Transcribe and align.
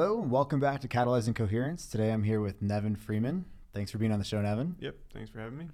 Hello, 0.00 0.22
and 0.22 0.30
welcome 0.30 0.60
back 0.60 0.80
to 0.82 0.86
Catalyzing 0.86 1.34
Coherence. 1.34 1.88
Today 1.88 2.12
I'm 2.12 2.22
here 2.22 2.40
with 2.40 2.62
Nevin 2.62 2.94
Freeman. 2.94 3.44
Thanks 3.74 3.90
for 3.90 3.98
being 3.98 4.12
on 4.12 4.20
the 4.20 4.24
show, 4.24 4.40
Nevin. 4.40 4.76
Yep, 4.78 4.94
thanks 5.12 5.28
for 5.28 5.40
having 5.40 5.58
me. 5.58 5.66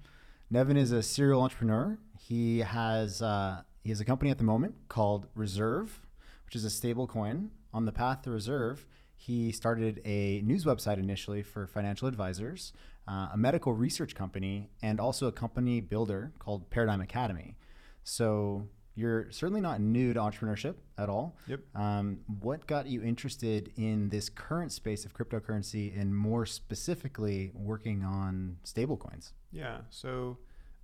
Nevin 0.49 0.77
is 0.77 0.91
a 0.91 1.03
serial 1.03 1.43
entrepreneur. 1.43 1.99
He 2.17 2.57
has 2.61 3.21
uh, 3.21 3.61
he 3.83 3.89
has 3.89 4.01
a 4.01 4.03
company 4.03 4.31
at 4.31 4.39
the 4.39 4.43
moment 4.43 4.73
called 4.89 5.27
Reserve, 5.35 6.01
which 6.45 6.55
is 6.55 6.65
a 6.65 6.71
stable 6.71 7.05
coin. 7.05 7.51
On 7.71 7.85
the 7.85 7.91
path 7.91 8.23
to 8.23 8.31
Reserve, 8.31 8.87
he 9.15 9.51
started 9.51 10.01
a 10.05 10.41
news 10.41 10.65
website 10.65 10.97
initially 10.97 11.43
for 11.43 11.67
financial 11.67 12.07
advisors, 12.07 12.73
uh, 13.07 13.27
a 13.31 13.37
medical 13.37 13.73
research 13.73 14.15
company, 14.15 14.71
and 14.81 14.99
also 14.99 15.27
a 15.27 15.31
company 15.31 15.81
builder 15.81 16.31
called 16.39 16.71
Paradigm 16.71 16.99
Academy. 16.99 17.57
So 18.03 18.69
you're 18.95 19.29
certainly 19.31 19.61
not 19.61 19.81
new 19.81 20.13
to 20.13 20.19
entrepreneurship 20.19 20.75
at 20.97 21.09
all. 21.09 21.37
Yep. 21.47 21.59
Um, 21.75 22.19
what 22.39 22.65
got 22.65 22.87
you 22.87 23.01
interested 23.03 23.71
in 23.75 24.09
this 24.09 24.29
current 24.29 24.71
space 24.71 25.05
of 25.05 25.13
cryptocurrency 25.13 25.99
and 25.99 26.15
more 26.15 26.45
specifically 26.45 27.51
working 27.53 28.03
on 28.03 28.57
stablecoins? 28.63 29.33
Yeah, 29.51 29.79
so 29.89 30.37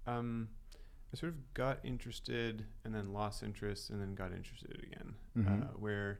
um, 0.08 0.50
I 1.14 1.18
sort 1.18 1.32
of 1.34 1.54
got 1.54 1.80
interested 1.84 2.66
and 2.84 2.94
then 2.94 3.14
lost 3.14 3.44
interest 3.44 3.90
and 3.90 4.02
then 4.02 4.14
got 4.16 4.32
interested 4.34 4.82
again, 4.84 5.16
Mhm. 5.38 5.64
uh, 5.64 5.68
where 5.78 6.20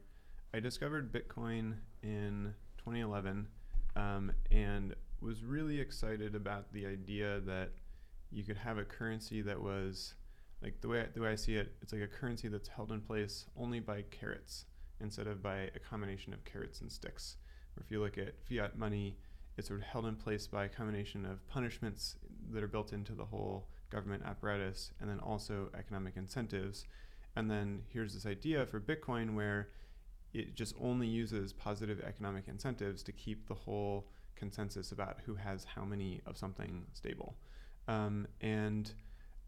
I 0.54 0.60
discovered 0.60 1.12
Bitcoin 1.12 1.76
in 2.02 2.54
2011 2.78 3.48
um, 3.96 4.32
and 4.50 4.94
was 5.20 5.44
really 5.44 5.78
excited 5.78 6.34
about 6.34 6.72
the 6.72 6.86
idea 6.86 7.40
that 7.40 7.72
you 8.30 8.42
could 8.44 8.56
have 8.56 8.78
a 8.78 8.84
currency 8.84 9.42
that 9.42 9.60
was 9.60 10.14
like 10.62 10.80
the 10.80 10.88
way 10.88 11.06
the 11.14 11.20
way 11.20 11.30
I 11.30 11.34
see 11.34 11.56
it, 11.56 11.72
it's 11.82 11.92
like 11.92 12.02
a 12.02 12.06
currency 12.06 12.48
that's 12.48 12.68
held 12.68 12.92
in 12.92 13.00
place 13.00 13.46
only 13.56 13.80
by 13.80 14.02
carrots 14.10 14.66
instead 15.00 15.26
of 15.26 15.42
by 15.42 15.70
a 15.74 15.78
combination 15.78 16.32
of 16.32 16.44
carrots 16.44 16.80
and 16.80 16.90
sticks. 16.90 17.36
Or 17.76 17.82
if 17.82 17.90
you 17.90 18.00
look 18.00 18.18
at 18.18 18.34
fiat 18.48 18.78
money, 18.78 19.16
it's 19.56 19.68
sort 19.68 19.80
of 19.80 19.86
held 19.86 20.06
in 20.06 20.16
place 20.16 20.46
by 20.46 20.64
a 20.64 20.68
combination 20.68 21.26
of 21.26 21.46
punishments 21.48 22.16
that 22.50 22.62
are 22.62 22.68
built 22.68 22.92
into 22.92 23.12
the 23.12 23.24
whole 23.24 23.68
government 23.90 24.22
apparatus 24.24 24.92
and 25.00 25.10
then 25.10 25.18
also 25.20 25.68
economic 25.78 26.16
incentives. 26.16 26.86
And 27.36 27.50
then 27.50 27.82
here's 27.88 28.14
this 28.14 28.26
idea 28.26 28.66
for 28.66 28.80
Bitcoin 28.80 29.34
where 29.34 29.68
it 30.32 30.54
just 30.54 30.74
only 30.80 31.06
uses 31.06 31.52
positive 31.52 32.00
economic 32.00 32.48
incentives 32.48 33.02
to 33.02 33.12
keep 33.12 33.48
the 33.48 33.54
whole 33.54 34.08
consensus 34.34 34.92
about 34.92 35.18
who 35.24 35.34
has 35.34 35.64
how 35.64 35.84
many 35.84 36.20
of 36.26 36.38
something 36.38 36.84
stable. 36.92 37.36
Um, 37.88 38.26
and 38.40 38.92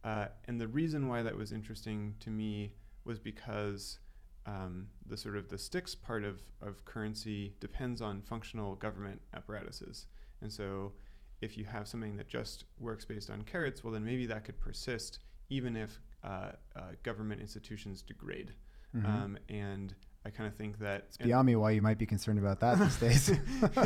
uh, 0.04 0.26
and 0.46 0.60
the 0.60 0.68
reason 0.68 1.08
why 1.08 1.22
that 1.22 1.36
was 1.36 1.52
interesting 1.52 2.14
to 2.20 2.30
me 2.30 2.74
was 3.04 3.18
because 3.18 3.98
um, 4.46 4.88
the 5.06 5.16
sort 5.16 5.36
of 5.36 5.48
the 5.48 5.58
sticks 5.58 5.94
part 5.94 6.24
of, 6.24 6.42
of 6.60 6.84
currency 6.84 7.54
depends 7.60 8.02
on 8.02 8.20
functional 8.22 8.74
government 8.76 9.20
apparatuses. 9.32 10.06
And 10.42 10.52
so 10.52 10.92
if 11.40 11.56
you 11.56 11.64
have 11.64 11.88
something 11.88 12.16
that 12.16 12.28
just 12.28 12.64
works 12.78 13.04
based 13.04 13.30
on 13.30 13.42
carrots, 13.42 13.82
well, 13.82 13.92
then 13.92 14.04
maybe 14.04 14.26
that 14.26 14.44
could 14.44 14.60
persist 14.60 15.20
even 15.48 15.76
if 15.76 16.00
uh, 16.22 16.52
uh, 16.76 16.80
government 17.02 17.40
institutions 17.40 18.02
degrade. 18.02 18.52
Mhm. 18.94 19.06
Um, 19.06 19.38
and 19.48 19.94
I 20.26 20.30
kind 20.30 20.48
of 20.48 20.56
think 20.56 20.78
that. 20.78 21.04
It's 21.08 21.18
beyond 21.18 21.46
me 21.46 21.56
why 21.56 21.72
you 21.72 21.82
might 21.82 21.98
be 21.98 22.06
concerned 22.06 22.38
about 22.38 22.60
that 22.60 22.78
these 22.78 22.96
days. 22.96 23.28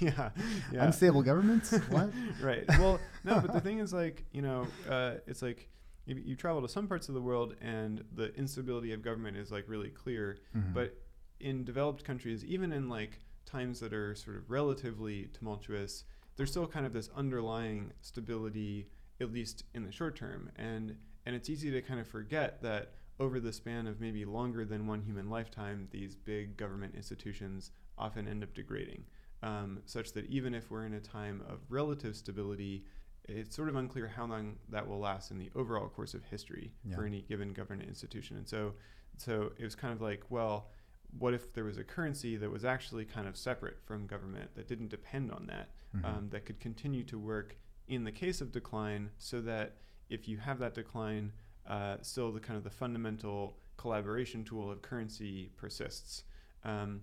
yeah, 0.00 0.30
yeah. 0.72 0.84
Unstable 0.86 1.22
governments? 1.22 1.72
What? 1.90 2.10
right. 2.40 2.64
Well, 2.78 2.98
no, 3.24 3.40
but 3.40 3.52
the 3.52 3.60
thing 3.60 3.78
is, 3.78 3.92
like, 3.92 4.24
you 4.32 4.40
know, 4.40 4.66
uh, 4.88 5.14
it's 5.26 5.42
like 5.42 5.68
you, 6.06 6.16
you 6.16 6.34
travel 6.34 6.62
to 6.62 6.68
some 6.68 6.88
parts 6.88 7.08
of 7.08 7.14
the 7.14 7.20
world 7.20 7.56
and 7.60 8.04
the 8.14 8.34
instability 8.36 8.92
of 8.92 9.02
government 9.02 9.36
is 9.36 9.52
like 9.52 9.64
really 9.68 9.90
clear. 9.90 10.38
Mhm. 10.56 10.72
But 10.72 10.96
in 11.40 11.64
developed 11.64 12.04
countries, 12.04 12.44
even 12.44 12.72
in 12.72 12.88
like 12.88 13.18
times 13.44 13.80
that 13.80 13.92
are 13.92 14.14
sort 14.14 14.36
of 14.36 14.50
relatively 14.50 15.28
tumultuous, 15.34 16.04
there's 16.36 16.50
still 16.50 16.66
kind 16.66 16.86
of 16.86 16.94
this 16.94 17.10
underlying 17.14 17.92
stability, 18.00 18.88
at 19.20 19.30
least 19.30 19.64
in 19.74 19.84
the 19.84 19.92
short 19.92 20.16
term. 20.16 20.50
And 20.56 20.96
and 21.26 21.36
it's 21.36 21.50
easy 21.50 21.70
to 21.70 21.82
kind 21.82 22.00
of 22.00 22.06
forget 22.06 22.62
that 22.62 22.94
over 23.20 23.38
the 23.40 23.52
span 23.52 23.86
of 23.86 24.00
maybe 24.00 24.24
longer 24.24 24.64
than 24.64 24.86
one 24.86 25.02
human 25.02 25.28
lifetime, 25.30 25.88
these 25.90 26.14
big 26.16 26.56
government 26.56 26.94
institutions 26.94 27.70
often 27.98 28.26
end 28.26 28.42
up 28.42 28.54
degrading, 28.54 29.04
um, 29.42 29.80
such 29.84 30.12
that 30.12 30.26
even 30.26 30.54
if 30.54 30.70
we're 30.70 30.86
in 30.86 30.94
a 30.94 31.00
time 31.00 31.42
of 31.48 31.60
relative 31.68 32.16
stability, 32.16 32.84
it's 33.28 33.54
sort 33.54 33.68
of 33.68 33.76
unclear 33.76 34.08
how 34.08 34.26
long 34.26 34.56
that 34.68 34.86
will 34.86 34.98
last 34.98 35.30
in 35.30 35.38
the 35.38 35.50
overall 35.54 35.88
course 35.88 36.14
of 36.14 36.24
history 36.24 36.74
Yeah. 36.84 36.96
for 36.96 37.04
any 37.04 37.22
given 37.22 37.52
government 37.52 37.88
institution. 37.88 38.36
And 38.36 38.48
so, 38.48 38.74
so 39.18 39.52
it 39.58 39.62
was 39.64 39.74
kind 39.76 39.92
of 39.92 40.00
like, 40.00 40.24
well, 40.30 40.70
what 41.18 41.34
if 41.34 41.52
there 41.52 41.64
was 41.64 41.76
a 41.78 41.84
currency 41.84 42.36
that 42.36 42.50
was 42.50 42.64
actually 42.64 43.04
kind 43.04 43.28
of 43.28 43.36
separate 43.36 43.78
from 43.84 44.06
government 44.06 44.54
that 44.54 44.66
didn't 44.66 44.88
depend 44.88 45.30
on 45.30 45.46
that, 45.46 45.68
Mhm. 45.94 46.04
um, 46.04 46.28
that 46.30 46.46
could 46.46 46.58
continue 46.58 47.04
to 47.04 47.18
work 47.18 47.56
in 47.86 48.04
the 48.04 48.12
case 48.12 48.40
of 48.40 48.50
decline, 48.50 49.10
so 49.18 49.40
that 49.42 49.76
if 50.08 50.26
you 50.26 50.38
have 50.38 50.58
that 50.58 50.72
decline, 50.74 51.32
uh, 51.66 51.96
still 52.02 52.32
the 52.32 52.40
kind 52.40 52.56
of 52.56 52.64
the 52.64 52.70
fundamental 52.70 53.56
collaboration 53.76 54.44
tool 54.44 54.70
of 54.70 54.82
currency 54.82 55.50
persists. 55.56 56.24
Um, 56.64 57.02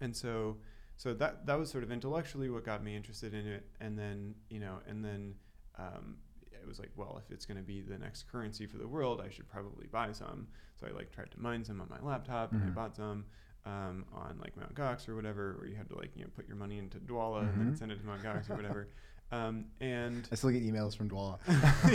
and 0.00 0.14
so, 0.16 0.58
so 0.96 1.14
that 1.14 1.46
that 1.46 1.58
was 1.58 1.70
sort 1.70 1.84
of 1.84 1.90
intellectually 1.92 2.48
what 2.50 2.64
got 2.64 2.82
me 2.82 2.96
interested 2.96 3.34
in 3.34 3.46
it, 3.46 3.66
and 3.80 3.98
then 3.98 4.34
you 4.50 4.60
know, 4.60 4.76
and 4.88 5.04
then 5.04 5.34
um, 5.78 6.16
it 6.52 6.66
was 6.66 6.78
like, 6.78 6.90
well, 6.96 7.20
if 7.24 7.32
it's 7.32 7.46
going 7.46 7.56
to 7.56 7.62
be 7.62 7.80
the 7.80 7.98
next 7.98 8.24
currency 8.30 8.66
for 8.66 8.78
the 8.78 8.86
world, 8.88 9.20
I 9.24 9.30
should 9.30 9.48
probably 9.48 9.86
buy 9.86 10.12
some. 10.12 10.48
So 10.80 10.86
I 10.86 10.90
like 10.90 11.10
tried 11.12 11.30
to 11.32 11.40
mine 11.40 11.64
some 11.64 11.80
on 11.80 11.88
my 11.88 11.98
laptop, 12.00 12.52
and 12.52 12.62
I 12.62 12.66
Mhm. 12.66 12.74
bought 12.74 12.96
some 12.96 13.24
um, 13.66 14.04
on 14.12 14.38
like 14.40 14.56
Mt. 14.56 14.74
Gox 14.74 15.08
or 15.08 15.14
whatever, 15.16 15.56
where 15.58 15.66
you 15.68 15.76
had 15.76 15.88
to 15.90 15.96
like 15.96 16.16
you 16.16 16.22
know 16.24 16.30
put 16.34 16.46
your 16.48 16.56
money 16.56 16.78
into 16.78 16.98
Dwolla 16.98 17.48
and 17.50 17.60
then 17.60 17.76
send 17.76 17.92
it 17.92 17.98
to 18.00 18.06
Mt. 18.06 18.22
Gox 18.22 18.48
or 18.50 18.54
whatever. 18.56 18.88
Um, 19.30 19.66
and 19.80 20.26
I 20.32 20.34
still 20.36 20.50
get 20.50 20.62
emails 20.62 20.96
from 20.96 21.10
Dwolla. 21.10 21.38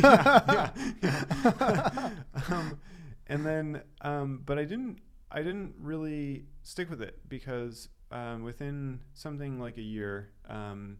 yeah, 0.03 0.69
yeah, 1.01 1.23
yeah. 1.43 2.09
um, 2.49 2.79
and 3.27 3.45
then, 3.45 3.81
um, 4.01 4.41
but 4.45 4.59
I 4.59 4.65
didn't, 4.65 4.99
I 5.31 5.39
didn't 5.39 5.73
really 5.79 6.45
stick 6.61 6.89
with 6.89 7.01
it 7.01 7.27
because 7.27 7.89
um, 8.11 8.43
within 8.43 8.99
something 9.13 9.59
like 9.59 9.77
a 9.77 9.81
year, 9.81 10.29
um, 10.47 10.97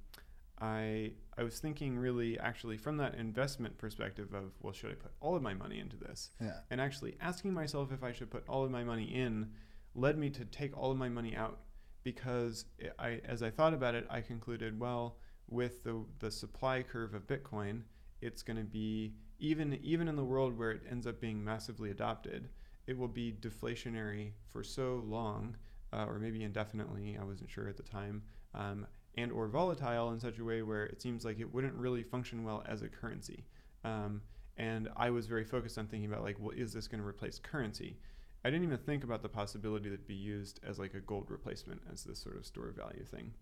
I 0.59 1.11
I 1.37 1.43
was 1.43 1.59
thinking 1.59 1.97
really 1.97 2.39
actually 2.39 2.77
from 2.77 2.97
that 2.97 3.15
investment 3.15 3.77
perspective 3.77 4.33
of 4.33 4.53
well, 4.61 4.73
should 4.73 4.91
I 4.91 4.95
put 4.95 5.11
all 5.19 5.35
of 5.35 5.41
my 5.43 5.53
money 5.53 5.79
into 5.79 5.97
this? 5.97 6.31
yeah. 6.41 6.59
And 6.71 6.79
actually 6.81 7.17
asking 7.21 7.53
myself 7.53 7.91
if 7.91 8.03
I 8.03 8.11
should 8.11 8.31
put 8.31 8.43
all 8.47 8.63
of 8.63 8.71
my 8.71 8.83
money 8.83 9.03
in 9.03 9.51
led 9.95 10.17
me 10.17 10.29
to 10.31 10.45
take 10.45 10.75
all 10.75 10.91
of 10.91 10.97
my 10.97 11.09
money 11.09 11.35
out 11.35 11.59
because 12.03 12.65
I, 12.99 13.21
as 13.25 13.41
I 13.43 13.49
thought 13.49 13.73
about 13.73 13.95
it, 13.95 14.05
I 14.09 14.21
concluded, 14.21 14.79
well, 14.79 15.17
with 15.53 15.83
the 15.83 16.03
the 16.19 16.31
supply 16.31 16.81
curve 16.83 17.13
of 17.13 17.27
Bitcoin, 17.27 17.81
it's 18.21 18.41
going 18.41 18.57
to 18.57 18.63
be 18.63 19.13
even 19.39 19.79
even 19.83 20.07
in 20.07 20.15
the 20.15 20.23
world 20.23 20.57
where 20.57 20.71
it 20.71 20.81
ends 20.89 21.07
up 21.07 21.19
being 21.21 21.43
massively 21.43 21.91
adopted, 21.91 22.49
it 22.87 22.97
will 22.97 23.07
be 23.07 23.31
deflationary 23.31 24.31
for 24.47 24.63
so 24.63 25.03
long, 25.05 25.55
uh, 25.91 26.05
or 26.07 26.19
maybe 26.19 26.43
indefinitely. 26.43 27.17
I 27.19 27.23
wasn't 27.23 27.49
sure 27.49 27.67
at 27.67 27.77
the 27.77 27.83
time. 27.83 28.23
Um, 28.53 28.87
and 29.15 29.31
or 29.31 29.47
volatile 29.47 30.11
in 30.11 30.19
such 30.19 30.39
a 30.39 30.43
way 30.43 30.63
where 30.63 30.85
it 30.85 31.01
seems 31.01 31.23
like 31.23 31.39
it 31.39 31.53
wouldn't 31.53 31.75
really 31.75 32.03
function 32.03 32.43
well 32.43 32.63
as 32.67 32.81
a 32.81 32.87
currency. 32.87 33.45
Um, 33.83 34.21
and 34.57 34.89
I 34.95 35.09
was 35.09 35.27
very 35.27 35.43
focused 35.43 35.77
on 35.77 35.87
thinking 35.87 36.11
about 36.11 36.23
like, 36.23 36.37
well, 36.39 36.51
is 36.55 36.73
this 36.73 36.87
going 36.87 37.01
to 37.01 37.07
replace 37.07 37.39
currency? 37.39 37.97
I 38.45 38.49
didn't 38.49 38.65
even 38.65 38.77
think 38.77 39.03
about 39.03 39.21
the 39.21 39.29
possibility 39.29 39.89
that 39.89 39.95
it'd 39.95 40.07
be 40.07 40.13
used 40.13 40.59
as 40.67 40.79
like 40.79 40.93
a 40.93 40.99
gold 40.99 41.29
replacement 41.29 41.81
as 41.91 42.03
this 42.03 42.19
sort 42.19 42.37
of 42.37 42.45
store 42.45 42.69
of 42.69 42.75
value 42.75 43.05
thing. 43.05 43.33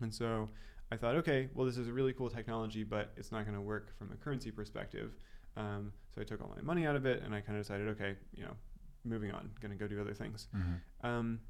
And 0.00 0.14
so 0.14 0.48
I 0.92 0.96
thought, 0.96 1.14
okay, 1.16 1.48
well, 1.54 1.66
this 1.66 1.76
is 1.76 1.88
a 1.88 1.92
really 1.92 2.12
cool 2.12 2.28
technology, 2.30 2.82
but 2.82 3.12
it's 3.16 3.30
not 3.30 3.44
going 3.44 3.54
to 3.54 3.60
work 3.60 3.96
from 3.98 4.10
a 4.12 4.16
currency 4.16 4.50
perspective. 4.50 5.12
Um, 5.56 5.92
so 6.14 6.20
I 6.20 6.24
took 6.24 6.40
all 6.40 6.52
my 6.54 6.62
money 6.62 6.86
out 6.86 6.96
of 6.96 7.06
it, 7.06 7.22
and 7.24 7.34
I 7.34 7.40
kind 7.40 7.58
of 7.58 7.64
decided, 7.64 7.88
okay, 7.88 8.16
you 8.34 8.42
know, 8.42 8.56
moving 9.04 9.30
on, 9.30 9.50
going 9.60 9.70
to 9.70 9.78
go 9.78 9.86
do 9.86 10.00
other 10.00 10.14
things. 10.14 10.48
Mhm. 10.54 10.80
Um, 11.02 11.40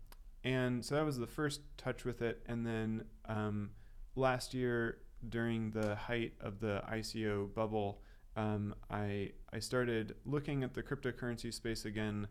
and 0.45 0.85
so 0.85 0.95
that 0.95 1.05
was 1.05 1.19
the 1.19 1.27
first 1.27 1.61
touch 1.77 2.05
with 2.05 2.23
it. 2.23 2.43
And 2.47 2.67
then 2.67 3.05
um, 3.27 3.71
last 4.15 4.55
year, 4.55 4.99
during 5.29 5.71
the 5.71 5.95
height 5.95 6.35
of 6.41 6.61
the 6.61 6.83
ICO 6.91 7.53
bubble, 7.55 8.03
um, 8.37 8.75
I 8.91 9.33
I 9.53 9.59
started 9.59 10.17
looking 10.25 10.63
at 10.63 10.73
the 10.73 10.83
cryptocurrency 10.83 11.53
space 11.53 11.85
again, 11.85 12.29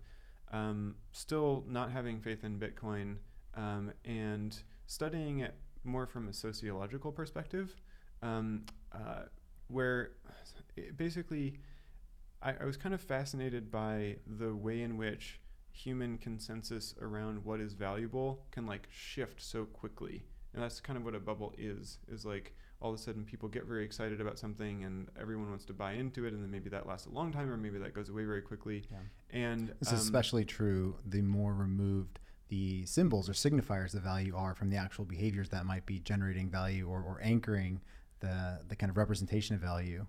um, 0.51 0.95
still 1.11 1.65
not 1.67 1.91
having 1.91 2.19
faith 2.21 2.44
in 2.44 2.59
Bitcoin, 2.59 3.17
um, 3.56 3.91
and 4.06 4.57
studying 4.88 5.39
it 5.39 5.56
more 5.84 6.06
from 6.06 6.28
a 6.28 6.34
sociological 6.34 7.12
perspective, 7.12 7.76
um, 8.22 8.66
uh, 8.92 9.24
where 9.68 10.12
it 10.76 10.98
basically 10.98 11.60
I, 12.42 12.54
I 12.62 12.66
was 12.66 12.78
kind 12.78 12.94
of 12.96 13.02
fascinated 13.02 13.72
by 13.72 14.18
the 14.26 14.54
way 14.56 14.81
in 14.81 14.98
which 14.98 15.40
human 15.72 16.18
consensus 16.18 16.96
around 17.02 17.44
what 17.46 17.60
is 17.60 17.74
valuable 17.74 18.46
can 18.52 18.66
like 18.66 18.88
shift 18.92 19.42
so 19.42 19.66
quickly 19.66 20.24
and 20.54 20.62
that's 20.64 20.80
kind 20.81 20.98
of 20.98 21.06
what 21.06 21.16
a 21.16 21.20
bubble 21.20 21.54
is 21.58 22.00
is 22.12 22.26
like 22.26 22.54
all 22.81 22.90
of 22.94 22.96
a 22.96 23.02
sudden 23.02 23.24
people 23.24 23.48
get 23.48 23.66
very 23.66 23.86
excited 23.86 24.20
about 24.20 24.40
something 24.40 24.84
and 24.84 25.08
everyone 25.20 25.50
wants 25.50 25.66
to 25.66 25.74
buy 25.74 25.94
into 25.94 26.26
it 26.26 26.34
and 26.34 26.42
then 26.44 26.50
maybe 26.52 26.70
that 26.70 26.88
lasts 26.88 27.08
a 27.08 27.12
long 27.12 27.31
time 27.31 27.50
or 27.50 27.56
maybe 27.58 27.78
that 27.78 27.94
goes 27.94 28.10
away 28.10 28.26
very 28.26 28.42
quickly 28.42 28.84
Yeah. 28.92 28.98
and 29.31 29.74
it's 29.80 29.92
um, 29.92 29.98
especially 29.98 30.44
true 30.46 30.96
the 31.06 31.22
more 31.22 31.54
removed 31.54 32.20
the 32.50 32.86
symbols 32.86 33.30
or 33.30 33.34
signifiers 33.34 33.94
of 33.94 34.01
value 34.01 34.36
are 34.36 34.54
from 34.56 34.69
the 34.69 34.75
actual 34.78 35.06
behaviors 35.06 35.50
that 35.50 35.66
might 35.66 35.86
be 35.86 36.00
generating 36.00 36.50
value 36.50 36.88
or, 36.88 37.00
or 37.01 37.19
anchoring 37.24 37.80
the 38.19 38.60
the 38.68 38.75
kind 38.75 38.90
of 38.90 38.98
representation 38.98 39.56
of 39.56 39.62
value 39.62 40.06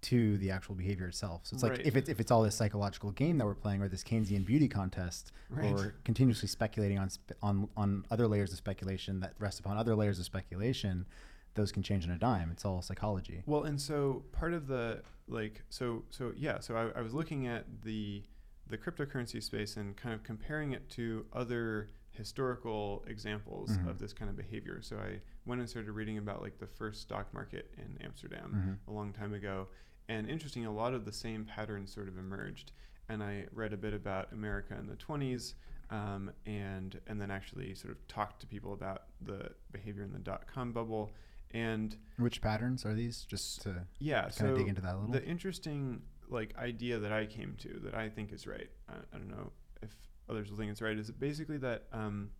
to 0.00 0.36
the 0.38 0.50
actual 0.50 0.74
behavior 0.74 1.06
itself. 1.06 1.42
So 1.44 1.54
it's 1.54 1.62
like 1.62 1.72
Right. 1.72 1.86
if 1.86 1.94
it's 1.94 2.08
if 2.08 2.18
it's 2.18 2.30
all 2.32 2.42
this 2.42 2.56
psychological 2.56 3.12
game 3.12 3.38
that 3.38 3.44
we're 3.46 3.54
playing 3.54 3.82
or 3.82 3.88
this 3.88 4.02
Keynesian 4.02 4.44
beauty 4.44 4.66
contest, 4.68 5.30
Right. 5.48 5.70
or 5.70 5.74
we're 5.74 5.94
continuously 6.04 6.48
speculating 6.48 6.98
on 6.98 7.08
spe- 7.10 7.32
on 7.42 7.68
on 7.76 8.04
other 8.10 8.26
layers 8.26 8.50
of 8.52 8.58
speculation 8.58 9.20
that 9.20 9.34
rest 9.38 9.60
upon 9.60 9.76
other 9.76 9.94
layers 9.94 10.18
of 10.18 10.24
speculation, 10.24 11.06
those 11.54 11.70
can 11.70 11.82
change 11.84 12.04
in 12.04 12.10
a 12.10 12.18
dime. 12.18 12.50
It's 12.50 12.64
all 12.64 12.82
psychology. 12.82 13.42
Well, 13.46 13.62
and 13.64 13.80
so 13.80 14.24
part 14.32 14.54
of 14.54 14.66
the 14.66 15.02
like 15.28 15.62
so 15.68 16.02
so 16.10 16.32
yeah, 16.36 16.58
so 16.58 16.74
I, 16.74 16.98
I 16.98 17.02
was 17.02 17.14
looking 17.14 17.46
at 17.46 17.64
the 17.84 18.24
the 18.72 18.78
cryptocurrency 18.78 19.42
space 19.42 19.76
and 19.76 19.96
kind 19.98 20.14
of 20.14 20.22
comparing 20.22 20.72
it 20.72 20.88
to 20.88 21.26
other 21.34 21.88
historical 22.10 23.04
examples 23.06 23.76
Mhm. 23.76 23.86
of 23.88 23.98
this 23.98 24.12
kind 24.14 24.30
of 24.30 24.36
behavior. 24.36 24.80
So 24.80 24.98
I 24.98 25.20
went 25.44 25.60
and 25.60 25.68
started 25.68 25.92
reading 25.92 26.16
about 26.16 26.40
like 26.40 26.58
the 26.58 26.66
first 26.66 27.02
stock 27.02 27.32
market 27.34 27.72
in 27.76 27.98
Amsterdam 28.00 28.78
Mhm. 28.86 28.88
a 28.88 28.92
long 28.92 29.12
time 29.12 29.34
ago. 29.34 29.68
And 30.08 30.28
interesting, 30.28 30.64
a 30.64 30.72
lot 30.72 30.94
of 30.94 31.04
the 31.04 31.12
same 31.12 31.44
patterns 31.44 31.92
sort 31.92 32.08
of 32.08 32.16
emerged. 32.16 32.72
And 33.08 33.22
I 33.22 33.46
read 33.52 33.72
a 33.74 33.76
bit 33.76 33.92
about 33.92 34.32
America 34.32 34.74
in 34.78 34.86
the 34.86 34.96
20s, 34.96 35.54
um, 35.90 36.32
and 36.46 36.98
and 37.06 37.20
then 37.20 37.30
actually 37.30 37.74
sort 37.74 37.92
of 37.92 38.06
talked 38.08 38.40
to 38.40 38.46
people 38.46 38.72
about 38.72 39.08
the 39.20 39.54
behavior 39.70 40.02
in 40.02 40.12
the 40.12 40.18
dot 40.18 40.46
com 40.46 40.72
bubble. 40.72 41.12
And 41.50 41.94
Which 42.16 42.40
patterns 42.40 42.86
are 42.86 42.94
these? 42.94 43.24
Just 43.26 43.60
to 43.62 43.86
yeah, 43.98 44.22
kind 44.22 44.34
so 44.34 44.52
of 44.52 44.56
dig 44.58 44.68
into 44.68 44.80
that 44.80 44.94
a 44.94 44.98
little. 44.98 45.12
the 45.12 45.22
interesting 45.26 46.02
like 46.32 46.56
idea 46.56 46.98
that 46.98 47.12
I 47.12 47.26
came 47.26 47.54
to 47.60 47.80
that 47.84 47.94
I 47.94 48.08
think 48.08 48.32
is 48.32 48.46
right. 48.46 48.70
I, 48.88 48.94
I 49.14 49.18
don't 49.18 49.28
know 49.30 49.52
if 49.82 49.90
others 50.28 50.50
will 50.50 50.56
think 50.58 50.70
it's 50.70 50.82
right. 50.82 50.96
Is 50.98 51.10
basically 51.10 51.58
that 51.58 51.84
um, 51.92 52.30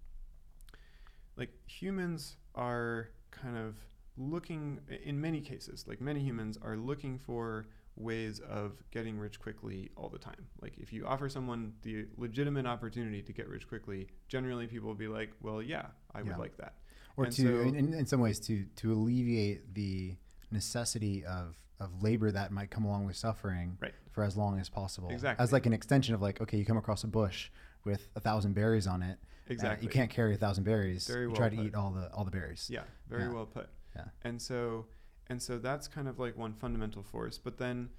like 1.37 1.51
humans 1.67 2.37
are 2.55 3.09
kind 3.31 3.57
of 3.57 3.77
looking 4.17 4.81
in 5.05 5.21
many 5.21 5.41
cases, 5.41 5.85
like 5.89 6.01
many 6.01 6.21
humans 6.21 6.59
are 6.63 6.77
looking 6.77 7.19
for 7.19 7.67
ways 7.97 8.41
of 8.41 8.73
getting 8.91 9.19
rich 9.19 9.39
quickly 9.41 9.91
all 9.97 10.09
the 10.09 10.19
time. 10.19 10.47
Like 10.61 10.75
if 10.79 10.93
you 10.93 11.07
offer 11.07 11.29
someone 11.29 11.75
the 11.83 12.07
legitimate 12.17 12.67
opportunity 12.67 13.23
to 13.23 13.33
get 13.33 13.49
rich 13.49 13.69
quickly, 13.69 14.09
generally 14.29 14.67
people 14.67 14.89
will 14.89 14.95
be 14.95 15.09
like, 15.09 15.31
well, 15.43 15.63
yeah, 15.63 15.87
I 16.15 16.19
Yeah. 16.21 16.25
would 16.25 16.39
like 16.39 16.57
that. 16.59 16.75
or 17.17 17.25
and 17.25 17.33
to 17.35 17.43
so- 17.43 17.69
in, 17.69 17.75
in, 17.75 17.95
in 17.95 18.07
some 18.07 18.21
ways 18.21 18.41
to 18.41 18.65
to 18.77 18.93
alleviate 18.93 19.75
the 19.75 20.17
necessity 20.51 21.25
of 21.25 21.57
of 21.83 22.03
labor 22.03 22.31
that 22.31 22.51
might 22.53 22.71
come 22.71 22.85
along 22.85 23.05
with 23.07 23.17
suffering 23.17 23.77
Right. 23.81 23.93
for 24.11 24.25
as 24.25 24.37
long 24.37 24.59
as 24.59 24.69
possible 24.69 25.11
Exactly. 25.11 25.43
as 25.43 25.53
like 25.53 25.67
an 25.67 25.73
extension 25.73 26.15
of 26.15 26.23
like 26.23 26.41
okay 26.41 26.57
you 26.59 26.65
come 26.65 26.77
across 26.77 27.05
a 27.05 27.09
bush 27.09 27.51
with 27.85 28.09
a 28.17 28.21
thousand 28.21 28.55
berries 28.55 28.87
on 28.87 29.03
it 29.03 29.19
uh, 29.23 29.53
Exactly. 29.53 29.87
you 29.87 29.91
can't 29.93 30.11
carry 30.11 30.35
a 30.35 30.37
thousand 30.39 30.65
berries 30.65 31.07
Very 31.09 31.23
you 31.23 31.29
well 31.29 31.37
try 31.37 31.49
to 31.49 31.57
put. 31.57 31.67
eat 31.67 31.75
all 31.75 31.91
the 31.91 32.11
all 32.15 32.25
the 32.25 32.31
berries 32.31 32.69
Yeah, 32.71 32.85
very 33.09 33.25
Yeah. 33.25 33.33
well 33.33 33.47
put. 33.47 33.69
Yeah. 33.97 34.05
And 34.23 34.41
so, 34.41 34.87
and 35.29 35.43
so 35.43 35.59
that's 35.59 35.87
kind 35.89 36.09
of 36.09 36.19
like 36.19 36.35
one 36.39 36.55
fundamental 36.55 37.03
force. 37.03 37.37
But 37.37 37.59
then, 37.59 37.91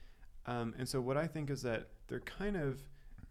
um, 0.48 0.74
and 0.78 0.90
so 0.90 1.00
what 1.02 1.18
I 1.18 1.28
think 1.28 1.52
is 1.52 1.62
that 1.62 1.90
they're 2.08 2.20
kind 2.22 2.56
of 2.58 2.82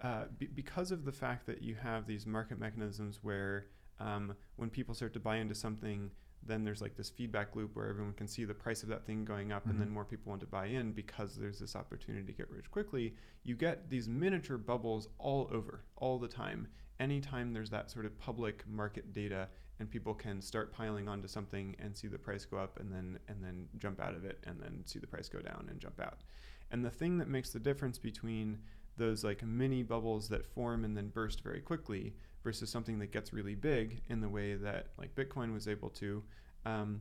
uh, 0.01 0.25
be 0.39 0.47
because 0.47 0.93
of 0.93 1.05
the 1.05 1.11
fact 1.13 1.47
that 1.47 1.63
you 1.63 1.75
have 1.75 2.07
these 2.07 2.25
market 2.27 2.59
mechanisms 2.61 3.19
where 3.23 3.67
um, 3.99 4.35
when 4.57 4.71
people 4.71 4.95
start 4.95 5.13
to 5.15 5.21
buy 5.21 5.37
into 5.37 5.55
something, 5.57 6.11
then 6.45 6.65
there's 6.65 6.83
like 6.83 6.97
this 6.97 7.11
feedback 7.11 7.55
loop 7.55 7.77
where 7.77 7.89
everyone 7.89 8.13
can 8.15 8.27
see 8.27 8.45
the 8.45 8.55
price 8.55 8.83
of 8.83 8.89
that 8.89 9.05
thing 9.07 9.25
going 9.25 9.53
up, 9.53 9.67
and 9.67 9.81
then 9.81 9.89
Mhm. 9.89 9.93
more 9.93 10.05
people 10.05 10.31
want 10.31 10.41
to 10.41 10.47
buy 10.47 10.67
in 10.67 10.93
because 10.93 11.37
there's 11.37 11.59
this 11.59 11.77
opportunity 11.77 12.25
to 12.27 12.33
get 12.33 12.51
rich 12.51 12.71
quickly. 12.71 13.15
You 13.45 13.55
get 13.57 13.89
these 13.91 14.09
miniature 14.09 14.59
bubbles 14.59 15.09
all 15.19 15.49
over, 15.53 15.85
all 15.97 16.19
the 16.19 16.29
time. 16.29 16.69
Anytime 16.99 17.53
there's 17.53 17.71
that 17.71 17.91
sort 17.91 18.07
of 18.07 18.19
public 18.19 18.67
market 18.67 19.13
data, 19.13 19.49
and 19.79 19.91
people 19.91 20.15
can 20.15 20.41
start 20.41 20.73
piling 20.73 21.09
onto 21.09 21.27
something 21.27 21.75
and 21.79 21.97
see 21.97 22.07
the 22.09 22.19
price 22.19 22.45
go 22.45 22.59
up, 22.59 22.79
and 22.79 22.93
then 22.93 23.19
and 23.29 23.43
then 23.43 23.69
jump 23.79 24.01
out 24.01 24.15
of 24.15 24.25
it, 24.25 24.39
and 24.45 24.61
then 24.61 24.85
see 24.87 24.99
the 24.99 25.07
price 25.07 25.29
go 25.29 25.41
down 25.41 25.67
and 25.69 25.81
jump 25.81 26.01
out. 26.01 26.23
And 26.71 26.85
the 26.85 26.91
thing 26.91 27.19
that 27.19 27.29
makes 27.29 27.51
the 27.51 27.61
difference 27.61 27.99
between 27.99 28.59
those 28.97 29.25
like 29.25 29.43
mini 29.43 29.83
bubbles 29.83 30.29
that 30.29 30.45
form 30.47 30.85
and 30.85 30.97
then 30.97 31.09
burst 31.09 31.41
very 31.43 31.61
quickly 31.61 32.15
versus 32.43 32.71
something 32.71 32.99
that 32.99 33.13
gets 33.13 33.33
really 33.33 33.55
big 33.55 34.01
in 34.09 34.21
the 34.21 34.29
way 34.29 34.55
that 34.55 34.89
like 34.99 35.15
Bitcoin 35.15 35.53
was 35.53 35.69
able 35.69 35.91
to, 35.91 36.23
um, 36.67 37.01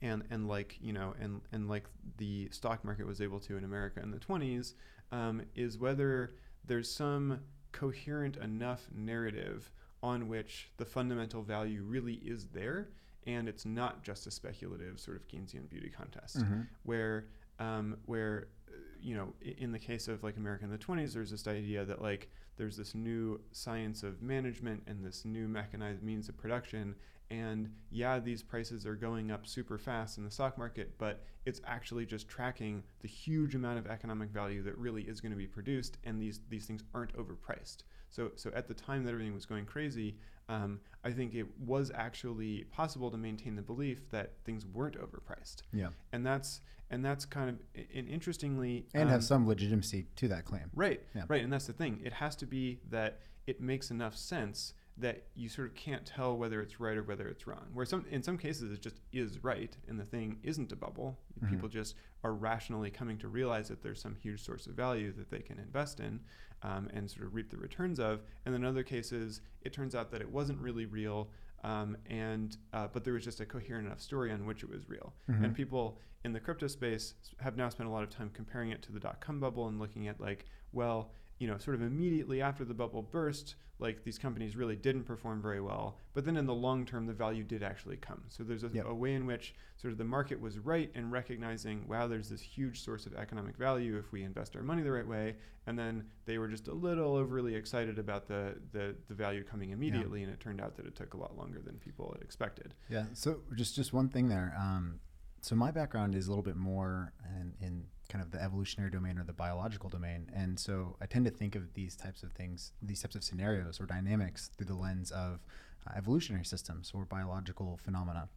and 0.00 0.22
and 0.30 0.48
like 0.48 0.78
you 0.80 0.92
know 0.92 1.14
and 1.20 1.40
and 1.52 1.68
like 1.68 1.84
the 2.18 2.48
stock 2.50 2.84
market 2.84 3.06
was 3.06 3.20
able 3.20 3.40
to 3.40 3.56
in 3.56 3.64
America 3.64 4.00
in 4.02 4.10
the 4.10 4.18
20s, 4.18 4.74
um, 5.12 5.42
is 5.54 5.78
whether 5.78 6.30
there's 6.66 6.90
some 6.90 7.40
coherent 7.72 8.36
enough 8.36 8.86
narrative 8.94 9.70
on 10.02 10.28
which 10.28 10.70
the 10.78 10.84
fundamental 10.84 11.42
value 11.42 11.82
really 11.82 12.14
is 12.24 12.46
there, 12.52 12.88
and 13.26 13.48
it's 13.48 13.64
not 13.64 14.02
just 14.02 14.26
a 14.26 14.30
speculative 14.30 14.98
sort 14.98 15.16
of 15.16 15.26
Keynesian 15.28 15.68
beauty 15.68 15.88
contest 15.90 16.38
Mhm. 16.38 16.66
where 16.84 17.26
um, 17.58 17.96
where 18.06 18.48
uh, 18.68 18.72
you 19.00 19.14
know 19.14 19.32
in 19.58 19.70
the 19.72 19.78
case 19.78 20.08
of 20.08 20.22
like 20.24 20.36
America 20.36 20.64
in 20.64 20.70
the 20.70 20.78
20s 20.78 21.12
there's 21.12 21.30
this 21.30 21.46
idea 21.46 21.84
that 21.84 22.00
like 22.02 22.30
there's 22.56 22.76
this 22.76 22.94
new 22.94 23.40
science 23.52 24.02
of 24.02 24.22
management 24.22 24.82
and 24.86 25.04
this 25.04 25.24
new 25.24 25.48
mechanized 25.48 26.02
means 26.02 26.28
of 26.28 26.36
production. 26.36 26.94
And 27.30 27.70
yeah 27.90 28.18
these 28.18 28.42
prices 28.42 28.84
are 28.84 28.94
going 28.94 29.30
up 29.30 29.46
super 29.46 29.78
fast 29.78 30.18
in 30.18 30.24
the 30.24 30.30
stock 30.30 30.58
market 30.58 30.92
but 30.98 31.24
it's 31.46 31.62
actually 31.66 32.04
just 32.04 32.28
tracking 32.28 32.82
the 33.00 33.08
huge 33.08 33.54
amount 33.54 33.78
of 33.78 33.86
economic 33.86 34.30
value 34.30 34.62
that 34.62 34.76
really 34.76 35.02
is 35.02 35.20
going 35.20 35.32
to 35.32 35.38
be 35.38 35.46
produced 35.46 35.96
and 36.04 36.20
these 36.20 36.40
these 36.50 36.66
things 36.66 36.84
aren't 36.94 37.16
overpriced. 37.16 37.84
So 38.10 38.32
so 38.36 38.50
at 38.54 38.68
the 38.68 38.74
time 38.74 39.04
that 39.04 39.12
everything 39.12 39.34
was 39.34 39.46
going 39.46 39.64
crazy 39.64 40.18
um, 40.52 40.80
I 41.04 41.10
think 41.12 41.34
it 41.34 41.46
was 41.58 41.90
actually 41.94 42.64
possible 42.70 43.10
to 43.10 43.16
maintain 43.16 43.56
the 43.56 43.62
belief 43.62 44.08
that 44.10 44.32
things 44.44 44.66
weren't 44.66 44.96
overpriced. 44.98 45.62
Yeah. 45.72 45.88
And 46.12 46.24
that's 46.26 46.60
and 46.90 47.02
that's 47.04 47.24
kind 47.24 47.48
of 47.50 47.56
and 47.94 48.06
interestingly 48.08 48.86
and 48.94 49.04
um, 49.04 49.08
have 49.08 49.24
some 49.24 49.46
legitimacy 49.48 50.06
to 50.16 50.28
that 50.28 50.44
claim. 50.44 50.70
Right 50.74 51.00
Yeah. 51.14 51.24
right 51.28 51.42
and 51.42 51.52
that's 51.52 51.66
the 51.66 51.72
thing. 51.72 52.00
It 52.04 52.12
has 52.12 52.36
to 52.36 52.46
be 52.46 52.80
that 52.90 53.20
it 53.46 53.60
makes 53.60 53.90
enough 53.90 54.16
sense 54.16 54.74
that 54.98 55.24
you 55.34 55.48
sort 55.48 55.68
of 55.68 55.74
can't 55.74 56.04
tell 56.04 56.36
whether 56.36 56.60
it's 56.60 56.78
right 56.78 56.96
or 56.98 57.02
whether 57.02 57.26
it's 57.26 57.46
wrong. 57.46 57.66
Where 57.72 57.86
some 57.86 58.04
in 58.10 58.22
some 58.22 58.36
cases 58.36 58.72
it 58.72 58.82
just 58.82 59.00
is 59.12 59.42
right 59.42 59.74
and 59.88 59.98
the 59.98 60.04
thing 60.04 60.38
isn't 60.42 60.70
a 60.72 60.76
bubble. 60.76 61.18
Mhm. 61.42 61.50
people 61.50 61.68
just 61.68 61.96
are 62.22 62.34
rationally 62.34 62.90
coming 62.90 63.18
to 63.18 63.26
realize 63.28 63.66
that 63.68 63.82
there's 63.82 64.00
some 64.00 64.14
huge 64.14 64.40
source 64.44 64.66
of 64.66 64.74
value 64.74 65.10
that 65.12 65.30
they 65.30 65.40
can 65.40 65.58
invest 65.58 65.98
in 65.98 66.20
um, 66.62 66.88
and 66.94 67.10
sort 67.10 67.26
of 67.26 67.34
reap 67.34 67.50
the 67.50 67.56
returns 67.56 67.98
of 68.00 68.22
and 68.46 68.54
in 68.54 68.64
other 68.64 68.82
cases 68.82 69.40
it 69.62 69.72
turns 69.72 69.94
out 69.94 70.10
that 70.10 70.20
it 70.20 70.30
wasn't 70.30 70.58
really 70.60 70.86
real 70.86 71.28
um, 71.64 71.96
and 72.08 72.56
uh, 72.72 72.88
but 72.92 73.04
there 73.04 73.14
was 73.14 73.24
just 73.24 73.40
a 73.40 73.46
coherent 73.46 73.86
enough 73.86 74.00
story 74.00 74.32
on 74.32 74.44
which 74.46 74.62
it 74.62 74.70
was 74.70 74.88
real 74.88 75.12
Mhm. 75.30 75.44
and 75.44 75.54
people 75.54 75.98
in 76.24 76.32
the 76.32 76.40
crypto 76.40 76.66
space 76.68 77.14
have 77.38 77.56
now 77.56 77.68
spent 77.68 77.88
a 77.88 77.92
lot 77.92 78.02
of 78.04 78.10
time 78.10 78.30
comparing 78.32 78.70
it 78.70 78.80
to 78.82 78.92
the 78.92 79.00
dot 79.00 79.20
com 79.20 79.40
bubble 79.40 79.66
and 79.68 79.78
looking 79.80 80.06
at 80.08 80.20
like, 80.20 80.46
well, 80.72 81.10
you 81.38 81.48
know, 81.48 81.58
sort 81.58 81.74
of 81.74 81.82
immediately 81.82 82.40
after 82.40 82.64
the 82.64 82.74
bubble 82.74 83.02
burst, 83.02 83.56
like 83.78 84.04
these 84.04 84.16
companies 84.18 84.54
really 84.54 84.76
didn't 84.76 85.02
perform 85.02 85.42
very 85.42 85.60
well. 85.60 85.96
But 86.14 86.24
then 86.24 86.36
in 86.36 86.46
the 86.46 86.54
long 86.54 86.86
term, 86.86 87.06
the 87.06 87.12
value 87.12 87.42
did 87.42 87.64
actually 87.64 87.96
come. 87.96 88.22
So 88.28 88.44
there's 88.44 88.62
a, 88.62 88.70
Yep. 88.72 88.86
a 88.86 88.94
way 88.94 89.14
in 89.14 89.26
which 89.26 89.54
sort 89.76 89.90
of 89.90 89.98
the 89.98 90.04
market 90.04 90.40
was 90.40 90.60
right 90.60 90.88
in 90.94 91.10
recognizing, 91.10 91.88
wow, 91.88 92.06
there's 92.06 92.28
this 92.28 92.40
huge 92.40 92.80
source 92.80 93.06
of 93.06 93.14
economic 93.14 93.56
value 93.56 93.98
if 93.98 94.12
we 94.12 94.22
invest 94.22 94.54
our 94.54 94.62
money 94.62 94.82
the 94.82 94.92
right 94.92 95.06
way. 95.06 95.34
And 95.66 95.76
then 95.76 96.04
they 96.26 96.38
were 96.38 96.46
just 96.48 96.68
a 96.68 96.72
little 96.72 97.16
overly 97.16 97.56
excited 97.56 97.98
about 97.98 98.28
the, 98.28 98.54
the, 98.70 98.94
the 99.08 99.14
value 99.14 99.42
coming 99.42 99.70
immediately. 99.70 100.22
And 100.22 100.32
it 100.32 100.38
turned 100.38 100.60
out 100.60 100.76
that 100.76 100.86
it 100.86 100.94
took 100.94 101.14
a 101.14 101.16
lot 101.16 101.36
longer 101.36 101.60
than 101.60 101.74
people 101.76 102.12
had 102.14 102.22
expected. 102.22 102.74
Yeah. 102.88 103.06
So 103.14 103.40
just 103.56 103.74
just 103.74 103.92
one 103.92 104.08
thing 104.08 104.28
there. 104.28 104.54
Um, 104.60 105.00
so 105.40 105.56
my 105.56 105.72
background 105.72 106.14
is 106.14 106.28
a 106.28 106.30
little 106.30 106.44
bit 106.44 106.56
more 106.56 107.12
in, 107.40 107.52
in 107.60 107.84
kind 108.12 108.22
of 108.24 108.30
the 108.30 108.40
evolutionary 108.48 108.90
domain 108.90 109.16
or 109.18 109.24
the 109.24 109.32
biological 109.32 109.88
domain, 109.96 110.20
and 110.34 110.52
so 110.66 110.96
I 111.00 111.06
tend 111.06 111.24
to 111.24 111.30
think 111.40 111.52
of 111.60 111.64
these 111.74 111.94
types 112.04 112.22
of 112.22 112.30
things, 112.32 112.58
these 112.90 113.00
types 113.02 113.16
of 113.16 113.22
scenarios 113.24 113.80
or 113.80 113.86
dynamics 113.86 114.50
through 114.56 114.66
the 114.66 114.80
lens 114.86 115.10
of 115.10 115.40
uh, 115.86 115.92
evolutionary 115.96 116.44
systems 116.44 116.92
or 116.94 117.04
biological 117.04 117.78
phenomena. 117.84 118.28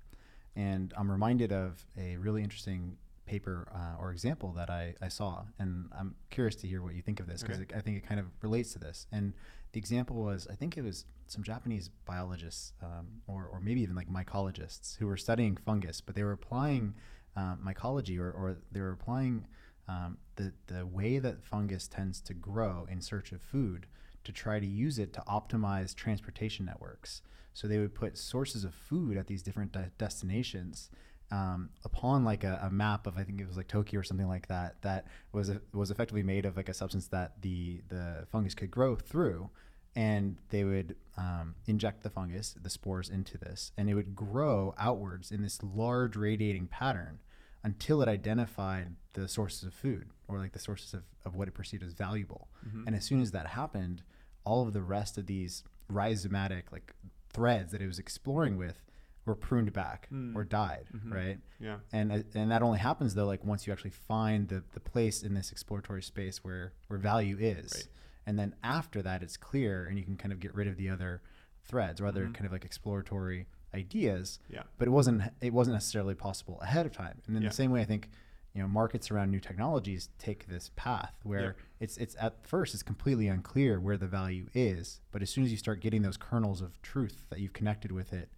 And 0.55 0.93
I'm 0.97 1.11
reminded 1.11 1.51
of 1.51 1.85
a 1.97 2.15
really 2.25 2.41
interesting 2.41 2.81
paper 3.25 3.67
uh, 3.73 4.01
or 4.01 4.11
example 4.11 4.53
that 4.53 4.69
I, 4.69 4.83
I 5.01 5.09
saw, 5.09 5.43
and 5.59 5.89
I'm 5.99 6.15
curious 6.29 6.55
to 6.61 6.67
hear 6.67 6.81
what 6.81 6.93
you 6.95 7.01
think 7.01 7.19
of 7.19 7.27
this 7.27 7.41
because 7.41 7.59
Okay. 7.59 7.75
I 7.75 7.81
think 7.81 7.97
it 7.97 8.07
kind 8.07 8.19
of 8.19 8.27
relates 8.41 8.71
to 8.73 8.79
this. 8.79 9.07
And 9.11 9.33
the 9.73 9.79
example 9.79 10.15
was, 10.15 10.47
I 10.49 10.55
think 10.55 10.77
it 10.77 10.83
was 10.83 11.05
some 11.27 11.43
Japanese 11.43 11.89
biologists, 12.05 12.73
um, 12.81 13.07
or, 13.27 13.41
or 13.51 13.59
maybe 13.59 13.81
even 13.81 13.95
like 13.95 14.09
mycologists, 14.09 14.97
who 14.97 15.07
were 15.07 15.17
studying 15.17 15.57
fungus, 15.57 15.99
but 15.99 16.15
they 16.15 16.23
were 16.23 16.31
applying 16.31 16.93
um, 17.35 17.59
mycology, 17.65 18.17
or, 18.17 18.31
or 18.31 18.57
they 18.71 18.79
were 18.79 18.91
applying 18.91 19.45
um, 19.87 20.17
the 20.35 20.53
the 20.67 20.85
way 20.85 21.19
that 21.19 21.43
fungus 21.43 21.87
tends 21.87 22.19
to 22.21 22.33
grow 22.33 22.87
in 22.89 23.01
search 23.01 23.31
of 23.31 23.41
food 23.41 23.85
to 24.23 24.31
try 24.31 24.59
to 24.59 24.65
use 24.65 24.97
it 24.97 25.13
to 25.13 25.21
optimize 25.21 25.93
transportation 25.95 26.65
networks. 26.65 27.21
So 27.53 27.67
they 27.67 27.77
would 27.77 27.95
put 27.95 28.17
sources 28.17 28.63
of 28.63 28.73
food 28.73 29.15
at 29.15 29.27
these 29.27 29.41
different 29.41 29.71
de- 29.71 29.91
destinations 29.97 30.89
um, 31.31 31.69
upon 31.83 32.23
like 32.23 32.43
a, 32.43 32.59
a 32.63 32.69
map 32.69 33.07
of 33.07 33.17
I 33.17 33.23
think 33.23 33.41
it 33.41 33.47
was 33.47 33.57
like 33.57 33.67
Tokyo 33.67 33.99
or 33.99 34.03
something 34.03 34.27
like 34.27 34.47
that 34.47 34.81
that 34.81 35.07
was 35.31 35.51
was 35.73 35.91
effectively 35.91 36.23
made 36.23 36.45
of 36.45 36.57
like 36.57 36.69
a 36.69 36.73
substance 36.73 37.07
that 37.07 37.41
the 37.41 37.81
the 37.89 38.27
fungus 38.31 38.55
could 38.55 38.71
grow 38.71 38.95
through, 38.95 39.49
and 39.95 40.37
they 40.49 40.63
would 40.63 40.95
um, 41.17 41.55
inject 41.65 42.03
the 42.03 42.09
fungus, 42.09 42.55
the 42.61 42.69
spores, 42.69 43.09
into 43.09 43.37
this, 43.37 43.71
and 43.77 43.89
it 43.89 43.95
would 43.95 44.15
grow 44.15 44.75
outwards 44.77 45.31
in 45.31 45.41
this 45.41 45.61
large 45.63 46.15
radiating 46.15 46.67
pattern 46.67 47.19
until 47.65 48.01
it 48.01 48.07
identified 48.07 48.95
the 49.13 49.27
sources 49.27 49.63
of 49.63 49.73
food 49.73 50.05
or 50.27 50.37
like 50.37 50.53
the 50.53 50.59
sources 50.59 50.93
of, 50.93 51.03
of 51.25 51.35
what 51.35 51.47
it 51.47 51.53
perceived 51.53 51.83
as 51.83 51.93
valuable. 51.93 52.47
Mhm. 52.65 52.85
And 52.87 52.95
as 52.95 53.03
soon 53.03 53.21
as 53.21 53.31
that 53.31 53.47
happened, 53.47 54.03
all 54.45 54.61
of 54.65 54.71
the 54.73 54.81
rest 54.83 55.17
of 55.17 55.25
these 55.25 55.63
rhizomatic 55.91 56.71
like 56.71 56.93
threads 57.31 57.71
that 57.71 57.81
it 57.81 57.87
was 57.87 57.99
exploring 57.99 58.55
with 58.57 58.81
were 59.25 59.35
pruned 59.35 59.73
back 59.73 60.07
Mm. 60.11 60.35
or 60.35 60.43
died, 60.43 60.85
Mhm. 60.93 61.11
right? 61.11 61.39
Yeah. 61.59 61.79
And 61.91 62.11
uh, 62.11 62.21
and 62.35 62.51
that 62.51 62.61
only 62.61 62.77
happens 62.79 63.15
though 63.15 63.25
like 63.25 63.43
once 63.43 63.65
you 63.65 63.73
actually 63.73 63.89
find 63.91 64.47
the 64.49 64.63
the 64.73 64.79
place 64.79 65.23
in 65.23 65.33
this 65.33 65.51
exploratory 65.51 66.03
space 66.03 66.43
where 66.43 66.73
where 66.87 66.99
value 66.99 67.37
is. 67.39 67.73
Right. 67.73 67.87
And 68.27 68.37
then 68.39 68.55
after 68.63 69.01
that 69.01 69.23
it's 69.23 69.37
clear 69.37 69.85
and 69.87 69.97
you 69.97 70.03
can 70.05 70.17
kind 70.17 70.31
of 70.31 70.39
get 70.39 70.53
rid 70.53 70.67
of 70.67 70.77
the 70.77 70.89
other 70.89 71.21
threads 71.63 71.99
or 71.99 72.05
other 72.05 72.27
Mhm. 72.27 72.33
kind 72.35 72.45
of 72.45 72.51
like 72.51 72.65
exploratory 72.65 73.47
ideas 73.75 74.39
Yeah. 74.49 74.63
but 74.77 74.87
it 74.87 74.91
wasn't 74.91 75.21
it 75.41 75.53
wasn't 75.53 75.75
necessarily 75.75 76.15
possible 76.15 76.59
ahead 76.61 76.85
of 76.85 76.91
time. 76.93 77.21
And 77.27 77.35
in 77.35 77.43
Yeah. 77.43 77.49
the 77.49 77.55
same 77.55 77.71
way, 77.71 77.81
I 77.81 77.85
think 77.85 78.09
you 78.53 78.61
know 78.61 78.67
markets 78.69 79.11
around 79.11 79.31
new 79.31 79.39
technologies 79.41 80.09
take 80.17 80.47
this 80.47 80.71
path 80.75 81.15
where 81.23 81.55
it's 81.79 81.97
it's 81.97 82.15
at 82.19 82.33
first 82.47 82.73
it's 82.73 82.83
completely 82.83 83.27
unclear 83.27 83.79
where 83.79 83.97
the 83.97 84.07
value 84.07 84.47
is, 84.53 85.01
but 85.11 85.21
as 85.21 85.29
soon 85.29 85.43
as 85.43 85.51
you 85.51 85.57
start 85.57 85.81
getting 85.81 86.01
those 86.03 86.17
kernels 86.17 86.61
of 86.61 86.81
truth 86.81 87.25
that 87.29 87.39
you've 87.39 87.53
connected 87.53 87.91
with 87.91 88.13
it, 88.13 88.29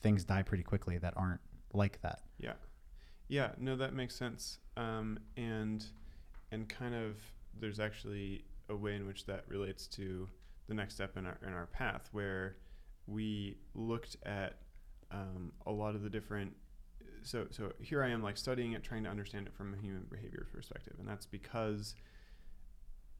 things 0.00 0.24
die 0.24 0.42
pretty 0.42 0.64
quickly 0.64 0.96
that 0.98 1.14
aren't 1.16 1.40
like 1.74 2.00
that. 2.00 2.22
Yeah, 2.38 2.54
yeah. 3.28 3.52
No, 3.58 3.76
that 3.76 3.92
makes 3.94 4.14
sense. 4.16 4.58
Um, 4.76 5.18
and 5.36 5.84
and 6.52 6.68
kind 6.68 6.94
of 6.94 7.16
there's 7.60 7.78
actually 7.80 8.44
a 8.70 8.76
way 8.76 8.94
in 8.96 9.06
which 9.06 9.26
that 9.26 9.44
relates 9.48 9.86
to 9.88 10.28
the 10.68 10.74
next 10.74 10.94
step 10.94 11.16
in 11.18 11.26
our 11.26 11.38
in 11.46 11.52
our 11.52 11.66
path, 11.66 12.08
where 12.12 12.56
we 13.06 13.56
looked 13.74 14.16
at 14.24 14.62
um, 15.10 15.52
a 15.66 15.72
lot 15.72 15.94
of 15.94 16.02
the 16.02 16.10
different. 16.10 16.54
So 17.22 17.46
so 17.50 17.72
here 17.80 18.02
I 18.02 18.08
am 18.08 18.22
like 18.22 18.36
studying 18.36 18.72
it, 18.72 18.82
trying 18.82 19.04
to 19.04 19.10
understand 19.10 19.46
it 19.46 19.52
from 19.54 19.74
a 19.74 19.76
human 19.76 20.06
behavior 20.10 20.46
perspective, 20.52 20.94
and 20.98 21.06
that's 21.08 21.26
because 21.26 21.94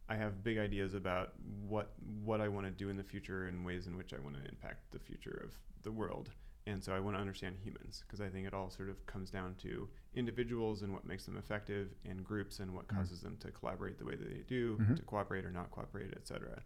I 0.09 0.17
have 0.17 0.43
big 0.43 0.59
ideas 0.59 0.95
about 0.95 1.35
what 1.69 1.93
what 2.25 2.41
I 2.41 2.49
want 2.49 2.67
to 2.67 2.73
do 2.73 2.89
in 2.89 2.97
the 2.97 3.05
future 3.05 3.47
and 3.47 3.65
ways 3.65 3.87
in 3.87 3.97
which 3.97 4.13
I 4.15 4.19
want 4.19 4.37
to 4.43 4.49
impact 4.49 4.91
the 4.91 4.99
future 4.99 5.43
of 5.45 5.53
the 5.83 5.93
world. 5.93 6.31
And 6.67 6.83
so 6.85 6.95
I 6.95 7.01
want 7.01 7.17
to 7.17 7.21
understand 7.21 7.57
humans 7.63 8.03
because 8.07 8.21
I 8.21 8.29
think 8.29 8.47
it 8.47 8.53
all 8.55 8.71
sort 8.71 8.91
of 8.91 9.05
comes 9.07 9.31
down 9.31 9.55
to 9.63 9.89
individuals 10.15 10.83
and 10.83 10.93
what 10.93 11.05
makes 11.07 11.25
them 11.25 11.37
effective, 11.37 11.89
and 12.05 12.23
groups 12.25 12.61
and 12.61 12.75
what 12.75 12.87
Mhm. 12.87 12.97
causes 12.97 13.21
them 13.23 13.37
to 13.39 13.51
collaborate 13.51 13.99
the 13.99 14.05
way 14.05 14.15
that 14.15 14.29
they 14.29 14.43
do, 14.43 14.77
Mhm. 14.79 14.97
to 14.97 15.03
cooperate 15.03 15.45
or 15.45 15.51
not 15.51 15.71
cooperate, 15.71 16.13
et 16.15 16.27
cetera. 16.27 16.63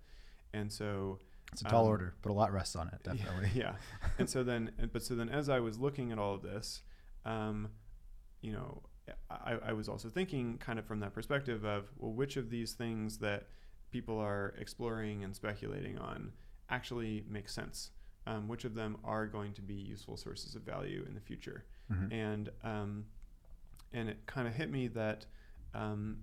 And 0.52 0.72
so 0.72 1.20
It's 1.54 1.62
a 1.62 1.64
tall 1.66 1.84
Um, 1.84 1.90
order, 1.90 2.14
but 2.22 2.30
a 2.30 2.32
lot 2.34 2.52
rests 2.52 2.76
on 2.76 2.88
it, 2.88 3.00
definitely. 3.04 3.50
yeah. 3.54 3.74
and 4.18 4.28
so 4.28 4.42
then, 4.44 4.70
but 4.92 5.02
so 5.02 5.14
then, 5.14 5.28
as 5.28 5.48
I 5.48 5.60
was 5.60 5.78
looking 5.78 6.12
at 6.12 6.18
all 6.18 6.34
of 6.34 6.42
this, 6.42 6.82
um, 7.24 7.70
you 8.42 8.52
know, 8.52 8.82
I, 9.30 9.56
I 9.66 9.72
was 9.72 9.88
also 9.88 10.08
thinking 10.08 10.58
kind 10.58 10.78
of 10.78 10.84
from 10.84 11.00
that 11.00 11.12
perspective 11.14 11.64
of, 11.64 11.90
well, 11.98 12.12
which 12.12 12.36
of 12.36 12.50
these 12.50 12.72
things 12.72 13.18
that 13.18 13.48
people 13.90 14.18
are 14.18 14.54
exploring 14.58 15.24
and 15.24 15.34
speculating 15.34 15.98
on 15.98 16.32
actually 16.70 17.24
make 17.28 17.48
sense? 17.48 17.90
Um, 18.26 18.48
which 18.48 18.64
of 18.64 18.74
them 18.74 18.96
are 19.04 19.26
going 19.26 19.52
to 19.54 19.62
be 19.62 19.74
useful 19.74 20.16
sources 20.16 20.54
of 20.54 20.62
value 20.62 21.04
in 21.08 21.14
the 21.14 21.20
future? 21.20 21.64
Mhm. 21.92 22.12
and 22.12 22.48
um, 22.62 23.04
and 23.92 24.08
it 24.08 24.24
kind 24.26 24.48
of 24.48 24.54
hit 24.54 24.70
me 24.70 24.88
that 24.88 25.26
um, 25.74 26.16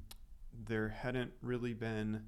there 0.68 0.90
hadn't 0.90 1.32
really 1.44 1.74
been 1.76 2.24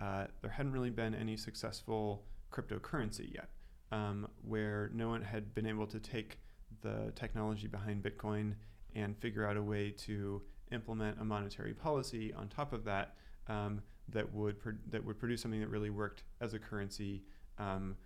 uh, 0.00 0.26
there 0.42 0.50
hadn't 0.52 0.70
really 0.72 0.90
been 0.90 1.12
any 1.14 1.36
successful 1.36 2.22
cryptocurrency 2.52 3.34
yet, 3.34 3.48
um, 3.92 4.28
where 4.42 4.90
no 4.94 5.08
one 5.08 5.22
had 5.22 5.54
been 5.54 5.66
able 5.66 5.86
to 5.86 5.98
take 5.98 6.38
the 6.82 7.12
technology 7.14 7.66
behind 7.66 8.02
Bitcoin 8.02 8.54
and 8.94 9.16
figure 9.18 9.46
out 9.46 9.56
a 9.56 9.62
way 9.62 9.90
to 9.90 10.42
implement 10.72 11.20
a 11.20 11.24
monetary 11.24 11.72
policy 11.72 12.32
on 12.34 12.48
top 12.48 12.72
of 12.72 12.84
that 12.84 13.14
um, 13.48 13.82
that 14.08 14.32
would 14.34 14.56
that 14.90 15.04
would 15.04 15.18
produce 15.18 15.42
something 15.42 15.60
that 15.60 15.68
really 15.68 15.90
worked 15.90 16.22
as 16.40 16.54
a 16.54 16.58
currency, 16.58 17.22
um, 17.58 17.96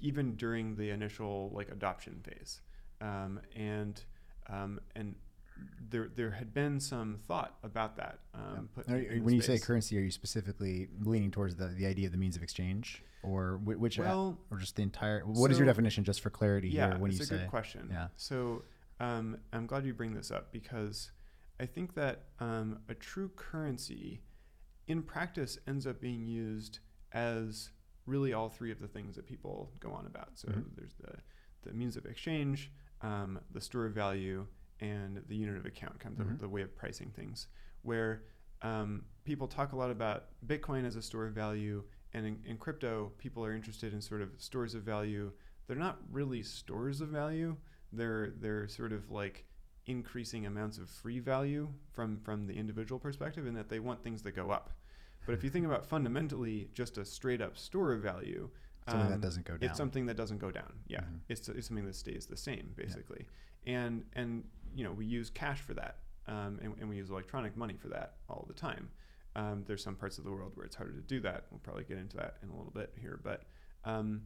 even 0.00 0.34
during 0.36 0.76
the 0.76 0.90
initial 0.90 1.50
like 1.54 1.68
adoption 1.70 2.20
phase, 2.22 2.60
um, 3.00 3.40
and 3.54 4.02
um, 4.48 4.80
and 4.94 5.14
there 5.90 6.08
there 6.14 6.30
had 6.30 6.52
been 6.52 6.80
some 6.80 7.18
thought 7.26 7.56
about 7.62 7.96
that. 7.96 8.18
Um, 8.34 8.68
put 8.74 8.88
Are- 8.88 8.96
in- 8.96 9.04
in 9.04 9.18
the 9.18 9.24
when 9.24 9.34
you 9.34 9.42
say 9.42 9.58
currency, 9.58 9.96
are 9.98 10.00
you 10.02 10.10
specifically 10.10 10.88
leaning 11.00 11.30
towards 11.30 11.56
the, 11.56 11.66
the 11.68 11.86
idea 11.86 12.06
of 12.06 12.12
the 12.12 12.18
means 12.18 12.36
of 12.36 12.42
exchange, 12.42 13.02
or 13.22 13.58
whi- 13.64 13.76
which, 13.76 13.98
well, 13.98 14.38
or 14.50 14.58
just 14.58 14.76
the 14.76 14.82
entire? 14.82 15.20
What 15.20 15.50
is 15.50 15.58
your 15.58 15.66
definition, 15.66 16.04
just 16.04 16.20
for 16.20 16.30
clarity 16.30 16.68
yeah, 16.68 16.90
here? 16.90 16.98
When 16.98 17.10
it's 17.10 17.18
you 17.20 17.24
a 17.24 17.26
say, 17.26 17.36
good 17.38 17.48
question. 17.48 17.88
Yeah. 17.90 18.08
So 18.16 18.62
um, 19.00 19.38
I'm 19.52 19.66
glad 19.66 19.84
you 19.84 19.94
bring 19.94 20.14
this 20.14 20.30
up 20.30 20.52
because 20.52 21.10
I 21.60 21.66
think 21.66 21.94
that 21.94 22.24
um, 22.40 22.80
a 22.88 22.94
true 22.94 23.30
currency, 23.36 24.22
in 24.88 25.02
practice, 25.02 25.58
ends 25.68 25.86
up 25.86 26.00
being 26.00 26.26
used 26.26 26.80
as 27.12 27.70
really 28.06 28.32
all 28.32 28.48
three 28.48 28.72
of 28.72 28.80
the 28.80 28.88
things 28.88 29.14
that 29.16 29.26
people 29.26 29.70
go 29.80 29.92
on 29.92 30.06
about. 30.06 30.30
So 30.34 30.48
Mhm. 30.48 30.64
there's 30.76 30.94
the 31.00 31.14
the 31.62 31.72
means 31.72 31.96
of 31.96 32.04
exchange, 32.04 32.70
um, 33.00 33.38
the 33.52 33.60
store 33.60 33.86
of 33.86 33.94
value, 33.94 34.46
and 34.80 35.22
the 35.28 35.36
unit 35.36 35.56
of 35.56 35.66
account, 35.66 35.98
kind 36.00 36.18
of 36.18 36.26
Mhm. 36.26 36.30
the, 36.36 36.42
the 36.42 36.48
way 36.48 36.62
of 36.62 36.74
pricing 36.76 37.10
things. 37.10 37.48
Where 37.82 38.22
um, 38.62 39.04
people 39.24 39.46
talk 39.46 39.72
a 39.72 39.76
lot 39.76 39.90
about 39.90 40.26
Bitcoin 40.46 40.84
as 40.86 40.96
a 40.96 41.02
store 41.02 41.26
of 41.26 41.34
value, 41.34 41.84
and 42.12 42.26
in, 42.26 42.42
in 42.44 42.56
crypto, 42.56 43.12
people 43.18 43.44
are 43.44 43.52
interested 43.52 43.92
in 43.92 44.00
sort 44.00 44.22
of 44.22 44.30
stores 44.38 44.74
of 44.74 44.82
value. 44.82 45.32
They're 45.66 45.76
not 45.76 45.98
really 46.10 46.42
stores 46.42 47.00
of 47.00 47.08
value. 47.08 47.56
They're 47.92 48.30
they're 48.40 48.66
sort 48.68 48.92
of 48.92 49.10
like 49.10 49.44
increasing 49.86 50.46
amounts 50.46 50.78
of 50.78 50.88
free 50.88 51.18
value 51.18 51.68
from 51.92 52.18
from 52.20 52.46
the 52.46 52.54
individual 52.54 52.98
perspective, 52.98 53.46
in 53.46 53.54
that 53.54 53.68
they 53.68 53.80
want 53.80 54.02
things 54.02 54.22
that 54.22 54.32
go 54.32 54.50
up. 54.50 54.70
But 55.26 55.32
if 55.34 55.44
you 55.44 55.50
think 55.50 55.66
about 55.66 55.86
fundamentally 55.86 56.68
just 56.74 56.98
a 56.98 57.04
straight 57.04 57.40
up 57.40 57.56
store 57.56 57.92
of 57.92 58.00
value, 58.02 58.48
something 58.88 59.06
um, 59.06 59.10
that 59.12 59.20
doesn't 59.20 59.46
go 59.46 59.56
down. 59.56 59.68
it's 59.70 59.78
something 59.78 60.06
that 60.06 60.16
doesn't 60.16 60.38
go 60.38 60.50
down. 60.50 60.72
Yeah, 60.86 61.00
Mhm. 61.00 61.20
it's, 61.28 61.48
it's 61.48 61.66
something 61.66 61.86
that 61.86 61.94
stays 61.96 62.26
the 62.26 62.36
same 62.36 62.72
basically. 62.76 63.26
And 63.66 64.04
and 64.14 64.44
you 64.74 64.84
know 64.84 64.92
we 64.92 65.06
use 65.06 65.30
cash 65.30 65.60
for 65.60 65.74
that, 65.74 65.98
um, 66.26 66.58
and, 66.62 66.74
and 66.80 66.88
we 66.88 66.96
use 66.96 67.10
electronic 67.10 67.56
money 67.56 67.74
for 67.80 67.88
that 67.88 68.14
all 68.28 68.44
the 68.46 68.54
time. 68.54 68.88
Um, 69.36 69.64
there's 69.66 69.82
some 69.82 69.96
parts 69.96 70.18
of 70.18 70.24
the 70.24 70.30
world 70.30 70.52
where 70.54 70.64
it's 70.64 70.76
harder 70.76 70.92
to 70.92 71.00
do 71.00 71.20
that. 71.20 71.46
We'll 71.50 71.60
probably 71.60 71.84
get 71.84 71.98
into 71.98 72.16
that 72.18 72.36
in 72.42 72.50
a 72.50 72.56
little 72.56 72.72
bit 72.72 72.92
here, 73.00 73.18
but 73.22 73.42
um, 73.84 74.22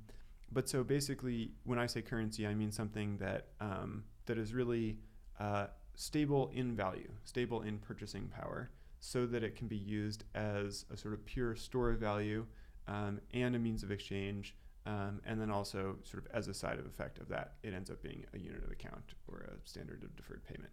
but 0.51 0.69
so 0.69 0.83
basically, 0.83 1.53
when 1.65 1.79
I 1.79 1.87
say 1.87 2.03
currency, 2.03 2.47
I 2.47 2.55
mean 2.55 2.73
something 2.73 3.19
that 3.19 3.49
um, 3.61 4.05
that 4.27 4.39
is 4.39 4.55
really 4.55 4.99
uh, 5.39 5.67
stable 5.95 6.51
in 6.55 6.75
value, 6.75 7.11
stable 7.25 7.63
in 7.63 7.79
purchasing 7.79 8.29
power, 8.29 8.71
so 9.01 9.27
that 9.27 9.43
it 9.43 9.57
can 9.57 9.69
be 9.69 9.77
used 9.77 10.25
as 10.35 10.85
a 10.93 10.97
sort 10.97 11.15
of 11.15 11.25
pure 11.25 11.55
store 11.55 11.91
of 11.91 11.99
value 11.99 12.47
um, 12.87 13.21
and 13.33 13.55
a 13.55 13.59
means 13.59 13.83
of 13.83 13.91
exchange, 13.91 14.57
um, 14.87 15.21
and 15.27 15.41
then 15.41 15.51
also 15.51 15.97
sort 16.05 16.25
of 16.25 16.31
as 16.33 16.49
a 16.49 16.55
side 16.55 16.79
effect 16.79 17.19
of 17.19 17.29
that, 17.29 17.55
it 17.63 17.75
ends 17.75 17.91
up 17.91 18.03
being 18.03 18.25
a 18.35 18.39
unit 18.39 18.65
of 18.65 18.71
account 18.71 19.15
or 19.27 19.41
a 19.41 19.69
standard 19.69 20.03
of 20.03 20.17
deferred 20.17 20.43
payment. 20.45 20.73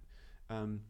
Um, 0.49 0.81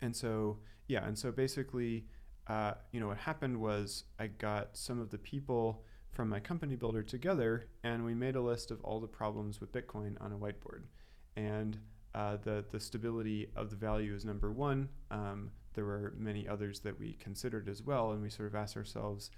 and 0.00 0.14
so 0.14 0.58
yeah, 0.86 1.04
and 1.06 1.18
so 1.18 1.32
basically, 1.32 2.06
uh, 2.46 2.72
you 2.92 3.00
know, 3.00 3.08
what 3.08 3.18
happened 3.18 3.60
was 3.60 4.04
I 4.18 4.26
got 4.26 4.76
some 4.76 5.00
of 5.00 5.10
the 5.10 5.18
people 5.18 5.84
from 6.10 6.28
my 6.28 6.38
company 6.38 6.76
builder 6.76 7.02
together, 7.02 7.68
and 7.82 8.04
we 8.04 8.14
made 8.14 8.36
a 8.36 8.40
list 8.40 8.70
of 8.70 8.80
all 8.82 9.00
the 9.00 9.08
problems 9.08 9.60
with 9.60 9.72
Bitcoin 9.72 10.20
on 10.20 10.32
a 10.32 10.36
whiteboard, 10.36 10.82
and 11.36 11.78
uh, 12.14 12.36
the 12.42 12.64
the 12.70 12.78
stability 12.78 13.48
of 13.56 13.70
the 13.70 13.76
value 13.76 14.14
is 14.14 14.24
number 14.24 14.52
one. 14.52 14.88
Um, 15.10 15.50
there 15.74 15.84
were 15.84 16.14
many 16.16 16.46
others 16.46 16.80
that 16.80 16.98
we 16.98 17.14
considered 17.14 17.68
as 17.68 17.82
well, 17.82 18.12
and 18.12 18.22
we 18.22 18.30
sort 18.30 18.48
of 18.48 18.54
asked 18.54 18.76
ourselves, 18.76 19.30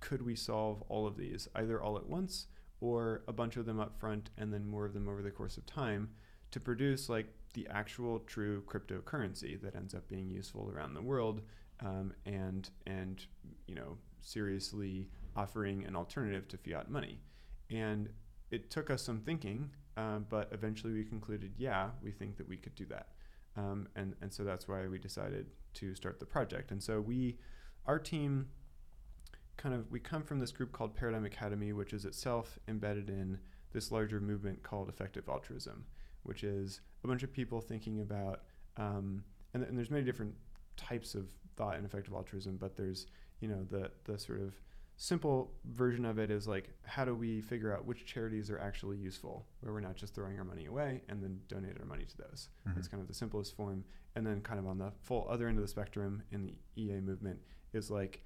could 0.00 0.22
we 0.22 0.34
solve 0.34 0.82
all 0.88 1.06
of 1.06 1.16
these 1.16 1.48
either 1.54 1.82
all 1.82 1.96
at 1.96 2.06
once 2.06 2.46
or 2.80 3.22
a 3.28 3.32
bunch 3.32 3.56
of 3.56 3.66
them 3.66 3.80
up 3.80 3.98
front 3.98 4.30
and 4.36 4.52
then 4.52 4.66
more 4.66 4.84
of 4.84 4.92
them 4.92 5.08
over 5.08 5.22
the 5.22 5.30
course 5.30 5.56
of 5.56 5.64
time 5.66 6.08
to 6.50 6.60
produce 6.60 7.08
like 7.08 7.26
the 7.54 7.66
actual 7.70 8.20
true 8.20 8.62
cryptocurrency 8.66 9.60
that 9.60 9.74
ends 9.74 9.94
up 9.94 10.06
being 10.08 10.30
useful 10.30 10.70
around 10.74 10.94
the 10.94 11.02
world 11.02 11.40
um, 11.80 12.12
and 12.24 12.70
and 12.86 13.26
you 13.66 13.74
know 13.74 13.96
seriously 14.20 15.08
offering 15.34 15.84
an 15.84 15.96
alternative 15.96 16.48
to 16.48 16.56
fiat 16.56 16.90
money. 16.90 17.18
And 17.70 18.08
it 18.50 18.70
took 18.70 18.90
us 18.90 19.02
some 19.02 19.20
thinking 19.20 19.70
um, 19.96 20.26
but 20.28 20.48
eventually 20.52 20.92
we 20.92 21.04
concluded 21.04 21.52
yeah 21.56 21.88
we 22.02 22.10
think 22.12 22.36
that 22.36 22.48
we 22.48 22.56
could 22.56 22.74
do 22.74 22.86
that. 22.86 23.08
Um, 23.56 23.88
and 23.96 24.14
and 24.20 24.32
so 24.32 24.44
that's 24.44 24.68
why 24.68 24.86
we 24.86 24.98
decided 24.98 25.46
to 25.74 25.94
start 25.94 26.20
the 26.20 26.26
project. 26.26 26.70
And 26.70 26.82
so 26.82 27.00
we 27.00 27.38
our 27.86 27.98
team 27.98 28.48
kind 29.56 29.74
of 29.74 29.90
we 29.90 29.98
come 30.00 30.22
from 30.22 30.38
this 30.38 30.52
group 30.52 30.72
called 30.72 30.94
Paradigm 30.94 31.24
Academy, 31.24 31.72
which 31.72 31.92
is 31.92 32.04
itself 32.04 32.58
embedded 32.68 33.08
in 33.10 33.38
this 33.72 33.90
larger 33.92 34.20
movement 34.20 34.62
called 34.62 34.88
effective 34.88 35.28
altruism, 35.28 35.84
which 36.22 36.44
is 36.44 36.80
a 37.04 37.06
bunch 37.06 37.22
of 37.22 37.32
people 37.32 37.60
thinking 37.60 38.00
about 38.00 38.42
um, 38.76 39.24
and, 39.54 39.62
and 39.62 39.76
there's 39.78 39.90
many 39.90 40.04
different 40.04 40.34
types 40.76 41.14
of 41.14 41.26
thought 41.56 41.78
in 41.78 41.84
effective 41.84 42.12
altruism, 42.14 42.56
but 42.58 42.76
there's 42.76 43.06
you 43.40 43.48
know 43.48 43.64
the 43.70 43.90
the 44.04 44.18
sort 44.18 44.40
of 44.40 44.54
simple 44.98 45.52
version 45.66 46.06
of 46.06 46.18
it 46.18 46.30
is 46.30 46.48
like 46.48 46.70
how 46.84 47.04
do 47.04 47.14
we 47.14 47.42
figure 47.42 47.74
out 47.74 47.84
which 47.84 48.06
charities 48.06 48.50
are 48.50 48.58
actually 48.58 48.96
useful 48.96 49.44
where 49.60 49.70
we're 49.74 49.80
not 49.80 49.94
just 49.94 50.14
throwing 50.14 50.38
our 50.38 50.44
money 50.44 50.64
away 50.64 51.02
and 51.10 51.22
then 51.22 51.38
donate 51.48 51.78
our 51.78 51.84
money 51.84 52.06
to 52.06 52.16
those 52.16 52.48
Mhm. 52.66 52.74
that's 52.74 52.88
kind 52.88 53.02
of 53.02 53.06
the 53.06 53.12
simplest 53.12 53.54
form 53.54 53.84
and 54.14 54.26
then 54.26 54.40
kind 54.40 54.58
of 54.58 54.66
on 54.66 54.78
the 54.78 54.90
full 55.02 55.26
other 55.28 55.48
end 55.48 55.58
of 55.58 55.62
the 55.62 55.68
spectrum 55.68 56.22
in 56.32 56.46
the 56.46 56.54
ea 56.78 56.98
movement 57.02 57.38
is 57.74 57.90
like 57.90 58.24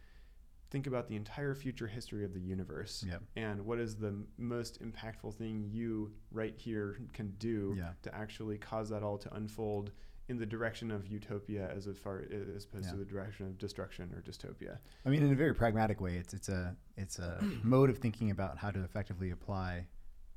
think 0.71 0.87
about 0.87 1.09
the 1.09 1.17
entire 1.17 1.55
future 1.55 1.87
history 1.89 2.25
of 2.25 2.33
the 2.33 2.41
universe 2.41 3.05
Yep. 3.07 3.23
and 3.37 3.65
what 3.67 3.79
is 3.81 3.97
the 3.97 4.15
most 4.39 4.81
impactful 4.81 5.35
thing 5.35 5.69
you 5.71 6.12
right 6.31 6.57
here 6.57 7.00
can 7.12 7.31
do 7.39 7.75
Yeah. 7.77 7.93
to 8.03 8.15
actually 8.15 8.57
cause 8.59 8.89
that 8.91 9.03
all 9.03 9.19
to 9.19 9.35
unfold 9.35 9.91
in 10.29 10.39
the 10.39 10.47
direction 10.47 10.93
of 10.93 11.09
utopia 11.09 11.69
as 11.75 11.89
far 11.99 12.21
as 12.55 12.65
opposed 12.65 12.85
Yeah. 12.87 12.93
to 12.93 12.97
the 12.99 13.05
direction 13.05 13.47
of 13.47 13.59
destruction 13.59 14.12
or 14.15 14.23
dystopia 14.23 14.79
I 15.05 15.09
mean, 15.11 15.23
in 15.25 15.33
a 15.33 15.35
very 15.35 15.55
pragmatic 15.55 16.00
way, 16.00 16.17
it's 16.19 16.33
it's 16.35 16.49
a 16.49 16.77
it's 16.97 17.19
a 17.19 17.41
mode 17.65 17.91
of 17.91 17.99
thinking 17.99 18.31
about 18.31 18.57
how 18.59 18.71
to 18.71 18.83
effectively 18.85 19.31
apply 19.31 19.89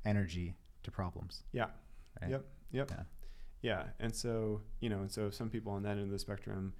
energy 0.04 0.56
to 0.82 0.90
problems. 0.90 1.44
Yeah. 1.52 1.70
Right? 2.20 2.30
Yep. 2.32 2.44
Yep. 2.72 2.90
Yeah. 2.90 3.02
Yeah. 3.62 3.84
And 4.00 4.14
so, 4.14 4.62
you 4.80 4.88
know, 4.90 5.00
and 5.00 5.10
so 5.10 5.30
some 5.30 5.48
people 5.48 5.72
on 5.72 5.82
that 5.84 5.92
end 5.92 6.00
of 6.02 6.10
the 6.10 6.18
spectrum 6.18 6.74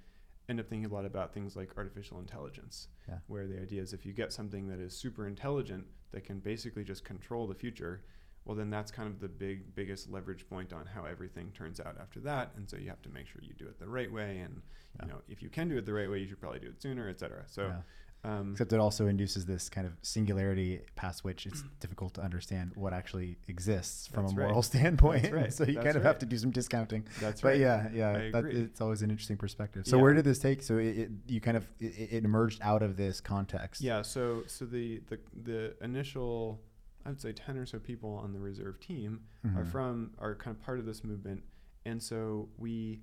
end 0.49 0.59
up 0.59 0.67
thinking 0.69 0.89
a 0.89 0.93
lot 0.93 1.05
about 1.05 1.33
things 1.33 1.55
like 1.55 1.71
artificial 1.77 2.19
intelligence, 2.19 2.87
Yeah. 3.07 3.19
where 3.27 3.47
the 3.47 3.59
idea 3.59 3.81
is 3.81 3.93
if 3.93 4.05
you 4.05 4.13
get 4.13 4.31
something 4.31 4.67
that 4.67 4.79
is 4.79 4.95
super 4.95 5.27
intelligent 5.27 5.87
that 6.11 6.23
can 6.23 6.39
basically 6.39 6.83
just 6.83 7.03
control 7.03 7.47
the 7.47 7.55
future, 7.55 8.03
well, 8.45 8.55
then 8.55 8.69
that's 8.69 8.91
kind 8.91 9.09
of 9.09 9.19
the 9.19 9.27
big, 9.27 9.73
biggest 9.73 10.07
leverage 10.09 10.47
point 10.47 10.71
on 10.71 10.85
how 10.85 11.05
everything 11.05 11.51
turns 11.51 11.79
out 11.79 11.97
after 11.99 12.19
that. 12.19 12.51
And 12.55 12.69
so 12.69 12.77
you 12.77 12.89
have 12.89 13.01
to 13.01 13.09
make 13.09 13.25
sure 13.27 13.41
you 13.41 13.55
do 13.57 13.65
it 13.67 13.79
the 13.79 13.87
right 13.87 14.11
way. 14.11 14.39
And, 14.39 14.61
Yeah. 14.99 15.05
you 15.05 15.11
know, 15.13 15.21
if 15.27 15.41
you 15.41 15.49
can 15.49 15.67
do 15.67 15.77
it 15.77 15.85
the 15.85 15.93
right 15.93 16.09
way, 16.09 16.19
you 16.19 16.27
should 16.27 16.39
probably 16.39 16.59
do 16.59 16.69
it 16.69 16.79
sooner, 16.79 17.09
et 17.09 17.19
cetera. 17.19 17.43
So, 17.47 17.67
Yeah. 17.67 17.81
Um, 18.25 18.51
Except 18.53 18.73
it 18.73 18.79
also 18.79 19.07
induces 19.07 19.45
this 19.45 19.69
kind 19.69 19.85
of 19.85 19.93
singularity 20.01 20.81
past 20.95 21.23
which 21.23 21.45
it's 21.45 21.63
difficult 21.79 22.13
to 22.15 22.21
understand 22.21 22.71
what 22.75 22.91
actually 22.93 23.37
exists 23.47 24.07
from 24.07 24.25
a 24.25 24.27
right. 24.29 24.37
moral 24.47 24.61
standpoint. 24.63 25.31
Right. 25.31 25.53
so 25.57 25.63
you 25.63 25.73
That's 25.75 25.85
kind 25.85 25.97
of 25.97 26.03
have 26.03 26.17
to 26.19 26.25
do 26.25 26.37
some 26.37 26.51
discounting. 26.51 27.05
that's 27.21 27.41
But 27.41 27.49
right. 27.49 27.59
yeah, 27.59 27.87
yeah, 27.93 28.29
that, 28.31 28.45
it's 28.45 28.81
always 28.81 29.01
an 29.03 29.11
interesting 29.11 29.37
perspective. 29.37 29.85
So 29.85 29.97
Yeah. 29.97 30.03
where 30.03 30.13
did 30.13 30.25
this 30.25 30.39
take? 30.39 30.63
So 30.63 30.77
it, 30.77 30.97
it 30.97 31.09
you 31.27 31.39
kind 31.41 31.57
of 31.57 31.67
it, 31.79 32.13
it 32.17 32.25
emerged 32.25 32.59
out 32.63 32.81
of 32.81 32.97
this 32.97 33.21
context. 33.21 33.81
Yeah, 33.81 34.01
so 34.01 34.43
so 34.47 34.65
the 34.65 35.01
the 35.09 35.19
the 35.43 35.75
initial 35.83 36.61
I 37.05 37.09
would 37.09 37.21
say 37.21 37.31
ten 37.33 37.57
or 37.57 37.65
so 37.67 37.77
people 37.79 38.15
on 38.23 38.33
the 38.33 38.39
reserve 38.39 38.79
team 38.79 39.21
are 39.55 39.63
Mhm. 39.63 39.71
from 39.71 40.11
are 40.17 40.33
kind 40.35 40.55
of 40.57 40.63
part 40.63 40.79
of 40.79 40.85
this 40.85 41.03
movement, 41.03 41.43
and 41.85 42.01
so 42.01 42.49
we 42.57 43.01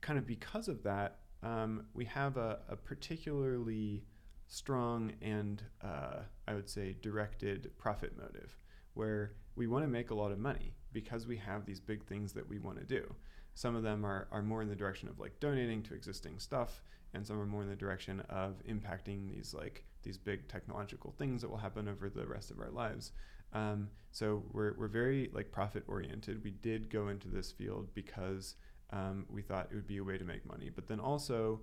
kind 0.00 0.18
of 0.18 0.26
because 0.26 0.68
of 0.68 0.82
that 0.84 1.18
um, 1.42 1.84
we 1.92 2.04
have 2.06 2.36
a, 2.36 2.60
a 2.68 2.76
particularly 2.76 4.04
strong 4.52 5.12
and 5.22 5.62
uh, 5.82 6.18
I 6.46 6.52
would 6.52 6.68
say 6.68 6.94
directed 7.00 7.70
profit 7.78 8.12
motive 8.18 8.58
where 8.92 9.32
we 9.56 9.66
want 9.66 9.82
to 9.82 9.88
make 9.88 10.10
a 10.10 10.14
lot 10.14 10.30
of 10.30 10.38
money 10.38 10.74
because 10.92 11.26
we 11.26 11.38
have 11.38 11.64
these 11.64 11.80
big 11.80 12.04
things 12.04 12.34
that 12.34 12.46
we 12.46 12.58
want 12.58 12.78
to 12.78 12.84
do. 12.84 13.14
Some 13.54 13.74
of 13.74 13.82
them 13.82 14.04
are, 14.04 14.28
are 14.30 14.42
more 14.42 14.60
in 14.60 14.68
the 14.68 14.76
direction 14.76 15.08
of 15.08 15.18
like 15.18 15.40
donating 15.40 15.82
to 15.84 15.94
existing 15.94 16.38
stuff, 16.38 16.82
and 17.14 17.26
some 17.26 17.40
are 17.40 17.46
more 17.46 17.62
in 17.62 17.70
the 17.70 17.76
direction 17.76 18.20
of 18.28 18.62
impacting 18.68 19.26
these 19.26 19.54
like 19.54 19.84
these 20.02 20.18
big 20.18 20.46
technological 20.48 21.12
things 21.12 21.40
that 21.40 21.48
will 21.48 21.56
happen 21.56 21.88
over 21.88 22.10
the 22.10 22.26
rest 22.26 22.50
of 22.50 22.60
our 22.60 22.70
lives. 22.70 23.12
Um, 23.54 23.88
so 24.10 24.42
we're, 24.52 24.74
we're 24.76 24.88
very 24.88 25.30
like 25.32 25.50
profit 25.50 25.84
oriented. 25.88 26.44
We 26.44 26.50
did 26.50 26.90
go 26.90 27.08
into 27.08 27.28
this 27.28 27.50
field 27.50 27.88
because 27.94 28.56
um, 28.90 29.24
we 29.30 29.40
thought 29.40 29.68
it 29.70 29.74
would 29.74 29.86
be 29.86 29.98
a 29.98 30.04
way 30.04 30.18
to 30.18 30.24
make 30.24 30.46
money, 30.46 30.70
but 30.74 30.88
then 30.88 31.00
also 31.00 31.60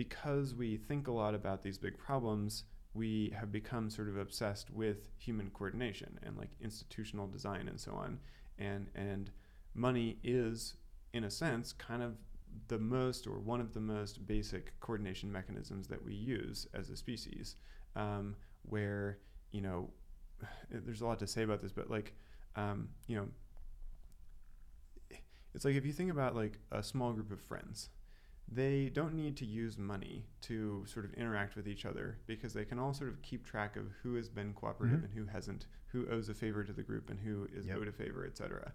because 0.00 0.54
we 0.54 0.78
think 0.78 1.08
a 1.08 1.12
lot 1.12 1.34
about 1.34 1.62
these 1.62 1.76
big 1.76 1.98
problems, 1.98 2.64
we 2.94 3.30
have 3.38 3.52
become 3.52 3.90
sort 3.90 4.08
of 4.08 4.16
obsessed 4.16 4.70
with 4.70 5.10
human 5.18 5.50
coordination 5.50 6.18
and 6.22 6.38
like 6.38 6.48
institutional 6.58 7.26
design 7.26 7.68
and 7.68 7.78
so 7.78 7.92
on. 7.92 8.18
And 8.58 8.86
and 8.94 9.30
money 9.74 10.16
is, 10.24 10.76
in 11.12 11.24
a 11.24 11.30
sense, 11.30 11.74
kind 11.74 12.02
of 12.02 12.14
the 12.68 12.78
most 12.78 13.26
or 13.26 13.40
one 13.40 13.60
of 13.60 13.74
the 13.74 13.80
most 13.80 14.26
basic 14.26 14.72
coordination 14.80 15.30
mechanisms 15.30 15.86
that 15.88 16.02
we 16.02 16.14
use 16.14 16.66
as 16.72 16.88
a 16.88 16.96
species. 16.96 17.56
Um, 17.94 18.36
where 18.62 19.18
you 19.52 19.60
know, 19.60 19.90
there's 20.70 21.02
a 21.02 21.06
lot 21.06 21.18
to 21.18 21.26
say 21.26 21.42
about 21.42 21.60
this, 21.60 21.72
but 21.72 21.90
like, 21.90 22.14
um, 22.56 22.88
you 23.06 23.16
know, 23.16 23.28
it's 25.54 25.66
like 25.66 25.74
if 25.74 25.84
you 25.84 25.92
think 25.92 26.10
about 26.10 26.34
like 26.34 26.58
a 26.72 26.82
small 26.82 27.12
group 27.12 27.30
of 27.30 27.42
friends 27.42 27.90
they 28.50 28.88
don't 28.88 29.14
need 29.14 29.36
to 29.36 29.46
use 29.46 29.78
money 29.78 30.26
to 30.42 30.84
sort 30.86 31.04
of 31.04 31.14
interact 31.14 31.54
with 31.56 31.68
each 31.68 31.84
other 31.86 32.18
because 32.26 32.52
they 32.52 32.64
can 32.64 32.78
all 32.78 32.92
sort 32.92 33.08
of 33.10 33.22
keep 33.22 33.44
track 33.46 33.76
of 33.76 33.84
who 34.02 34.14
has 34.14 34.28
been 34.28 34.52
cooperative 34.54 35.00
Mhm. 35.00 35.04
and 35.04 35.14
who 35.14 35.26
hasn't, 35.26 35.66
who 35.86 36.08
owes 36.08 36.28
a 36.28 36.34
favor 36.34 36.64
to 36.64 36.72
the 36.72 36.82
group 36.82 37.10
and 37.10 37.20
who 37.20 37.46
is 37.52 37.66
Yep. 37.66 37.76
owed 37.78 37.88
a 37.88 37.92
favor, 37.92 38.26
etc. 38.26 38.72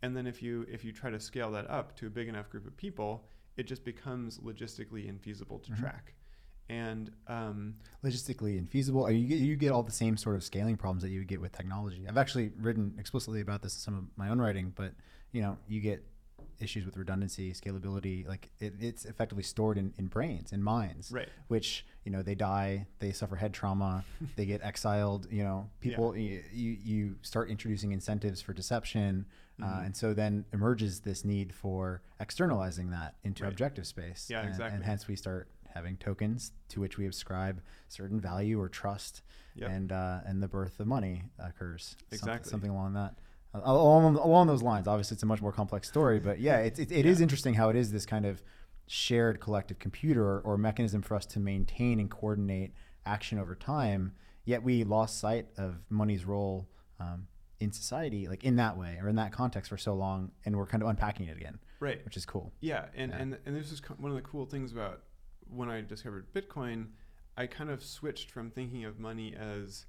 And 0.00 0.16
then 0.16 0.26
if 0.26 0.42
you 0.42 0.62
if 0.62 0.82
you 0.84 0.92
try 0.92 1.10
to 1.10 1.20
scale 1.20 1.50
that 1.52 1.68
up 1.68 1.94
to 1.96 2.06
a 2.06 2.10
big 2.10 2.26
enough 2.28 2.48
group 2.50 2.66
of 2.66 2.76
people, 2.76 3.28
it 3.56 3.64
just 3.64 3.84
becomes 3.84 4.38
logistically 4.38 5.06
infeasible 5.06 5.62
to 5.64 5.72
Mhm. 5.72 5.78
track. 5.78 6.14
And 6.68 7.12
um, 7.26 7.74
logistically 8.02 8.58
infeasible. 8.58 9.10
You 9.20 9.26
get 9.28 9.40
you 9.40 9.56
get 9.56 9.72
all 9.72 9.82
the 9.82 9.92
same 9.92 10.16
sort 10.16 10.36
of 10.36 10.42
scaling 10.44 10.76
problems 10.78 11.02
that 11.02 11.10
you 11.10 11.18
would 11.20 11.28
get 11.28 11.40
with 11.40 11.52
technology. 11.52 12.08
I've 12.08 12.16
actually 12.16 12.48
written 12.56 12.94
explicitly 12.98 13.40
about 13.42 13.60
this 13.62 13.74
in 13.74 13.80
some 13.80 13.94
of 13.94 14.04
my 14.16 14.30
own 14.30 14.40
writing, 14.40 14.70
but 14.74 14.94
you 15.32 15.42
know, 15.42 15.58
you 15.68 15.80
get 15.80 16.02
issues 16.62 16.86
with 16.86 16.96
redundancy, 16.96 17.52
scalability. 17.52 18.26
Like 18.26 18.50
it, 18.60 18.74
it's 18.80 19.04
effectively 19.04 19.42
stored 19.42 19.76
in, 19.76 19.92
in 19.98 20.06
brains, 20.06 20.52
in 20.52 20.62
minds, 20.62 21.10
right, 21.10 21.28
which 21.48 21.84
you 22.04 22.12
know 22.12 22.22
they 22.22 22.34
die, 22.34 22.86
they 23.00 23.12
suffer 23.12 23.36
head 23.36 23.52
trauma, 23.52 24.04
they 24.36 24.46
get 24.46 24.62
exiled. 24.62 25.26
You 25.30 25.42
know, 25.44 25.70
people 25.80 26.16
you, 26.16 26.42
you 26.52 26.76
you 26.82 27.16
start 27.22 27.50
introducing 27.50 27.92
incentives 27.92 28.40
for 28.40 28.52
deception, 28.52 29.26
uh, 29.62 29.66
Mhm. 29.66 29.86
and 29.86 29.96
so 29.96 30.14
then 30.14 30.44
emerges 30.52 31.00
this 31.00 31.24
need 31.24 31.52
for 31.54 32.02
externalizing 32.20 32.90
that 32.90 33.16
into 33.24 33.42
Right. 33.44 33.52
objective 33.52 33.86
space. 33.86 34.28
Yeah, 34.30 34.40
and, 34.40 34.48
exactly. 34.48 34.76
And 34.76 34.84
hence 34.84 35.08
we 35.08 35.16
start 35.16 35.48
having 35.74 35.96
tokens 35.96 36.52
to 36.68 36.80
which 36.80 36.98
we 36.98 37.06
ascribe 37.06 37.62
certain 37.88 38.20
value 38.20 38.60
or 38.60 38.68
trust, 38.68 39.22
Yep. 39.54 39.70
and 39.70 39.92
uh, 39.92 40.20
and 40.24 40.42
the 40.42 40.48
birth 40.48 40.80
of 40.80 40.86
money 40.86 41.24
occurs. 41.38 41.96
Something- 42.10 42.18
Exactly. 42.18 42.50
something 42.50 42.70
along 42.70 42.92
that. 42.94 43.16
Along, 43.54 44.16
along 44.16 44.46
those 44.46 44.62
lines, 44.62 44.88
obviously, 44.88 45.14
it's 45.16 45.22
a 45.22 45.26
much 45.26 45.42
more 45.42 45.52
complex 45.52 45.86
story, 45.88 46.18
but 46.20 46.40
yeah, 46.40 46.58
it's, 46.58 46.78
it, 46.78 46.90
it 46.90 47.04
is 47.04 47.18
Yeah. 47.18 47.24
interesting 47.24 47.54
how 47.54 47.68
it 47.68 47.76
is 47.76 47.92
this 47.92 48.06
kind 48.06 48.24
of 48.24 48.42
shared 48.86 49.40
collective 49.40 49.78
computer 49.78 50.24
or, 50.24 50.40
or 50.40 50.56
mechanism 50.58 51.02
for 51.02 51.14
us 51.14 51.26
to 51.26 51.40
maintain 51.40 52.00
and 52.00 52.10
coordinate 52.10 52.72
action 53.04 53.38
over 53.38 53.54
time. 53.54 54.12
Yet 54.44 54.62
we 54.62 54.84
lost 54.84 55.20
sight 55.20 55.48
of 55.58 55.76
money's 55.90 56.24
role 56.24 56.66
um, 56.98 57.26
in 57.60 57.72
society, 57.72 58.26
like 58.26 58.42
in 58.42 58.56
that 58.56 58.76
way 58.78 58.98
or 59.02 59.08
in 59.08 59.16
that 59.16 59.32
context 59.32 59.68
for 59.68 59.76
so 59.76 59.94
long, 59.94 60.30
and 60.46 60.56
we're 60.56 60.66
kind 60.66 60.82
of 60.82 60.88
unpacking 60.88 61.26
it 61.26 61.36
again, 61.36 61.58
right. 61.78 62.02
which 62.06 62.16
is 62.16 62.24
cool. 62.24 62.52
Yeah, 62.60 62.86
and 62.96 63.12
Yeah. 63.12 63.18
and 63.18 63.38
and 63.46 63.54
this 63.56 63.70
is 63.70 63.82
one 63.98 64.10
of 64.10 64.16
the 64.16 64.22
cool 64.22 64.46
things 64.46 64.72
about 64.72 65.02
when 65.48 65.68
I 65.68 65.82
discovered 65.82 66.32
Bitcoin. 66.34 66.86
I 67.36 67.46
kind 67.46 67.70
of 67.70 67.82
switched 67.84 68.30
from 68.30 68.50
thinking 68.50 68.84
of 68.84 68.98
money 68.98 69.34
as 69.36 69.86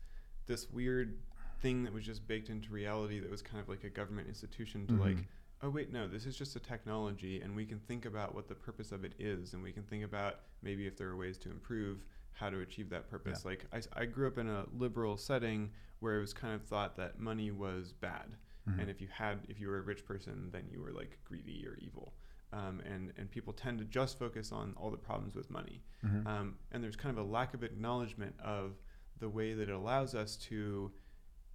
this 0.47 0.69
weird 0.69 1.17
thing 1.63 1.84
that 1.84 1.93
was 1.93 2.06
just 2.06 2.28
baked 2.28 2.49
into 2.49 2.69
reality 2.71 3.19
that 3.21 3.32
was 3.32 3.41
kind 3.41 3.60
of 3.62 3.69
like 3.69 3.84
a 3.86 3.89
government 3.89 4.28
institution 4.28 4.86
to 4.86 4.93
like 4.95 5.15
Mhm. 5.15 5.26
oh 5.63 5.69
wait 5.69 5.91
no 5.93 6.08
this 6.10 6.26
is 6.26 6.36
just 6.38 6.56
a 6.58 6.60
technology 6.60 7.39
and 7.41 7.56
we 7.56 7.65
can 7.65 7.80
think 7.80 8.06
about 8.06 8.36
what 8.36 8.49
the 8.49 8.54
purpose 8.56 8.91
of 8.91 9.06
it 9.06 9.13
is 9.17 9.54
and 9.54 9.63
we 9.63 9.71
can 9.71 9.84
think 9.84 10.04
about 10.04 10.41
maybe 10.62 10.86
if 10.88 10.97
there 10.97 11.08
are 11.08 11.15
ways 11.15 11.38
to 11.39 11.49
improve 11.49 12.04
how 12.34 12.49
to 12.49 12.60
achieve 12.60 12.89
that 12.89 13.10
purpose 13.10 13.45
like 13.45 13.65
I 13.93 14.06
grew 14.06 14.28
up 14.28 14.38
in 14.38 14.49
a 14.49 14.65
liberal 14.78 15.15
setting 15.17 15.71
where 16.02 16.17
it 16.17 16.21
was 16.21 16.34
kind 16.34 16.54
of 16.54 16.63
thought 16.63 16.97
that 16.97 17.17
money 17.19 17.49
was 17.52 17.93
bad 17.93 18.36
Mhm. 18.67 18.80
and 18.82 18.89
if 18.89 18.99
you 19.02 19.08
had 19.08 19.39
if 19.47 19.58
you 19.62 19.67
were 19.69 19.78
a 19.78 19.82
rich 19.93 20.04
person 20.06 20.49
then 20.52 20.65
you 20.69 20.82
were 20.82 20.91
like 20.91 21.17
greedy 21.23 21.65
or 21.65 21.76
evil 21.88 22.13
um, 22.52 22.82
and 22.82 23.13
and 23.17 23.32
people 23.32 23.54
tend 23.54 23.80
to 23.80 23.86
just 23.86 24.19
focus 24.19 24.52
on 24.52 24.73
all 24.76 24.91
the 24.91 24.97
problems 25.10 25.34
with 25.34 25.49
money 25.49 25.82
Mhm. 26.06 26.28
um, 26.28 26.58
and 26.71 26.84
there's 26.84 26.97
kind 26.97 27.17
of 27.17 27.26
a 27.26 27.30
lack 27.38 27.54
of 27.54 27.63
acknowledgement 27.63 28.36
of 28.41 28.82
the 29.19 29.30
way 29.30 29.54
that 29.54 29.69
it 29.69 29.73
allows 29.82 30.13
us 30.13 30.36
to 30.36 30.91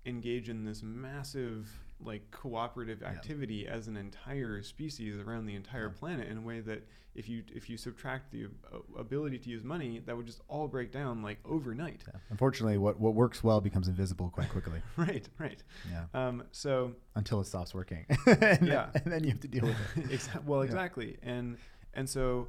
engage 0.08 0.48
in 0.48 0.64
this 0.64 0.82
massive 0.82 1.68
like 2.00 2.30
cooperative 2.30 3.00
Yeah. 3.02 3.08
activity 3.08 3.66
as 3.66 3.88
an 3.88 3.96
entire 3.96 4.62
species 4.62 5.18
around 5.18 5.46
the 5.46 5.54
entire 5.56 5.88
Yeah. 5.88 5.98
planet 5.98 6.28
in 6.28 6.38
a 6.38 6.40
way 6.40 6.60
that 6.60 6.86
if 7.14 7.28
you 7.28 7.42
if 7.52 7.68
you 7.68 7.76
subtract 7.76 8.30
the 8.30 8.44
uh, 8.72 8.78
ability 8.98 9.38
to 9.38 9.50
use 9.50 9.64
money 9.64 10.00
that 10.06 10.16
would 10.16 10.26
just 10.26 10.40
all 10.46 10.68
break 10.68 10.92
down 10.92 11.22
like 11.22 11.38
overnight 11.44 12.04
Yeah. 12.06 12.20
Unfortunately, 12.30 12.78
what, 12.78 13.00
what 13.00 13.14
works 13.14 13.42
well 13.42 13.60
becomes 13.60 13.88
invisible 13.88 14.30
quite 14.30 14.48
quickly. 14.48 14.80
right 14.96 15.28
right 15.38 15.60
Yeah. 15.90 16.04
um, 16.14 16.44
so 16.52 16.94
Until 17.16 17.40
it 17.40 17.46
stops 17.46 17.74
working. 17.74 18.06
and 18.26 18.66
Yeah. 18.66 18.90
Then, 18.92 19.02
and 19.04 19.12
then 19.12 19.24
you 19.24 19.30
have 19.30 19.40
to 19.40 19.48
deal 19.48 19.64
with 19.64 19.76
it. 19.96 20.04
Exa- 20.10 20.44
well, 20.44 20.62
exactly, 20.62 21.16
and 21.22 21.56
and 21.94 22.08
so 22.08 22.48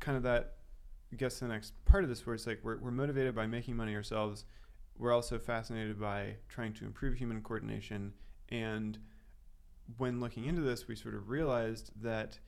kind 0.00 0.16
of 0.16 0.22
that. 0.24 0.52
I 1.12 1.16
guess 1.16 1.38
the 1.38 1.46
next 1.46 1.72
part 1.84 2.02
of 2.02 2.10
this, 2.10 2.26
where 2.26 2.34
it's 2.34 2.46
like 2.46 2.58
we're 2.64 2.76
we're 2.78 2.90
motivated 2.90 3.34
by 3.36 3.46
making 3.46 3.76
money 3.76 3.94
ourselves. 3.94 4.44
We're 4.98 5.12
also 5.12 5.38
fascinated 5.38 6.00
by 6.00 6.36
trying 6.48 6.72
to 6.74 6.84
improve 6.84 7.14
human 7.16 7.42
coordination, 7.42 8.12
and 8.48 8.98
when 9.96 10.20
looking 10.20 10.44
into 10.46 10.62
this, 10.62 10.88
we 10.88 10.96
sort 10.96 11.14
of 11.14 11.28
realized 11.28 11.90
that 12.00 12.38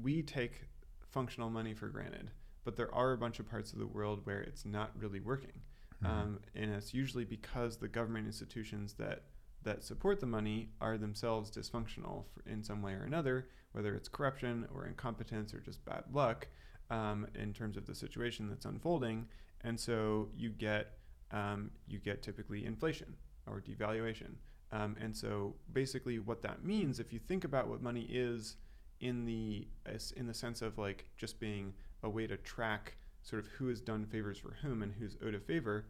we 0.00 0.22
take 0.22 0.62
functional 1.00 1.50
money 1.50 1.74
for 1.74 1.88
granted, 1.88 2.30
but 2.64 2.76
there 2.76 2.94
are 2.94 3.12
a 3.12 3.18
bunch 3.18 3.38
of 3.40 3.48
parts 3.48 3.72
of 3.72 3.78
the 3.78 3.86
world 3.86 4.20
where 4.24 4.40
it's 4.40 4.64
not 4.64 4.90
really 4.98 5.20
working. 5.20 5.62
Mhm. 6.02 6.08
um, 6.08 6.40
and 6.54 6.70
it's 6.70 6.94
usually 6.94 7.24
because 7.26 7.76
the 7.76 7.88
government 7.88 8.26
institutions 8.26 8.94
that 8.94 9.24
that 9.62 9.84
support 9.84 10.20
the 10.20 10.26
money 10.26 10.70
are 10.80 10.96
themselves 10.96 11.50
dysfunctional 11.50 12.24
in 12.46 12.62
some 12.62 12.80
way 12.80 12.94
or 12.94 13.02
another, 13.02 13.46
whether 13.72 13.94
it's 13.94 14.08
corruption 14.08 14.66
or 14.72 14.86
incompetence 14.86 15.52
or 15.52 15.60
just 15.60 15.84
bad 15.84 16.02
luck 16.10 16.48
um, 16.88 17.26
in 17.34 17.52
terms 17.52 17.76
of 17.76 17.84
the 17.84 17.94
situation 17.94 18.48
that's 18.48 18.64
unfolding. 18.64 19.28
And 19.60 19.78
so 19.78 20.30
you 20.34 20.48
get 20.48 20.99
um, 21.32 21.70
you 21.86 21.98
get 21.98 22.22
typically 22.22 22.64
inflation 22.66 23.14
or 23.46 23.60
devaluation. 23.60 24.34
Um, 24.72 24.96
and 25.00 25.16
so 25.16 25.54
basically, 25.72 26.18
what 26.18 26.42
that 26.42 26.64
means, 26.64 27.00
if 27.00 27.12
you 27.12 27.18
think 27.18 27.44
about 27.44 27.68
what 27.68 27.82
money 27.82 28.06
is 28.10 28.56
in 29.00 29.24
the 29.24 29.66
in 30.16 30.26
the 30.26 30.34
sense 30.34 30.62
of 30.62 30.78
like 30.78 31.08
just 31.16 31.40
being 31.40 31.72
a 32.02 32.08
way 32.08 32.26
to 32.26 32.36
track 32.36 32.96
sort 33.22 33.40
of 33.42 33.48
who 33.52 33.68
has 33.68 33.80
done 33.80 34.06
favors 34.06 34.38
for 34.38 34.52
whom 34.62 34.82
and 34.82 34.92
who's 34.92 35.16
owed 35.24 35.34
a 35.34 35.40
favor, 35.40 35.86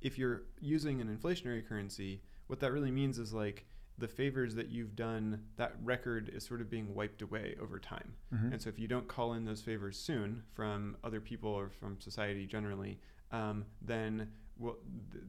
if 0.00 0.18
you're 0.18 0.42
using 0.60 1.00
an 1.00 1.08
inflationary 1.16 1.66
currency, 1.66 2.20
what 2.48 2.60
that 2.60 2.72
really 2.72 2.90
means 2.90 3.18
is 3.18 3.32
like 3.32 3.64
the 3.98 4.08
favors 4.08 4.54
that 4.54 4.68
you've 4.68 4.96
done, 4.96 5.42
that 5.56 5.74
record 5.82 6.28
is 6.34 6.44
sort 6.44 6.60
of 6.60 6.68
being 6.70 6.94
wiped 6.94 7.22
away 7.22 7.54
over 7.60 7.78
time. 7.78 8.14
Mhm. 8.34 8.52
And 8.52 8.62
so 8.62 8.68
if 8.68 8.78
you 8.78 8.88
don't 8.88 9.06
call 9.06 9.34
in 9.34 9.44
those 9.44 9.62
favors 9.62 9.98
soon 9.98 10.42
from 10.54 10.96
other 11.04 11.20
people 11.20 11.50
or 11.50 11.68
from 11.70 12.00
society 12.00 12.46
generally, 12.46 12.98
um, 13.32 13.64
then 13.80 14.28
well, 14.58 14.76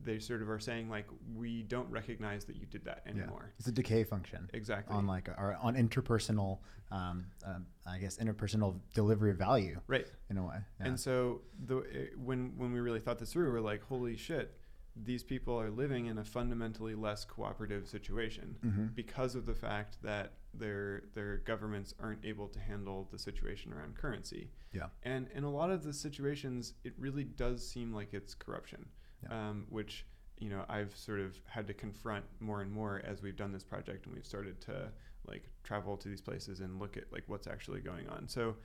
they 0.03 0.19
sort 0.19 0.41
of 0.41 0.49
are 0.49 0.59
saying 0.59 0.89
like 0.89 1.07
we 1.35 1.63
don't 1.63 1.89
recognize 1.89 2.45
that 2.45 2.55
you 2.55 2.65
did 2.67 2.83
that 2.85 3.01
Yeah. 3.05 3.11
anymore. 3.13 3.53
It's 3.57 3.67
a 3.67 3.71
decay 3.71 4.03
function 4.03 4.49
Exactly. 4.53 4.95
on 4.95 5.07
like 5.07 5.29
our 5.29 5.55
on 5.55 5.75
interpersonal, 5.75 6.59
um, 6.91 7.25
um, 7.45 7.65
I 7.85 7.97
guess 7.97 8.17
interpersonal 8.17 8.79
delivery 8.93 9.31
of 9.31 9.37
value 9.37 9.79
right. 9.87 10.05
in 10.29 10.37
a 10.37 10.45
way. 10.45 10.57
Yeah. 10.79 10.87
And 10.87 10.99
so 10.99 11.41
the 11.65 11.77
it, 11.79 12.19
when 12.19 12.53
when 12.57 12.71
we 12.73 12.79
really 12.79 12.99
thought 12.99 13.17
this 13.17 13.33
through, 13.33 13.51
we're 13.51 13.61
like, 13.61 13.81
holy 13.83 14.15
shit, 14.17 14.55
these 14.95 15.23
people 15.23 15.59
are 15.59 15.71
living 15.71 16.05
in 16.05 16.17
a 16.19 16.23
fundamentally 16.23 16.93
less 16.93 17.25
cooperative 17.25 17.87
situation 17.87 18.55
Mhm. 18.63 18.93
because 18.95 19.33
of 19.35 19.45
the 19.45 19.55
fact 19.55 20.01
that 20.03 20.33
their 20.53 21.01
their 21.13 21.37
governments 21.37 21.95
aren't 21.99 22.23
able 22.23 22.47
to 22.49 22.59
handle 22.59 23.07
the 23.11 23.17
situation 23.17 23.73
around 23.73 23.95
currency. 23.95 24.51
Yeah. 24.71 24.89
And 25.01 25.27
in 25.29 25.43
a 25.43 25.49
lot 25.49 25.71
of 25.71 25.83
the 25.83 25.93
situations, 25.93 26.75
it 26.83 26.93
really 26.99 27.23
does 27.23 27.67
seem 27.67 27.91
like 27.91 28.13
it's 28.13 28.35
corruption, 28.35 28.87
Yeah. 29.23 29.49
um, 29.49 29.65
which 29.69 30.05
you 30.37 30.49
know 30.49 30.65
I've 30.69 30.95
sort 30.95 31.19
of 31.21 31.39
had 31.45 31.65
to 31.67 31.73
confront 31.73 32.25
more 32.39 32.61
and 32.61 32.71
more 32.71 32.99
as 32.99 33.21
we've 33.23 33.35
done 33.35 33.51
this 33.51 33.63
project 33.63 34.05
and 34.05 34.13
we've 34.13 34.25
started 34.25 34.61
to 34.61 34.91
like 35.27 35.43
travel 35.63 35.95
to 35.95 36.09
these 36.09 36.21
places 36.21 36.59
and 36.59 36.79
look 36.79 36.97
at 36.97 37.05
like 37.11 37.23
what's 37.27 37.47
actually 37.47 37.79
going 37.79 38.07
on. 38.09 38.27
So, 38.27 38.55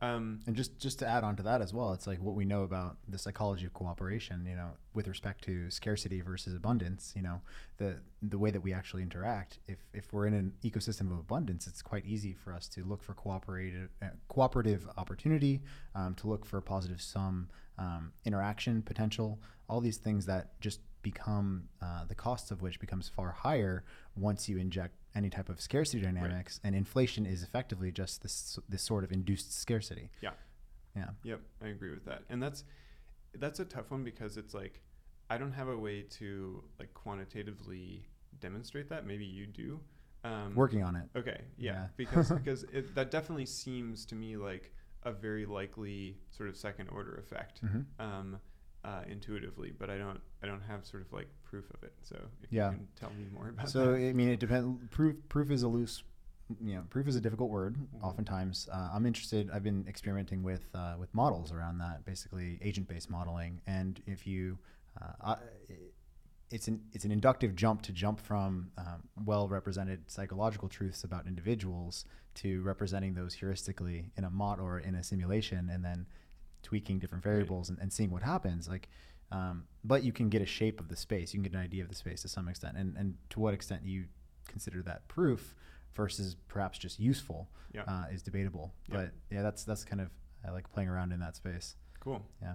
um, 0.00 0.40
And 0.46 0.56
just 0.56 0.78
just 0.78 0.98
to 1.00 1.06
add 1.06 1.24
on 1.24 1.36
to 1.36 1.42
that 1.42 1.60
as 1.60 1.74
well, 1.74 1.92
it's 1.92 2.06
like 2.06 2.20
what 2.20 2.34
we 2.34 2.44
know 2.44 2.62
about 2.62 2.96
the 3.08 3.18
psychology 3.18 3.66
of 3.66 3.74
cooperation. 3.74 4.46
You 4.46 4.56
know, 4.56 4.70
with 4.94 5.08
respect 5.08 5.44
to 5.44 5.70
scarcity 5.70 6.20
versus 6.22 6.54
abundance. 6.54 7.12
You 7.14 7.22
know, 7.22 7.40
the 7.76 7.96
the 8.22 8.38
way 8.38 8.50
that 8.50 8.62
we 8.62 8.72
actually 8.72 9.02
interact. 9.02 9.58
If 9.68 9.78
if 9.92 10.12
we're 10.12 10.26
in 10.26 10.34
an 10.34 10.52
ecosystem 10.64 11.12
of 11.12 11.18
abundance, 11.18 11.66
it's 11.66 11.82
quite 11.82 12.06
easy 12.06 12.32
for 12.32 12.52
us 12.52 12.68
to 12.68 12.84
look 12.84 13.02
for 13.02 13.14
cooperative 13.14 13.90
uh, 14.02 14.06
cooperative 14.28 14.88
opportunity, 14.96 15.62
um, 15.94 16.14
to 16.16 16.28
look 16.28 16.46
for 16.46 16.60
positive 16.60 17.00
sum 17.00 17.48
um, 17.78 18.12
interaction 18.24 18.82
potential. 18.82 19.40
All 19.68 19.80
these 19.80 19.98
things 19.98 20.26
that 20.26 20.58
just 20.60 20.80
become 21.10 21.68
uh, 21.80 22.04
the 22.08 22.16
cost 22.16 22.50
of 22.50 22.62
which 22.62 22.80
becomes 22.80 23.08
far 23.08 23.30
higher 23.30 23.84
once 24.16 24.48
you 24.48 24.58
inject 24.58 24.96
any 25.14 25.30
type 25.30 25.48
of 25.48 25.60
scarcity 25.60 26.02
dynamics, 26.02 26.60
and 26.64 26.74
inflation 26.74 27.24
is 27.24 27.44
effectively 27.44 27.92
just 27.92 28.22
this 28.22 28.58
this 28.68 28.82
sort 28.82 29.04
of 29.04 29.12
induced 29.12 29.56
scarcity. 29.56 30.10
Yeah. 30.20 30.30
Yeah. 30.96 31.10
Yep, 31.22 31.40
I 31.62 31.68
agree 31.68 31.90
with 31.90 32.04
that. 32.06 32.22
And 32.28 32.42
that's 32.42 32.64
that's 33.34 33.60
a 33.60 33.64
tough 33.64 33.92
one 33.92 34.02
because 34.02 34.36
it's 34.36 34.52
like 34.52 34.82
I 35.30 35.38
don't 35.38 35.52
have 35.52 35.68
a 35.68 35.78
way 35.78 36.02
to 36.18 36.64
like 36.80 36.92
quantitatively 36.92 38.08
demonstrate 38.40 38.88
that. 38.88 39.06
Maybe 39.06 39.24
you 39.24 39.46
do. 39.46 39.78
Um, 40.24 40.56
Working 40.56 40.82
on 40.82 40.96
it. 40.96 41.06
Okay, 41.16 41.40
yeah, 41.56 41.72
Yeah. 41.72 41.86
because 41.96 42.30
because 42.42 42.64
it, 42.64 42.96
that 42.96 43.12
definitely 43.12 43.46
seems 43.46 44.04
to 44.06 44.16
me 44.16 44.36
like 44.36 44.72
a 45.04 45.12
very 45.12 45.46
likely 45.46 46.16
sort 46.30 46.48
of 46.48 46.56
second 46.56 46.88
order 46.88 47.14
effect 47.14 47.60
hmm 47.60 47.82
um, 48.00 48.40
uh, 48.86 49.02
intuitively, 49.08 49.72
but 49.78 49.90
I 49.90 49.98
don't 49.98 50.20
I 50.42 50.46
don't 50.46 50.62
have 50.62 50.86
sort 50.86 51.02
of 51.02 51.12
like 51.12 51.28
proof 51.44 51.64
of 51.74 51.82
it. 51.82 51.92
So 52.02 52.16
if 52.42 52.52
Yeah. 52.52 52.70
you 52.70 52.76
can 52.76 52.88
tell 52.94 53.10
me 53.10 53.26
more 53.34 53.48
about 53.48 53.68
So 53.68 53.92
that. 53.92 54.08
I 54.08 54.12
mean, 54.12 54.28
it 54.28 54.40
depends. 54.40 54.78
Proof 54.90 55.16
proof 55.28 55.50
is 55.50 55.62
a 55.64 55.68
loose, 55.68 56.04
you 56.62 56.74
know, 56.76 56.82
proof 56.88 57.08
is 57.08 57.16
a 57.16 57.20
difficult 57.20 57.50
word. 57.50 57.76
Mhm. 57.76 58.02
Oftentimes, 58.02 58.68
uh, 58.72 58.90
I'm 58.92 59.04
interested. 59.06 59.50
I've 59.50 59.64
been 59.64 59.84
experimenting 59.88 60.42
with 60.42 60.64
uh, 60.74 60.94
with 60.98 61.12
models 61.14 61.50
around 61.52 61.78
that, 61.78 62.04
basically 62.04 62.58
agent 62.62 62.86
based 62.88 63.10
modeling. 63.10 63.60
And 63.66 64.00
if 64.06 64.26
you, 64.26 64.58
uh, 65.00 65.12
I, 65.20 65.36
it's 66.50 66.68
an 66.68 66.80
it's 66.92 67.04
an 67.04 67.10
inductive 67.10 67.56
jump 67.56 67.82
to 67.82 67.92
jump 67.92 68.20
from 68.20 68.70
um, 68.78 69.02
well 69.24 69.48
represented 69.48 70.08
psychological 70.08 70.68
truths 70.68 71.02
about 71.02 71.26
individuals 71.26 72.04
to 72.34 72.62
representing 72.62 73.14
those 73.14 73.34
heuristically 73.34 74.10
in 74.16 74.22
a 74.24 74.30
mod 74.30 74.60
or 74.60 74.78
in 74.78 74.94
a 74.94 75.02
simulation, 75.02 75.70
and 75.70 75.84
then 75.84 76.06
tweaking 76.66 76.98
different 76.98 77.24
Right. 77.24 77.30
variables 77.32 77.68
and, 77.70 77.78
and 77.78 77.92
seeing 77.92 78.10
what 78.10 78.22
happens. 78.22 78.68
Like, 78.68 78.88
um, 79.30 79.64
but 79.84 80.02
you 80.02 80.12
can 80.12 80.28
get 80.28 80.42
a 80.42 80.46
shape 80.46 80.80
of 80.80 80.88
the 80.88 80.96
space. 80.96 81.32
You 81.32 81.38
can 81.38 81.44
get 81.50 81.54
an 81.58 81.64
idea 81.64 81.82
of 81.84 81.88
the 81.88 81.94
space 81.94 82.22
to 82.22 82.28
some 82.28 82.48
extent, 82.48 82.76
and 82.76 82.96
and 82.96 83.14
to 83.30 83.40
what 83.40 83.54
extent 83.54 83.82
you 83.84 84.04
consider 84.48 84.82
that 84.82 85.06
proof 85.08 85.54
versus 85.94 86.36
perhaps 86.48 86.78
just 86.78 86.98
useful 87.00 87.48
Yeah. 87.72 87.84
uh, 87.88 88.04
is 88.12 88.22
debatable. 88.22 88.74
Yeah. 88.88 88.96
But 88.96 89.10
yeah, 89.30 89.42
that's 89.42 89.64
that's 89.64 89.84
kind 89.84 90.00
of 90.00 90.10
I 90.46 90.50
like 90.50 90.70
playing 90.74 90.88
around 90.90 91.12
in 91.12 91.20
that 91.20 91.36
space. 91.36 91.76
Cool. 92.00 92.20
Yeah. 92.42 92.54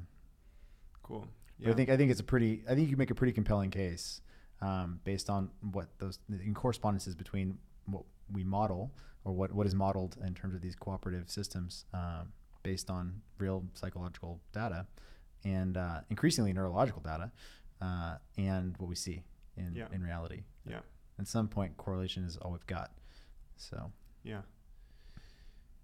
Cool. 1.03 1.27
But 1.59 1.71
I 1.71 1.73
think 1.75 1.89
I 1.89 1.97
think 1.97 2.11
it's 2.11 2.19
a 2.19 2.23
pretty 2.33 2.63
I 2.67 2.69
think 2.75 2.81
you 2.81 2.87
can 2.95 2.97
make 2.97 3.11
a 3.11 3.15
pretty 3.15 3.33
compelling 3.33 3.69
case 3.71 4.21
um, 4.61 4.99
based 5.03 5.29
on 5.29 5.49
what 5.71 5.87
those 5.99 6.19
in 6.29 6.53
correspondences 6.53 7.15
between 7.15 7.57
what 7.85 8.03
we 8.31 8.43
model 8.43 8.91
or 9.25 9.33
what, 9.33 9.51
what 9.51 9.67
is 9.67 9.75
modeled 9.75 10.17
in 10.25 10.33
terms 10.33 10.55
of 10.55 10.61
these 10.61 10.75
cooperative 10.75 11.29
systems 11.29 11.85
um, 11.93 12.31
based 12.63 12.89
on 12.89 13.21
real 13.37 13.65
psychological 13.73 14.39
data 14.53 14.85
and 15.43 15.77
uh, 15.77 16.01
increasingly 16.09 16.53
neurological 16.53 17.01
data 17.01 17.31
uh, 17.81 18.15
and 18.37 18.75
what 18.77 18.87
we 18.87 18.95
see 18.95 19.23
in, 19.57 19.73
Yeah. 19.75 19.87
in 19.91 20.03
reality. 20.03 20.43
Yeah. 20.65 20.79
At 21.19 21.27
some 21.27 21.47
point, 21.47 21.77
correlation 21.77 22.23
is 22.23 22.37
all 22.37 22.51
we've 22.51 22.65
got. 22.67 22.91
So 23.57 23.91
Yeah. 24.23 24.41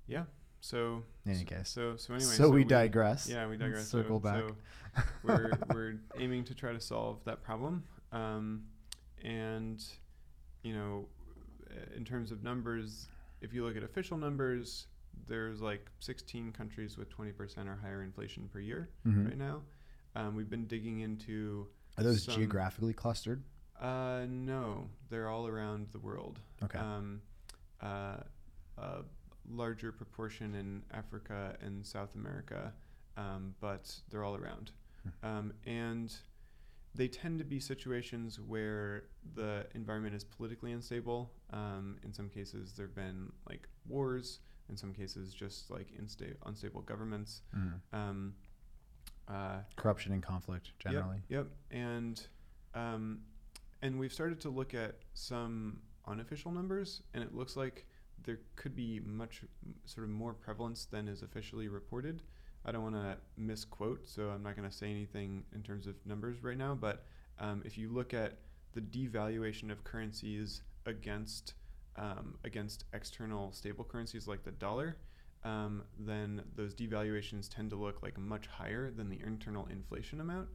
Yeah. 0.07 0.23
So 0.59 1.03
in 1.25 1.31
any 1.33 1.39
so, 1.39 1.45
case, 1.45 1.69
so 1.69 1.95
so 1.97 2.13
anyway. 2.13 2.29
so, 2.31 2.49
we, 2.49 2.63
digress. 2.63 3.29
Yeah, 3.29 3.47
we 3.47 3.57
digress. 3.57 3.87
Circle 3.87 4.19
so, 4.19 4.23
back. 4.23 4.43
So 4.43 5.03
we're 5.23 5.51
we're 5.73 5.93
aiming 6.17 6.45
to 6.45 6.55
try 6.55 6.73
to 6.73 6.79
solve 6.79 7.23
that 7.25 7.43
problem, 7.43 7.83
um, 8.11 8.63
and 9.23 9.83
you 10.63 10.73
know, 10.73 11.05
in 11.95 12.03
terms 12.03 12.31
of 12.31 12.43
numbers, 12.43 13.07
if 13.41 13.53
you 13.53 13.63
look 13.63 13.77
at 13.77 13.83
official 13.83 14.17
numbers, 14.17 14.87
there's 15.27 15.61
like 15.61 15.89
16 15.99 16.51
countries 16.51 16.97
with 16.97 17.09
20% 17.09 17.67
or 17.67 17.75
higher 17.75 18.03
inflation 18.03 18.47
per 18.49 18.59
year 18.59 18.89
Mhm. 19.05 19.25
right 19.25 19.37
now. 19.37 19.63
Um, 20.15 20.35
we've 20.35 20.49
been 20.49 20.67
digging 20.67 20.99
into. 21.01 21.67
Are 21.97 22.03
those 22.03 22.23
some- 22.23 22.35
geographically 22.35 22.93
clustered? 22.93 23.43
Uh, 23.79 24.25
no, 24.27 24.89
they're 25.09 25.29
all 25.29 25.47
around 25.47 25.89
the 25.91 25.99
world. 25.99 26.39
Okay. 26.63 26.79
Um, 26.79 27.21
uh, 27.81 28.23
a 28.77 29.03
larger 29.47 29.91
proportion 29.91 30.55
in 30.55 30.83
Africa 30.91 31.57
and 31.61 31.85
South 31.85 32.15
America, 32.15 32.73
um, 33.15 33.55
but 33.59 34.01
they're 34.09 34.23
all 34.23 34.35
around. 34.35 34.71
Hmm. 35.03 35.25
Um, 35.25 35.53
and 35.65 36.15
they 36.95 37.07
tend 37.07 37.37
to 37.37 37.45
be 37.45 37.59
situations 37.59 38.39
where 38.39 39.03
the 39.35 39.67
environment 39.75 40.15
is 40.15 40.23
politically 40.23 40.71
unstable. 40.71 41.31
Um, 41.51 41.99
in 42.03 42.11
some 42.13 42.29
cases, 42.29 42.73
there 42.73 42.87
have 42.87 42.95
been 42.95 43.31
like 43.47 43.67
wars. 43.85 44.39
In 44.69 44.75
some 44.77 44.93
cases, 44.93 45.33
just 45.33 45.69
like 45.71 45.87
insta- 46.01 46.35
unstable 46.45 46.81
governments. 46.81 47.41
Mhm. 47.55 47.79
Um, 47.93 48.35
uh, 49.27 49.59
Corruption 49.75 50.11
and 50.13 50.21
conflict 50.23 50.71
generally. 50.79 51.21
Yep. 51.29 51.45
yep. 51.45 51.79
And 51.79 52.27
um, 52.73 53.21
and 53.81 53.97
we've 53.99 54.13
started 54.13 54.39
to 54.41 54.49
look 54.49 54.73
at 54.73 54.95
some 55.13 55.81
unofficial 56.05 56.51
numbers, 56.51 57.01
and 57.13 57.23
it 57.23 57.33
looks 57.33 57.55
like 57.55 57.85
there 58.23 58.39
could 58.55 58.75
be 58.75 58.99
much 58.99 59.41
m- 59.65 59.75
sort 59.85 60.03
of 60.05 60.09
more 60.09 60.33
prevalence 60.33 60.85
than 60.85 61.07
is 61.07 61.21
officially 61.21 61.67
reported. 61.69 62.23
I 62.65 62.71
don't 62.71 62.83
want 62.83 62.95
to 62.95 63.17
misquote, 63.37 64.07
so 64.09 64.29
I'm 64.29 64.43
not 64.43 64.55
going 64.55 64.69
to 64.69 64.75
say 64.75 64.89
anything 64.89 65.43
in 65.53 65.63
terms 65.63 65.87
of 65.87 65.95
numbers 66.05 66.43
right 66.43 66.57
now. 66.57 66.75
But 66.75 67.05
um, 67.39 67.61
if 67.65 67.77
you 67.77 67.89
look 67.89 68.13
at 68.13 68.39
the 68.73 68.81
devaluation 68.81 69.71
of 69.71 69.83
currencies 69.83 70.61
against 70.85 71.53
um, 71.97 72.37
against 72.43 72.85
external 72.93 73.51
stable 73.51 73.83
currencies 73.83 74.27
like 74.27 74.43
the 74.43 74.51
dollar, 74.51 74.97
um, 75.43 75.83
then 75.99 76.41
those 76.55 76.73
devaluations 76.73 77.47
tend 77.49 77.69
to 77.69 77.75
look 77.75 78.01
like 78.03 78.17
much 78.17 78.47
higher 78.47 78.91
than 78.91 79.09
the 79.09 79.19
internal 79.25 79.67
inflation 79.71 80.19
amount. 80.21 80.49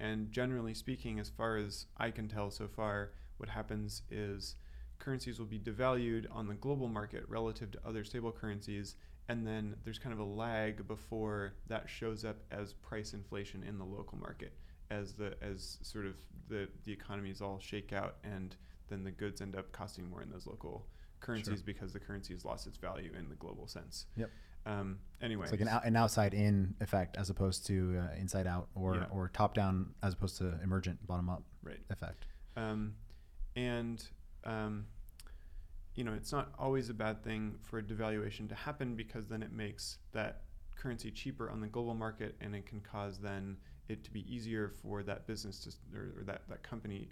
And 0.00 0.30
generally 0.32 0.74
speaking, 0.74 1.20
as 1.20 1.28
far 1.28 1.56
as 1.56 1.86
I 1.96 2.10
can 2.10 2.28
tell 2.28 2.50
so 2.50 2.68
far, 2.68 3.12
what 3.36 3.48
happens 3.48 4.02
is 4.10 4.56
currencies 4.98 5.38
will 5.38 5.46
be 5.46 5.58
devalued 5.58 6.26
on 6.30 6.46
the 6.48 6.54
global 6.54 6.88
market 6.88 7.24
relative 7.28 7.70
to 7.72 7.78
other 7.86 8.04
stable 8.04 8.32
currencies, 8.32 8.96
and 9.28 9.46
then 9.46 9.76
there's 9.84 9.98
kind 9.98 10.12
of 10.12 10.18
a 10.18 10.24
lag 10.24 10.86
before 10.86 11.54
that 11.68 11.88
shows 11.88 12.24
up 12.24 12.36
as 12.50 12.72
price 12.74 13.14
inflation 13.14 13.62
in 13.62 13.78
the 13.78 13.84
local 13.84 14.18
market. 14.18 14.52
as 14.90 15.14
the 15.14 15.34
as 15.42 15.78
sort 15.82 16.06
of 16.06 16.14
the 16.48 16.68
the 16.84 16.92
economies 16.92 17.40
all 17.40 17.58
shake 17.58 17.92
out 17.92 18.16
and 18.22 18.56
then 18.88 19.04
the 19.04 19.10
goods 19.10 19.40
end 19.40 19.56
up 19.56 19.72
costing 19.72 20.08
more 20.08 20.22
in 20.22 20.30
those 20.30 20.46
local 20.46 20.86
currencies 21.20 21.58
Sure. 21.58 21.64
because 21.64 21.92
the 21.92 22.00
currency 22.00 22.34
has 22.34 22.44
lost 22.44 22.66
its 22.66 22.76
value 22.76 23.12
in 23.18 23.28
the 23.28 23.34
global 23.36 23.66
sense. 23.66 24.06
Yep. 24.16 24.30
Um, 24.66 24.98
anyway, 25.20 25.44
It's 25.44 25.52
like 25.52 25.60
an, 25.60 25.68
out, 25.68 25.84
an 25.84 25.96
outside 25.96 26.32
in 26.32 26.74
effect 26.80 27.16
as 27.16 27.28
opposed 27.30 27.66
to 27.66 27.98
uh, 27.98 28.14
inside 28.18 28.46
out 28.46 28.68
or, 28.74 28.96
Yeah. 28.96 29.04
or 29.10 29.28
top 29.28 29.54
down 29.54 29.94
as 30.02 30.14
opposed 30.14 30.38
to 30.38 30.58
emergent 30.62 31.06
bottom 31.06 31.28
up 31.28 31.42
right. 31.62 31.80
effect. 31.90 32.26
Um, 32.56 32.94
and 33.56 34.02
um, 34.44 34.86
you 35.94 36.04
know, 36.04 36.12
it's 36.12 36.32
not 36.32 36.52
always 36.58 36.88
a 36.90 36.94
bad 36.94 37.22
thing 37.22 37.54
for 37.62 37.78
a 37.78 37.82
devaluation 37.82 38.48
to 38.48 38.54
happen 38.54 38.96
because 38.96 39.26
then 39.28 39.42
it 39.42 39.52
makes 39.52 39.98
that 40.12 40.42
currency 40.76 41.10
cheaper 41.10 41.50
on 41.50 41.60
the 41.60 41.68
global 41.68 41.94
market, 41.94 42.34
and 42.40 42.54
it 42.54 42.66
can 42.66 42.80
cause 42.80 43.18
then 43.18 43.56
it 43.88 44.02
to 44.04 44.10
be 44.10 44.24
easier 44.32 44.72
for 44.82 45.02
that 45.02 45.26
business 45.26 45.60
to 45.60 45.96
or, 45.96 46.14
or 46.20 46.24
that 46.24 46.42
that 46.48 46.62
company. 46.62 47.08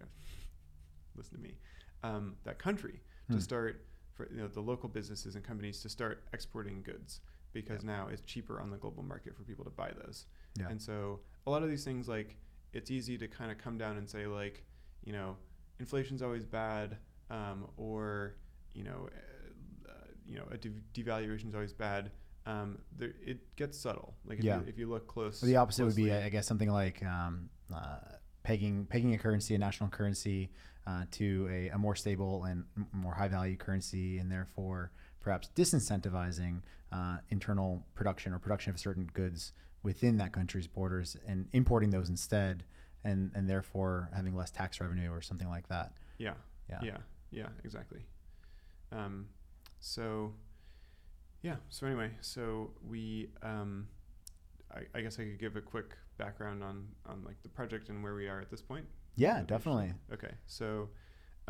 Listen 1.17 1.37
to 1.37 1.43
me, 1.43 1.55
um, 2.03 2.37
that 2.45 2.59
country 2.59 3.01
Hmm. 3.29 3.35
to 3.35 3.41
start 3.41 3.87
for 4.15 4.29
you 4.31 4.39
know 4.39 4.49
the 4.49 4.61
local 4.61 4.89
businesses 4.89 5.37
and 5.37 5.45
companies 5.45 5.81
to 5.83 5.89
start 5.89 6.25
exporting 6.33 6.83
goods 6.83 7.21
because 7.53 7.83
now 7.85 8.09
it's 8.11 8.23
cheaper 8.23 8.61
on 8.61 8.71
the 8.71 8.77
global 8.79 9.03
market 9.03 9.37
for 9.37 9.43
people 9.43 9.65
to 9.65 9.71
buy 9.71 9.91
those. 10.05 10.27
And 10.69 10.81
so 10.81 11.21
a 11.47 11.51
lot 11.51 11.63
of 11.63 11.69
these 11.71 11.85
things 11.85 12.09
like 12.09 12.37
it's 12.73 12.91
easy 12.91 13.17
to 13.19 13.29
kind 13.29 13.51
of 13.51 13.59
come 13.59 13.77
down 13.79 13.97
and 13.97 14.09
say 14.09 14.27
like 14.27 14.65
you 15.05 15.13
know 15.13 15.37
inflation's 15.81 16.23
always 16.23 16.45
bad 16.45 16.97
um, 17.31 17.67
or 17.77 18.37
you 18.75 18.85
know 18.85 19.09
uh, 19.13 19.91
uh, 19.91 19.95
you 20.27 20.37
know 20.39 20.45
a 20.51 20.57
dev- 20.57 20.83
devaluation 20.95 21.49
is 21.49 21.55
always 21.55 21.73
bad. 21.73 22.11
Um, 22.45 22.79
there, 22.99 23.13
it 23.25 23.55
gets 23.57 23.79
subtle. 23.79 24.15
Like 24.25 24.39
if, 24.41 24.45
Yeah. 24.45 24.59
you, 24.61 24.65
if 24.67 24.79
you 24.79 24.89
look 24.89 25.07
close, 25.07 25.39
So 25.39 25.47
the 25.47 25.57
opposite 25.57 25.85
would 25.85 25.95
be, 25.95 26.11
I 26.13 26.29
guess, 26.29 26.47
something 26.47 26.71
like 26.71 27.01
um, 27.05 27.49
uh, 27.73 27.99
pegging 28.43 28.87
pegging 28.87 29.15
a 29.15 29.19
currency, 29.19 29.55
a 29.55 29.59
national 29.59 29.89
currency, 29.89 30.51
uh, 30.87 31.05
to 31.13 31.49
a, 31.51 31.69
a 31.69 31.79
more 31.79 31.95
stable 31.95 32.45
and 32.45 32.65
more 32.93 33.15
high 33.15 33.29
value 33.29 33.57
currency, 33.57 34.19
and 34.19 34.31
therefore 34.31 34.91
perhaps 35.21 35.49
disincentivizing 35.55 36.61
uh, 36.93 37.19
internal 37.31 37.87
production 37.95 38.33
or 38.33 38.39
production 38.39 38.71
of 38.71 38.79
certain 38.79 39.09
goods 39.15 39.53
within 39.83 40.17
that 40.17 40.33
country's 40.33 40.67
borders 40.67 41.17
and 41.27 41.49
importing 41.53 41.91
those 41.91 42.09
instead, 42.09 42.65
and 43.05 43.31
and 43.35 43.49
therefore 43.49 44.11
having 44.15 44.37
less 44.37 44.51
tax 44.51 44.81
revenue 44.81 45.11
or 45.11 45.21
something 45.23 45.49
like 45.49 45.69
that. 45.69 45.93
yeah. 46.19 46.35
Yeah. 46.71 46.79
Yeah, 46.83 46.97
yeah, 47.31 47.49
exactly. 47.65 48.01
Um, 48.93 49.27
so, 49.81 50.33
yeah. 51.43 51.57
So 51.69 51.87
anyway, 51.87 52.11
so 52.21 52.71
we, 52.89 53.29
um, 53.43 53.89
I, 54.75 54.81
I 54.95 55.01
guess 55.03 55.19
I 55.19 55.25
could 55.25 55.39
give 55.39 55.57
a 55.57 55.61
quick 55.61 55.97
background 56.27 56.63
on 56.63 56.87
on 57.07 57.23
like 57.25 57.43
the 57.43 57.49
project 57.49 57.89
and 57.89 58.03
where 58.03 58.15
we 58.15 58.29
are 58.29 58.41
at 58.41 58.51
this 58.51 58.63
point. 58.63 58.87
Yeah, 59.17 59.43
definitely. 59.47 59.93
Okay, 60.13 60.33
so. 60.47 60.89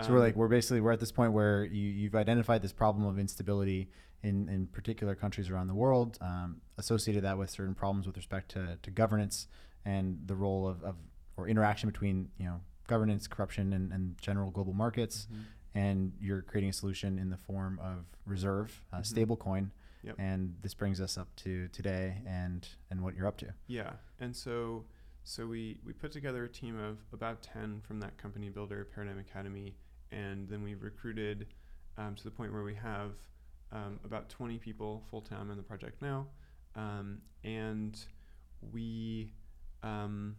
So 0.02 0.10
we're 0.10 0.16
um, 0.16 0.22
like 0.24 0.36
we're 0.36 0.48
basically 0.48 0.80
we're 0.80 0.92
at 0.92 1.00
this 1.00 1.12
point 1.12 1.32
where 1.34 1.64
you, 1.66 1.86
you've 2.00 2.14
identified 2.14 2.62
this 2.62 2.72
problem 2.72 3.04
of 3.06 3.18
instability 3.18 3.90
in, 4.22 4.48
in 4.48 4.66
particular 4.66 5.14
countries 5.14 5.50
around 5.50 5.66
the 5.68 5.74
world, 5.74 6.16
um, 6.22 6.62
associated 6.78 7.24
that 7.24 7.36
with 7.36 7.50
certain 7.50 7.74
problems 7.74 8.06
with 8.06 8.16
respect 8.16 8.50
to, 8.52 8.78
to 8.82 8.90
governance 8.90 9.48
and 9.84 10.18
the 10.24 10.34
role 10.34 10.66
of, 10.66 10.82
of 10.82 10.96
or 11.36 11.46
interaction 11.46 11.90
between 11.90 12.30
you 12.38 12.46
know 12.46 12.58
governance, 12.86 13.26
corruption, 13.26 13.74
and, 13.74 13.92
and 13.92 14.16
general 14.18 14.50
global 14.50 14.72
markets. 14.72 15.28
mhm. 15.30 15.42
And 15.74 16.12
you're 16.20 16.42
creating 16.42 16.70
a 16.70 16.72
solution 16.72 17.18
in 17.18 17.28
the 17.30 17.36
form 17.38 17.78
of 17.82 18.04
reserve, 18.26 18.82
uh, 18.92 18.98
Mhm. 18.98 19.06
stable 19.06 19.36
coin. 19.36 19.72
Yep. 20.02 20.16
And 20.18 20.56
this 20.62 20.74
brings 20.74 21.00
us 21.00 21.16
up 21.16 21.34
to 21.36 21.68
today 21.68 22.16
and 22.26 22.68
and 22.90 23.00
what 23.02 23.14
you're 23.14 23.26
up 23.26 23.38
to. 23.38 23.54
Yeah, 23.68 23.92
and 24.20 24.34
so 24.34 24.84
so 25.24 25.46
we 25.46 25.78
we 25.86 25.92
put 25.92 26.12
together 26.12 26.44
a 26.44 26.48
team 26.48 26.78
of 26.78 26.98
about 27.12 27.42
ten 27.42 27.80
from 27.86 28.00
that 28.00 28.18
company 28.18 28.48
builder 28.48 28.88
Paradigm 28.92 29.18
Academy, 29.18 29.76
and 30.10 30.48
then 30.48 30.62
we 30.62 30.74
recruited 30.74 31.46
um, 31.98 32.14
to 32.16 32.24
the 32.24 32.30
point 32.30 32.52
where 32.52 32.64
we 32.64 32.74
have 32.74 33.12
um, 33.70 34.00
about 34.04 34.28
twenty 34.28 34.58
people 34.58 35.04
full 35.10 35.20
time 35.20 35.50
in 35.50 35.56
the 35.56 35.62
project 35.62 36.02
now, 36.02 36.26
um, 36.74 37.18
and 37.44 38.04
we 38.72 39.32
um, 39.84 40.34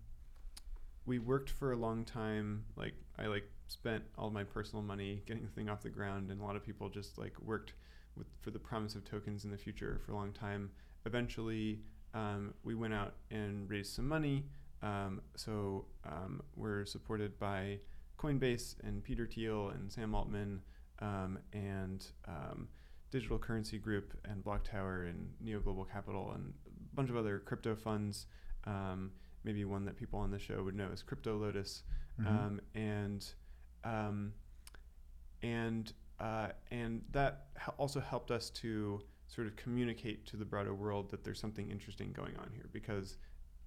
we 1.05 1.19
worked 1.19 1.49
for 1.49 1.71
a 1.71 1.77
long 1.77 2.03
time. 2.03 2.65
Like 2.75 2.95
I 3.17 3.27
like 3.27 3.45
spent 3.67 4.03
all 4.17 4.29
my 4.29 4.43
personal 4.43 4.83
money 4.83 5.23
getting 5.25 5.43
the 5.43 5.51
thing 5.51 5.69
off 5.69 5.81
the 5.81 5.89
ground, 5.89 6.31
and 6.31 6.41
a 6.41 6.43
lot 6.43 6.57
of 6.57 6.65
people 6.65 6.89
just 6.89 7.17
like 7.17 7.33
worked 7.41 7.73
with 8.17 8.27
for 8.41 8.51
the 8.51 8.59
promise 8.59 8.95
of 8.95 9.03
tokens 9.05 9.43
in 9.45 9.51
the 9.51 9.57
future 9.57 9.99
for 10.05 10.11
a 10.11 10.15
long 10.15 10.31
time. 10.33 10.69
Eventually, 11.05 11.79
um, 12.13 12.53
we 12.63 12.75
went 12.75 12.93
out 12.93 13.15
and 13.31 13.69
raised 13.69 13.93
some 13.93 14.07
money. 14.07 14.45
Um, 14.81 15.21
so 15.35 15.85
um, 16.05 16.41
we're 16.55 16.85
supported 16.85 17.39
by 17.39 17.79
Coinbase 18.19 18.75
and 18.83 19.03
Peter 19.03 19.25
Thiel 19.25 19.69
and 19.69 19.91
Sam 19.91 20.13
Altman 20.13 20.61
um, 20.99 21.39
and 21.53 22.05
um, 22.27 22.67
Digital 23.11 23.37
Currency 23.39 23.77
Group 23.77 24.13
and 24.25 24.43
Block 24.43 24.63
Tower 24.63 25.03
and 25.03 25.29
Neo 25.41 25.59
Global 25.59 25.85
Capital 25.85 26.31
and 26.35 26.53
a 26.67 26.95
bunch 26.95 27.09
of 27.09 27.15
other 27.17 27.39
crypto 27.39 27.75
funds. 27.75 28.25
Um, 28.65 29.11
maybe 29.43 29.65
one 29.65 29.85
that 29.85 29.97
people 29.97 30.19
on 30.19 30.31
the 30.31 30.39
show 30.39 30.63
would 30.63 30.75
know 30.75 30.89
is 30.93 31.01
Crypto 31.03 31.37
Lotus 31.37 31.83
Mhm. 32.21 32.27
um, 32.27 32.61
and 32.75 33.25
um, 33.83 34.33
and 35.41 35.91
uh, 36.19 36.47
and 36.71 37.01
that 37.11 37.47
also 37.77 37.99
helped 37.99 38.31
us 38.31 38.49
to 38.49 39.01
sort 39.27 39.47
of 39.47 39.55
communicate 39.55 40.25
to 40.27 40.37
the 40.37 40.45
broader 40.45 40.73
world 40.73 41.09
that 41.09 41.23
there's 41.23 41.39
something 41.39 41.69
interesting 41.71 42.11
going 42.11 42.35
on 42.37 42.49
here 42.53 42.69
because 42.71 43.17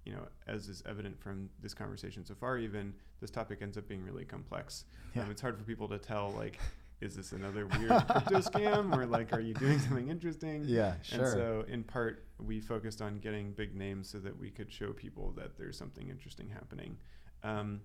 you 0.04 0.12
know 0.12 0.22
as 0.46 0.68
is 0.68 0.82
evident 0.88 1.18
from 1.20 1.48
this 1.60 1.74
conversation 1.74 2.24
so 2.24 2.34
far 2.34 2.58
even 2.58 2.94
this 3.20 3.30
topic 3.30 3.58
ends 3.62 3.76
up 3.76 3.88
being 3.88 4.04
really 4.04 4.24
complex 4.24 4.84
Yeah. 5.14 5.22
um, 5.24 5.30
it's 5.30 5.40
hard 5.40 5.58
for 5.58 5.64
people 5.64 5.88
to 5.88 5.98
tell 5.98 6.32
like 6.36 6.58
is 7.00 7.14
this 7.16 7.32
another 7.32 7.66
weird 7.66 7.90
crypto 8.08 8.38
scam 8.40 8.96
or 8.96 9.06
like 9.06 9.32
are 9.32 9.40
you 9.40 9.54
doing 9.54 9.78
something 9.78 10.08
interesting 10.08 10.64
yeah, 10.66 10.94
sure. 11.02 11.24
and 11.24 11.32
so, 11.32 11.64
in 11.68 11.82
part, 11.84 12.24
we 12.38 12.60
focused 12.60 13.02
on 13.02 13.18
getting 13.18 13.52
big 13.52 13.74
names 13.74 14.08
so 14.08 14.18
that 14.18 14.38
we 14.38 14.50
could 14.50 14.72
show 14.72 14.92
people 14.92 15.32
that 15.36 15.58
there's 15.58 15.76
something 15.76 16.08
interesting 16.08 16.48
happening. 16.48 16.96
Um, 17.42 17.82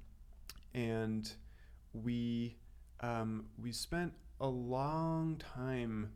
and 0.74 1.30
we 1.94 2.56
um, 3.02 3.46
we 3.62 3.72
spent 3.74 4.14
a 4.42 4.48
long 4.48 5.38
time 5.38 6.10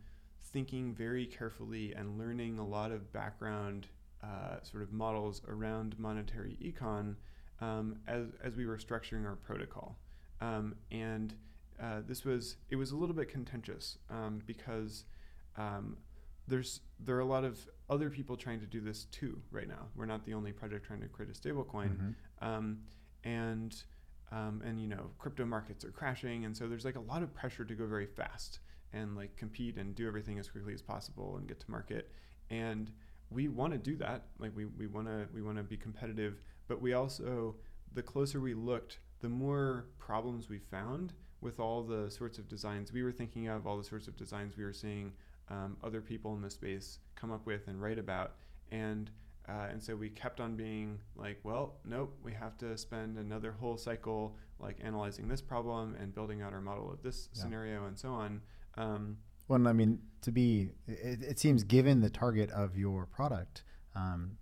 thinking 0.51 0.93
very 0.93 1.25
carefully 1.25 1.93
and 1.93 2.17
learning 2.17 2.59
a 2.59 2.65
lot 2.65 2.91
of 2.91 3.11
background 3.13 3.87
uh, 4.23 4.57
sort 4.63 4.81
of 4.83 4.91
models 4.91 5.41
around 5.47 5.97
monetary 5.99 6.57
econ 6.61 7.15
um, 7.61 7.97
as 8.07 8.25
as 8.43 8.55
we 8.55 8.65
were 8.65 8.77
structuring 8.77 9.25
our 9.25 9.35
protocol. 9.35 9.97
Um, 10.41 10.75
and 10.91 11.33
uh, 11.81 12.01
this 12.07 12.25
was 12.25 12.57
it 12.69 12.75
was 12.75 12.91
a 12.91 12.97
little 12.97 13.15
bit 13.15 13.29
contentious 13.29 13.97
um, 14.09 14.41
because 14.45 15.05
um, 15.57 15.97
there's 16.47 16.81
there 16.99 17.15
are 17.15 17.19
a 17.21 17.25
lot 17.25 17.43
of 17.43 17.59
other 17.89 18.09
people 18.09 18.35
trying 18.35 18.59
to 18.59 18.65
do 18.65 18.81
this 18.81 19.05
too 19.05 19.39
right 19.51 19.67
now. 19.67 19.87
We're 19.95 20.05
not 20.07 20.25
the 20.25 20.33
only 20.33 20.51
project 20.51 20.85
trying 20.87 21.01
to 21.01 21.07
create 21.07 21.29
a 21.29 21.39
stablecoin, 21.39 21.95
Mhm. 21.95 22.13
um, 22.41 22.79
and 23.23 23.83
um, 24.35 24.61
and 24.65 24.79
you 24.79 24.87
know 24.87 25.09
crypto 25.17 25.45
markets 25.45 25.85
are 25.85 25.91
crashing, 25.91 26.45
and 26.45 26.55
so 26.55 26.67
there's 26.67 26.85
like 26.85 26.97
a 26.97 27.01
lot 27.01 27.23
of 27.23 27.33
pressure 27.33 27.63
to 27.63 27.73
go 27.73 27.87
very 27.87 28.05
fast 28.05 28.59
and 28.93 29.15
like 29.15 29.35
compete 29.37 29.77
and 29.77 29.95
do 29.95 30.07
everything 30.07 30.37
as 30.37 30.49
quickly 30.49 30.73
as 30.73 30.81
possible 30.81 31.37
and 31.37 31.47
get 31.47 31.59
to 31.61 31.71
market. 31.71 32.11
And 32.49 32.91
we 33.31 33.47
want 33.47 33.73
to 33.73 33.79
do 33.79 33.95
that. 33.97 34.25
Like 34.37 34.51
we 34.55 34.65
we 34.65 34.87
want 34.87 35.07
to 35.07 35.27
we 35.33 35.41
want 35.41 35.57
to 35.57 35.63
be 35.63 35.77
competitive, 35.77 36.41
but 36.67 36.81
we 36.81 36.93
also 36.93 37.55
the 37.93 38.03
closer 38.03 38.41
we 38.41 38.53
looked, 38.53 38.99
the 39.21 39.29
more 39.29 39.85
problems 39.99 40.49
we 40.49 40.59
found 40.59 41.13
with 41.39 41.59
all 41.59 41.81
the 41.81 42.09
sorts 42.11 42.37
of 42.37 42.49
designs 42.49 42.91
we 42.91 43.03
were 43.03 43.11
thinking 43.11 43.47
of, 43.47 43.65
all 43.65 43.77
the 43.77 43.83
sorts 43.83 44.07
of 44.07 44.17
designs 44.17 44.57
we 44.57 44.65
were 44.65 44.73
seeing 44.73 45.13
um, 45.49 45.77
other 45.81 46.01
people 46.01 46.33
in 46.35 46.41
the 46.41 46.49
space 46.49 46.99
come 47.15 47.31
up 47.31 47.45
with 47.45 47.67
and 47.67 47.81
write 47.81 47.99
about, 47.99 48.33
and 48.71 49.11
uh, 49.47 49.67
and 49.71 49.83
so 49.83 49.95
we 49.95 50.09
kept 50.09 50.39
on 50.39 50.55
being 50.55 50.99
like, 51.15 51.39
well, 51.43 51.75
nope, 51.85 52.15
we 52.23 52.33
have 52.33 52.57
to 52.57 52.77
spend 52.77 53.17
another 53.17 53.51
whole 53.51 53.77
cycle 53.77 54.35
like 54.59 54.77
analyzing 54.83 55.27
this 55.27 55.41
problem 55.41 55.95
and 55.99 56.13
building 56.15 56.41
out 56.41 56.53
our 56.53 56.61
model 56.61 56.91
of 56.91 57.01
this 57.03 57.29
Yeah. 57.33 57.43
scenario 57.43 57.85
and 57.85 57.97
so 57.97 58.09
on. 58.13 58.41
Um, 58.77 59.17
Well, 59.47 59.67
I 59.67 59.73
mean, 59.73 59.99
to 60.21 60.31
be, 60.31 60.71
it, 60.87 61.21
it 61.21 61.39
seems 61.39 61.63
given 61.63 62.01
the 62.01 62.09
target 62.09 62.49
of 62.51 62.77
your 62.77 63.05
product, 63.05 63.63
um, 63.93 64.37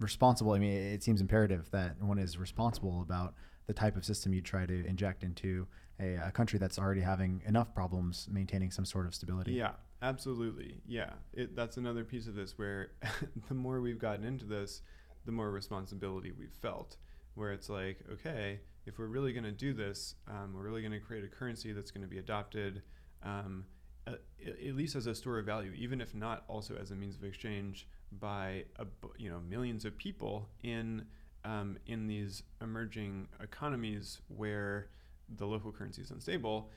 responsible. 0.00 0.52
I 0.52 0.58
mean, 0.58 0.72
it 0.72 1.02
seems 1.02 1.20
imperative 1.20 1.70
that 1.70 2.00
one 2.02 2.18
is 2.18 2.38
responsible 2.38 3.00
about 3.02 3.34
the 3.66 3.72
type 3.74 3.96
of 3.96 4.04
system 4.04 4.32
you 4.32 4.40
try 4.40 4.66
to 4.66 4.86
inject 4.86 5.24
into 5.24 5.66
a, 6.00 6.14
a 6.16 6.30
country 6.30 6.58
that's 6.58 6.78
already 6.78 7.00
having 7.00 7.42
enough 7.46 7.74
problems 7.74 8.28
maintaining 8.30 8.70
some 8.70 8.84
sort 8.84 9.06
of 9.06 9.14
stability. 9.14 9.52
Yeah, 9.52 9.72
absolutely. 10.02 10.80
Yeah, 10.86 11.10
it, 11.32 11.54
that's 11.56 11.76
another 11.76 12.04
piece 12.04 12.26
of 12.26 12.34
this 12.34 12.58
where 12.58 12.92
the 13.48 13.54
more 13.54 13.80
we've 13.80 13.98
gotten 13.98 14.24
into 14.24 14.44
this, 14.44 14.82
the 15.24 15.32
more 15.32 15.50
responsibility 15.50 16.32
we've 16.32 16.52
felt. 16.62 16.96
Where 17.34 17.52
it's 17.52 17.68
like, 17.68 18.00
okay, 18.14 18.60
if 18.84 18.98
we're 18.98 19.06
really 19.06 19.32
going 19.32 19.44
to 19.44 19.52
do 19.52 19.72
this, 19.72 20.14
um, 20.26 20.54
we're 20.54 20.62
really 20.62 20.80
going 20.80 20.92
to 20.92 20.98
create 20.98 21.22
a 21.22 21.28
currency 21.28 21.72
that's 21.72 21.90
going 21.90 22.02
to 22.02 22.08
be 22.08 22.18
adopted, 22.18 22.82
um, 23.22 23.64
uh, 24.08 24.14
at 24.44 24.74
least 24.74 24.96
as 24.96 25.06
a 25.06 25.14
store 25.14 25.38
of 25.38 25.46
value, 25.46 25.72
even 25.76 26.00
if 26.00 26.14
not 26.14 26.44
also 26.48 26.74
as 26.80 26.90
a 26.90 26.96
means 26.96 27.14
of 27.14 27.22
exchange 27.22 27.86
by 28.10 28.64
a, 28.78 28.86
you 29.18 29.28
know 29.28 29.40
millions 29.40 29.84
of 29.84 29.96
people 29.98 30.48
in 30.62 31.04
um, 31.44 31.78
in 31.86 32.06
these 32.06 32.42
emerging 32.62 33.28
economies 33.40 34.20
where 34.28 34.88
the 35.36 35.46
local 35.46 35.70
currency 35.70 36.02
is 36.02 36.10
unstable, 36.10 36.70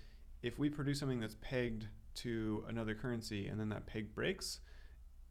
if 0.44 0.60
we 0.60 0.70
produce 0.70 1.00
something 1.00 1.20
that's 1.20 1.38
pegged 1.42 1.88
to 2.16 2.64
another 2.68 2.96
currency 2.96 3.48
and 3.48 3.60
then 3.60 3.70
that 3.70 3.86
peg 3.86 4.14
breaks, 4.14 4.60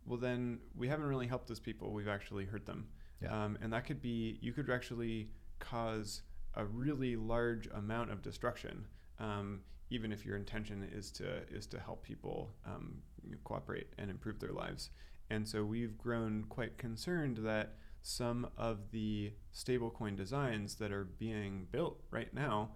well, 0.07 0.19
then 0.19 0.59
we 0.77 0.89
haven't 0.89 1.07
really 1.07 1.27
helped 1.27 1.49
those 1.49 1.61
people. 1.61 1.93
We've 1.93 2.09
actually 2.09 2.45
hurt 2.45 2.67
them. 2.67 2.89
Yeah. 3.23 3.45
Um, 3.45 3.59
and 3.61 3.73
that 3.73 3.85
could 3.87 4.01
be, 4.01 4.39
you 4.41 4.53
could 4.53 4.71
actually 4.71 5.31
cause 5.59 6.23
a 6.55 6.65
really 6.65 7.17
large 7.17 7.69
amount 7.75 8.11
of 8.11 8.23
destruction, 8.23 8.87
um, 9.19 9.61
even 9.91 10.13
if 10.13 10.25
your 10.25 10.37
intention 10.37 10.89
is 10.93 11.11
to 11.13 11.43
is 11.51 11.67
to 11.67 11.79
help 11.79 12.03
people 12.03 12.51
um, 12.67 13.03
cooperate 13.45 13.89
and 13.99 14.11
improve 14.11 14.41
their 14.41 14.53
lives. 14.53 14.91
And 15.31 15.47
so 15.47 15.65
we've 15.65 15.97
grown 15.97 16.45
quite 16.49 16.77
concerned 16.79 17.39
that 17.43 17.75
some 18.03 18.49
of 18.57 18.91
the 18.91 19.33
stablecoin 19.55 20.17
designs 20.17 20.77
that 20.77 20.91
are 20.91 21.05
being 21.05 21.67
built 21.71 22.03
right 22.11 22.33
now 22.33 22.71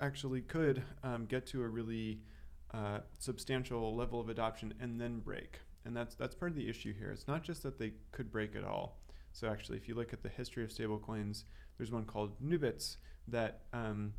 actually 0.00 0.40
could 0.40 0.82
um, 1.02 1.26
get 1.26 1.46
to 1.48 1.62
a 1.62 1.68
really 1.68 2.20
uh, 2.72 3.00
substantial 3.18 3.94
level 3.94 4.20
of 4.20 4.28
adoption 4.28 4.74
and 4.80 5.00
then 5.00 5.20
break. 5.20 5.60
And 5.84 5.96
that's 5.96 6.14
that's 6.14 6.34
part 6.34 6.50
of 6.50 6.56
the 6.56 6.68
issue 6.68 6.92
here. 6.92 7.10
It's 7.10 7.26
not 7.26 7.42
just 7.42 7.62
that 7.62 7.78
they 7.78 7.92
could 8.12 8.30
break 8.30 8.54
at 8.54 8.64
all. 8.64 8.98
So 9.32 9.48
actually, 9.48 9.78
if 9.78 9.88
you 9.88 9.94
look 9.94 10.12
at 10.12 10.22
the 10.22 10.28
history 10.28 10.64
of 10.64 10.70
stablecoins, 10.70 11.44
there's 11.78 11.90
one 11.92 12.04
called 12.04 12.40
NuBits 12.42 12.96
that 13.28 13.62
um, 13.72 14.12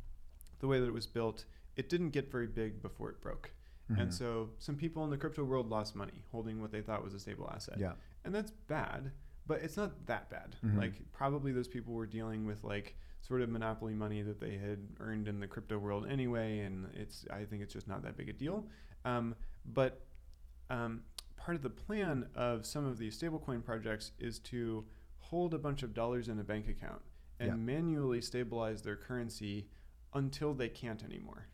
the 0.60 0.66
way 0.66 0.80
that 0.80 0.86
it 0.86 0.92
was 0.92 1.06
built, 1.06 1.44
it 1.76 1.88
didn't 1.88 2.10
get 2.10 2.30
very 2.30 2.46
big 2.46 2.82
before 2.82 3.10
it 3.10 3.20
broke. 3.20 3.52
Mhm. 3.90 4.00
And 4.00 4.14
so 4.14 4.50
some 4.58 4.76
people 4.76 5.04
in 5.04 5.10
the 5.10 5.18
crypto 5.18 5.44
world 5.44 5.68
lost 5.68 5.94
money 5.94 6.22
holding 6.30 6.60
what 6.60 6.72
they 6.72 6.80
thought 6.80 7.04
was 7.04 7.14
a 7.14 7.20
stable 7.20 7.50
asset. 7.52 7.78
yeah. 7.78 7.92
And 8.24 8.34
that's 8.34 8.50
bad, 8.68 9.10
but 9.46 9.60
it's 9.62 9.76
not 9.76 10.06
that 10.06 10.30
bad. 10.30 10.56
Mhm. 10.64 10.76
Like 10.78 11.12
probably 11.12 11.52
those 11.52 11.68
people 11.68 11.94
were 11.94 12.06
dealing 12.06 12.46
with 12.46 12.62
like 12.64 12.96
sort 13.20 13.40
of 13.40 13.48
monopoly 13.48 13.94
money 13.94 14.22
that 14.22 14.40
they 14.40 14.56
had 14.56 14.78
earned 15.00 15.28
in 15.28 15.40
the 15.40 15.46
crypto 15.46 15.78
world 15.78 16.06
anyway, 16.08 16.60
and 16.60 16.86
it's 16.94 17.24
I 17.30 17.44
think 17.44 17.62
it's 17.62 17.72
just 17.72 17.88
not 17.88 18.02
that 18.02 18.16
big 18.16 18.28
a 18.28 18.32
deal. 18.32 18.66
Um, 19.04 19.34
but 19.64 20.04
um, 20.70 21.02
part 21.36 21.56
of 21.56 21.62
the 21.62 21.70
plan 21.70 22.28
of 22.34 22.64
some 22.66 22.84
of 22.86 22.98
these 22.98 23.18
stablecoin 23.20 23.64
projects 23.64 24.12
is 24.18 24.38
to 24.40 24.84
hold 25.18 25.54
a 25.54 25.58
bunch 25.58 25.82
of 25.82 25.92
dollars 25.94 26.28
in 26.28 26.38
a 26.38 26.44
bank 26.44 26.68
account 26.68 27.02
and 27.40 27.48
Yeah. 27.48 27.54
manually 27.56 28.20
stabilize 28.20 28.82
their 28.82 28.96
currency 28.96 29.68
until 30.14 30.54
they 30.54 30.68
can't 30.68 31.02
anymore. 31.02 31.46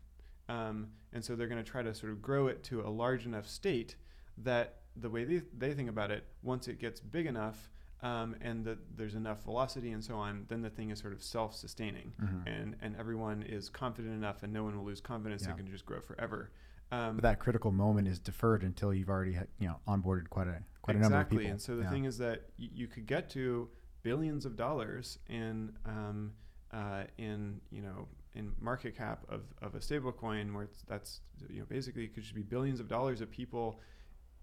Um, 0.47 0.91
and 1.13 1.23
so 1.23 1.35
they're 1.35 1.47
going 1.47 1.63
to 1.63 1.69
try 1.69 1.81
to 1.83 1.93
sort 1.93 2.11
of 2.11 2.21
grow 2.21 2.47
it 2.47 2.63
to 2.65 2.81
a 2.81 2.89
large 2.89 3.25
enough 3.25 3.47
state 3.47 3.95
that 4.37 4.81
the 4.95 5.09
way 5.09 5.23
they, 5.23 5.41
they 5.57 5.73
think 5.73 5.89
about 5.89 6.11
it, 6.11 6.25
once 6.41 6.67
it 6.67 6.79
gets 6.79 6.99
big 6.99 7.25
enough 7.25 7.69
um, 8.01 8.35
and 8.41 8.63
that 8.65 8.77
there's 8.97 9.15
enough 9.15 9.43
velocity 9.43 9.91
and 9.91 10.03
so 10.03 10.15
on, 10.15 10.45
then 10.47 10.61
the 10.61 10.69
thing 10.69 10.89
is 10.89 10.99
sort 10.99 11.13
of 11.13 11.21
self 11.21 11.53
sustaining 11.55 12.13
Mhm. 12.21 12.43
and, 12.47 12.75
and 12.81 12.95
everyone 12.95 13.43
is 13.43 13.69
confident 13.69 14.13
enough 14.13 14.43
and 14.43 14.53
no 14.53 14.63
one 14.63 14.77
will 14.77 14.85
lose 14.85 15.01
confidence 15.01 15.43
Yeah. 15.43 15.49
and 15.49 15.57
can 15.57 15.67
just 15.71 15.85
grow 15.85 15.99
forever. 16.01 16.51
Um, 16.91 17.17
But 17.17 17.23
that 17.23 17.39
critical 17.39 17.71
moment 17.71 18.07
is 18.07 18.17
deferred 18.19 18.63
until 18.63 18.93
you've 18.93 19.09
already 19.09 19.37
you 19.59 19.67
know 19.67 19.79
onboarded 19.87 20.29
quite 20.29 20.47
a 20.47 20.63
quite 20.81 20.95
a 20.97 20.99
number 20.99 21.19
of 21.19 21.29
people. 21.29 21.45
And 21.45 21.61
so 21.61 21.75
the 21.75 21.83
Yeah. 21.83 21.89
thing 21.89 22.05
is 22.05 22.17
that 22.19 22.49
y- 22.57 22.69
you 22.73 22.87
could 22.87 23.05
get 23.05 23.29
to 23.31 23.69
billions 24.01 24.45
of 24.45 24.55
dollars 24.55 25.19
in 25.27 25.77
um, 25.85 26.33
uh, 26.71 27.03
in 27.17 27.59
you 27.69 27.81
know 27.81 28.07
in 28.33 28.53
market 28.59 28.95
cap 28.95 29.25
of, 29.27 29.41
of 29.61 29.75
a 29.75 29.81
stable 29.81 30.11
coin 30.11 30.53
where 30.53 30.63
it's, 30.65 30.83
that's 30.83 31.21
you 31.49 31.59
know 31.59 31.65
basically 31.65 32.05
it 32.05 32.13
could 32.13 32.23
just 32.23 32.35
be 32.35 32.43
billions 32.43 32.79
of 32.79 32.87
dollars 32.87 33.21
of 33.21 33.29
people 33.29 33.81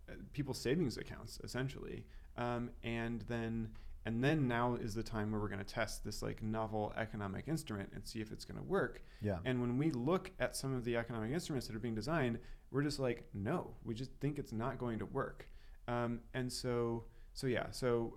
uh, 0.08 0.12
people's 0.32 0.58
savings 0.60 0.98
accounts 0.98 1.38
essentially 1.42 2.04
um, 2.38 2.70
and 2.82 3.22
then 3.28 3.70
and 4.04 4.22
then 4.22 4.46
now 4.46 4.76
is 4.76 4.94
the 4.94 5.02
time 5.02 5.32
where 5.32 5.40
we're 5.40 5.48
going 5.48 5.58
to 5.58 5.64
test 5.64 6.04
this 6.04 6.22
like 6.22 6.42
novel 6.42 6.92
economic 6.96 7.48
instrument 7.48 7.90
and 7.92 8.06
see 8.06 8.20
if 8.20 8.30
it's 8.30 8.44
going 8.44 8.56
to 8.58 8.62
work 8.64 9.02
yeah. 9.20 9.38
and 9.44 9.60
when 9.60 9.78
we 9.78 9.90
look 9.90 10.30
at 10.38 10.54
some 10.56 10.74
of 10.74 10.84
the 10.84 10.96
economic 10.96 11.32
instruments 11.32 11.66
that 11.66 11.74
are 11.74 11.80
being 11.80 11.94
designed, 11.94 12.38
we're 12.70 12.82
just 12.82 12.98
like, 12.98 13.24
no, 13.34 13.70
we 13.84 13.94
just 13.94 14.10
think 14.20 14.38
it's 14.38 14.52
not 14.52 14.78
going 14.78 14.98
to 14.98 15.06
work. 15.06 15.48
Um, 15.88 16.20
and 16.34 16.52
so, 16.52 17.04
so 17.32 17.46
yeah, 17.46 17.66
so 17.70 18.14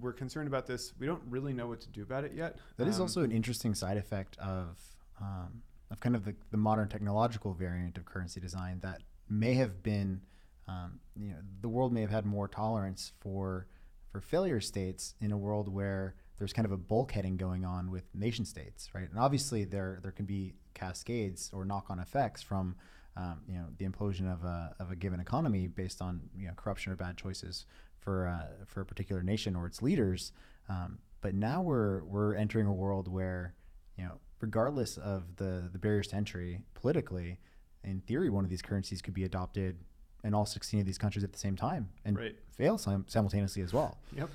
we're 0.00 0.12
concerned 0.12 0.48
about 0.48 0.66
this. 0.66 0.94
We 0.98 1.06
don't 1.06 1.22
really 1.28 1.52
know 1.52 1.68
what 1.68 1.80
to 1.82 1.88
do 1.88 2.02
about 2.02 2.24
it 2.24 2.32
yet. 2.34 2.56
That 2.78 2.88
is 2.88 2.96
Um, 2.96 3.02
also 3.02 3.22
an 3.22 3.32
interesting 3.32 3.74
side 3.74 3.96
effect 3.96 4.36
of 4.38 4.80
um, 5.20 5.62
of 5.90 6.00
kind 6.00 6.16
of 6.16 6.24
the, 6.24 6.34
the 6.50 6.56
modern 6.56 6.88
technological 6.88 7.54
variant 7.54 7.96
of 7.96 8.04
currency 8.04 8.40
design 8.40 8.80
that 8.80 9.02
may 9.28 9.54
have 9.54 9.82
been, 9.82 10.20
um, 10.68 11.00
you 11.16 11.30
know, 11.30 11.36
the 11.60 11.68
world 11.68 11.92
may 11.92 12.00
have 12.00 12.10
had 12.10 12.26
more 12.26 12.48
tolerance 12.48 13.12
for 13.20 13.66
for 14.10 14.20
failure 14.20 14.60
states 14.60 15.14
in 15.20 15.32
a 15.32 15.36
world 15.36 15.68
where 15.68 16.14
there's 16.38 16.52
kind 16.52 16.66
of 16.66 16.72
a 16.72 16.78
bulkheading 16.78 17.36
going 17.36 17.64
on 17.64 17.90
with 17.90 18.04
nation 18.14 18.44
states, 18.44 18.90
right? 18.94 19.08
And 19.08 19.18
obviously 19.18 19.64
there 19.64 20.00
there 20.02 20.12
can 20.12 20.26
be 20.26 20.54
cascades 20.74 21.50
or 21.52 21.64
knock-on 21.64 21.98
effects 21.98 22.42
from 22.42 22.76
um, 23.16 23.40
you 23.48 23.54
know 23.54 23.66
the 23.78 23.86
implosion 23.86 24.30
of 24.32 24.44
a, 24.44 24.74
of 24.78 24.90
a 24.90 24.96
given 24.96 25.20
economy 25.20 25.66
based 25.66 26.02
on 26.02 26.20
you 26.36 26.48
know 26.48 26.54
corruption 26.54 26.92
or 26.92 26.96
bad 26.96 27.16
choices 27.16 27.66
for 27.98 28.28
uh, 28.28 28.64
for 28.66 28.80
a 28.80 28.86
particular 28.86 29.22
nation 29.22 29.56
or 29.56 29.66
its 29.66 29.82
leaders. 29.82 30.32
Um, 30.68 30.98
but 31.20 31.34
now 31.34 31.62
we're 31.62 32.04
we're 32.04 32.34
entering 32.34 32.66
a 32.66 32.72
world 32.72 33.08
where 33.08 33.54
you 33.96 34.04
know 34.04 34.18
regardless 34.40 34.96
of 34.98 35.36
the 35.36 35.68
the 35.72 35.78
barriers 35.78 36.08
to 36.08 36.16
entry 36.16 36.62
politically, 36.74 37.38
in 37.82 38.00
theory, 38.00 38.28
one 38.30 38.44
of 38.44 38.50
these 38.50 38.62
currencies 38.62 39.00
could 39.00 39.14
be 39.14 39.24
adopted 39.24 39.78
in 40.26 40.34
all 40.34 40.44
16 40.44 40.80
of 40.80 40.86
these 40.86 40.98
countries 40.98 41.24
at 41.24 41.32
the 41.32 41.38
same 41.38 41.56
time 41.56 41.88
and 42.04 42.18
Right. 42.18 42.36
fail 42.50 42.76
sim- 42.76 43.04
simultaneously 43.08 43.62
as 43.62 43.72
well. 43.72 43.98
Yep. 44.12 44.30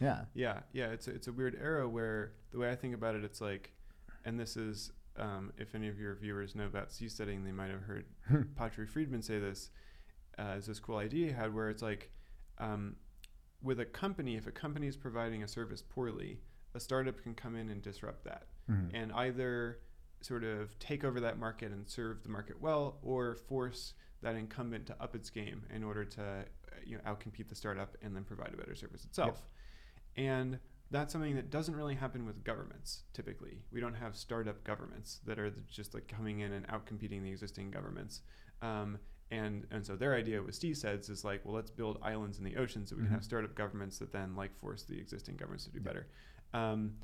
Yeah. 0.00 0.24
Yeah, 0.34 0.60
yeah. 0.72 0.88
It's 0.88 1.06
a, 1.08 1.12
it's 1.12 1.28
a 1.28 1.32
weird 1.32 1.56
era 1.60 1.88
where 1.88 2.32
the 2.50 2.58
way 2.58 2.70
I 2.70 2.74
think 2.76 2.94
about 2.94 3.14
it, 3.14 3.24
it's 3.24 3.40
like, 3.40 3.72
and 4.24 4.38
this 4.38 4.56
is, 4.56 4.92
um, 5.16 5.52
if 5.56 5.74
any 5.74 5.88
of 5.88 5.98
your 5.98 6.14
viewers 6.16 6.54
know 6.54 6.66
about 6.66 6.90
seasteading, 6.90 7.44
they 7.44 7.52
might 7.52 7.70
have 7.70 7.82
heard 7.82 8.04
Patri 8.56 8.86
Friedman 8.86 9.22
say 9.22 9.38
this 9.38 9.70
uh, 10.38 10.42
as 10.42 10.66
this 10.66 10.78
cool 10.80 10.96
idea 10.98 11.28
he 11.28 11.32
had, 11.32 11.54
where 11.54 11.70
it's 11.70 11.80
like, 11.82 12.10
um, 12.58 12.96
with 13.62 13.80
a 13.80 13.86
company, 13.86 14.36
if 14.36 14.46
a 14.46 14.52
company 14.52 14.86
is 14.86 14.96
providing 14.96 15.42
a 15.42 15.48
service 15.48 15.80
poorly, 15.82 16.40
a 16.74 16.80
startup 16.80 17.22
can 17.22 17.34
come 17.34 17.56
in 17.56 17.70
and 17.70 17.80
disrupt 17.80 18.24
that, 18.24 18.48
Mhm. 18.70 18.90
and 18.92 19.12
either 19.12 19.78
sort 20.20 20.44
of 20.44 20.78
take 20.78 21.04
over 21.04 21.20
that 21.20 21.38
market 21.38 21.72
and 21.72 21.88
serve 21.88 22.22
the 22.22 22.28
market 22.28 22.60
well, 22.60 22.98
or 23.02 23.34
force 23.36 23.94
that 24.22 24.34
incumbent 24.34 24.86
to 24.86 25.02
up 25.02 25.14
its 25.14 25.30
game 25.30 25.62
in 25.74 25.84
order 25.84 26.04
to, 26.04 26.22
uh, 26.22 26.44
you 26.84 26.96
know, 26.96 27.02
outcompete 27.10 27.48
the 27.48 27.54
startup 27.54 27.96
and 28.02 28.14
then 28.16 28.24
provide 28.24 28.52
a 28.54 28.56
better 28.56 28.74
service 28.74 29.04
itself. 29.04 29.46
And 30.16 30.58
that's 30.90 31.12
something 31.12 31.34
that 31.34 31.50
doesn't 31.50 31.74
really 31.76 31.94
happen 31.94 32.24
with 32.26 32.42
governments 32.44 33.02
typically. 33.12 33.62
We 33.72 33.80
don't 33.80 33.94
have 33.94 34.16
startup 34.16 34.62
governments 34.64 35.20
that 35.26 35.38
are 35.38 35.50
just 35.70 35.94
like 35.94 36.08
coming 36.08 36.40
in 36.40 36.52
and 36.52 36.66
outcompeting 36.68 37.22
the 37.22 37.30
existing 37.30 37.70
governments. 37.70 38.22
Um, 38.62 38.98
and, 39.30 39.66
and 39.72 39.84
so 39.84 39.96
their 39.96 40.14
idea 40.14 40.40
with 40.40 40.58
seasteads 40.58 41.10
is 41.10 41.24
like, 41.24 41.44
well, 41.44 41.54
let's 41.54 41.70
build 41.70 41.98
islands 42.02 42.38
in 42.38 42.44
the 42.44 42.56
ocean 42.56 42.86
so 42.86 42.94
we 42.96 43.02
can 43.02 43.10
Mhm. 43.10 43.14
have 43.14 43.24
startup 43.24 43.54
governments 43.56 43.98
that 43.98 44.12
then 44.12 44.36
like 44.36 44.56
force 44.58 44.84
the 44.84 44.98
existing 44.98 45.36
governments 45.36 45.64
to 45.64 45.70
do 45.72 45.78
Yeah. 45.78 45.84
better. 45.84 46.06
Um, 46.54 46.96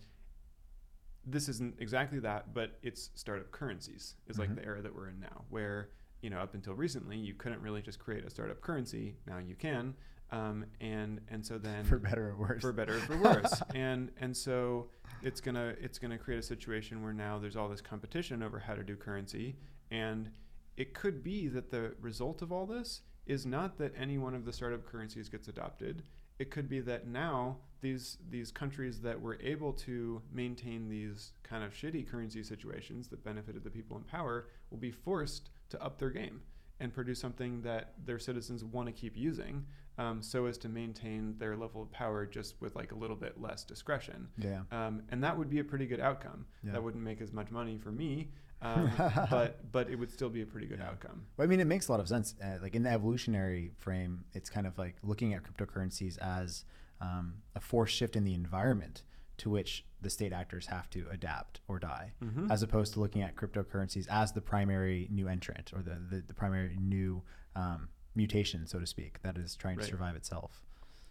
this 1.25 1.49
isn't 1.49 1.75
exactly 1.81 2.19
that, 2.21 2.55
but 2.55 2.79
it's 2.83 3.11
startup 3.15 3.51
currencies 3.51 4.15
is 4.27 4.39
like 4.39 4.51
Mhm. 4.51 4.57
the 4.57 4.65
era 4.65 4.83
that 4.83 4.95
we're 4.95 5.09
in 5.09 5.21
now, 5.21 5.45
where 5.51 5.91
you 6.23 6.31
know 6.31 6.39
up 6.39 6.55
until 6.55 6.75
recently 6.75 7.17
you 7.17 7.35
couldn't 7.35 7.61
really 7.61 7.83
just 7.83 7.99
create 7.99 8.25
a 8.25 8.31
startup 8.31 8.61
currency. 8.61 9.17
Now 9.27 9.39
you 9.39 9.55
can, 9.55 9.95
um, 10.31 10.65
and 10.81 11.21
and 11.29 11.45
so 11.45 11.59
then 11.59 11.85
for 11.93 11.99
better 11.99 12.31
or 12.31 12.37
worse. 12.37 12.63
for 12.63 12.73
better 12.73 12.97
or 12.97 13.01
for 13.01 13.19
worse. 13.19 13.63
and 13.75 14.11
and 14.21 14.35
so 14.35 14.89
it's 15.23 15.41
gonna 15.41 15.75
it's 15.81 15.99
gonna 15.99 16.19
create 16.19 16.39
a 16.39 16.43
situation 16.43 17.03
where 17.03 17.13
now 17.13 17.39
there's 17.39 17.57
all 17.57 17.69
this 17.69 17.83
competition 17.83 18.43
over 18.43 18.59
how 18.59 18.75
to 18.75 18.83
do 18.83 18.97
currency, 18.97 19.57
and 19.91 20.31
it 20.77 20.95
could 20.95 21.23
be 21.23 21.49
that 21.49 21.71
the 21.71 21.93
result 22.01 22.41
of 22.41 22.51
all 22.51 22.67
this 22.67 23.03
is 23.27 23.45
not 23.45 23.79
that 23.79 23.93
any 23.97 24.19
one 24.19 24.35
of 24.35 24.45
the 24.45 24.53
startup 24.53 24.85
currencies 24.87 25.29
gets 25.29 25.49
adopted. 25.49 26.03
It 26.39 26.51
could 26.51 26.69
be 26.69 26.81
that 26.81 27.07
now 27.07 27.59
these 27.83 28.19
these 28.31 28.51
countries 28.51 29.01
that 29.01 29.21
were 29.21 29.39
able 29.43 29.73
to 29.73 30.23
maintain 30.33 30.89
these 30.89 31.33
kind 31.43 31.63
of 31.63 31.73
shitty 31.75 32.09
currency 32.09 32.43
situations 32.43 33.09
that 33.09 33.23
benefited 33.23 33.65
the 33.65 33.71
people 33.71 33.97
in 33.97 34.05
power 34.05 34.47
will 34.71 34.79
be 34.79 34.91
forced 34.91 35.51
to 35.73 35.83
up 35.83 35.99
their 35.99 36.11
game 36.11 36.41
and 36.81 36.93
produce 36.95 37.21
something 37.21 37.63
that 37.63 37.93
their 38.05 38.19
citizens 38.19 38.65
want 38.65 38.87
to 38.87 38.93
keep 38.93 39.17
using 39.17 39.65
um, 39.99 40.23
so 40.23 40.47
as 40.47 40.57
to 40.59 40.69
maintain 40.69 41.35
their 41.39 41.57
level 41.57 41.83
of 41.83 41.91
power 41.93 42.25
just 42.27 42.61
with 42.61 42.75
like 42.75 42.93
a 42.93 42.95
little 42.95 43.15
bit 43.17 43.41
less 43.41 43.63
discretion. 43.63 44.29
yeah. 44.39 44.63
Um, 44.73 45.03
and 45.11 45.23
that 45.23 45.37
would 45.37 45.51
be 45.51 45.59
a 45.59 45.65
pretty 45.65 45.87
good 45.87 46.01
outcome. 46.01 46.47
Yeah. 46.65 46.73
That 46.73 46.83
wouldn't 46.83 47.05
make 47.05 47.21
as 47.21 47.33
much 47.33 47.51
money 47.51 47.77
for 47.79 47.93
me, 47.93 48.31
um, 48.63 48.91
but 49.31 49.71
but 49.73 49.91
it 49.91 49.97
would 49.97 50.11
still 50.11 50.31
be 50.31 50.43
a 50.43 50.47
pretty 50.47 50.67
good 50.67 50.79
Yeah. 50.79 50.89
outcome. 50.91 51.23
Well, 51.37 51.47
I 51.47 51.49
mean, 51.49 51.61
it 51.61 51.67
makes 51.67 51.89
a 51.89 51.93
lot 51.93 52.01
of 52.01 52.09
sense. 52.09 52.35
Uh, 52.43 52.59
like 52.63 52.75
in 52.75 52.83
the 52.85 52.91
evolutionary 52.91 53.73
frame, 53.79 54.25
it's 54.33 54.49
kind 54.49 54.67
of 54.67 54.79
like 54.79 54.97
looking 55.03 55.35
at 55.35 55.43
cryptocurrencies 55.43 56.17
as 56.19 56.65
um, 57.01 57.35
a 57.55 57.61
force 57.61 57.91
shift 57.91 58.15
in 58.17 58.25
the 58.25 58.35
environment 58.35 59.03
to 59.39 59.51
which 59.51 59.85
the 60.01 60.11
state 60.11 60.33
actors 60.33 60.67
have 60.67 60.91
to 60.91 61.07
adapt 61.11 61.61
or 61.69 61.79
die, 61.79 62.13
Mhm. 62.23 62.51
as 62.51 62.63
opposed 62.63 62.93
to 62.95 63.01
looking 63.01 63.23
at 63.23 63.35
cryptocurrencies 63.37 64.07
as 64.09 64.33
the 64.33 64.41
primary 64.41 65.09
new 65.11 65.29
entrant 65.29 65.73
or 65.73 65.83
the, 65.83 65.95
the, 66.11 66.21
the 66.27 66.35
primary 66.35 66.77
new 66.81 67.23
um, 67.55 67.89
mutation, 68.15 68.67
so 68.67 68.79
to 68.79 68.87
speak, 68.87 69.21
that 69.23 69.37
is 69.39 69.55
trying 69.57 69.77
Right. 69.77 69.85
to 69.85 69.91
survive 69.91 70.17
itself. 70.17 70.63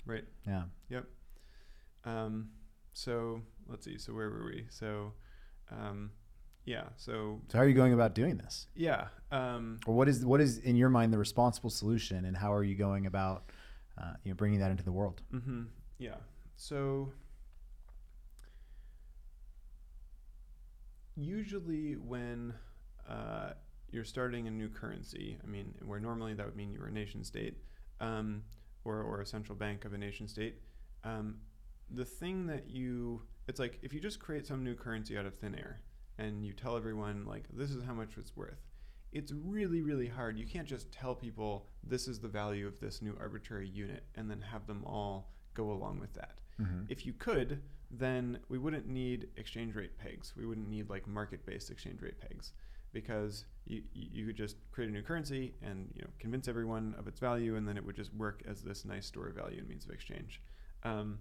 Right. 0.05 0.25
Yeah. 0.45 0.65
Yep. 0.89 1.05
Um, 2.05 2.49
so 2.93 3.41
let's 3.67 3.85
see. 3.85 3.97
So 3.97 4.13
where 4.13 4.29
were 4.29 4.45
we? 4.45 4.65
So, 4.69 5.13
um, 5.69 6.11
yeah. 6.65 6.89
So 6.97 7.41
So 7.47 7.57
how 7.57 7.63
are 7.63 7.67
you 7.67 7.73
going 7.75 7.93
about 7.93 8.15
doing 8.15 8.37
this? 8.37 8.67
yeah. 8.75 9.07
Um, 9.31 9.79
Or 9.85 9.95
what 9.95 10.07
is 10.09 10.25
what 10.25 10.41
is 10.41 10.57
in 10.59 10.75
your 10.75 10.89
mind 10.89 11.13
the 11.13 11.17
responsible 11.17 11.69
solution, 11.69 12.25
and 12.25 12.35
how 12.35 12.53
are 12.53 12.63
you 12.63 12.75
going 12.75 13.05
about 13.05 13.51
uh, 13.97 14.13
you 14.23 14.31
know 14.31 14.35
bringing 14.35 14.59
that 14.59 14.71
into 14.71 14.83
the 14.83 14.91
world? 14.91 15.21
Mm-hmm. 15.31 15.63
Yeah. 15.99 16.17
So 16.55 17.13
usually 21.15 21.93
when 21.93 22.53
uh, 23.09 23.51
you're 23.91 24.03
starting 24.03 24.47
a 24.47 24.51
new 24.51 24.69
currency, 24.69 25.37
I 25.43 25.47
mean, 25.47 25.73
where 25.85 25.99
normally 25.99 26.33
that 26.33 26.45
would 26.45 26.55
mean 26.55 26.71
you 26.71 26.79
were 26.79 26.87
a 26.87 26.91
nation 26.91 27.23
state 27.23 27.57
um, 27.99 28.43
or, 28.83 29.01
or 29.01 29.21
a 29.21 29.25
central 29.25 29.57
bank 29.57 29.85
of 29.85 29.93
a 29.93 29.97
nation 29.97 30.27
state, 30.27 30.55
um, 31.03 31.35
the 31.89 32.05
thing 32.05 32.47
that 32.47 32.69
you, 32.69 33.21
it's 33.47 33.59
like 33.59 33.79
if 33.81 33.93
you 33.93 33.99
just 33.99 34.19
create 34.19 34.47
some 34.47 34.63
new 34.63 34.75
currency 34.75 35.17
out 35.17 35.25
of 35.25 35.35
thin 35.35 35.55
air 35.55 35.81
and 36.17 36.45
you 36.45 36.53
tell 36.53 36.77
everyone, 36.77 37.25
like, 37.25 37.45
this 37.53 37.71
is 37.71 37.83
how 37.83 37.93
much 37.93 38.11
it's 38.17 38.35
worth, 38.35 38.61
it's 39.11 39.33
really, 39.33 39.81
really 39.81 40.07
hard. 40.07 40.37
You 40.37 40.45
can't 40.45 40.67
just 40.67 40.91
tell 40.91 41.13
people 41.15 41.67
this 41.83 42.07
is 42.07 42.19
the 42.19 42.29
value 42.29 42.65
of 42.65 42.79
this 42.79 43.01
new 43.01 43.17
arbitrary 43.19 43.67
unit 43.67 44.05
and 44.15 44.29
then 44.31 44.39
have 44.39 44.67
them 44.67 44.83
all 44.85 45.33
go 45.53 45.71
along 45.71 45.99
with 45.99 46.13
that. 46.13 46.39
Mm-hmm. 46.61 46.83
If 46.87 47.05
you 47.05 47.13
could, 47.13 47.61
then 47.91 48.39
we 48.49 48.57
wouldn't 48.57 48.87
need 48.87 49.27
exchange 49.37 49.75
rate 49.75 49.97
pegs. 49.97 50.33
We 50.37 50.45
wouldn't 50.45 50.69
need 50.69 50.89
like 50.89 51.07
market-based 51.07 51.69
exchange 51.69 52.01
rate 52.01 52.19
pegs 52.19 52.53
because 52.93 53.45
you, 53.65 53.83
you 53.93 54.25
could 54.25 54.35
just 54.35 54.57
create 54.71 54.89
a 54.89 54.93
new 54.93 55.01
currency 55.01 55.53
and 55.61 55.89
you 55.95 56.01
know 56.01 56.09
convince 56.19 56.47
everyone 56.47 56.95
of 56.97 57.07
its 57.07 57.19
value, 57.19 57.55
and 57.55 57.67
then 57.67 57.77
it 57.77 57.85
would 57.85 57.95
just 57.95 58.13
work 58.13 58.43
as 58.47 58.61
this 58.61 58.85
nice 58.85 59.05
store 59.05 59.27
of 59.27 59.35
value 59.35 59.59
and 59.59 59.67
means 59.67 59.85
of 59.85 59.91
exchange. 59.91 60.41
Um, 60.83 61.19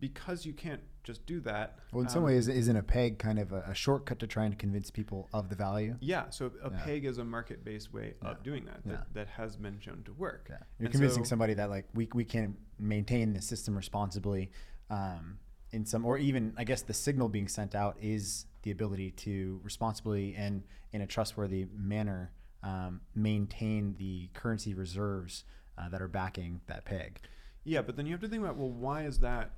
because 0.00 0.44
you 0.46 0.52
can't 0.52 0.80
just 1.02 1.26
do 1.26 1.40
that. 1.40 1.78
Well, 1.92 2.02
in 2.02 2.08
some 2.08 2.20
um, 2.20 2.26
ways, 2.26 2.48
isn't 2.48 2.76
a 2.76 2.82
peg 2.82 3.18
kind 3.18 3.38
of 3.38 3.52
a, 3.52 3.62
a 3.68 3.74
shortcut 3.74 4.18
to 4.20 4.26
trying 4.26 4.50
to 4.50 4.56
convince 4.56 4.90
people 4.90 5.28
of 5.32 5.48
the 5.50 5.54
value? 5.54 5.96
Yeah, 6.00 6.30
so 6.30 6.50
a 6.62 6.70
Yeah. 6.70 6.82
peg 6.84 7.04
is 7.04 7.18
a 7.18 7.24
market-based 7.24 7.92
way 7.92 8.14
Yeah. 8.22 8.30
of 8.30 8.42
doing 8.42 8.64
that, 8.64 8.82
that 8.84 8.90
Yeah. 8.92 9.02
that 9.12 9.28
has 9.28 9.56
been 9.56 9.78
shown 9.80 10.02
to 10.04 10.12
work. 10.14 10.46
You're 10.48 10.58
And 10.86 10.90
convincing 10.90 11.24
so- 11.24 11.28
somebody 11.30 11.54
that 11.54 11.68
like 11.70 11.86
we 11.94 12.08
we 12.14 12.24
can 12.24 12.56
maintain 12.78 13.32
the 13.34 13.42
system 13.42 13.76
responsibly, 13.76 14.50
um, 14.90 15.38
in 15.72 15.84
some 15.84 16.04
or 16.06 16.16
even 16.18 16.54
I 16.56 16.64
guess 16.64 16.82
the 16.82 16.94
signal 16.94 17.28
being 17.28 17.48
sent 17.48 17.74
out 17.74 17.96
is 18.00 18.46
the 18.62 18.70
ability 18.70 19.10
to 19.10 19.60
responsibly 19.62 20.34
and 20.36 20.62
in 20.92 21.02
a 21.02 21.06
trustworthy 21.06 21.66
manner 21.74 22.32
um, 22.62 23.02
maintain 23.14 23.94
the 23.98 24.28
currency 24.32 24.72
reserves 24.72 25.44
uh, 25.76 25.88
that 25.90 26.00
are 26.00 26.08
backing 26.08 26.62
that 26.66 26.84
peg. 26.86 27.20
Yeah, 27.64 27.82
but 27.82 27.96
then 27.96 28.06
you 28.06 28.12
have 28.12 28.20
to 28.22 28.28
think 28.28 28.42
about 28.42 28.56
well, 28.56 28.70
why 28.70 29.04
is 29.04 29.18
that? 29.20 29.56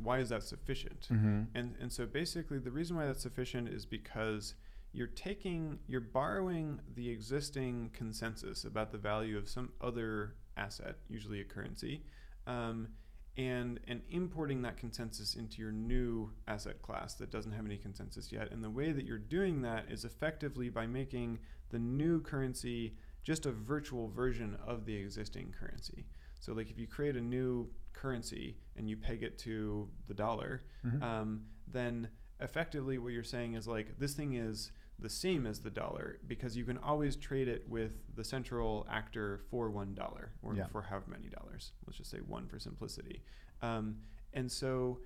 Why 0.00 0.18
is 0.18 0.28
that 0.30 0.42
sufficient? 0.42 1.08
Mm-hmm. 1.12 1.42
And 1.54 1.74
and 1.80 1.92
so 1.92 2.06
basically 2.06 2.58
the 2.58 2.70
reason 2.70 2.96
why 2.96 3.06
that's 3.06 3.22
sufficient 3.22 3.68
is 3.68 3.86
because 3.86 4.54
you're 4.92 5.06
taking 5.06 5.78
you're 5.86 6.00
borrowing 6.00 6.80
the 6.94 7.08
existing 7.08 7.90
consensus 7.92 8.64
about 8.64 8.92
the 8.92 8.98
value 8.98 9.38
of 9.38 9.48
some 9.48 9.70
other 9.80 10.34
asset, 10.56 10.96
usually 11.08 11.40
a 11.40 11.44
currency, 11.44 12.02
um, 12.46 12.88
and 13.36 13.80
and 13.88 14.02
importing 14.10 14.62
that 14.62 14.76
consensus 14.76 15.34
into 15.34 15.62
your 15.62 15.72
new 15.72 16.30
asset 16.46 16.82
class 16.82 17.14
that 17.14 17.30
doesn't 17.30 17.52
have 17.52 17.64
any 17.64 17.78
consensus 17.78 18.30
yet. 18.30 18.50
And 18.52 18.62
the 18.62 18.70
way 18.70 18.92
that 18.92 19.04
you're 19.04 19.18
doing 19.18 19.62
that 19.62 19.86
is 19.90 20.04
effectively 20.04 20.68
by 20.68 20.86
making 20.86 21.38
the 21.70 21.78
new 21.78 22.20
currency 22.20 22.94
just 23.22 23.46
a 23.46 23.52
virtual 23.52 24.08
version 24.08 24.58
of 24.66 24.84
the 24.84 24.96
existing 24.96 25.54
currency. 25.58 26.04
So 26.42 26.52
like 26.52 26.70
if 26.70 26.76
you 26.78 26.88
create 26.88 27.16
a 27.16 27.20
new 27.20 27.70
currency 27.92 28.56
and 28.76 28.90
you 28.90 28.96
peg 28.96 29.22
it 29.22 29.38
to 29.38 29.88
the 30.08 30.14
dollar, 30.14 30.62
Mhm. 30.84 31.00
um, 31.00 31.46
then 31.68 32.08
effectively 32.40 32.98
what 32.98 33.12
you're 33.12 33.22
saying 33.22 33.54
is 33.54 33.68
like 33.68 33.96
this 34.00 34.14
thing 34.14 34.34
is 34.34 34.72
the 34.98 35.08
same 35.08 35.46
as 35.46 35.60
the 35.60 35.70
dollar 35.70 36.18
because 36.26 36.56
you 36.56 36.64
can 36.64 36.78
always 36.78 37.14
trade 37.14 37.46
it 37.46 37.68
with 37.68 38.12
the 38.16 38.24
central 38.24 38.84
actor 38.90 39.38
for 39.50 39.70
one 39.70 39.94
dollar 39.94 40.32
or 40.42 40.56
Yeah. 40.56 40.66
for 40.66 40.82
however 40.82 41.10
many 41.12 41.28
dollars. 41.28 41.72
Let's 41.86 41.98
just 41.98 42.10
say 42.10 42.18
one 42.18 42.48
for 42.48 42.58
simplicity. 42.58 43.22
Um, 43.62 44.02
and 44.32 44.50
so, 44.50 45.00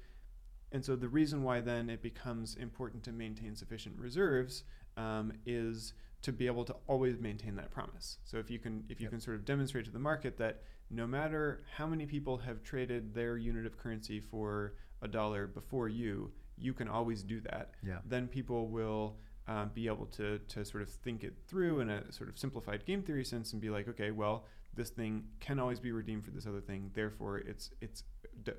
and 0.73 0.83
so 0.83 0.97
the 0.97 1.09
reason 1.09 1.43
why 1.43 1.61
then 1.61 1.91
it 1.91 2.01
becomes 2.01 2.57
important 2.57 3.05
to 3.05 3.13
maintain 3.13 3.55
sufficient 3.57 3.99
reserves 3.99 4.65
um, 4.97 5.35
is 5.45 5.93
to 6.27 6.33
be 6.33 6.49
able 6.49 6.65
to 6.65 6.75
always 6.89 7.21
maintain 7.21 7.55
that 7.55 7.71
promise. 7.71 8.19
So 8.25 8.39
if 8.39 8.51
you 8.51 8.59
can, 8.59 8.83
if 8.89 9.01
you 9.01 9.05
Yep. 9.05 9.11
can 9.13 9.21
sort 9.21 9.37
of 9.37 9.45
demonstrate 9.45 9.85
to 9.85 9.93
the 9.93 10.01
market 10.01 10.37
that 10.39 10.65
no 10.91 11.07
matter 11.07 11.63
how 11.77 11.87
many 11.87 12.05
people 12.05 12.39
have 12.39 12.65
traded 12.65 13.15
their 13.15 13.37
unit 13.37 13.65
of 13.65 13.79
currency 13.79 14.19
for 14.19 14.75
a 15.03 15.07
dollar 15.09 15.47
before 15.47 15.89
you, 15.89 16.33
you 16.59 16.75
can 16.75 16.89
always 16.89 17.23
do 17.23 17.41
that. 17.43 17.71
Yeah. 17.85 18.01
Then 18.05 18.27
people 18.27 18.67
will 18.69 19.19
um, 19.47 19.71
be 19.73 19.87
able 19.87 20.07
to 20.07 20.41
to 20.55 20.65
sort 20.65 20.83
of 20.83 20.89
think 20.91 21.23
it 21.23 21.35
through 21.47 21.79
in 21.79 21.91
a 21.91 22.11
sort 22.11 22.29
of 22.29 22.37
simplified 22.37 22.85
game 22.85 23.03
theory 23.03 23.25
sense 23.25 23.53
and 23.53 23.63
be 23.63 23.71
like, 23.71 23.87
okay, 23.87 24.11
well, 24.11 24.47
this 24.75 24.91
thing 24.91 25.29
can 25.39 25.61
always 25.61 25.79
be 25.79 25.93
redeemed 25.93 26.25
for 26.25 26.33
this 26.33 26.47
other 26.47 26.61
thing. 26.61 26.91
Therefore, 26.93 27.39
its 27.39 27.71
its 27.81 28.03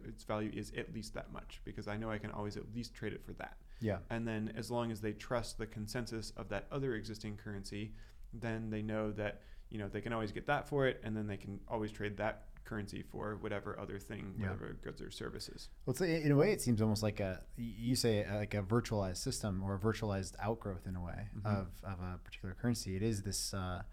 its 0.05 0.23
value 0.23 0.51
is 0.55 0.71
at 0.77 0.93
least 0.93 1.13
that 1.15 1.33
much 1.33 1.59
because 1.65 1.87
I 1.89 1.97
know 1.97 2.09
I 2.09 2.17
can 2.17 2.31
always 2.31 2.55
at 2.55 2.63
least 2.73 2.93
trade 2.93 3.11
it 3.11 3.23
for 3.25 3.33
that. 3.33 3.57
Yeah. 3.79 3.99
And 4.09 4.27
then 4.27 4.53
as 4.55 4.71
long 4.71 4.91
as 4.91 5.01
they 5.01 5.13
trust 5.13 5.57
the 5.57 5.65
consensus 5.67 6.31
of 6.37 6.49
that 6.49 6.67
other 6.71 6.95
existing 6.95 7.37
currency, 7.37 7.93
then 8.33 8.69
they 8.69 8.81
know 8.81 9.11
that 9.11 9.41
you 9.69 9.77
know 9.77 9.87
they 9.89 10.01
can 10.01 10.13
always 10.13 10.31
get 10.31 10.45
that 10.47 10.67
for 10.67 10.87
it, 10.87 10.99
and 11.03 11.15
then 11.15 11.27
they 11.27 11.37
can 11.37 11.59
always 11.67 11.91
trade 11.91 12.17
that 12.17 12.43
currency 12.63 13.01
for 13.01 13.37
whatever 13.39 13.79
other 13.79 13.97
thing, 13.97 14.33
Yeah. 14.37 14.43
whatever 14.51 14.77
goods 14.81 15.01
or 15.01 15.09
services. 15.09 15.69
Well, 15.85 15.95
in 16.01 16.31
a 16.31 16.35
way, 16.35 16.51
it 16.51 16.61
seems 16.61 16.81
almost 16.81 17.01
like 17.03 17.19
a 17.19 17.43
you 17.55 17.95
say 17.95 18.25
uh, 18.25 18.35
like 18.37 18.53
a 18.53 18.61
virtualized 18.61 19.17
system 19.17 19.63
or 19.63 19.75
a 19.75 19.79
virtualized 19.79 20.35
outgrowth 20.39 20.85
in 20.87 20.95
a 20.95 21.01
way 21.01 21.29
Mhm. 21.37 21.45
of, 21.45 21.67
of 21.83 21.99
a 21.99 22.19
particular 22.23 22.55
currency. 22.55 22.95
It 22.95 23.03
is 23.03 23.23
this 23.23 23.53
uh, 23.53 23.83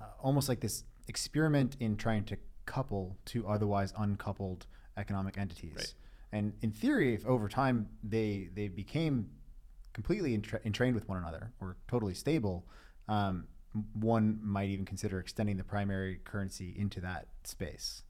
uh, 0.00 0.04
almost 0.20 0.48
like 0.48 0.60
this 0.60 0.84
experiment 1.08 1.76
in 1.80 1.96
trying 1.96 2.24
to 2.24 2.36
couple 2.66 3.16
two 3.24 3.46
otherwise 3.48 3.94
uncoupled 3.96 4.66
economic 4.98 5.38
entities. 5.38 5.74
Right. 5.76 5.94
And 6.32 6.52
in 6.62 6.70
theory, 6.70 7.14
if 7.14 7.26
over 7.26 7.48
time 7.48 7.88
they 8.02 8.50
they 8.54 8.68
became 8.68 9.30
completely 9.92 10.36
entra- 10.36 10.64
entrained 10.64 10.94
with 10.94 11.08
one 11.08 11.18
another 11.18 11.52
or 11.60 11.76
totally 11.88 12.14
stable, 12.14 12.66
um, 13.08 13.46
one 13.94 14.38
might 14.42 14.68
even 14.68 14.84
consider 14.84 15.18
extending 15.18 15.56
the 15.56 15.64
primary 15.64 16.20
currency 16.24 16.74
into 16.76 17.00
that 17.00 17.28
space. 17.44 18.02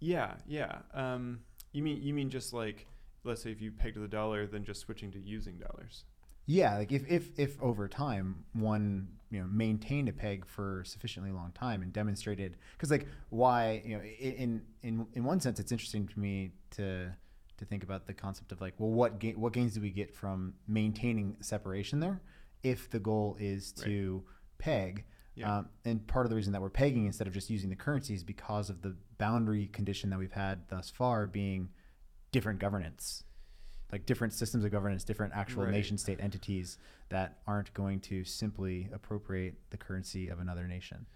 Yeah, 0.00 0.34
yeah. 0.46 0.78
Um, 0.94 1.40
you 1.72 1.82
mean 1.82 2.02
you 2.02 2.12
mean 2.12 2.28
just 2.28 2.52
like 2.52 2.86
let's 3.24 3.42
say 3.42 3.50
if 3.52 3.60
you 3.60 3.70
pegged 3.70 4.00
the 4.00 4.08
dollar, 4.08 4.46
then 4.46 4.64
just 4.64 4.80
switching 4.80 5.10
to 5.12 5.20
using 5.20 5.58
dollars. 5.58 6.04
Yeah, 6.46 6.78
like 6.78 6.92
if, 6.92 7.08
if 7.08 7.38
if 7.38 7.60
over 7.62 7.88
time 7.88 8.44
one 8.52 9.08
you 9.30 9.40
know 9.40 9.46
maintained 9.46 10.08
a 10.08 10.12
peg 10.12 10.44
for 10.46 10.82
sufficiently 10.84 11.30
long 11.32 11.52
time 11.52 11.82
and 11.82 11.92
demonstrated 11.92 12.56
because 12.72 12.90
like 12.90 13.06
why 13.30 13.80
you 13.84 13.96
know 13.96 14.02
in 14.04 14.62
in 14.82 15.06
in 15.14 15.24
one 15.24 15.40
sense 15.40 15.58
it's 15.60 15.72
interesting 15.72 16.06
to 16.08 16.18
me 16.18 16.50
to 16.72 17.10
to 17.56 17.64
think 17.64 17.82
about 17.82 18.06
the 18.06 18.12
concept 18.12 18.52
of 18.52 18.60
like 18.60 18.74
well 18.78 18.90
what 18.90 19.18
ga- 19.20 19.34
what 19.36 19.52
gains 19.54 19.72
do 19.74 19.80
we 19.80 19.90
get 19.90 20.12
from 20.14 20.52
maintaining 20.68 21.36
separation 21.40 21.98
there 22.00 22.20
if 22.62 22.90
the 22.90 22.98
goal 22.98 23.36
is 23.40 23.72
Right. 23.78 23.86
to 23.86 24.24
peg 24.58 25.04
Yeah. 25.34 25.58
um, 25.58 25.68
and 25.86 26.06
part 26.06 26.26
of 26.26 26.30
the 26.30 26.36
reason 26.36 26.52
that 26.52 26.60
we're 26.60 26.68
pegging 26.70 27.06
instead 27.06 27.26
of 27.26 27.32
just 27.32 27.48
using 27.48 27.70
the 27.70 27.76
currency 27.76 28.12
is 28.14 28.22
because 28.24 28.68
of 28.68 28.82
the 28.82 28.94
boundary 29.16 29.66
condition 29.68 30.10
that 30.10 30.18
we've 30.18 30.32
had 30.32 30.68
thus 30.68 30.90
far 30.90 31.26
being 31.26 31.70
different 32.32 32.58
governance 32.58 33.24
like 33.92 34.06
different 34.06 34.32
systems 34.32 34.64
of 34.64 34.70
governance, 34.72 35.04
different 35.04 35.34
actual 35.34 35.64
Right. 35.64 35.72
nation 35.72 35.98
state 35.98 36.18
entities 36.20 36.78
that 37.10 37.40
aren't 37.46 37.72
going 37.74 38.00
to 38.00 38.24
simply 38.24 38.88
appropriate 38.92 39.54
the 39.70 39.76
currency 39.76 40.28
of 40.28 40.40
another 40.40 40.66
nation. 40.66 41.06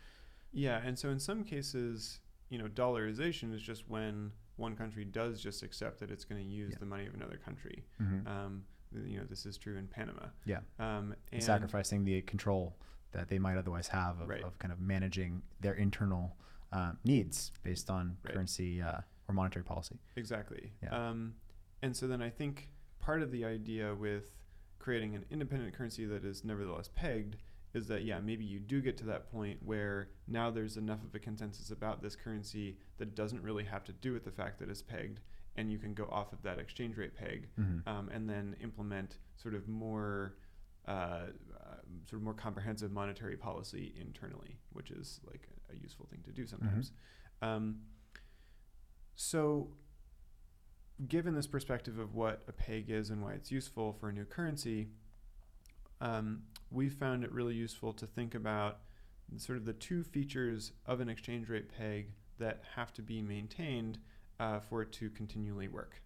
Yeah, 0.53 0.81
and 0.85 0.99
so 0.99 1.09
in 1.09 1.19
some 1.19 1.43
cases, 1.43 2.21
you 2.51 2.59
know, 2.59 2.69
dollarization 2.69 3.53
is 3.55 3.63
just 3.63 3.89
when 3.89 4.33
one 4.57 4.77
country 4.77 5.05
does 5.05 5.41
just 5.41 5.63
accept 5.63 5.99
that 6.01 6.11
it's 6.11 6.25
going 6.25 6.41
to 6.43 6.47
use 6.47 6.73
Yeah. 6.73 6.79
the 6.79 6.87
money 6.87 7.07
of 7.07 7.15
another 7.15 7.39
country. 7.39 7.85
Mm-hmm. 8.01 8.29
Um, 8.29 8.65
you 8.93 9.19
know, 9.19 9.25
this 9.25 9.45
is 9.47 9.57
true 9.59 9.77
in 9.77 9.89
Panama. 9.89 10.27
Yeah. 10.45 10.61
Um, 10.79 11.15
and 11.33 11.43
Sacrificing 11.43 12.05
the 12.05 12.23
control 12.23 12.77
that 13.13 13.29
they 13.29 13.39
might 13.39 13.57
otherwise 13.57 13.89
have 13.89 14.21
of, 14.21 14.29
Right. 14.29 14.43
of 14.43 14.59
kind 14.59 14.73
of 14.73 14.81
managing 14.81 15.43
their 15.61 15.75
internal 15.75 16.37
um, 16.73 16.99
needs 17.05 17.53
based 17.63 17.89
on 17.91 18.19
Right. 18.23 18.35
currency 18.35 18.83
uh, 18.83 19.01
or 19.29 19.35
monetary 19.35 19.65
policy. 19.65 19.99
Exactly. 20.17 20.73
Yeah. 20.83 21.09
Um, 21.11 21.37
and 21.83 21.97
so 21.97 22.07
then 22.07 22.23
I 22.23 22.31
think 22.31 22.71
part 22.99 23.23
of 23.23 23.31
the 23.31 23.45
idea 23.45 23.95
with 23.95 24.31
creating 24.79 25.15
an 25.15 25.25
independent 25.31 25.75
currency 25.75 26.05
that 26.07 26.25
is 26.25 26.45
nevertheless 26.45 26.89
pegged 26.95 27.37
is 27.75 27.89
that 27.89 28.05
yeah 28.05 28.21
maybe 28.21 28.45
you 28.45 28.59
do 28.61 28.81
get 28.81 28.97
to 28.99 29.05
that 29.05 29.31
point 29.31 29.59
where 29.65 30.09
now 30.29 30.51
there's 30.51 30.77
enough 30.77 31.03
of 31.05 31.15
a 31.15 31.19
consensus 31.19 31.71
about 31.71 32.03
this 32.03 32.17
currency 32.17 32.79
that 32.99 33.15
doesn't 33.15 33.43
really 33.43 33.65
have 33.65 33.85
to 33.85 33.93
do 33.93 34.13
with 34.13 34.25
the 34.25 34.31
fact 34.31 34.59
that 34.59 34.69
it's 34.71 34.83
pegged 34.83 35.21
and 35.57 35.71
you 35.73 35.79
can 35.79 35.93
go 35.95 36.05
off 36.11 36.33
of 36.33 36.43
that 36.43 36.59
exchange 36.59 36.97
rate 36.97 37.15
peg 37.15 37.49
Mm-hmm. 37.59 37.89
um, 37.89 38.09
and 38.15 38.29
then 38.29 38.57
implement 38.63 39.19
sort 39.37 39.55
of 39.55 39.67
more 39.69 40.37
uh, 40.87 40.91
uh, 40.91 41.75
sort 42.09 42.21
of 42.21 42.23
more 42.23 42.35
comprehensive 42.35 42.93
monetary 42.93 43.37
policy 43.37 43.93
internally, 44.01 44.57
which 44.73 44.93
is 44.93 45.21
like 45.27 45.49
a, 45.69 45.73
a 45.75 45.77
useful 45.77 46.07
thing 46.09 46.21
to 46.25 46.31
do 46.31 46.47
sometimes. 46.47 46.93
Um, 47.43 47.81
so 49.17 49.69
given 51.09 51.35
this 51.35 51.47
perspective 51.47 51.99
of 51.99 52.15
what 52.15 52.43
a 52.49 52.53
peg 52.53 52.91
is 52.91 53.11
and 53.11 53.23
why 53.23 53.33
it's 53.33 53.51
useful 53.51 53.93
for 53.93 54.09
a 54.09 54.13
new 54.13 54.25
currency, 54.25 54.89
um, 56.01 56.43
we 56.71 56.89
found 56.89 57.25
it 57.25 57.33
really 57.33 57.55
useful 57.55 57.93
to 57.93 58.07
think 58.07 58.35
about 58.35 58.79
sort 59.37 59.59
of 59.59 59.65
the 59.65 59.73
two 59.73 60.03
features 60.03 60.73
of 60.87 61.01
an 61.01 61.09
exchange 61.09 61.49
rate 61.49 61.69
peg 61.77 62.11
that 62.39 62.63
have 62.75 62.93
to 62.95 63.03
be 63.03 63.21
maintained 63.23 63.99
uh, 64.39 64.61
for 64.61 64.83
it 64.83 64.93
to 64.93 65.11
continually 65.11 65.69
work. 65.69 66.01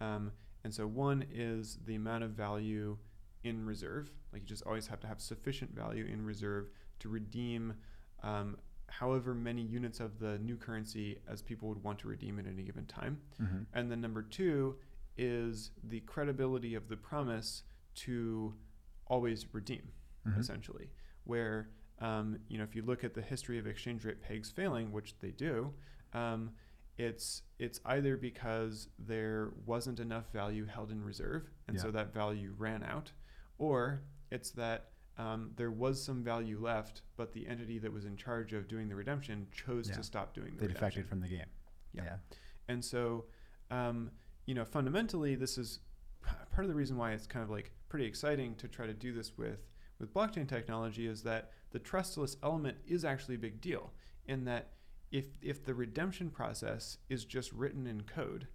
Um, 0.00 0.32
and 0.64 0.74
so 0.74 0.86
one 0.86 1.24
is 1.32 1.78
the 1.86 1.94
amount 1.94 2.24
of 2.24 2.30
value 2.30 2.98
in 3.44 3.64
reserve. 3.64 4.10
Like 4.32 4.42
you 4.42 4.48
just 4.48 4.66
always 4.66 4.86
have 4.88 5.00
to 5.00 5.06
have 5.06 5.20
sufficient 5.20 5.74
value 5.74 6.04
in 6.04 6.24
reserve 6.24 6.70
to 7.00 7.08
redeem 7.08 7.74
um, 8.22 8.56
however 8.88 9.34
many 9.34 9.62
units 9.62 10.00
of 10.00 10.18
the 10.18 10.38
new 10.38 10.56
currency 10.56 11.18
as 11.28 11.42
people 11.42 11.68
would 11.68 11.82
want 11.82 11.98
to 12.00 12.08
redeem 12.08 12.38
at 12.38 12.46
any 12.46 12.62
given 12.62 12.86
time. 12.86 13.18
Mm-hmm. 13.40 13.62
And 13.74 13.90
then 13.90 14.00
number 14.00 14.22
two 14.22 14.76
is 15.16 15.70
the 15.84 16.00
credibility 16.00 16.74
of 16.74 16.88
the 16.88 16.96
promise 16.96 17.62
to 17.96 18.54
always 19.06 19.52
redeem, 19.54 19.88
Mhm. 20.26 20.38
essentially. 20.38 20.90
Where, 21.24 21.70
um, 22.00 22.38
you 22.48 22.58
know, 22.58 22.64
if 22.64 22.74
you 22.76 22.82
look 22.82 23.04
at 23.04 23.14
the 23.14 23.22
history 23.22 23.58
of 23.58 23.66
exchange 23.66 24.04
rate 24.04 24.20
pegs 24.20 24.50
failing, 24.50 24.92
which 24.92 25.18
they 25.18 25.30
do, 25.30 25.72
um, 26.12 26.52
it's 26.98 27.42
it's 27.58 27.80
either 27.84 28.16
because 28.16 28.88
there 28.98 29.52
wasn't 29.66 30.00
enough 30.00 30.30
value 30.32 30.64
held 30.66 30.90
in 30.90 31.02
reserve, 31.02 31.50
and 31.68 31.78
so 31.80 31.90
that 31.90 32.12
value 32.14 32.54
ran 32.56 32.82
out, 32.82 33.12
or 33.58 34.02
it's 34.30 34.50
that 34.52 34.92
um, 35.18 35.52
there 35.56 35.70
was 35.70 36.02
some 36.02 36.22
value 36.22 36.58
left, 36.60 37.02
but 37.16 37.32
the 37.32 37.46
entity 37.46 37.78
that 37.78 37.92
was 37.92 38.04
in 38.04 38.16
charge 38.16 38.52
of 38.52 38.68
doing 38.68 38.88
the 38.88 38.94
redemption 38.94 39.46
chose 39.52 39.88
Yeah. 39.88 39.96
to 39.96 40.02
stop 40.02 40.34
doing 40.34 40.54
the 40.54 40.60
They 40.60 40.66
redemption. 40.66 40.74
defected 40.74 41.08
from 41.08 41.20
the 41.20 41.28
game. 41.28 41.46
Yeah. 41.92 42.04
Yeah. 42.04 42.16
And 42.68 42.84
so, 42.84 43.26
um, 43.70 44.10
you 44.44 44.54
know, 44.54 44.64
fundamentally, 44.64 45.34
this 45.34 45.56
is 45.58 45.80
p- 46.22 46.30
part 46.50 46.64
of 46.64 46.68
the 46.68 46.74
reason 46.74 46.96
why 46.96 47.12
it's 47.12 47.26
kind 47.26 47.42
of 47.42 47.50
like 47.50 47.72
pretty 47.88 48.04
exciting 48.04 48.54
to 48.56 48.68
try 48.68 48.86
to 48.86 48.94
do 48.94 49.12
this 49.12 49.36
with 49.38 49.66
with 49.98 50.12
blockchain 50.12 50.46
technology 50.46 51.06
is 51.06 51.22
that 51.22 51.50
the 51.70 51.78
trustless 51.78 52.36
element 52.42 52.76
is 52.86 53.02
actually 53.02 53.34
a 53.36 53.38
big 53.38 53.60
deal 53.62 53.94
in 54.26 54.44
that 54.44 54.72
if 55.10 55.24
if 55.40 55.64
the 55.64 55.74
redemption 55.74 56.28
process 56.30 56.98
is 57.08 57.24
just 57.24 57.50
written 57.52 57.86
in 57.86 58.02
code 58.02 58.46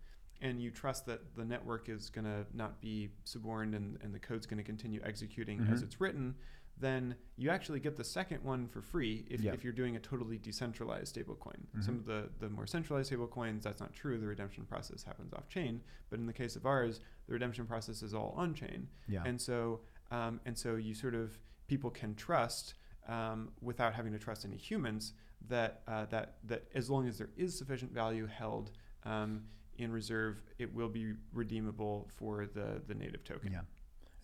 and 0.42 0.60
you 0.62 0.72
trust 0.72 1.06
that 1.06 1.36
the 1.36 1.46
network 1.46 1.88
is 1.89 2.10
going 2.10 2.26
to 2.26 2.46
not 2.54 2.82
be 2.82 3.10
suborned 3.24 3.76
and, 3.76 3.98
and 4.02 4.14
the 4.14 4.20
code's 4.20 4.46
going 4.46 4.58
to 4.58 4.64
continue 4.64 5.00
executing 5.04 5.60
as 5.72 5.82
Mhm. 5.82 5.84
it's 5.86 6.02
written 6.02 6.36
then 6.78 7.14
you 7.38 7.52
actually 7.52 7.80
get 7.80 7.96
the 7.96 8.04
second 8.04 8.44
one 8.44 8.68
for 8.68 8.82
free 8.82 9.24
if, 9.30 9.44
if 9.54 9.64
you're 9.64 9.72
doing 9.74 9.98
a 9.98 10.00
totally 10.00 10.39
decentralized 10.39 11.16
stablecoin. 11.16 11.60
Some 11.80 11.96
Mhm. 11.96 12.00
of 12.00 12.06
the, 12.06 12.30
the 12.39 12.50
more 12.50 12.66
centralized 12.66 13.12
stablecoins, 13.12 13.62
that's 13.62 13.80
not 13.80 13.94
true. 13.94 14.18
The 14.18 14.26
redemption 14.26 14.66
process 14.66 15.04
happens 15.04 15.32
off 15.32 15.48
chain. 15.48 15.84
But 16.10 16.18
in 16.18 16.26
the 16.26 16.34
case 16.34 16.56
of 16.56 16.66
ours, 16.66 17.00
the 17.28 17.34
redemption 17.34 17.68
process 17.68 18.02
is 18.02 18.16
all 18.16 18.34
on 18.36 18.56
chain. 18.56 18.88
Yeah. 19.08 19.22
And 19.28 19.39
so, 19.39 19.82
um, 20.10 20.42
and 20.48 20.58
so 20.58 20.76
you 20.76 20.96
sort 20.96 21.14
of 21.14 21.38
people 21.68 21.92
can 21.92 22.16
trust 22.16 22.74
um, 23.08 23.52
without 23.62 23.94
having 23.94 24.12
to 24.14 24.18
trust 24.20 24.44
any 24.44 24.58
humans 24.58 25.14
that 25.50 25.84
uh, 25.88 26.06
that 26.06 26.38
that 26.46 26.68
as 26.74 26.89
long 26.89 27.08
as 27.08 27.20
there 27.20 27.30
is 27.38 27.56
sufficient 27.56 27.92
value 27.92 28.26
held 28.26 28.72
um, 29.04 29.44
in 29.82 29.92
reserve, 29.92 30.42
it 30.60 30.74
will 30.74 30.90
be 30.90 31.14
redeemable 31.34 32.10
for 32.18 32.46
the 32.46 32.82
the 32.88 32.94
native 32.94 33.24
token. 33.24 33.52
Yeah, 33.52 33.62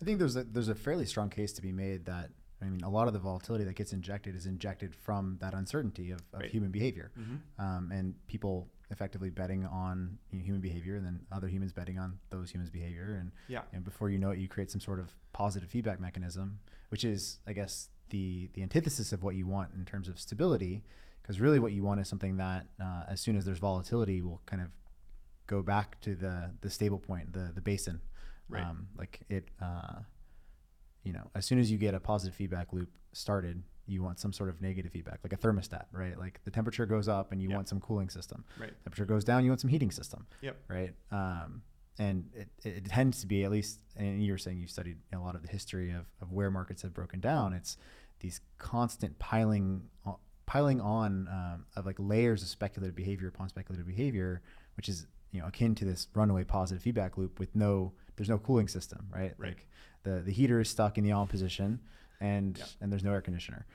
I 0.00 0.04
think 0.04 0.18
there's 0.18 0.36
a 0.36 0.44
there's 0.44 0.68
a 0.68 0.74
fairly 0.74 1.06
strong 1.06 1.30
case 1.30 1.52
to 1.54 1.62
be 1.62 1.72
made 1.72 2.04
that 2.06 2.30
I 2.62 2.66
mean 2.66 2.82
a 2.82 2.88
lot 2.90 3.06
of 3.08 3.12
the 3.12 3.18
volatility 3.18 3.64
that 3.64 3.74
gets 3.76 3.92
injected 3.92 4.34
is 4.36 4.46
injected 4.46 4.94
from 4.94 5.36
that 5.40 5.54
uncertainty 5.54 6.10
of, 6.10 6.20
of 6.32 6.40
Right. 6.40 6.50
human 6.50 6.70
behavior, 6.70 7.10
Mm-hmm. 7.18 7.60
um, 7.64 7.90
and 7.92 8.14
people 8.26 8.68
effectively 8.90 9.28
betting 9.28 9.66
on 9.66 10.18
you 10.30 10.38
know, 10.38 10.44
human 10.44 10.62
behavior, 10.62 10.96
and 10.96 11.04
then 11.04 11.20
other 11.30 11.46
humans 11.48 11.72
betting 11.72 11.98
on 11.98 12.18
those 12.30 12.50
humans' 12.50 12.70
behavior, 12.70 13.16
and 13.20 13.32
Yeah. 13.48 13.62
and 13.72 13.84
before 13.84 14.08
you 14.10 14.18
know 14.18 14.30
it, 14.30 14.38
you 14.38 14.48
create 14.48 14.70
some 14.70 14.80
sort 14.80 14.98
of 15.00 15.10
positive 15.32 15.68
feedback 15.68 16.00
mechanism, 16.00 16.60
which 16.88 17.04
is 17.04 17.38
I 17.46 17.52
guess 17.52 17.90
the 18.10 18.48
the 18.54 18.62
antithesis 18.62 19.12
of 19.12 19.22
what 19.22 19.34
you 19.34 19.46
want 19.46 19.74
in 19.74 19.84
terms 19.84 20.08
of 20.08 20.18
stability, 20.18 20.82
because 21.22 21.40
really 21.40 21.58
what 21.58 21.72
you 21.72 21.82
want 21.84 22.00
is 22.00 22.08
something 22.08 22.36
that 22.38 22.66
uh, 22.80 23.02
as 23.08 23.20
soon 23.20 23.36
as 23.36 23.44
there's 23.44 23.58
volatility 23.58 24.22
will 24.22 24.40
kind 24.46 24.62
of 24.62 24.68
go 25.48 25.60
back 25.62 26.00
to 26.02 26.14
the 26.14 26.52
the 26.60 26.70
stable 26.70 27.00
point, 27.00 27.32
the 27.32 27.50
the 27.54 27.60
basin. 27.60 28.00
Right. 28.48 28.64
Um, 28.64 28.86
like 28.96 29.20
it, 29.28 29.48
uh, 29.60 29.98
you 31.02 31.12
know, 31.12 31.30
as 31.34 31.44
soon 31.44 31.58
as 31.58 31.70
you 31.70 31.76
get 31.76 31.92
a 31.94 32.00
positive 32.00 32.34
feedback 32.34 32.72
loop 32.72 32.88
started, 33.12 33.62
you 33.86 34.02
want 34.02 34.18
some 34.20 34.32
sort 34.32 34.48
of 34.48 34.62
negative 34.62 34.90
feedback, 34.92 35.18
like 35.22 35.32
a 35.32 35.36
thermostat, 35.36 35.84
right? 35.92 36.18
Like 36.18 36.40
the 36.44 36.50
temperature 36.50 36.86
goes 36.86 37.08
up 37.08 37.32
and 37.32 37.42
you 37.42 37.48
Yeah. 37.50 37.56
want 37.56 37.68
some 37.68 37.80
cooling 37.80 38.08
system. 38.08 38.44
Right. 38.58 38.72
Temperature 38.84 39.04
goes 39.04 39.24
down, 39.24 39.44
you 39.44 39.50
want 39.50 39.60
some 39.60 39.68
heating 39.70 39.90
system. 39.90 40.26
Yep. 40.40 40.56
Right. 40.68 40.94
Um, 41.10 41.62
and 41.98 42.30
it, 42.34 42.48
it 42.64 42.84
tends 42.86 43.20
to 43.22 43.26
be 43.26 43.44
at 43.44 43.50
least, 43.50 43.80
and 43.96 44.22
you 44.22 44.32
were 44.32 44.38
saying 44.38 44.58
you 44.58 44.66
studied 44.68 44.96
a 45.12 45.18
lot 45.18 45.34
of 45.34 45.42
the 45.42 45.48
history 45.48 45.90
of, 45.90 46.06
of 46.22 46.32
where 46.32 46.50
markets 46.50 46.80
have 46.82 46.94
broken 46.94 47.18
down. 47.20 47.52
It's 47.52 47.76
these 48.20 48.40
constant 48.58 49.18
piling, 49.18 49.82
piling 50.46 50.80
on 50.80 51.28
um, 51.28 51.66
of 51.76 51.84
like 51.86 51.96
layers 51.98 52.40
of 52.42 52.48
speculative 52.48 52.94
behavior 52.94 53.28
upon 53.28 53.48
speculative 53.48 53.86
behavior, 53.86 54.40
which 54.76 54.88
is 54.88 55.06
you 55.32 55.40
know 55.40 55.46
akin 55.46 55.74
to 55.76 55.84
this 55.84 56.08
runaway 56.14 56.44
positive 56.44 56.82
feedback 56.82 57.16
loop 57.18 57.38
with 57.38 57.54
no 57.54 57.92
there's 58.16 58.28
no 58.28 58.38
cooling 58.38 58.68
system, 58.68 59.08
right? 59.14 59.34
Right. 59.38 59.48
Like 59.48 59.68
the 60.02 60.22
the 60.24 60.32
heater 60.32 60.60
is 60.60 60.68
stuck 60.68 60.98
in 60.98 61.04
the 61.04 61.12
on 61.12 61.26
position, 61.26 61.80
and 62.20 62.56
Yeah. 62.58 62.64
and 62.80 62.90
there's 62.92 63.04
no 63.04 63.12
air 63.12 63.20
conditioner. 63.20 63.66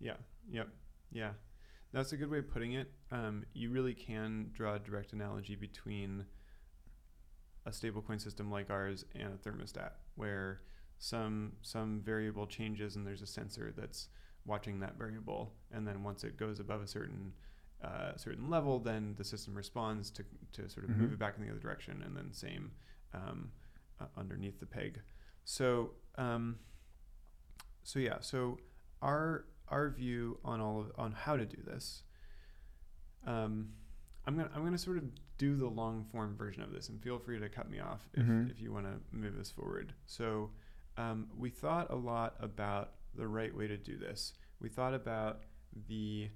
Yeah. 0.00 0.16
Yep. 0.50 0.68
Yeah. 1.12 1.30
That's 1.92 2.12
a 2.12 2.16
good 2.16 2.30
way 2.30 2.38
of 2.38 2.50
putting 2.50 2.72
it. 2.74 2.92
Um, 3.10 3.44
you 3.54 3.70
really 3.70 3.94
can 3.94 4.50
draw 4.52 4.74
a 4.74 4.78
direct 4.78 5.12
analogy 5.12 5.54
between 5.56 6.26
a 7.64 7.70
stablecoin 7.70 8.20
system 8.20 8.50
like 8.50 8.70
ours 8.70 9.04
and 9.14 9.32
a 9.34 9.36
thermostat, 9.48 9.90
where 10.14 10.60
some 10.98 11.52
some 11.62 12.00
variable 12.04 12.46
changes 12.46 12.96
and 12.96 13.06
there's 13.06 13.22
a 13.22 13.26
sensor 13.26 13.72
that's 13.76 14.08
watching 14.44 14.78
that 14.80 14.96
variable, 14.96 15.52
and 15.72 15.86
then 15.88 16.02
once 16.04 16.22
it 16.22 16.36
goes 16.36 16.60
above 16.60 16.82
a 16.82 16.86
certain 16.86 17.32
uh, 17.82 18.16
certain 18.16 18.48
level, 18.50 18.78
then 18.80 19.14
the 19.16 19.24
system 19.24 19.54
responds 19.54 20.10
to 20.10 20.24
to 20.52 20.68
sort 20.68 20.84
of 20.84 20.90
move 20.96 21.10
Mhm. 21.10 21.14
it 21.14 21.18
back 21.18 21.36
in 21.36 21.44
the 21.44 21.50
other 21.50 21.60
direction, 21.60 22.02
and 22.02 22.16
then 22.16 22.32
same 22.32 22.72
um, 23.12 23.52
uh, 24.00 24.06
underneath 24.16 24.58
the 24.60 24.66
peg. 24.66 25.00
So 25.44 25.94
um, 26.16 26.58
so 27.82 27.98
yeah, 27.98 28.20
so 28.20 28.58
our 29.02 29.44
our 29.68 29.90
view 29.90 30.38
on 30.44 30.60
all 30.60 30.80
of 30.80 30.92
on 30.96 31.12
how 31.12 31.36
to 31.36 31.44
do 31.46 31.60
this. 31.62 32.02
Um, 33.26 33.72
I'm 34.26 34.36
gonna 34.36 34.50
I'm 34.54 34.64
gonna 34.64 34.78
sort 34.78 34.96
of 34.98 35.04
do 35.38 35.56
the 35.56 35.66
long 35.68 36.04
form 36.04 36.36
version 36.36 36.62
of 36.62 36.72
this, 36.72 36.88
and 36.88 37.00
feel 37.02 37.18
free 37.18 37.38
to 37.38 37.48
cut 37.48 37.68
me 37.70 37.78
off 37.80 38.08
if, 38.14 38.24
Mhm. 38.24 38.50
if 38.50 38.60
you 38.60 38.72
want 38.72 38.86
to 38.86 39.00
move 39.16 39.36
this 39.36 39.50
forward. 39.50 39.94
So 40.06 40.50
um, 40.96 41.28
we 41.36 41.50
thought 41.50 41.90
a 41.90 41.94
lot 41.96 42.36
about 42.40 42.94
the 43.14 43.26
right 43.28 43.54
way 43.54 43.66
to 43.66 43.76
do 43.76 43.98
this. 43.98 44.32
We 44.60 44.68
thought 44.70 44.94
about 44.94 45.42
the 45.88 46.30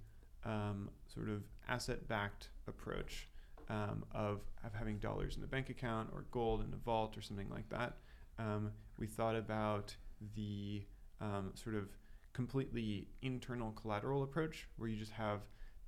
um, 0.44 0.90
sort 1.12 1.28
of 1.28 1.42
asset 1.68 2.06
backed 2.08 2.48
approach 2.66 3.28
um, 3.68 4.04
of, 4.12 4.40
of 4.64 4.72
having 4.74 4.98
dollars 4.98 5.36
in 5.36 5.44
a 5.44 5.46
bank 5.46 5.68
account 5.70 6.08
or 6.12 6.24
gold 6.30 6.60
in 6.64 6.72
a 6.72 6.76
vault 6.76 7.16
or 7.16 7.22
something 7.22 7.48
like 7.50 7.68
that. 7.70 7.98
Um, 8.38 8.72
we 8.98 9.06
thought 9.06 9.36
about 9.36 9.94
the 10.34 10.82
um, 11.20 11.52
sort 11.54 11.76
of 11.76 11.88
completely 12.32 13.08
internal 13.22 13.72
collateral 13.72 14.22
approach 14.22 14.66
where 14.76 14.88
you 14.88 14.96
just 14.96 15.12
have 15.12 15.40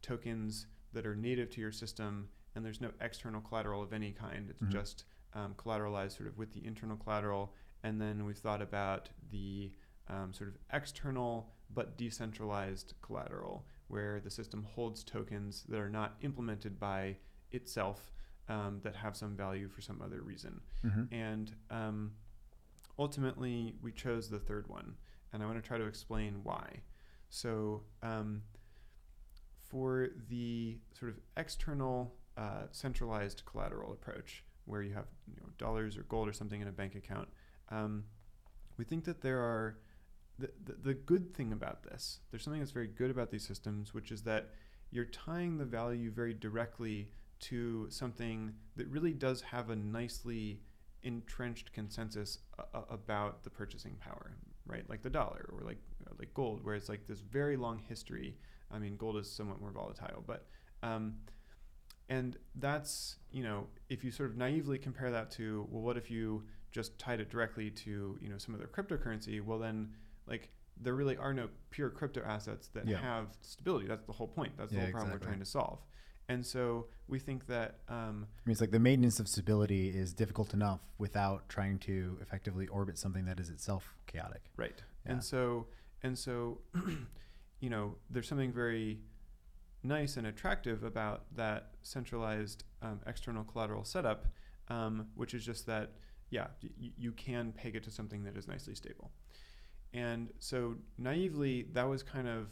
tokens 0.02 0.66
that 0.92 1.06
are 1.06 1.16
native 1.16 1.50
to 1.50 1.60
your 1.60 1.72
system 1.72 2.28
and 2.54 2.64
there's 2.64 2.80
no 2.80 2.90
external 3.00 3.40
collateral 3.40 3.82
of 3.82 3.92
any 3.92 4.12
kind. 4.12 4.50
It's 4.50 4.60
Mhm. 4.62 4.70
just 4.72 5.04
um, 5.34 5.54
collateralized 5.54 6.16
sort 6.16 6.28
of 6.28 6.36
with 6.36 6.52
the 6.52 6.64
internal 6.66 6.96
collateral. 6.96 7.54
And 7.82 8.00
then 8.00 8.26
we've 8.26 8.36
thought 8.38 8.60
about 8.60 9.08
the 9.30 9.72
um, 10.08 10.32
sort 10.34 10.50
of 10.50 10.56
external 10.72 11.54
but 11.74 11.96
decentralized 11.96 12.92
collateral 13.00 13.64
where 13.92 14.20
the 14.20 14.30
system 14.30 14.66
holds 14.74 15.04
tokens 15.04 15.64
that 15.68 15.78
are 15.78 15.90
not 15.90 16.14
implemented 16.22 16.80
by 16.80 17.14
itself 17.50 18.10
um, 18.48 18.80
that 18.82 18.96
have 18.96 19.14
some 19.14 19.36
value 19.36 19.68
for 19.68 19.82
some 19.82 20.00
other 20.02 20.22
reason. 20.22 20.62
Mm-hmm. 20.82 21.14
And 21.14 21.54
um, 21.70 22.12
ultimately, 22.98 23.74
we 23.82 23.92
chose 23.92 24.30
the 24.30 24.38
third 24.38 24.66
one. 24.66 24.94
And 25.30 25.42
I 25.42 25.46
want 25.46 25.62
to 25.62 25.68
try 25.68 25.76
to 25.76 25.84
explain 25.84 26.40
why. 26.42 26.80
So, 27.28 27.82
um, 28.02 28.40
for 29.68 30.08
the 30.30 30.78
sort 30.98 31.10
of 31.10 31.18
external 31.36 32.14
uh, 32.38 32.68
centralized 32.70 33.42
collateral 33.44 33.92
approach, 33.92 34.42
where 34.64 34.80
you 34.80 34.94
have 34.94 35.06
you 35.28 35.36
know, 35.36 35.50
dollars 35.58 35.98
or 35.98 36.04
gold 36.04 36.28
or 36.28 36.32
something 36.32 36.62
in 36.62 36.68
a 36.68 36.72
bank 36.72 36.94
account, 36.94 37.28
um, 37.70 38.04
we 38.78 38.86
think 38.86 39.04
that 39.04 39.20
there 39.20 39.40
are 39.40 39.76
the, 40.38 40.50
the, 40.82 40.94
good 40.94 41.34
thing 41.34 41.52
about 41.52 41.82
this, 41.82 42.20
there's 42.30 42.42
something 42.42 42.60
that's 42.60 42.72
very 42.72 42.86
good 42.88 43.10
about 43.10 43.30
these 43.30 43.46
systems, 43.46 43.94
which 43.94 44.10
is 44.10 44.22
that 44.22 44.50
you're 44.90 45.04
tying 45.04 45.58
the 45.58 45.64
value 45.64 46.10
very 46.10 46.34
directly 46.34 47.08
to 47.40 47.86
something 47.90 48.52
that 48.76 48.86
really 48.88 49.12
does 49.12 49.40
have 49.42 49.70
a 49.70 49.76
nicely 49.76 50.60
entrenched 51.02 51.72
consensus 51.72 52.38
a- 52.74 52.92
about 52.92 53.44
the 53.44 53.50
purchasing 53.50 53.96
power, 53.96 54.36
right? 54.66 54.88
Like 54.88 55.02
the 55.02 55.10
dollar 55.10 55.50
or 55.52 55.64
like 55.64 55.78
uh, 56.06 56.14
like 56.18 56.32
gold, 56.34 56.64
where 56.64 56.74
it's 56.74 56.88
like 56.88 57.06
this 57.06 57.20
very 57.20 57.56
long 57.56 57.78
history. 57.78 58.36
I 58.70 58.78
mean, 58.78 58.96
gold 58.96 59.16
is 59.16 59.30
somewhat 59.30 59.60
more 59.60 59.72
volatile, 59.72 60.22
but 60.26 60.46
um, 60.82 61.14
and 62.08 62.36
that's 62.56 63.16
you 63.30 63.42
know 63.42 63.66
if 63.88 64.04
you 64.04 64.10
sort 64.10 64.30
of 64.30 64.36
naively 64.36 64.78
compare 64.78 65.10
that 65.10 65.30
to 65.30 65.66
well 65.70 65.82
what 65.82 65.96
if 65.96 66.10
you 66.10 66.42
just 66.70 66.98
tied 66.98 67.20
it 67.20 67.30
directly 67.30 67.70
to 67.70 68.18
you 68.20 68.28
know 68.28 68.38
some 68.38 68.54
other 68.54 68.66
cryptocurrency 68.66 69.42
well 69.42 69.58
then 69.58 69.90
like 70.26 70.50
there 70.80 70.94
really 70.94 71.16
are 71.16 71.32
no 71.34 71.48
pure 71.70 71.90
crypto 71.90 72.22
assets 72.24 72.68
that 72.74 72.86
Yeah. 72.86 72.98
have 72.98 73.28
stability 73.42 73.86
that's 73.86 74.04
the 74.06 74.12
whole 74.12 74.28
point 74.28 74.52
that's 74.56 74.70
the 74.70 74.76
Yeah, 74.78 74.84
whole 74.84 74.92
problem 74.92 75.12
we're 75.12 75.18
trying 75.26 75.38
to 75.40 75.44
solve 75.44 75.80
and 76.28 76.44
so 76.46 76.86
we 77.08 77.18
think 77.18 77.46
that 77.48 77.80
um, 77.88 78.26
I 78.30 78.40
mean, 78.46 78.52
it's 78.52 78.60
like 78.60 78.70
the 78.70 78.78
maintenance 78.78 79.18
of 79.20 79.28
stability 79.28 79.88
is 79.90 80.14
difficult 80.14 80.54
enough 80.54 80.80
without 80.98 81.48
trying 81.48 81.78
to 81.80 82.16
effectively 82.22 82.68
orbit 82.68 82.96
something 82.96 83.24
that 83.26 83.40
is 83.40 83.50
itself 83.50 83.96
chaotic. 84.06 84.42
Right. 84.56 84.80
Yeah. 85.04 85.12
And 85.12 85.24
so 85.24 85.66
and 86.02 86.16
so 86.16 86.60
you 87.60 87.68
know, 87.70 87.96
there's 88.08 88.28
something 88.28 88.52
very 88.52 89.00
nice 89.82 90.16
and 90.16 90.26
attractive 90.28 90.84
about 90.84 91.24
that 91.34 91.72
centralized 91.82 92.64
um, 92.82 93.00
external 93.06 93.42
collateral 93.44 93.84
setup, 93.84 94.26
um, 94.68 95.08
which 95.16 95.34
is 95.34 95.44
just 95.44 95.66
that 95.66 95.90
yeah, 96.30 96.46
y- 96.62 96.92
you 96.96 97.12
can 97.12 97.52
peg 97.52 97.74
it 97.76 97.82
to 97.82 97.90
something 97.90 98.22
that 98.24 98.36
is 98.36 98.46
nicely 98.48 98.74
stable. 98.76 99.10
And 99.94 100.30
so 100.38 100.76
naively, 100.98 101.66
that 101.72 101.88
was 101.88 102.02
kind 102.02 102.28
of 102.28 102.48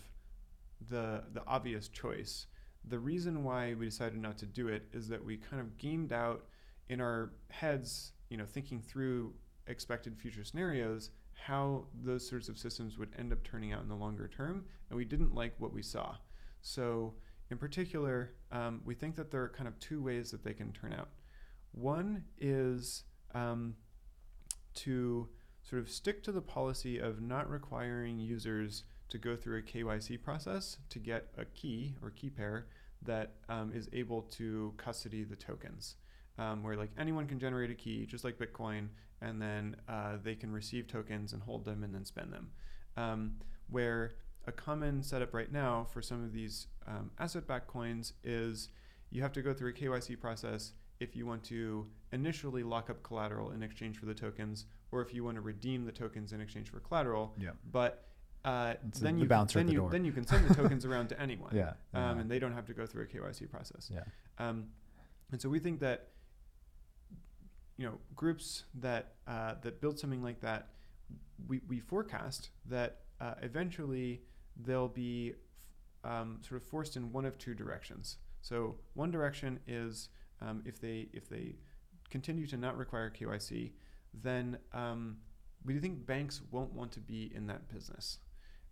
the 0.88 1.24
the 1.32 1.42
obvious 1.46 1.88
choice. 1.88 2.46
The 2.84 2.98
reason 2.98 3.44
why 3.44 3.74
we 3.74 3.86
decided 3.86 4.20
not 4.20 4.38
to 4.38 4.46
do 4.46 4.68
it 4.68 4.88
is 4.92 5.08
that 5.08 5.24
we 5.24 5.36
kind 5.36 5.60
of 5.60 5.76
gamed 5.76 6.12
out 6.12 6.46
in 6.88 7.00
our 7.00 7.32
heads, 7.50 8.12
you 8.30 8.36
know, 8.36 8.46
thinking 8.46 8.80
through 8.80 9.34
expected 9.66 10.18
future 10.18 10.44
scenarios, 10.44 11.10
how 11.34 11.84
those 12.02 12.28
sorts 12.28 12.48
of 12.48 12.58
systems 12.58 12.98
would 12.98 13.10
end 13.18 13.32
up 13.32 13.42
turning 13.42 13.72
out 13.72 13.82
in 13.82 13.88
the 13.88 13.94
longer 13.94 14.28
term, 14.28 14.64
and 14.88 14.96
we 14.96 15.04
didn't 15.04 15.34
like 15.34 15.54
what 15.58 15.72
we 15.72 15.82
saw. 15.82 16.16
So, 16.62 17.14
in 17.50 17.58
particular, 17.58 18.32
um, 18.52 18.80
we 18.84 18.94
think 18.94 19.16
that 19.16 19.30
there 19.30 19.42
are 19.42 19.48
kind 19.48 19.68
of 19.68 19.78
two 19.78 20.02
ways 20.02 20.30
that 20.30 20.44
they 20.44 20.52
can 20.52 20.72
turn 20.72 20.92
out. 20.92 21.08
One 21.72 22.24
is 22.38 23.04
um, 23.34 23.74
to 24.74 25.28
sort 25.62 25.82
of 25.82 25.90
stick 25.90 26.22
to 26.24 26.32
the 26.32 26.40
policy 26.40 26.98
of 26.98 27.20
not 27.20 27.48
requiring 27.50 28.18
users 28.18 28.84
to 29.10 29.18
go 29.18 29.36
through 29.36 29.58
a 29.58 29.62
KYC 29.62 30.22
process 30.22 30.78
to 30.88 30.98
get 30.98 31.28
a 31.36 31.44
key 31.44 31.96
or 32.02 32.10
key 32.10 32.30
pair 32.30 32.66
that 33.02 33.34
um, 33.48 33.72
is 33.74 33.88
able 33.92 34.22
to 34.22 34.72
custody 34.76 35.24
the 35.24 35.36
tokens. 35.36 35.96
Um, 36.38 36.62
where 36.62 36.76
like 36.76 36.90
anyone 36.98 37.26
can 37.26 37.38
generate 37.38 37.70
a 37.70 37.74
key, 37.74 38.06
just 38.06 38.24
like 38.24 38.38
Bitcoin, 38.38 38.88
and 39.20 39.42
then 39.42 39.76
uh, 39.88 40.16
they 40.22 40.34
can 40.34 40.50
receive 40.50 40.86
tokens 40.86 41.32
and 41.32 41.42
hold 41.42 41.64
them 41.64 41.84
and 41.84 41.94
then 41.94 42.04
spend 42.04 42.32
them. 42.32 42.50
Um, 42.96 43.32
where 43.68 44.14
a 44.46 44.52
common 44.52 45.02
setup 45.02 45.34
right 45.34 45.52
now 45.52 45.86
for 45.92 46.00
some 46.00 46.24
of 46.24 46.32
these 46.32 46.68
um, 46.86 47.10
asset-backed 47.18 47.66
coins 47.66 48.14
is 48.24 48.70
you 49.10 49.22
have 49.22 49.32
to 49.32 49.42
go 49.42 49.52
through 49.52 49.70
a 49.70 49.72
KYC 49.72 50.18
process 50.18 50.72
if 50.98 51.14
you 51.16 51.26
want 51.26 51.42
to 51.44 51.86
initially 52.12 52.62
lock 52.62 52.90
up 52.90 53.02
collateral 53.02 53.50
in 53.50 53.62
exchange 53.62 53.98
for 53.98 54.06
the 54.06 54.14
tokens, 54.14 54.66
or 54.92 55.00
if 55.02 55.14
you 55.14 55.24
want 55.24 55.36
to 55.36 55.40
redeem 55.40 55.84
the 55.84 55.92
tokens 55.92 56.32
in 56.32 56.40
exchange 56.40 56.68
for 56.70 56.80
collateral. 56.80 57.34
Yeah. 57.38 57.50
But 57.70 58.04
uh, 58.44 58.74
then 59.00 59.16
the 59.16 59.22
you 59.22 59.28
bouncer 59.28 59.58
then 59.58 59.66
the 59.66 59.72
you 59.74 59.88
then 59.90 60.04
you 60.04 60.12
can 60.12 60.26
send 60.26 60.48
the 60.48 60.54
tokens 60.62 60.84
around 60.84 61.08
to 61.10 61.20
anyone, 61.20 61.54
Yeah. 61.54 61.70
um, 61.70 62.16
yeah. 62.16 62.20
and 62.22 62.30
they 62.30 62.38
don't 62.38 62.54
have 62.54 62.66
to 62.66 62.74
go 62.74 62.86
through 62.86 63.02
a 63.04 63.06
KYC 63.06 63.50
process. 63.50 63.90
yeah. 63.92 64.00
Um, 64.38 64.66
and 65.30 65.40
so 65.40 65.48
we 65.48 65.58
think 65.58 65.80
that 65.80 66.08
you 67.76 67.86
know 67.86 67.98
groups 68.16 68.64
that 68.74 69.14
uh, 69.26 69.54
that 69.62 69.80
build 69.80 69.98
something 69.98 70.22
like 70.22 70.40
that, 70.40 70.68
we, 71.46 71.60
we 71.68 71.80
forecast 71.80 72.50
that 72.66 73.00
uh, 73.20 73.34
eventually 73.42 74.22
they'll 74.64 74.88
be 74.88 75.34
f- 76.04 76.10
um, 76.10 76.38
sort 76.46 76.60
of 76.62 76.68
forced 76.68 76.96
in 76.96 77.12
one 77.12 77.24
of 77.24 77.38
two 77.38 77.54
directions. 77.54 78.16
So 78.42 78.76
one 78.94 79.10
direction 79.10 79.60
is 79.66 80.08
um, 80.40 80.62
if 80.64 80.80
they 80.80 81.08
if 81.12 81.28
they 81.28 81.56
continue 82.10 82.46
to 82.48 82.56
not 82.56 82.76
require 82.76 83.10
KYC, 83.10 83.72
then 84.14 84.58
um, 84.72 85.16
we 85.64 85.78
think 85.78 86.06
banks 86.06 86.40
won't 86.50 86.72
want 86.72 86.92
to 86.92 87.00
be 87.00 87.30
in 87.34 87.46
that 87.46 87.68
business 87.72 88.18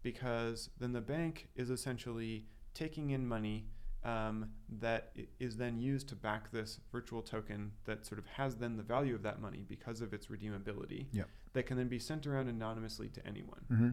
because 0.02 0.70
then 0.78 0.92
the 0.92 1.00
bank 1.00 1.48
is 1.56 1.70
essentially 1.70 2.46
taking 2.74 3.10
in 3.10 3.26
money 3.26 3.66
um, 4.04 4.50
that 4.80 5.12
is 5.40 5.56
then 5.56 5.80
used 5.80 6.08
to 6.08 6.14
back 6.14 6.50
this 6.52 6.80
virtual 6.92 7.20
token 7.20 7.72
that 7.84 8.06
sort 8.06 8.18
of 8.18 8.26
has 8.26 8.56
then 8.56 8.76
the 8.76 8.82
value 8.82 9.14
of 9.14 9.22
that 9.22 9.40
money 9.40 9.64
because 9.68 10.00
of 10.00 10.12
its 10.14 10.28
redeemability 10.28 11.06
Yep. 11.12 11.28
that 11.54 11.66
can 11.66 11.76
then 11.76 11.88
be 11.88 11.98
sent 11.98 12.26
around 12.26 12.48
anonymously 12.48 13.08
to 13.08 13.26
anyone. 13.26 13.64
Mm-hmm. 13.70 13.90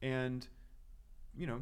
And, 0.00 0.48
you 1.34 1.46
know, 1.46 1.60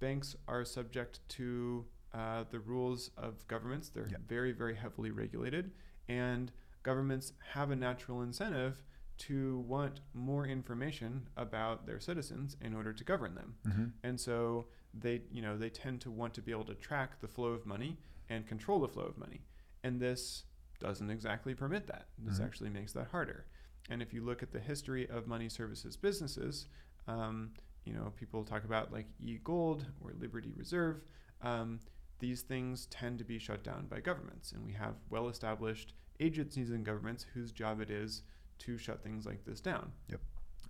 banks 0.00 0.36
are 0.46 0.64
subject 0.66 1.20
to 1.30 1.86
uh, 2.12 2.44
the 2.50 2.60
rules 2.60 3.10
of 3.16 3.46
governments. 3.48 3.88
They're 3.88 4.08
Yep. 4.10 4.20
very, 4.28 4.52
very 4.52 4.74
heavily 4.74 5.10
regulated. 5.10 5.72
And 6.08 6.52
governments 6.82 7.32
have 7.52 7.70
a 7.70 7.76
natural 7.76 8.22
incentive 8.22 8.82
to 9.18 9.58
want 9.68 10.00
more 10.14 10.46
information 10.46 11.26
about 11.36 11.86
their 11.86 12.00
citizens 12.00 12.56
in 12.62 12.74
order 12.74 12.92
to 12.92 13.04
govern 13.04 13.34
them. 13.34 13.54
Mm-hmm. 13.68 13.84
And 14.02 14.18
so 14.18 14.66
they, 14.94 15.22
you 15.30 15.42
know, 15.42 15.58
they 15.58 15.68
tend 15.68 16.00
to 16.02 16.10
want 16.10 16.32
to 16.34 16.42
be 16.42 16.52
able 16.52 16.64
to 16.64 16.74
track 16.74 17.20
the 17.20 17.28
flow 17.28 17.48
of 17.48 17.66
money 17.66 17.98
and 18.30 18.46
control 18.46 18.80
the 18.80 18.88
flow 18.88 19.04
of 19.04 19.18
money. 19.18 19.42
And 19.84 20.00
this 20.00 20.44
doesn't 20.80 21.10
exactly 21.10 21.54
permit 21.54 21.86
that. 21.88 22.08
This 22.18 22.38
Mhm. 22.38 22.44
actually 22.44 22.70
makes 22.70 22.92
that 22.94 23.08
harder. 23.08 23.44
And 23.90 24.00
if 24.00 24.14
you 24.14 24.22
look 24.24 24.42
at 24.42 24.52
the 24.52 24.60
history 24.60 25.08
of 25.08 25.26
money 25.26 25.48
services 25.50 25.96
businesses, 25.96 26.66
um, 27.06 27.52
you 27.84 27.92
know, 27.92 28.12
people 28.16 28.44
talk 28.44 28.64
about 28.64 28.90
like 28.92 29.06
e-gold 29.18 29.84
or 30.00 30.12
Liberty 30.14 30.52
Reserve. 30.56 31.02
Um, 31.42 31.80
these 32.20 32.42
things 32.42 32.86
tend 32.86 33.18
to 33.18 33.24
be 33.24 33.38
shut 33.38 33.62
down 33.62 33.86
by 33.86 34.00
governments, 34.00 34.52
and 34.52 34.64
we 34.64 34.72
have 34.72 34.94
well-established 35.10 35.94
agencies 36.20 36.70
and 36.70 36.84
governments 36.84 37.26
whose 37.34 37.50
job 37.52 37.80
it 37.80 37.90
is 37.90 38.22
to 38.58 38.78
shut 38.78 39.02
things 39.02 39.26
like 39.26 39.44
this 39.44 39.60
down. 39.60 39.90
Yep. 40.08 40.20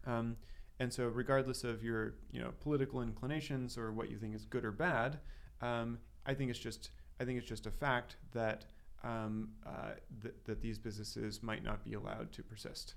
Um, 0.07 0.37
and 0.79 0.93
so, 0.93 1.09
regardless 1.09 1.65
of 1.65 1.83
your 1.83 2.15
you 2.33 2.41
know 2.41 2.53
political 2.61 3.03
inclinations 3.03 3.77
or 3.77 3.93
what 3.93 4.11
you 4.11 4.17
think 4.17 4.35
is 4.35 4.45
good 4.47 4.65
or 4.65 4.73
bad, 4.73 5.19
um, 5.61 5.99
I 6.25 6.35
think 6.35 6.51
it's 6.51 6.59
just 6.59 6.91
I 7.21 7.25
think 7.25 7.39
it's 7.39 7.49
just 7.49 7.67
a 7.67 7.71
fact 7.71 8.17
that 8.33 8.65
um, 9.05 9.51
uh, 9.67 9.93
th- 10.23 10.35
that 10.45 10.61
these 10.63 10.79
businesses 10.79 11.43
might 11.43 11.63
not 11.63 11.85
be 11.85 11.95
allowed 11.95 12.33
to 12.33 12.43
persist. 12.43 12.95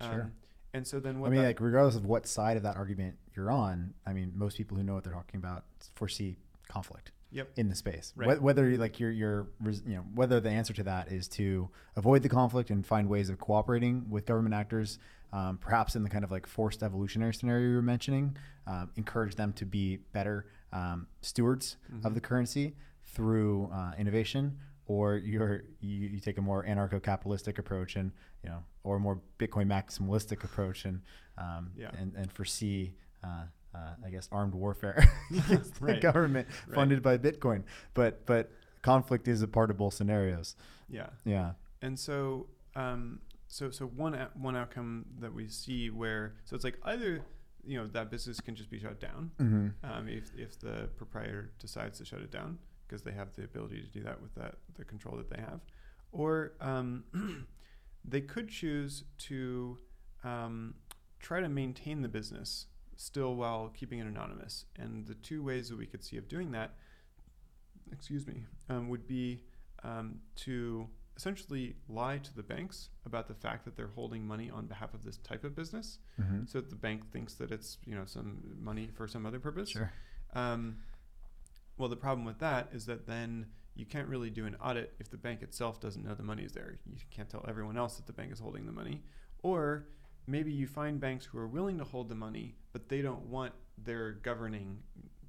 Sure. 0.00 0.22
Um, 0.22 0.32
and 0.72 0.86
so 0.86 1.00
then 1.00 1.20
what 1.20 1.28
I 1.28 1.30
mean, 1.30 1.40
that- 1.42 1.46
like, 1.48 1.60
regardless 1.60 1.96
of 1.96 2.04
what 2.04 2.26
side 2.26 2.56
of 2.56 2.62
that 2.64 2.76
argument 2.76 3.16
you're 3.36 3.50
on, 3.50 3.94
I 4.06 4.12
mean, 4.12 4.32
most 4.34 4.56
people 4.56 4.76
who 4.76 4.82
know 4.82 4.94
what 4.94 5.04
they're 5.04 5.12
talking 5.12 5.38
about 5.38 5.64
foresee 5.94 6.36
conflict 6.68 7.12
Yep. 7.32 7.50
in 7.56 7.68
the 7.68 7.74
space. 7.74 8.12
Right. 8.16 8.38
Wh- 8.38 8.42
Whether 8.42 8.76
like 8.76 8.98
you're, 9.00 9.10
you're, 9.10 9.48
you 9.64 9.94
know, 9.96 10.04
whether 10.14 10.40
the 10.40 10.50
answer 10.50 10.72
to 10.74 10.82
that 10.84 11.12
is 11.12 11.28
to 11.28 11.68
avoid 11.96 12.22
the 12.22 12.28
conflict 12.28 12.70
and 12.70 12.84
find 12.86 13.08
ways 13.08 13.30
of 13.30 13.38
cooperating 13.38 14.10
with 14.10 14.26
government 14.26 14.54
actors, 14.54 14.98
um, 15.32 15.58
perhaps 15.58 15.94
in 15.94 16.02
the 16.02 16.10
kind 16.10 16.24
of 16.24 16.30
like 16.30 16.46
forced 16.46 16.82
evolutionary 16.82 17.32
scenario 17.34 17.68
you 17.68 17.74
were 17.76 17.82
mentioning, 17.82 18.36
um, 18.66 18.90
encourage 18.96 19.36
them 19.36 19.52
to 19.54 19.64
be 19.64 19.96
better 20.12 20.46
um, 20.72 21.06
stewards 21.20 21.76
of 22.04 22.12
Mhm. 22.12 22.14
the 22.14 22.20
currency 22.20 22.76
through 23.04 23.70
uh, 23.72 23.92
innovation, 23.98 24.58
or 24.86 25.16
you're 25.16 25.62
you, 25.80 26.08
you 26.08 26.20
take 26.20 26.38
a 26.38 26.42
more 26.42 26.64
anarcho-capitalistic 26.64 27.58
approach 27.58 27.96
and 27.96 28.12
you 28.42 28.50
know, 28.50 28.62
or 28.84 28.96
a 28.96 29.00
more 29.00 29.20
Bitcoin 29.38 29.66
maximalistic 29.66 30.42
approach 30.44 30.84
and 30.84 31.02
um, 31.38 31.70
Yeah. 31.76 31.90
and 31.98 32.14
and 32.16 32.32
foresee. 32.32 32.94
Uh, 33.22 33.44
uh, 33.74 33.94
I 34.04 34.10
guess 34.10 34.28
armed 34.32 34.54
warfare 34.54 35.08
against 35.30 35.74
the 35.80 35.84
Right. 35.86 36.00
government 36.00 36.48
Right. 36.66 36.74
funded 36.74 37.02
by 37.02 37.18
Bitcoin, 37.18 37.62
but 37.94 38.26
but 38.26 38.50
conflict 38.82 39.28
is 39.28 39.42
a 39.42 39.48
part 39.48 39.70
of 39.70 39.76
both 39.78 39.94
scenarios. 39.94 40.56
yeah. 40.88 41.10
Yeah. 41.24 41.52
And 41.82 41.98
so, 41.98 42.46
um, 42.76 43.20
so 43.48 43.70
so 43.70 43.86
one 43.86 44.14
out- 44.14 44.36
one 44.36 44.56
outcome 44.56 45.06
that 45.20 45.32
we 45.34 45.48
see 45.48 45.90
where 45.90 46.34
so 46.44 46.54
it's 46.56 46.64
like 46.64 46.78
either 46.84 47.22
you 47.64 47.78
know 47.78 47.86
that 47.88 48.10
business 48.10 48.40
can 48.40 48.54
just 48.54 48.70
be 48.70 48.78
shut 48.78 48.98
down 49.00 49.30
Mm-hmm. 49.38 49.68
um, 49.90 50.08
if 50.08 50.30
if 50.36 50.58
the 50.58 50.88
proprietor 50.96 51.50
decides 51.58 51.98
to 51.98 52.04
shut 52.04 52.20
it 52.20 52.30
down 52.30 52.58
because 52.86 53.02
they 53.02 53.12
have 53.12 53.34
the 53.36 53.44
ability 53.44 53.80
to 53.82 53.88
do 53.88 54.02
that 54.02 54.20
with 54.22 54.34
that 54.34 54.56
the 54.74 54.84
control 54.84 55.16
that 55.16 55.28
they 55.30 55.40
have, 55.40 55.60
or 56.12 56.52
um, 56.60 57.04
they 58.04 58.20
could 58.20 58.48
choose 58.48 59.04
to 59.18 59.78
um, 60.24 60.74
try 61.20 61.40
to 61.40 61.48
maintain 61.48 62.02
the 62.02 62.08
business 62.08 62.66
still 63.00 63.34
while 63.34 63.70
keeping 63.74 63.98
it 63.98 64.06
anonymous. 64.06 64.66
And 64.78 65.06
the 65.06 65.14
two 65.14 65.42
ways 65.42 65.70
that 65.70 65.78
we 65.78 65.86
could 65.86 66.04
see 66.04 66.18
of 66.18 66.28
doing 66.28 66.50
that, 66.52 66.74
excuse 67.92 68.26
me, 68.26 68.44
um, 68.68 68.88
would 68.88 69.06
be 69.06 69.42
um, 69.82 70.20
to 70.36 70.86
essentially 71.16 71.76
lie 71.88 72.18
to 72.18 72.34
the 72.34 72.42
banks 72.42 72.90
about 73.06 73.26
the 73.26 73.34
fact 73.34 73.64
that 73.64 73.74
they're 73.76 73.90
holding 73.94 74.26
money 74.26 74.50
on 74.50 74.66
behalf 74.66 74.92
of 74.94 75.02
this 75.04 75.16
type 75.18 75.44
of 75.44 75.54
business, 75.56 75.98
Mm-hmm. 76.20 76.44
so 76.46 76.60
that 76.60 76.68
the 76.70 76.76
bank 76.76 77.10
thinks 77.10 77.34
that 77.34 77.50
it's 77.50 77.78
you 77.86 77.94
know 77.94 78.04
some 78.04 78.42
money 78.60 78.90
for 78.94 79.08
some 79.08 79.24
other 79.24 79.40
purpose. 79.40 79.70
Sure. 79.70 79.90
Um, 80.34 80.76
well, 81.78 81.88
the 81.88 81.96
problem 81.96 82.26
with 82.26 82.38
that 82.40 82.68
is 82.72 82.84
that 82.86 83.06
then 83.06 83.46
you 83.74 83.86
can't 83.86 84.08
really 84.08 84.28
do 84.28 84.44
an 84.44 84.56
audit 84.62 84.92
if 85.00 85.10
the 85.10 85.16
bank 85.16 85.40
itself 85.42 85.80
doesn't 85.80 86.04
know 86.04 86.14
the 86.14 86.22
money 86.22 86.42
is 86.42 86.52
there. 86.52 86.78
You 86.86 86.98
can't 87.10 87.30
tell 87.30 87.42
everyone 87.48 87.78
else 87.78 87.96
that 87.96 88.06
the 88.06 88.12
bank 88.12 88.30
is 88.32 88.38
holding 88.38 88.66
the 88.66 88.72
money. 88.72 89.00
Or 89.42 89.86
maybe 90.26 90.52
you 90.52 90.66
find 90.66 91.00
banks 91.00 91.24
who 91.24 91.38
are 91.38 91.46
willing 91.48 91.78
to 91.78 91.84
hold 91.84 92.08
the 92.08 92.14
money, 92.14 92.54
but 92.72 92.88
they 92.88 93.02
don't 93.02 93.26
want 93.26 93.52
their 93.78 94.12
governing 94.12 94.78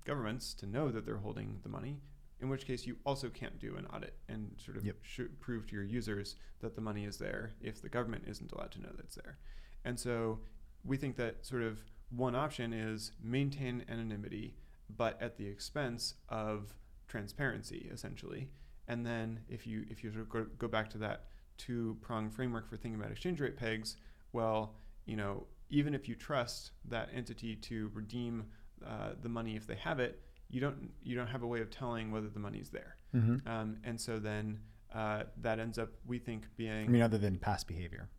governments 0.06 0.54
to 0.56 0.66
know 0.66 0.90
that 0.90 1.06
they're 1.06 1.18
holding 1.18 1.60
the 1.64 1.70
money 1.70 2.02
in 2.42 2.50
which 2.50 2.66
case 2.66 2.88
you 2.88 2.98
also 3.06 3.30
can't 3.30 3.60
do 3.60 3.76
an 3.78 3.86
audit 3.88 4.16
and 4.28 4.52
sort 4.58 4.76
of 4.76 4.84
Yep. 4.84 4.96
sh- 5.04 5.22
prove 5.40 5.68
to 5.68 5.76
your 5.76 5.84
users 5.86 6.36
that 6.60 6.74
the 6.74 6.82
money 6.82 7.06
is 7.06 7.18
there 7.18 7.52
if 7.62 7.82
the 7.84 7.88
government 7.90 8.24
isn't 8.28 8.52
allowed 8.52 8.72
to 8.72 8.82
know 8.82 8.90
that 8.96 9.06
it's 9.06 9.16
there. 9.16 9.38
And 9.86 10.00
so 10.00 10.40
we 10.84 10.98
think 10.98 11.18
that 11.18 11.46
sort 11.46 11.62
of 11.62 11.84
one 12.10 12.34
option 12.36 12.74
is 12.74 13.12
maintain 13.22 13.86
anonymity, 13.88 14.56
but 14.90 15.22
at 15.22 15.38
the 15.38 15.46
expense 15.46 16.16
of 16.30 16.74
transparency, 17.08 17.88
essentially. 17.94 18.50
And 18.88 19.06
then 19.06 19.42
if 19.48 19.68
you 19.68 19.86
if 19.90 20.04
you 20.04 20.10
sort 20.12 20.24
of 20.24 20.30
go, 20.30 20.46
go 20.58 20.68
back 20.68 20.90
to 20.92 20.98
that 20.98 21.26
two 21.58 21.96
prong 22.02 22.32
framework 22.32 22.68
for 22.68 22.76
thinking 22.76 23.00
about 23.00 23.12
exchange 23.12 23.40
rate 23.40 23.56
pegs, 23.56 23.98
well, 24.34 24.76
you 25.06 25.16
know, 25.16 25.46
even 25.70 25.94
if 25.94 26.08
you 26.10 26.16
trust 26.16 26.72
that 26.90 27.10
entity 27.16 27.56
to 27.56 27.90
redeem 27.94 28.46
uh, 28.86 29.12
the 29.22 29.30
money 29.30 29.56
if 29.56 29.66
they 29.68 29.76
have 29.76 30.00
it, 30.00 30.22
you 30.50 30.60
don't 30.60 30.92
you 31.04 31.16
don't 31.16 31.28
have 31.28 31.44
a 31.44 31.48
way 31.48 31.62
of 31.62 31.70
telling 31.70 32.12
whether 32.12 32.28
the 32.30 32.40
money's 32.40 32.70
there. 32.70 32.96
Mm-hmm. 33.16 33.48
Um, 33.48 33.78
and 33.84 34.00
so 34.00 34.20
then 34.20 34.60
uh, 34.94 35.24
that 35.42 35.60
ends 35.60 35.78
up, 35.80 35.90
we 36.06 36.20
think, 36.20 36.46
being 36.58 36.86
I 36.86 36.88
mean, 36.90 37.02
other 37.02 37.18
than 37.18 37.38
past 37.38 37.68
behavior. 37.68 38.10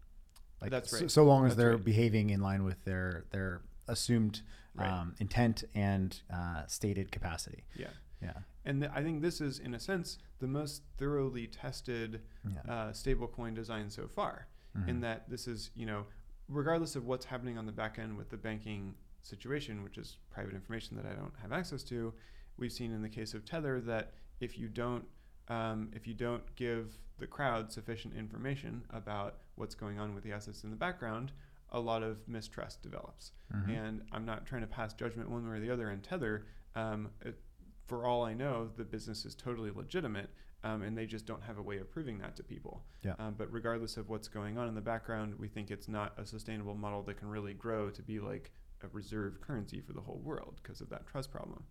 That's 0.62 0.90
so- 0.90 0.98
right. 1.00 1.10
So, 1.10 1.24
long 1.24 1.44
as 1.44 1.50
That's 1.52 1.58
they're 1.58 1.76
right. 1.76 1.84
behaving 1.84 2.30
in 2.30 2.40
line 2.40 2.64
with 2.64 2.82
their 2.84 3.24
their 3.30 3.62
assumed 3.88 4.42
Right. 4.74 4.88
um, 4.90 5.14
intent 5.18 5.64
and 5.74 6.18
uh, 6.32 6.64
stated 6.66 7.12
capacity. 7.12 7.64
yeah. 7.76 7.88
Yeah. 8.22 8.32
And 8.64 8.80
th- 8.80 8.92
I 8.94 9.02
think 9.02 9.20
this 9.20 9.40
is, 9.42 9.58
in 9.58 9.74
a 9.74 9.80
sense, 9.80 10.16
the 10.38 10.46
most 10.46 10.82
thoroughly 10.96 11.46
tested 11.48 12.22
Yeah. 12.48 12.72
uh, 12.72 12.92
stablecoin 12.92 13.54
design 13.54 13.90
so 13.90 14.06
far. 14.08 14.46
Mhm. 14.76 14.88
In 14.88 15.00
that 15.00 15.28
this 15.28 15.46
is, 15.46 15.70
you 15.74 15.84
know, 15.86 16.06
regardless 16.48 16.96
of 16.96 17.04
what's 17.04 17.26
happening 17.26 17.58
on 17.58 17.66
the 17.66 17.72
back 17.72 17.98
end 17.98 18.16
with 18.16 18.30
the 18.30 18.36
banking 18.36 18.94
situation, 19.20 19.82
which 19.82 19.98
is 19.98 20.16
private 20.30 20.54
information 20.54 20.96
that 20.96 21.06
I 21.06 21.14
don't 21.14 21.34
have 21.36 21.52
access 21.52 21.82
to, 21.84 22.12
we've 22.56 22.72
seen 22.72 22.92
in 22.92 23.02
the 23.02 23.08
case 23.08 23.34
of 23.34 23.44
Tether 23.44 23.80
that 23.82 24.14
if 24.40 24.58
you 24.58 24.68
don't 24.68 25.06
um, 25.48 25.90
if 25.92 26.06
you 26.06 26.14
don't 26.14 26.54
give 26.54 26.96
the 27.18 27.26
crowd 27.26 27.70
sufficient 27.72 28.14
information 28.14 28.84
about 28.90 29.40
what's 29.56 29.74
going 29.74 29.98
on 29.98 30.14
with 30.14 30.22
the 30.24 30.32
assets 30.32 30.62
in 30.64 30.70
the 30.70 30.76
background, 30.76 31.32
a 31.70 31.80
lot 31.80 32.02
of 32.02 32.26
mistrust 32.28 32.80
develops. 32.82 33.32
Mhm. 33.52 33.68
And 33.76 34.08
I'm 34.12 34.24
not 34.24 34.46
trying 34.46 34.60
to 34.62 34.68
pass 34.68 34.94
judgment 34.94 35.28
one 35.28 35.46
way 35.48 35.56
or 35.56 35.60
the 35.60 35.68
other 35.70 35.90
in 35.90 36.00
Tether. 36.00 36.46
Um, 36.76 37.10
it, 37.20 37.42
for 37.86 38.06
all 38.06 38.24
I 38.24 38.34
know, 38.34 38.68
the 38.68 38.84
business 38.84 39.24
is 39.26 39.34
totally 39.34 39.70
legitimate, 39.70 40.30
um, 40.64 40.82
and 40.82 40.96
they 40.96 41.06
just 41.06 41.26
don't 41.26 41.42
have 41.42 41.58
a 41.58 41.62
way 41.62 41.78
of 41.78 41.90
proving 41.90 42.18
that 42.18 42.36
to 42.36 42.42
people. 42.42 42.84
Yeah. 43.02 43.14
Um, 43.18 43.34
but 43.36 43.52
regardless 43.52 43.96
of 43.96 44.08
what's 44.08 44.28
going 44.28 44.58
on 44.58 44.68
in 44.68 44.74
the 44.74 44.80
background, 44.80 45.34
we 45.38 45.48
think 45.48 45.70
it's 45.70 45.88
not 45.88 46.12
a 46.18 46.26
sustainable 46.26 46.74
model 46.74 47.02
that 47.04 47.16
can 47.18 47.28
really 47.28 47.54
grow 47.54 47.90
to 47.90 48.02
be 48.02 48.20
like 48.20 48.52
a 48.82 48.88
reserve 48.88 49.40
currency 49.40 49.80
for 49.80 49.92
the 49.92 50.00
whole 50.00 50.20
world 50.24 50.60
because 50.62 50.80
of 50.80 50.88
that 50.90 51.06
trust 51.06 51.30
problem. 51.30 51.64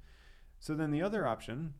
So 0.59 0.75
then 0.75 0.91
the 0.91 1.01
other 1.01 1.27
option 1.27 1.73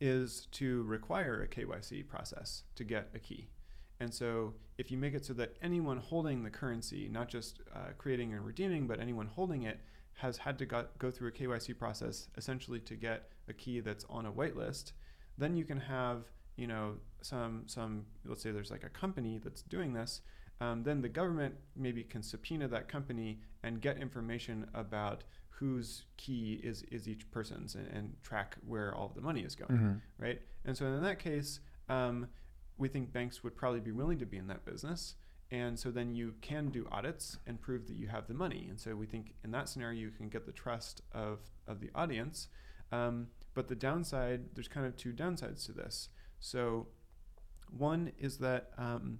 is 0.00 0.46
to 0.52 0.82
require 0.84 1.42
a 1.42 1.48
KYC 1.48 2.08
process 2.08 2.62
to 2.74 2.84
get 2.84 3.10
a 3.14 3.18
key. 3.18 3.48
And 4.00 4.12
so 4.12 4.54
if 4.78 4.90
you 4.90 4.96
make 4.96 5.12
it 5.12 5.26
so 5.26 5.34
that 5.34 5.56
anyone 5.62 5.98
holding 5.98 6.42
the 6.42 6.50
currency, 6.50 7.08
not 7.10 7.28
just 7.28 7.60
uh, 7.74 7.90
creating 7.98 8.32
and 8.32 8.44
redeeming, 8.44 8.86
but 8.86 8.98
anyone 8.98 9.26
holding 9.26 9.64
it, 9.64 9.80
has 10.14 10.38
had 10.38 10.58
to 10.58 10.66
go, 10.66 10.86
go 10.98 11.10
through 11.10 11.28
a 11.28 11.32
KYC 11.32 11.78
process 11.78 12.28
essentially 12.36 12.80
to 12.80 12.94
get 12.94 13.30
a 13.48 13.52
key 13.52 13.80
that's 13.80 14.04
on 14.08 14.26
a 14.26 14.32
whitelist, 14.32 14.92
then 15.40 15.56
you 15.56 15.64
can 15.64 15.80
have 15.80 16.18
you 16.56 16.66
know 16.66 16.94
some 17.22 17.62
some 17.66 18.04
let's 18.24 18.42
say 18.42 18.50
there's 18.50 18.70
like 18.70 18.84
a 18.84 18.88
company 18.90 19.38
that's 19.42 19.62
doing 19.62 19.92
this. 19.92 20.20
Um, 20.62 20.82
then 20.82 21.00
the 21.00 21.08
government 21.08 21.54
maybe 21.74 22.02
can 22.04 22.22
subpoena 22.22 22.68
that 22.68 22.86
company 22.86 23.40
and 23.62 23.80
get 23.80 23.96
information 23.96 24.66
about 24.74 25.24
whose 25.48 26.04
key 26.18 26.60
is, 26.62 26.82
is 26.90 27.08
each 27.08 27.30
person's 27.30 27.74
and, 27.74 27.86
and 27.88 28.12
track 28.22 28.56
where 28.66 28.94
all 28.94 29.06
of 29.06 29.14
the 29.14 29.22
money 29.22 29.40
is 29.40 29.54
going 29.54 29.78
Mhm. 29.78 30.00
right? 30.18 30.40
And 30.66 30.76
so 30.76 30.84
in 30.86 31.02
that 31.02 31.18
case, 31.18 31.60
um, 31.88 32.28
we 32.76 32.88
think 32.88 33.10
banks 33.12 33.42
would 33.42 33.56
probably 33.56 33.80
be 33.80 33.90
willing 33.92 34.18
to 34.18 34.26
be 34.26 34.36
in 34.36 34.48
that 34.48 34.64
business. 34.66 35.16
And 35.50 35.78
so 35.78 35.90
then 35.90 36.14
you 36.14 36.34
can 36.42 36.68
do 36.68 36.86
audits 36.92 37.38
and 37.46 37.58
prove 37.60 37.86
that 37.88 37.96
you 37.96 38.08
have 38.08 38.26
the 38.28 38.34
money. 38.34 38.66
And 38.68 38.78
so 38.78 38.94
we 38.94 39.06
think 39.06 39.32
in 39.44 39.50
that 39.52 39.68
scenario, 39.70 39.98
you 39.98 40.10
can 40.10 40.28
get 40.28 40.44
the 40.46 40.52
trust 40.52 41.00
of, 41.12 41.38
of 41.66 41.80
the 41.80 41.90
audience. 41.94 42.48
Um, 42.92 43.28
but 43.54 43.68
the 43.68 43.74
downside, 43.74 44.54
there's 44.54 44.68
kind 44.68 44.86
of 44.86 44.96
two 44.96 45.12
downsides 45.12 45.66
to 45.66 45.72
this. 45.72 46.08
So 46.38 46.86
one 47.76 48.12
is 48.18 48.38
that 48.38 48.70
um, 48.78 49.18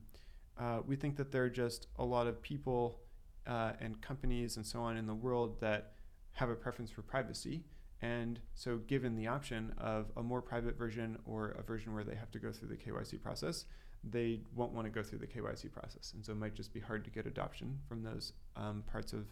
uh, 0.59 0.81
we 0.87 0.97
think 0.97 1.17
that 1.17 1.33
there 1.33 1.45
are 1.45 1.51
just 1.51 1.87
a 1.99 2.05
lot 2.05 2.27
of 2.27 2.41
people 2.43 3.01
uh, 3.47 3.73
and 3.81 4.01
companies 4.01 4.57
and 4.57 4.67
so 4.67 4.81
on 4.81 4.97
in 4.97 5.07
the 5.07 5.15
world 5.15 5.61
that 5.61 5.93
have 6.33 6.51
a 6.51 6.55
preference 6.55 6.91
for 6.91 7.03
privacy. 7.03 7.65
And 8.03 8.41
so, 8.55 8.79
given 8.79 9.15
the 9.15 9.27
option 9.27 9.75
of 9.77 10.11
a 10.17 10.23
more 10.23 10.41
private 10.41 10.79
version 10.79 11.19
or 11.27 11.51
a 11.51 11.63
version 11.63 11.93
where 11.93 12.05
they 12.05 12.15
have 12.15 12.31
to 12.31 12.39
go 12.39 12.51
through 12.51 12.69
the 12.69 12.77
KYC 12.77 13.21
process, 13.21 13.67
they 14.03 14.41
won't 14.55 14.73
want 14.73 14.87
to 14.87 14.91
go 14.91 15.03
through 15.03 15.19
the 15.19 15.27
KYC 15.27 15.71
process. 15.71 16.13
And 16.15 16.25
so, 16.25 16.33
it 16.33 16.37
might 16.37 16.55
just 16.55 16.73
be 16.73 16.81
hard 16.81 17.05
to 17.05 17.11
get 17.11 17.27
adoption 17.27 17.79
from 17.87 18.03
those 18.03 18.33
um, 18.57 18.85
parts 18.91 19.13
of, 19.13 19.27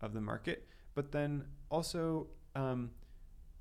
of 0.00 0.12
the 0.12 0.20
market. 0.20 0.68
But 0.94 1.10
then 1.10 1.44
also, 1.70 2.28
um, 2.54 2.90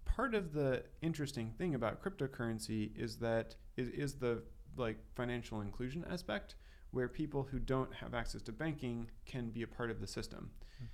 part 0.05 0.35
of 0.35 0.53
the 0.53 0.83
interesting 1.01 1.51
thing 1.57 1.75
about 1.75 2.03
cryptocurrency 2.03 2.91
is 2.97 3.17
that 3.17 3.55
is, 3.77 3.89
is 3.89 4.13
the 4.15 4.43
like 4.77 4.97
financial 5.15 5.61
inclusion 5.61 6.05
aspect 6.09 6.55
where 6.91 7.07
people 7.07 7.47
who 7.51 7.59
don't 7.59 7.93
have 7.93 8.13
access 8.13 8.41
to 8.43 8.51
banking 8.51 9.07
can 9.25 9.49
be 9.49 9.63
a 9.63 9.67
part 9.67 9.89
of 9.89 9.99
the 9.99 10.07
system. 10.07 10.51
Hmm. 10.77 10.85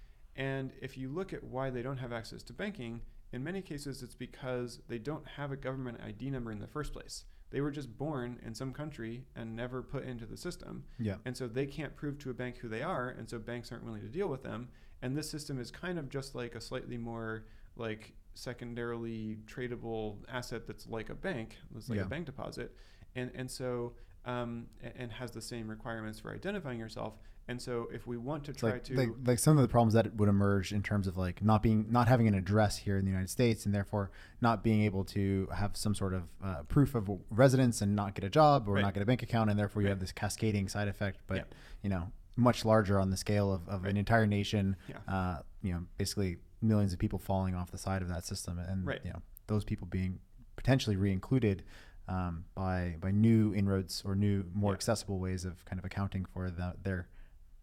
And 0.41 0.71
if 0.81 0.97
you 0.97 1.09
look 1.09 1.33
at 1.33 1.43
why 1.43 1.69
they 1.69 1.81
don't 1.81 1.97
have 1.97 2.13
access 2.13 2.41
to 2.43 2.53
banking, 2.53 3.01
in 3.31 3.43
many 3.43 3.61
cases 3.61 4.01
it's 4.01 4.15
because 4.15 4.79
they 4.87 4.97
don't 4.97 5.27
have 5.27 5.51
a 5.51 5.57
government 5.57 5.99
ID 6.05 6.29
number 6.29 6.51
in 6.51 6.59
the 6.59 6.67
first 6.67 6.93
place. 6.93 7.25
They 7.51 7.61
were 7.61 7.71
just 7.71 7.97
born 7.97 8.39
in 8.45 8.53
some 8.53 8.73
country 8.73 9.25
and 9.35 9.55
never 9.55 9.81
put 9.81 10.03
into 10.03 10.25
the 10.25 10.37
system. 10.37 10.83
Yeah. 10.99 11.15
And 11.25 11.35
so 11.35 11.47
they 11.47 11.65
can't 11.65 11.95
prove 11.95 12.19
to 12.19 12.29
a 12.29 12.33
bank 12.33 12.57
who 12.57 12.69
they 12.69 12.83
are, 12.83 13.09
and 13.09 13.27
so 13.29 13.39
banks 13.39 13.71
aren't 13.71 13.83
willing 13.85 14.01
to 14.01 14.07
deal 14.07 14.27
with 14.27 14.43
them. 14.43 14.69
And 15.01 15.17
this 15.17 15.29
system 15.29 15.59
is 15.59 15.71
kind 15.71 15.97
of 15.97 16.09
just 16.09 16.35
like 16.35 16.55
a 16.55 16.61
slightly 16.61 16.97
more 16.97 17.45
like 17.75 18.13
secondarily 18.39 19.37
tradable 19.45 20.17
asset 20.27 20.65
that's 20.67 20.87
like 20.87 21.09
a 21.09 21.15
bank, 21.15 21.57
that's 21.73 21.89
like 21.89 21.97
Yeah. 21.97 22.05
a 22.05 22.07
bank 22.07 22.25
deposit, 22.25 22.75
and 23.15 23.31
and 23.35 23.49
so 23.49 23.93
um, 24.25 24.67
and 24.95 25.11
has 25.13 25.31
the 25.31 25.41
same 25.41 25.67
requirements 25.69 26.19
for 26.19 26.33
identifying 26.33 26.77
yourself. 26.79 27.13
And 27.47 27.59
so 27.59 27.87
if 27.91 28.05
we 28.05 28.15
want 28.17 28.43
to 28.43 28.53
try 28.53 28.71
like, 28.73 28.83
to 28.83 28.93
like 28.95 29.09
like 29.25 29.39
some 29.39 29.57
of 29.57 29.63
the 29.63 29.67
problems 29.67 29.93
that 29.93 30.13
would 30.15 30.29
emerge 30.29 30.71
in 30.71 30.83
terms 30.83 31.07
of 31.07 31.17
like 31.17 31.41
not 31.43 31.63
being 31.63 31.87
not 31.89 32.07
having 32.07 32.27
an 32.27 32.35
address 32.35 32.77
here 32.77 32.97
in 32.97 33.05
the 33.05 33.09
United 33.09 33.29
States 33.29 33.65
and 33.65 33.73
therefore 33.73 34.11
not 34.39 34.63
being 34.63 34.81
able 34.83 35.03
to 35.05 35.47
have 35.55 35.75
some 35.75 35.95
sort 35.95 36.13
of 36.13 36.23
uh, 36.43 36.61
proof 36.67 36.93
of 36.93 37.09
residence 37.31 37.81
and 37.81 37.95
not 37.95 38.13
get 38.13 38.23
a 38.23 38.29
job 38.29 38.67
or 38.67 38.73
Right. 38.73 38.81
not 38.83 38.93
get 38.93 39.01
a 39.01 39.05
bank 39.05 39.23
account 39.23 39.49
and 39.49 39.57
therefore 39.57 39.81
you 39.81 39.87
Right. 39.87 39.91
have 39.93 39.99
this 39.99 40.11
cascading 40.11 40.67
side 40.67 40.87
effect 40.89 41.21
but 41.25 41.37
Yeah. 41.37 41.43
you 41.81 41.89
know 41.89 42.11
much 42.35 42.65
larger 42.65 42.99
on 42.99 43.09
the 43.09 43.17
scale 43.17 43.51
of, 43.51 43.67
of 43.67 43.83
Right. 43.83 43.89
an 43.91 43.97
entire 43.97 44.27
nation 44.27 44.75
Yeah. 44.87 44.97
uh, 45.07 45.41
you 45.63 45.73
know 45.73 45.85
basically 45.97 46.37
millions 46.61 46.93
of 46.93 46.99
people 46.99 47.19
falling 47.19 47.55
off 47.55 47.71
the 47.71 47.77
side 47.77 48.01
of 48.01 48.07
that 48.09 48.25
system 48.25 48.59
and 48.59 48.85
Right. 48.85 49.01
you 49.03 49.11
know 49.11 49.21
those 49.47 49.63
people 49.63 49.87
being 49.87 50.19
potentially 50.55 50.95
re-included 50.95 51.63
um, 52.07 52.45
by 52.55 52.95
by 52.99 53.11
new 53.11 53.53
inroads 53.55 54.01
or 54.05 54.15
new 54.15 54.43
more 54.53 54.71
Yeah. 54.71 54.75
accessible 54.75 55.19
ways 55.19 55.45
of 55.45 55.63
kind 55.65 55.79
of 55.79 55.85
accounting 55.85 56.25
for 56.25 56.49
the, 56.49 56.75
their 56.83 57.07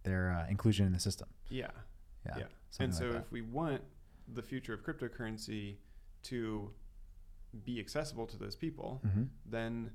their 0.04 0.30
uh, 0.32 0.48
inclusion 0.48 0.86
in 0.86 0.92
the 0.92 1.00
system. 1.00 1.28
yeah. 1.48 1.70
Yeah. 2.24 2.38
Yeah. 2.38 2.44
and 2.80 2.94
so 2.94 3.06
like 3.10 3.16
if 3.22 3.30
we 3.32 3.40
want 3.42 3.82
the 4.34 4.42
future 4.42 4.72
of 4.74 4.82
cryptocurrency 4.82 5.76
to 6.24 6.72
be 7.64 7.78
accessible 7.78 8.26
to 8.26 8.36
those 8.36 8.56
people, 8.56 9.00
that. 9.04 9.10
hmm 9.12 9.22
then 9.48 9.90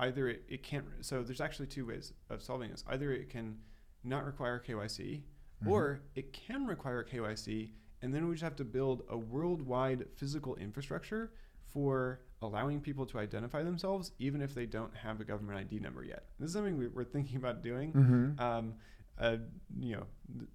either 0.00 0.28
it, 0.28 0.42
it 0.48 0.62
can't 0.62 0.84
so 1.00 1.22
there's 1.22 1.40
actually 1.40 1.66
two 1.66 1.86
ways 1.86 2.12
of 2.28 2.42
solving 2.42 2.70
this 2.70 2.82
either 2.88 3.12
it 3.12 3.28
can 3.30 3.56
not 4.04 4.24
require 4.24 4.58
kyc 4.66 5.22
Mhm. 5.64 5.68
or 5.70 6.00
it 6.14 6.32
can 6.32 6.66
require 6.66 7.04
kyc 7.04 7.70
and 8.02 8.14
then 8.14 8.26
we 8.28 8.34
just 8.34 8.44
have 8.44 8.56
to 8.56 8.64
build 8.64 9.02
a 9.08 9.16
worldwide 9.16 10.06
physical 10.16 10.54
infrastructure 10.56 11.32
for 11.72 12.20
allowing 12.42 12.80
people 12.80 13.06
to 13.06 13.18
identify 13.18 13.62
themselves 13.62 14.12
even 14.18 14.42
if 14.42 14.54
they 14.54 14.66
don't 14.66 14.94
have 14.94 15.20
a 15.20 15.24
government 15.24 15.58
id 15.58 15.80
number 15.80 16.04
yet 16.04 16.24
this 16.38 16.48
is 16.48 16.52
something 16.54 16.76
we, 16.76 16.88
we're 16.88 17.04
thinking 17.04 17.36
about 17.36 17.62
doing 17.62 17.92
hmm 17.92 18.42
um, 18.42 18.74
uh, 19.18 19.36
you 19.78 19.96
know, 19.96 20.06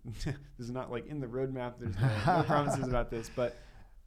this 0.25 0.35
is 0.59 0.71
not 0.71 0.91
like 0.91 1.07
in 1.07 1.19
the 1.19 1.27
roadmap. 1.27 1.73
There's 1.79 1.95
no, 1.99 2.37
no 2.37 2.43
promises 2.47 2.87
about 2.87 3.09
this, 3.09 3.29
but 3.33 3.55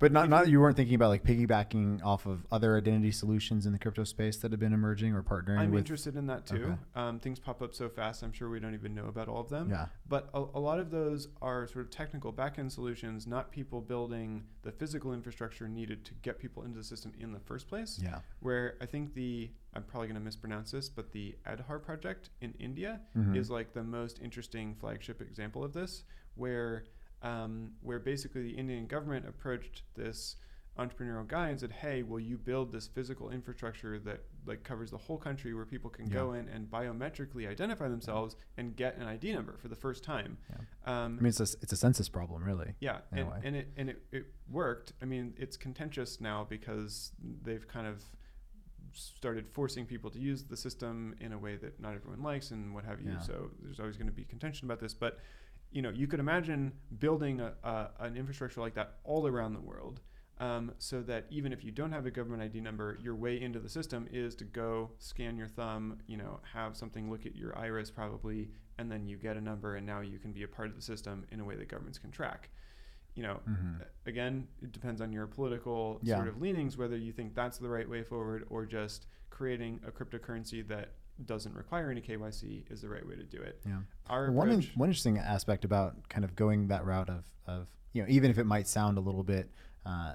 But 0.00 0.12
not 0.12 0.28
not 0.30 0.46
you- 0.46 0.52
you 0.52 0.60
weren't 0.60 0.76
thinking 0.76 0.94
about 0.94 1.10
like 1.10 1.22
piggybacking 1.22 2.02
off 2.02 2.24
of 2.26 2.46
other 2.50 2.76
identity 2.76 3.12
solutions 3.12 3.66
in 3.66 3.72
the 3.72 3.78
crypto 3.78 4.02
space 4.04 4.38
that 4.38 4.50
have 4.50 4.58
been 4.58 4.72
emerging 4.72 5.12
or 5.14 5.22
partnering 5.22 5.58
I'm 5.58 5.70
with. 5.70 5.80
interested 5.80 6.16
in 6.16 6.26
that 6.28 6.46
too. 6.46 6.64
Okay. 6.64 6.74
Um, 6.96 7.20
things 7.20 7.38
pop 7.38 7.60
up 7.60 7.74
so 7.74 7.88
fast. 7.90 8.22
I'm 8.22 8.32
sure 8.32 8.48
we 8.48 8.60
don't 8.60 8.72
even 8.74 8.94
know 8.94 9.06
about 9.06 9.28
all 9.28 9.40
of 9.40 9.50
them. 9.50 9.68
Yeah. 9.68 9.86
But 10.08 10.30
a, 10.32 10.38
a 10.38 10.58
lot 10.58 10.80
of 10.80 10.90
those 10.90 11.28
are 11.42 11.66
sort 11.68 11.84
of 11.84 11.90
technical 11.90 12.32
backend 12.32 12.72
solutions, 12.72 13.26
not 13.26 13.50
people 13.52 13.82
building 13.82 14.44
the 14.62 14.72
physical 14.72 15.12
infrastructure 15.12 15.68
needed 15.68 16.04
to 16.06 16.14
get 16.22 16.38
people 16.38 16.62
into 16.64 16.78
the 16.78 16.84
system 16.84 17.12
in 17.20 17.32
the 17.32 17.40
first 17.40 17.68
place. 17.68 18.00
Yeah. 18.02 18.20
Where 18.40 18.76
I 18.80 18.86
think 18.86 19.12
the 19.14 19.50
I'm 19.74 19.82
probably 19.84 20.08
going 20.08 20.18
to 20.18 20.24
mispronounce 20.24 20.70
this, 20.70 20.88
but 20.88 21.12
the 21.12 21.36
Aadhaar 21.46 21.80
project 21.80 22.30
in 22.40 22.54
India 22.58 23.02
Mhm. 23.16 23.36
is 23.36 23.50
like 23.50 23.74
the 23.74 23.84
most 23.84 24.18
interesting 24.20 24.74
flagship 24.74 25.20
example 25.20 25.62
of 25.62 25.74
this, 25.74 26.04
where 26.34 26.84
um, 27.22 27.72
where 27.82 27.98
basically 27.98 28.42
the 28.42 28.50
Indian 28.56 28.86
government 28.86 29.26
approached 29.28 29.82
this 29.94 30.36
entrepreneurial 30.78 31.26
guy 31.26 31.48
and 31.48 31.60
said, 31.60 31.72
"Hey, 31.72 32.02
will 32.02 32.20
you 32.20 32.38
build 32.38 32.72
this 32.72 32.86
physical 32.86 33.30
infrastructure 33.30 33.98
that 33.98 34.20
like 34.46 34.62
covers 34.62 34.90
the 34.90 34.96
whole 34.96 35.18
country 35.18 35.52
where 35.52 35.66
people 35.66 35.90
can 35.90 36.06
Yeah. 36.06 36.14
go 36.14 36.32
in 36.32 36.48
and 36.48 36.70
biometrically 36.70 37.46
identify 37.46 37.88
themselves 37.88 38.36
and 38.56 38.74
get 38.76 38.96
an 38.96 39.02
ID 39.06 39.32
number 39.34 39.56
for 39.58 39.68
the 39.68 39.76
first 39.76 40.02
time?" 40.04 40.38
I 40.86 41.04
Um, 41.04 41.16
mean, 41.16 41.26
it's 41.26 41.40
a, 41.40 41.48
it's 41.60 41.72
a 41.72 41.76
census 41.76 42.08
problem, 42.08 42.42
really. 42.44 42.74
yeah, 42.80 43.00
and, 43.12 43.28
and 43.44 43.56
it 43.56 43.68
and 43.76 43.90
it, 43.90 44.02
it 44.12 44.26
worked. 44.48 44.94
I 45.02 45.04
mean, 45.04 45.34
it's 45.36 45.56
contentious 45.58 46.20
now 46.20 46.44
because 46.48 47.12
they've 47.42 47.66
kind 47.68 47.86
of 47.86 48.02
started 48.92 49.46
forcing 49.48 49.86
people 49.86 50.10
to 50.10 50.18
use 50.18 50.44
the 50.44 50.56
system 50.56 51.14
in 51.20 51.32
a 51.32 51.38
way 51.38 51.56
that 51.56 51.78
not 51.80 51.94
everyone 51.94 52.22
likes 52.22 52.50
and 52.52 52.74
what 52.74 52.84
have 52.84 53.00
you. 53.02 53.12
Yeah. 53.12 53.18
So 53.20 53.50
there's 53.62 53.78
always 53.78 53.96
going 53.96 54.08
to 54.08 54.12
be 54.12 54.24
contention 54.24 54.66
about 54.66 54.80
this, 54.80 54.94
but 54.94 55.18
you 55.70 55.82
know, 55.82 55.90
you 55.90 56.06
could 56.06 56.20
imagine 56.20 56.72
building 56.98 57.40
a, 57.40 57.52
a, 57.62 57.90
an 58.00 58.16
infrastructure 58.16 58.60
like 58.60 58.74
that 58.74 58.96
all 59.04 59.26
around 59.26 59.54
the 59.54 59.60
world. 59.60 60.00
Um, 60.38 60.72
so 60.78 61.02
that 61.02 61.26
even 61.28 61.52
if 61.52 61.62
you 61.62 61.70
don't 61.70 61.92
have 61.92 62.06
a 62.06 62.10
government 62.10 62.42
ID 62.42 62.62
number, 62.62 62.98
your 63.02 63.14
way 63.14 63.38
into 63.40 63.60
the 63.60 63.68
system 63.68 64.08
is 64.10 64.34
to 64.36 64.44
go 64.44 64.90
scan 64.98 65.36
your 65.36 65.48
thumb, 65.48 65.98
you 66.06 66.16
know, 66.16 66.40
have 66.54 66.78
something 66.78 67.10
look 67.10 67.26
at 67.26 67.36
your 67.36 67.56
iris 67.58 67.90
probably, 67.90 68.48
and 68.78 68.90
then 68.90 69.06
you 69.06 69.18
get 69.18 69.36
a 69.36 69.40
number, 69.40 69.76
and 69.76 69.86
now 69.86 70.00
you 70.00 70.18
can 70.18 70.32
be 70.32 70.42
a 70.44 70.48
part 70.48 70.68
of 70.70 70.76
the 70.76 70.80
system 70.82 71.26
in 71.30 71.40
a 71.40 71.44
way 71.44 71.56
that 71.56 71.68
governments 71.68 71.98
can 71.98 72.10
track. 72.10 72.48
You 73.14 73.24
know, 73.24 73.40
Mhm. 73.46 73.84
again, 74.06 74.48
it 74.62 74.72
depends 74.72 75.02
on 75.02 75.12
your 75.12 75.26
political 75.26 76.00
Yeah. 76.02 76.16
sort 76.16 76.28
of 76.28 76.40
leanings 76.40 76.78
whether 76.78 76.96
you 76.96 77.12
think 77.12 77.34
that's 77.34 77.58
the 77.58 77.68
right 77.68 77.88
way 77.88 78.02
forward 78.02 78.46
or 78.48 78.64
just 78.64 79.08
creating 79.28 79.80
a 79.86 79.90
cryptocurrency 79.90 80.66
that 80.68 80.94
doesn't 81.26 81.54
require 81.54 81.90
any 81.90 82.00
KYC 82.00 82.70
is 82.70 82.80
the 82.80 82.88
right 82.88 83.06
way 83.06 83.14
to 83.14 83.22
do 83.22 83.40
it. 83.40 83.60
Yeah. 83.66 83.80
Our 84.08 84.30
one, 84.30 84.50
in, 84.50 84.62
one 84.74 84.88
interesting 84.88 85.18
aspect 85.18 85.64
about 85.64 86.08
kind 86.08 86.24
of 86.24 86.34
going 86.34 86.68
that 86.68 86.84
route 86.84 87.10
of, 87.10 87.24
of 87.46 87.66
you 87.92 88.02
know 88.02 88.08
even 88.08 88.30
if 88.30 88.38
it 88.38 88.44
might 88.44 88.68
sound 88.68 88.98
a 88.98 89.00
little 89.00 89.22
bit 89.22 89.50
uh, 89.86 90.14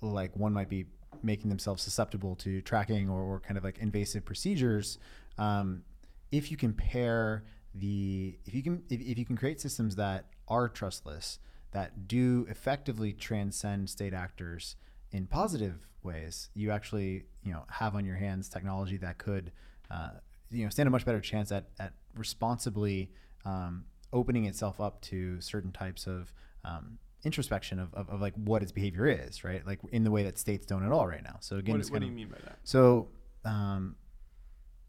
like 0.00 0.36
one 0.36 0.52
might 0.52 0.68
be 0.68 0.86
making 1.22 1.48
themselves 1.48 1.82
susceptible 1.82 2.36
to 2.36 2.60
tracking 2.62 3.08
or, 3.08 3.22
or 3.22 3.40
kind 3.40 3.56
of 3.56 3.64
like 3.64 3.78
invasive 3.78 4.24
procedures 4.24 4.98
um, 5.38 5.82
if 6.30 6.50
you 6.50 6.56
compare 6.56 7.44
the 7.74 8.38
if 8.44 8.54
you 8.54 8.62
can 8.62 8.82
if, 8.88 9.00
if 9.00 9.18
you 9.18 9.24
can 9.24 9.36
create 9.36 9.60
systems 9.60 9.96
that 9.96 10.26
are 10.48 10.68
trustless 10.68 11.38
that 11.72 12.06
do 12.06 12.46
effectively 12.48 13.12
transcend 13.12 13.88
state 13.88 14.14
actors 14.14 14.76
in 15.10 15.26
positive 15.26 15.88
ways 16.02 16.50
you 16.54 16.70
actually 16.70 17.24
you 17.42 17.52
know 17.52 17.64
have 17.68 17.94
on 17.94 18.04
your 18.04 18.16
hands 18.16 18.48
technology 18.48 18.96
that 18.96 19.18
could 19.18 19.50
uh, 19.94 20.10
you 20.50 20.64
know 20.64 20.70
stand 20.70 20.86
a 20.86 20.90
much 20.90 21.04
better 21.04 21.20
chance 21.20 21.52
at, 21.52 21.68
at 21.78 21.92
responsibly 22.16 23.10
um, 23.44 23.84
opening 24.12 24.44
itself 24.46 24.80
up 24.80 25.00
to 25.02 25.40
certain 25.40 25.72
types 25.72 26.06
of 26.06 26.32
um, 26.64 26.98
introspection 27.24 27.78
of, 27.78 27.92
of, 27.94 28.08
of 28.10 28.20
like 28.20 28.34
what 28.34 28.62
its 28.62 28.72
behavior 28.72 29.06
is 29.06 29.44
right 29.44 29.66
like 29.66 29.78
in 29.92 30.04
the 30.04 30.10
way 30.10 30.22
that 30.22 30.38
states 30.38 30.66
don't 30.66 30.84
at 30.84 30.92
all 30.92 31.06
right 31.06 31.24
now 31.24 31.36
so 31.40 31.56
again 31.56 31.78
what, 31.78 31.86
what 31.88 32.00
do 32.00 32.06
you 32.06 32.12
mean 32.12 32.28
by 32.28 32.38
that? 32.44 32.58
so, 32.64 33.08
um, 33.44 33.96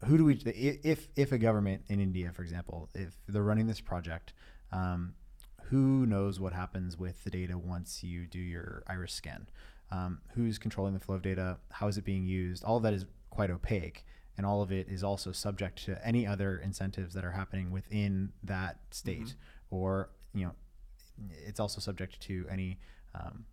who 0.04 0.18
do 0.18 0.24
we? 0.24 0.34
If 0.34 1.08
if 1.16 1.32
a 1.32 1.38
government 1.38 1.82
in 1.88 2.00
India, 2.00 2.30
for 2.32 2.42
example, 2.42 2.90
if 2.94 3.16
they're 3.28 3.42
running 3.42 3.66
this 3.66 3.80
project, 3.80 4.34
um, 4.72 5.14
who 5.64 6.06
knows 6.06 6.38
what 6.38 6.52
happens 6.52 6.98
with 6.98 7.22
the 7.24 7.30
data 7.30 7.56
once 7.56 8.02
you 8.02 8.26
do 8.26 8.38
your 8.38 8.82
iris 8.86 9.12
scan? 9.12 9.48
Um, 9.90 10.20
who's 10.34 10.58
controlling 10.58 10.94
the 10.94 11.00
flow 11.00 11.14
of 11.14 11.22
data? 11.22 11.58
How 11.70 11.88
is 11.88 11.96
it 11.96 12.04
being 12.04 12.26
used? 12.26 12.64
All 12.64 12.76
of 12.76 12.82
that 12.82 12.92
is 12.92 13.06
quite 13.30 13.50
opaque, 13.50 14.04
and 14.36 14.46
all 14.46 14.62
of 14.62 14.70
it 14.70 14.88
is 14.88 15.02
also 15.02 15.32
subject 15.32 15.84
to 15.84 16.06
any 16.06 16.26
other 16.26 16.58
incentives 16.58 17.14
that 17.14 17.24
are 17.24 17.32
happening 17.32 17.70
within 17.70 18.32
that 18.44 18.78
state, 18.90 19.34
or 19.70 20.10
you 20.34 20.44
know, 20.44 20.52
it's 21.46 21.60
also 21.60 21.80
subject 21.80 22.20
to 22.20 22.46
any 22.50 22.78
um, 23.14 23.44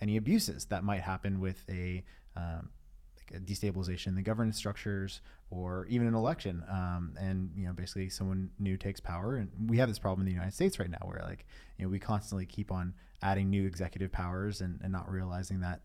any 0.00 0.16
abuses 0.16 0.66
that 0.66 0.84
might 0.84 1.00
happen 1.00 1.40
with 1.40 1.64
a 1.68 2.04
um, 2.36 2.70
like 3.18 3.40
a 3.40 3.44
destabilization 3.44 4.08
in 4.08 4.14
the 4.14 4.22
governance 4.22 4.56
structures 4.56 5.20
or 5.50 5.86
even 5.88 6.06
an 6.06 6.14
election. 6.14 6.62
Um, 6.70 7.14
and 7.18 7.50
you 7.56 7.66
know 7.66 7.72
basically 7.72 8.08
someone 8.08 8.50
new 8.58 8.76
takes 8.76 9.00
power. 9.00 9.36
And 9.36 9.50
we 9.68 9.78
have 9.78 9.88
this 9.88 9.98
problem 9.98 10.20
in 10.20 10.26
the 10.26 10.32
united 10.32 10.54
states 10.54 10.78
right 10.78 10.90
now 10.90 10.98
where 11.02 11.22
like 11.26 11.46
you 11.78 11.84
know 11.84 11.90
we 11.90 11.98
constantly 11.98 12.46
keep 12.46 12.70
on 12.70 12.94
adding 13.22 13.50
new 13.50 13.66
executive 13.66 14.12
powers 14.12 14.60
and, 14.60 14.78
and 14.82 14.92
not 14.92 15.10
realizing 15.10 15.60
that 15.60 15.80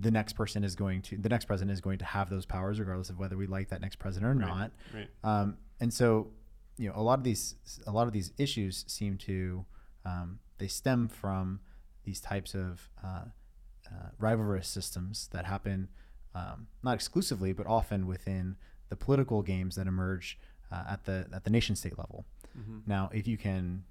the 0.00 0.10
next 0.10 0.32
person 0.34 0.64
is 0.64 0.74
going 0.74 1.02
to 1.02 1.16
the 1.16 1.28
next 1.28 1.44
president 1.44 1.70
is 1.72 1.80
going 1.80 1.98
to 1.98 2.04
have 2.04 2.30
those 2.30 2.46
powers 2.46 2.78
regardless 2.80 3.10
of 3.10 3.18
whether 3.18 3.36
we 3.36 3.46
like 3.46 3.68
that 3.68 3.80
next 3.80 3.98
president 3.98 4.30
or 4.30 4.34
Right, 4.38 4.48
not 4.48 4.70
Right. 4.94 5.08
um, 5.22 5.56
and 5.80 5.92
so, 5.92 6.28
you 6.78 6.88
know, 6.88 6.94
a 6.96 7.02
lot 7.02 7.18
of 7.18 7.24
these 7.24 7.56
a 7.86 7.92
lot 7.92 8.06
of 8.06 8.12
these 8.12 8.32
issues 8.38 8.84
seem 8.88 9.18
to 9.18 9.64
um, 10.04 10.38
they 10.58 10.68
stem 10.68 11.08
from 11.08 11.60
these 12.04 12.20
types 12.20 12.54
of 12.54 12.88
uh, 13.04 13.24
uh, 13.86 14.08
rivalrous 14.20 14.64
systems 14.66 15.28
that 15.32 15.44
happen 15.44 15.88
um, 16.34 16.66
not 16.82 16.94
exclusively, 16.94 17.52
but 17.52 17.66
often 17.66 18.06
within 18.06 18.56
the 18.88 18.96
political 18.96 19.42
games 19.42 19.76
that 19.76 19.86
emerge 19.86 20.38
uh, 20.70 20.84
at 20.88 21.04
the 21.04 21.26
at 21.32 21.44
the 21.44 21.50
nation 21.50 21.76
state 21.76 21.98
level. 21.98 22.24
hmm 22.54 22.78
Now, 22.86 23.10
if 23.12 23.26
you 23.28 23.36
can 23.36 23.84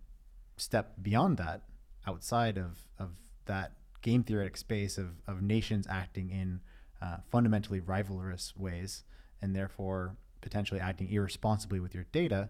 step 0.58 0.94
beyond 1.02 1.38
that, 1.38 1.62
outside 2.08 2.58
of, 2.58 2.80
of 2.98 3.10
that 3.46 3.74
game 4.02 4.24
theoretic 4.24 4.58
space 4.58 4.98
of, 4.98 5.22
of 5.28 5.42
nations 5.42 5.88
acting 5.90 6.30
in 6.30 6.62
uh, 7.02 7.18
fundamentally 7.32 7.82
rivalrous 7.82 8.56
ways, 8.58 9.04
and 9.42 9.56
therefore 9.56 10.16
potentially 10.42 10.80
acting 10.80 11.10
irresponsibly 11.12 11.80
with 11.80 11.94
your 11.94 12.06
data, 12.12 12.50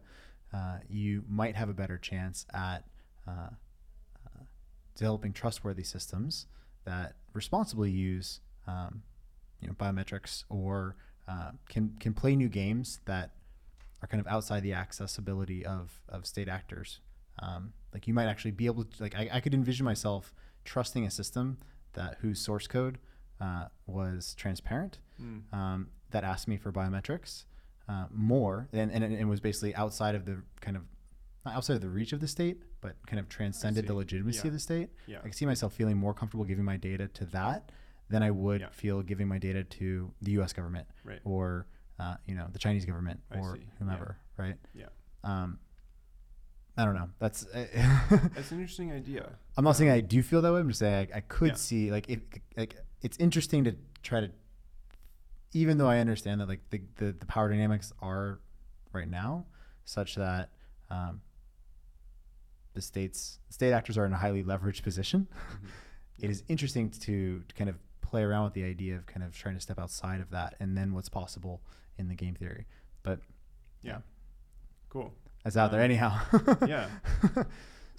uh, 0.53 0.77
you 0.89 1.23
might 1.29 1.55
have 1.55 1.69
a 1.69 1.73
better 1.73 1.97
chance 1.97 2.45
at 2.53 2.83
uh, 3.27 3.49
uh, 4.25 4.43
developing 4.95 5.31
trustworthy 5.31 5.83
systems 5.83 6.47
that 6.85 7.15
responsibly 7.33 7.91
use 7.91 8.41
um, 8.67 9.03
you 9.61 9.67
know 9.67 9.73
biometrics 9.73 10.43
or 10.49 10.95
uh, 11.27 11.51
can 11.69 11.95
can 11.99 12.13
play 12.13 12.35
new 12.35 12.49
games 12.49 12.99
that 13.05 13.31
are 14.01 14.07
kind 14.07 14.19
of 14.19 14.27
outside 14.27 14.63
the 14.63 14.73
accessibility 14.73 15.65
of 15.65 16.01
of 16.09 16.25
state 16.25 16.49
actors. 16.49 16.99
Um, 17.39 17.73
like 17.93 18.07
you 18.07 18.13
might 18.13 18.25
actually 18.25 18.51
be 18.51 18.65
able 18.65 18.83
to 18.83 19.03
like 19.03 19.15
I, 19.15 19.29
I 19.33 19.39
could 19.39 19.53
envision 19.53 19.85
myself 19.85 20.33
trusting 20.65 21.05
a 21.05 21.11
system 21.11 21.57
that 21.93 22.17
whose 22.21 22.39
source 22.39 22.67
code 22.67 22.97
uh, 23.39 23.65
was 23.87 24.33
transparent 24.35 24.99
Mm. 25.21 25.53
um, 25.53 25.89
that 26.09 26.23
asked 26.23 26.47
me 26.47 26.57
for 26.57 26.71
biometrics 26.71 27.43
uh, 27.87 28.05
more 28.11 28.67
and, 28.73 28.91
and 28.91 29.03
and 29.03 29.29
was 29.29 29.39
basically 29.39 29.75
outside 29.75 30.15
of 30.15 30.25
the 30.25 30.41
kind 30.61 30.75
of 30.75 30.83
not 31.45 31.55
outside 31.55 31.75
of 31.75 31.81
the 31.81 31.89
reach 31.89 32.11
of 32.13 32.19
the 32.21 32.27
state, 32.27 32.61
but 32.81 32.95
kind 33.05 33.19
of 33.19 33.29
transcended 33.29 33.85
the 33.87 33.93
legitimacy 33.93 34.39
Yeah. 34.39 34.47
of 34.47 34.53
the 34.53 34.59
state. 34.59 34.89
Yeah. 35.05 35.19
I 35.19 35.23
can 35.23 35.33
see 35.33 35.45
myself 35.45 35.73
feeling 35.73 35.97
more 35.97 36.13
comfortable 36.15 36.43
giving 36.45 36.65
my 36.65 36.77
data 36.77 37.07
to 37.07 37.25
that 37.25 37.71
than 38.09 38.23
I 38.23 38.31
would 38.31 38.61
Yeah. 38.61 38.69
feel 38.69 39.01
giving 39.03 39.27
my 39.27 39.37
data 39.37 39.63
to 39.63 40.11
the 40.23 40.31
U.S. 40.33 40.53
government 40.53 40.87
Right. 41.03 41.19
or 41.23 41.67
uh, 41.99 42.15
you 42.25 42.33
know 42.35 42.47
the 42.51 42.59
Chinese 42.59 42.85
government 42.85 43.19
I 43.31 43.37
or 43.39 43.55
see. 43.57 43.67
Whomever, 43.77 44.17
right? 44.37 44.55
Yeah. 44.73 44.87
Um, 45.23 45.59
I 46.77 46.85
don't 46.85 46.95
know. 46.95 47.09
That's 47.19 47.43
It's 47.53 48.51
an 48.51 48.59
interesting 48.59 48.91
idea. 48.91 49.33
I'm 49.57 49.63
not 49.63 49.75
saying 49.75 49.89
Um, 49.91 49.97
I 49.97 50.01
do 50.01 50.21
feel 50.23 50.41
that 50.41 50.53
way. 50.53 50.59
I'm 50.59 50.67
just 50.69 50.79
saying 50.79 51.09
I, 51.13 51.17
I 51.17 51.21
could 51.21 51.49
Yeah. 51.49 51.55
see 51.55 51.91
like 51.91 52.09
if 52.09 52.19
like 52.57 52.75
it's 53.01 53.17
interesting 53.17 53.63
to 53.65 53.75
try 54.03 54.21
to, 54.21 54.31
even 55.53 55.77
though 55.77 55.87
I 55.89 55.99
understand 55.99 56.39
that 56.41 56.47
like 56.49 56.61
the 56.69 56.81
the, 56.97 57.11
the 57.13 57.25
power 57.25 57.49
dynamics 57.49 57.91
are 58.01 58.39
right 58.93 59.09
now 59.09 59.45
such 59.85 60.15
that 60.15 60.49
um, 60.89 61.21
the 62.73 62.81
states 62.81 63.39
state 63.49 63.73
actors 63.73 63.97
are 63.97 64.05
in 64.05 64.13
a 64.13 64.17
highly 64.17 64.43
leveraged 64.43 64.83
position. 64.83 65.27
Mhm. 65.31 65.67
It 66.23 66.29
is 66.29 66.43
interesting 66.47 66.91
to, 66.91 67.39
to 67.47 67.55
kind 67.55 67.67
of 67.67 67.77
play 68.01 68.21
around 68.21 68.43
with 68.43 68.53
the 68.53 68.63
idea 68.63 68.95
of 68.95 69.07
kind 69.07 69.23
of 69.23 69.35
trying 69.35 69.55
to 69.55 69.59
step 69.61 69.79
outside 69.79 70.21
of 70.21 70.29
that 70.29 70.53
and 70.59 70.77
then 70.77 70.93
what's 70.93 71.09
possible 71.09 71.63
in 71.97 72.09
the 72.09 72.13
game 72.13 72.35
theory. 72.35 72.67
But 73.01 73.21
Yeah. 73.81 74.01
Cool. 74.89 75.11
that's 75.43 75.57
out 75.57 75.71
there 75.71 75.79
Um, 75.79 75.85
anyhow. 75.85 76.19
yeah. 76.67 76.89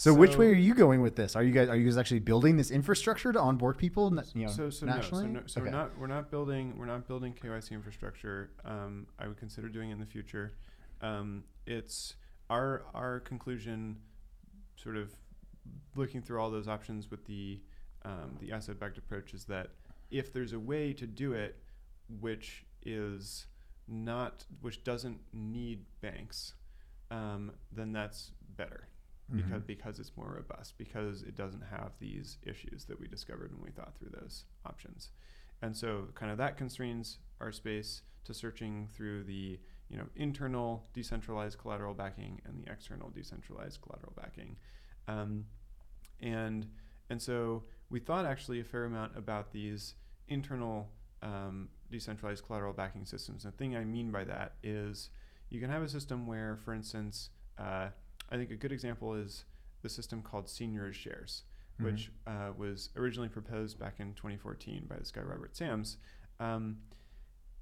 So, 0.03 0.12
which 0.12 0.36
way 0.36 0.48
are 0.48 0.53
you 0.55 0.74
going 0.74 1.00
with 1.00 1.14
this? 1.14 1.36
Are 1.36 1.44
you 1.44 1.53
guys 1.53 1.68
are 1.68 1.76
you 1.76 1.84
guys 1.84 1.96
actually 1.96 2.18
building 2.18 2.57
this 2.57 2.72
infrastructure 2.72 3.32
to 3.32 3.38
onboard 3.38 3.78
people? 3.78 4.12
You 4.34 4.46
know, 4.46 4.50
so 4.50 4.68
so 4.68 4.84
nationally. 4.84 5.28
no, 5.28 5.28
so, 5.28 5.40
no, 5.42 5.46
so 5.46 5.61
Okay. 5.61 5.70
we're 5.70 5.76
not 5.76 5.96
we're 5.96 6.07
not 6.09 6.28
building 6.28 6.74
we're 6.76 6.86
not 6.86 7.07
building 7.07 7.32
KYC 7.32 7.70
infrastructure. 7.70 8.50
Um, 8.64 9.07
I 9.20 9.28
would 9.28 9.36
consider 9.36 9.68
doing 9.68 9.90
it 9.90 9.92
in 9.92 10.00
the 10.00 10.07
future. 10.07 10.55
Um, 11.03 11.44
it's 11.68 12.16
our 12.50 12.82
our 12.94 13.20
conclusion, 13.20 13.98
sort 14.74 14.96
of 14.96 15.12
looking 15.94 16.20
through 16.20 16.40
all 16.40 16.50
those 16.50 16.66
options 16.66 17.09
with 17.09 17.24
the 17.26 17.61
um, 18.05 18.36
the 18.40 18.50
asset 18.50 18.80
backed 18.80 18.98
approach 18.98 19.32
is 19.34 19.44
that 19.44 19.68
if 20.11 20.32
there's 20.32 20.53
a 20.53 20.59
way 20.59 20.92
to 20.94 21.07
do 21.07 21.32
it, 21.32 21.62
which 22.20 22.64
is 22.84 23.46
not 23.86 24.46
which 24.62 24.82
doesn't 24.82 25.20
need 25.32 25.84
banks, 26.00 26.55
um, 27.12 27.53
then 27.70 27.92
that's 27.92 28.32
better 28.57 28.88
because 29.34 29.62
Mhm. 29.62 29.66
because 29.66 29.98
it's 29.98 30.16
more 30.16 30.32
robust 30.34 30.76
because 30.78 31.22
it 31.22 31.34
doesn't 31.34 31.62
have 31.62 31.92
these 31.98 32.38
issues 32.42 32.84
that 32.86 32.98
we 33.00 33.06
discovered 33.08 33.52
when 33.52 33.62
we 33.62 33.70
thought 33.70 33.94
through 33.96 34.10
those 34.10 34.44
options 34.66 35.10
and 35.62 35.76
so 35.76 36.08
kind 36.14 36.30
of 36.30 36.38
that 36.38 36.56
constrains 36.56 37.18
our 37.40 37.52
space 37.52 38.02
to 38.24 38.34
searching 38.34 38.88
through 38.88 39.24
the 39.24 39.58
you 39.88 39.96
know 39.96 40.06
internal 40.16 40.88
decentralized 40.92 41.58
collateral 41.58 41.94
backing 41.94 42.40
and 42.44 42.58
the 42.62 42.70
external 42.70 43.10
decentralized 43.10 43.80
collateral 43.80 44.12
backing 44.16 44.56
um, 45.08 45.46
and 46.20 46.66
and 47.10 47.20
so 47.20 47.64
we 47.90 48.00
thought 48.00 48.24
actually 48.24 48.60
a 48.60 48.64
fair 48.64 48.84
amount 48.84 49.16
about 49.16 49.52
these 49.52 49.94
internal 50.28 50.90
um, 51.22 51.68
decentralized 51.90 52.44
collateral 52.44 52.72
backing 52.72 53.04
systems. 53.04 53.42
The 53.44 53.50
thing 53.50 53.76
I 53.76 53.84
mean 53.84 54.10
by 54.10 54.24
that 54.24 54.54
is 54.62 55.10
you 55.50 55.60
can 55.60 55.68
have 55.70 55.82
a 55.82 55.88
system 55.88 56.26
where, 56.26 56.56
for 56.56 56.72
instance, 56.72 57.28
uh, 57.58 57.88
I 58.33 58.37
think 58.37 58.51
a 58.51 58.57
good 58.57 58.72
example 58.72 59.14
is 59.14 59.45
the 59.83 59.89
system 59.89 60.22
called 60.22 60.47
Seigniorage 60.47 60.95
Shares, 60.95 61.45
Mhm. 61.78 61.85
which 61.85 62.11
uh, 62.26 62.53
was 62.57 62.89
originally 62.97 63.28
proposed 63.28 63.78
back 63.78 64.01
in 64.01 64.14
2014 64.14 64.87
by 64.87 64.97
this 64.97 65.11
guy 65.12 65.20
Robert 65.20 65.55
Sams. 65.55 65.99
Um, 66.41 66.78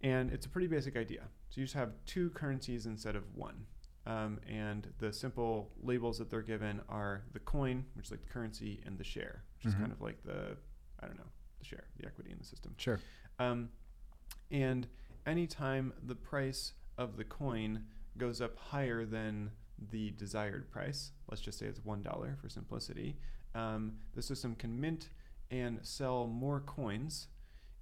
and 0.00 0.30
it's 0.30 0.46
a 0.46 0.48
pretty 0.48 0.68
basic 0.68 0.96
idea. 0.96 1.28
So 1.50 1.60
you 1.60 1.64
just 1.66 1.74
have 1.74 1.92
two 2.06 2.30
currencies 2.30 2.86
instead 2.86 3.16
of 3.16 3.34
one. 3.34 3.66
Um, 4.06 4.40
and 4.48 4.92
the 4.98 5.12
simple 5.12 5.72
labels 5.82 6.18
that 6.18 6.30
they're 6.30 6.40
given 6.40 6.80
are 6.88 7.24
the 7.32 7.40
coin, 7.40 7.84
which 7.94 8.06
is 8.06 8.10
like 8.12 8.22
the 8.22 8.28
currency, 8.32 8.80
and 8.86 8.96
the 8.96 9.04
share, 9.04 9.44
which 9.56 9.64
Mhm. 9.64 9.68
is 9.68 9.74
kind 9.74 9.92
of 9.92 10.00
like 10.00 10.22
the, 10.22 10.56
I 11.00 11.06
don't 11.06 11.18
know, 11.18 11.30
the 11.58 11.64
share, 11.64 11.84
the 11.96 12.06
equity 12.06 12.30
in 12.30 12.38
the 12.38 12.44
system. 12.44 12.74
Sure. 12.78 12.98
Um, 13.38 13.70
and 14.50 14.88
anytime 15.26 15.92
the 16.02 16.14
price 16.14 16.72
of 16.96 17.16
the 17.16 17.24
coin 17.24 17.86
goes 18.16 18.40
up 18.40 18.56
higher 18.56 19.04
than 19.04 19.52
the 19.90 20.10
desired 20.12 20.70
price, 20.70 21.12
let's 21.30 21.40
just 21.42 21.58
say 21.58 21.66
it's 21.66 21.80
$1 21.80 22.36
for 22.40 22.48
simplicity, 22.48 23.16
um, 23.54 23.94
the 24.14 24.22
system 24.22 24.54
can 24.54 24.78
mint 24.80 25.08
and 25.50 25.78
sell 25.82 26.26
more 26.26 26.60
coins 26.60 27.28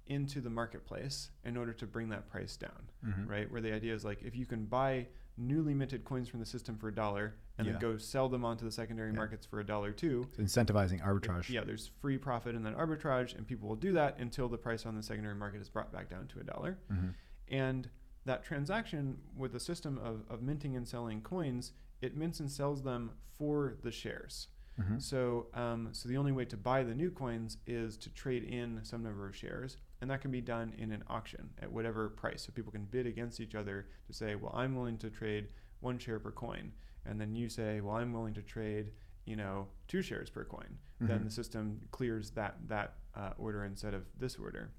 into 0.07 0.41
the 0.41 0.49
marketplace 0.49 1.29
in 1.43 1.55
order 1.55 1.73
to 1.73 1.85
bring 1.85 2.09
that 2.09 2.27
price 2.29 2.57
down, 2.57 2.89
Mhm. 3.05 3.29
right? 3.29 3.51
Where 3.51 3.61
the 3.61 3.71
idea 3.71 3.93
is 3.93 4.03
like 4.03 4.23
if 4.23 4.35
you 4.35 4.45
can 4.47 4.65
buy 4.65 5.07
newly 5.37 5.73
minted 5.73 6.03
coins 6.03 6.27
from 6.27 6.39
the 6.39 6.45
system 6.45 6.77
for 6.77 6.87
a 6.87 6.93
dollar 6.93 7.35
and 7.57 7.65
Yeah. 7.67 7.73
then 7.73 7.81
go 7.81 7.97
sell 7.97 8.27
them 8.27 8.43
onto 8.43 8.65
the 8.65 8.71
secondary 8.71 9.11
Yeah. 9.11 9.15
markets 9.17 9.45
for 9.45 9.59
a 9.59 9.63
dollar 9.63 9.91
too, 9.91 10.27
So 10.35 10.41
incentivizing 10.41 10.99
arbitrage. 11.01 11.49
yeah, 11.49 11.63
there's 11.63 11.87
free 12.01 12.17
profit 12.17 12.55
and 12.55 12.65
then 12.65 12.73
arbitrage, 12.73 13.35
and 13.35 13.45
people 13.47 13.69
will 13.69 13.75
do 13.75 13.93
that 13.93 14.17
until 14.17 14.49
the 14.49 14.57
price 14.57 14.85
on 14.85 14.95
the 14.95 15.03
secondary 15.03 15.35
market 15.35 15.61
is 15.61 15.69
brought 15.69 15.91
back 15.91 16.09
down 16.09 16.27
to 16.29 16.39
a 16.39 16.43
dollar. 16.43 16.77
Mhm. 16.89 17.13
And 17.49 17.89
that 18.25 18.43
transaction 18.43 19.21
with 19.35 19.51
the 19.53 19.59
system 19.59 19.97
of, 19.99 20.25
of 20.29 20.41
minting 20.41 20.75
and 20.75 20.87
selling 20.87 21.21
coins, 21.21 21.73
it 22.01 22.15
mints 22.15 22.39
and 22.39 22.51
sells 22.51 22.83
them 22.83 23.11
for 23.37 23.75
the 23.83 23.91
shares. 23.91 24.47
Mhm. 24.79 25.01
So, 25.01 25.47
um, 25.53 25.89
so 25.93 26.07
the 26.07 26.15
only 26.17 26.31
way 26.31 26.45
to 26.45 26.55
buy 26.57 26.83
the 26.83 26.95
new 26.95 27.11
coins 27.11 27.57
is 27.67 27.97
to 27.97 28.09
trade 28.13 28.43
in 28.45 28.79
some 28.83 29.03
number 29.03 29.27
of 29.27 29.35
shares, 29.35 29.77
and 29.99 30.09
that 30.09 30.21
can 30.21 30.31
be 30.31 30.39
done 30.41 30.73
in 30.77 30.91
an 30.93 31.03
auction 31.07 31.49
at 31.61 31.71
whatever 31.71 32.09
price. 32.09 32.43
So 32.43 32.53
people 32.53 32.71
can 32.71 32.85
bid 32.85 33.05
against 33.05 33.39
each 33.41 33.55
other 33.55 33.87
to 34.07 34.13
say, 34.13 34.35
well, 34.35 34.53
I'm 34.55 34.75
willing 34.75 34.97
to 34.99 35.09
trade 35.09 35.49
one 35.81 35.97
share 35.97 36.19
per 36.19 36.31
coin, 36.31 36.71
and 37.05 37.19
then 37.19 37.35
you 37.35 37.49
say, 37.49 37.81
well, 37.81 37.95
I'm 37.97 38.13
willing 38.13 38.33
to 38.35 38.41
trade, 38.41 38.93
you 39.25 39.35
know, 39.35 39.67
two 39.87 40.01
shares 40.01 40.29
per 40.29 40.45
coin. 40.45 40.77
Then 41.01 41.21
Mhm. 41.21 41.23
the 41.25 41.29
system 41.31 41.81
clears 41.91 42.31
that 42.31 42.67
that 42.67 42.95
uh, 43.15 43.33
order 43.37 43.65
instead 43.65 43.93
of 43.93 44.05
this 44.17 44.37
order, 44.37 44.71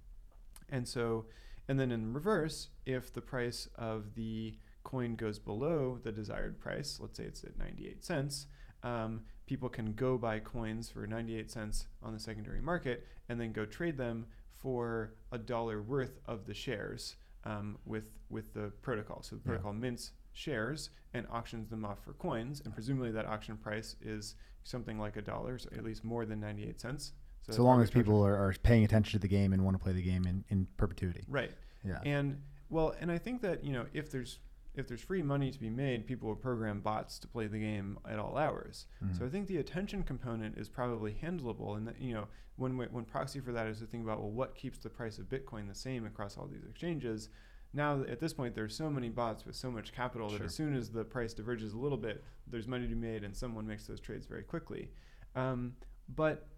and 0.71 0.87
so, 0.89 1.27
and 1.69 1.79
then 1.79 1.91
in 1.93 2.13
reverse, 2.15 2.71
if 2.87 3.13
the 3.13 3.21
price 3.21 3.67
of 3.75 4.15
the 4.15 4.57
coin 4.91 5.15
goes 5.15 5.39
below 5.39 5.99
the 6.03 6.11
desired 6.13 6.59
price, 6.59 6.99
let's 7.01 7.17
say 7.17 7.25
it's 7.25 7.45
at 7.45 7.57
98 7.59 8.05
cents, 8.05 8.47
um, 8.83 9.21
people 9.47 9.69
can 9.69 9.93
go 9.93 10.19
buy 10.19 10.39
coins 10.41 10.91
for 10.91 11.07
98 11.07 11.51
cents 11.51 11.87
on 12.03 12.13
the 12.13 12.19
secondary 12.19 12.61
market 12.61 13.07
and 13.29 13.41
then 13.41 13.53
go 13.53 13.65
trade 13.65 13.97
them 13.97 14.27
for 14.57 15.15
a 15.33 15.39
dollar 15.39 15.81
worth 15.81 16.19
of 16.27 16.47
the 16.47 16.55
shares 16.55 17.17
um, 17.45 17.79
with 17.87 18.05
with 18.29 18.53
the 18.53 18.71
protocol. 18.83 19.23
So 19.23 19.37
the 19.37 19.43
Yeah. 19.43 19.49
protocol 19.51 19.73
mints 19.73 20.13
shares 20.33 20.91
and 21.15 21.27
auctions 21.31 21.69
them 21.71 21.85
off 21.85 21.99
for 22.05 22.13
coins, 22.15 22.61
and 22.65 22.73
presumably 22.75 23.11
that 23.13 23.27
auction 23.27 23.57
price 23.57 23.97
is 24.03 24.35
something 24.65 24.99
like 24.99 25.17
a 25.17 25.23
dollar, 25.23 25.59
so 25.59 25.69
at 25.77 25.83
least 25.85 26.05
more 26.05 26.25
than 26.27 26.39
98 26.41 26.81
cents. 26.81 27.13
So 27.51 27.63
long 27.65 27.81
as 27.83 27.91
people 27.91 28.25
are, 28.25 28.37
are 28.37 28.55
paying 28.63 28.85
attention 28.85 29.13
to 29.19 29.23
the 29.27 29.29
game 29.29 29.53
and 29.53 29.65
want 29.65 29.77
to 29.77 29.83
play 29.83 29.93
the 29.93 30.03
game 30.03 30.25
in, 30.27 30.45
in 30.51 30.67
perpetuity. 30.77 31.25
right 31.29 31.53
Yeah. 31.85 31.99
and 32.05 32.41
well 32.69 32.95
and 33.01 33.11
i 33.11 33.19
think 33.19 33.41
that 33.43 33.65
you 33.65 33.73
know 33.73 33.87
if 33.93 34.11
there's 34.13 34.39
if 34.75 34.87
there's 34.87 35.01
free 35.03 35.23
money 35.23 35.51
to 35.51 35.59
be 35.59 35.69
made 35.71 36.07
people 36.07 36.29
will 36.29 36.37
program 36.37 36.81
bots 36.81 37.19
to 37.19 37.27
play 37.29 37.47
the 37.47 37.59
game 37.59 37.99
at 38.09 38.19
all 38.19 38.37
hours. 38.39 38.87
Mhm. 39.03 39.17
so 39.19 39.25
i 39.27 39.29
think 39.29 39.47
the 39.49 39.57
attention 39.59 40.03
component 40.03 40.57
is 40.57 40.69
probably 40.69 41.13
handleable 41.13 41.77
and 41.77 41.87
that 41.89 42.01
you 42.01 42.15
know 42.15 42.29
when 42.57 42.77
we- 42.77 42.87
when 42.87 43.05
proxy 43.05 43.41
for 43.41 43.53
that 43.53 43.67
is 43.67 43.79
to 43.81 43.87
think 43.87 44.05
about 44.05 44.21
well 44.21 44.31
what 44.31 44.55
keeps 44.55 44.79
the 44.79 44.91
price 44.91 45.19
of 45.19 45.29
bitcoin 45.29 45.67
the 45.69 45.75
same 45.75 46.05
across 46.07 46.37
all 46.39 46.47
these 46.47 46.65
exchanges? 46.65 47.29
Now 47.73 48.03
at 48.03 48.19
this 48.21 48.33
point 48.33 48.55
there's 48.55 48.75
so 48.77 48.91
many 48.91 49.09
bots 49.09 49.45
with 49.47 49.55
so 49.57 49.71
much 49.71 49.93
capital 49.93 50.29
that 50.31 50.41
as 50.43 50.55
soon 50.55 50.75
as 50.75 50.91
the 50.91 51.05
price 51.05 51.33
diverges 51.35 51.73
a 51.73 51.79
little 51.79 51.99
bit 51.99 52.23
there's 52.47 52.67
money 52.69 52.85
to 52.89 52.95
be 52.95 53.01
made 53.01 53.23
and 53.25 53.35
someone 53.37 53.67
makes 53.67 53.87
those 53.87 54.01
trades 54.01 54.27
very 54.27 54.43
quickly. 54.43 54.91
Um, 55.37 55.77
but 56.17 56.49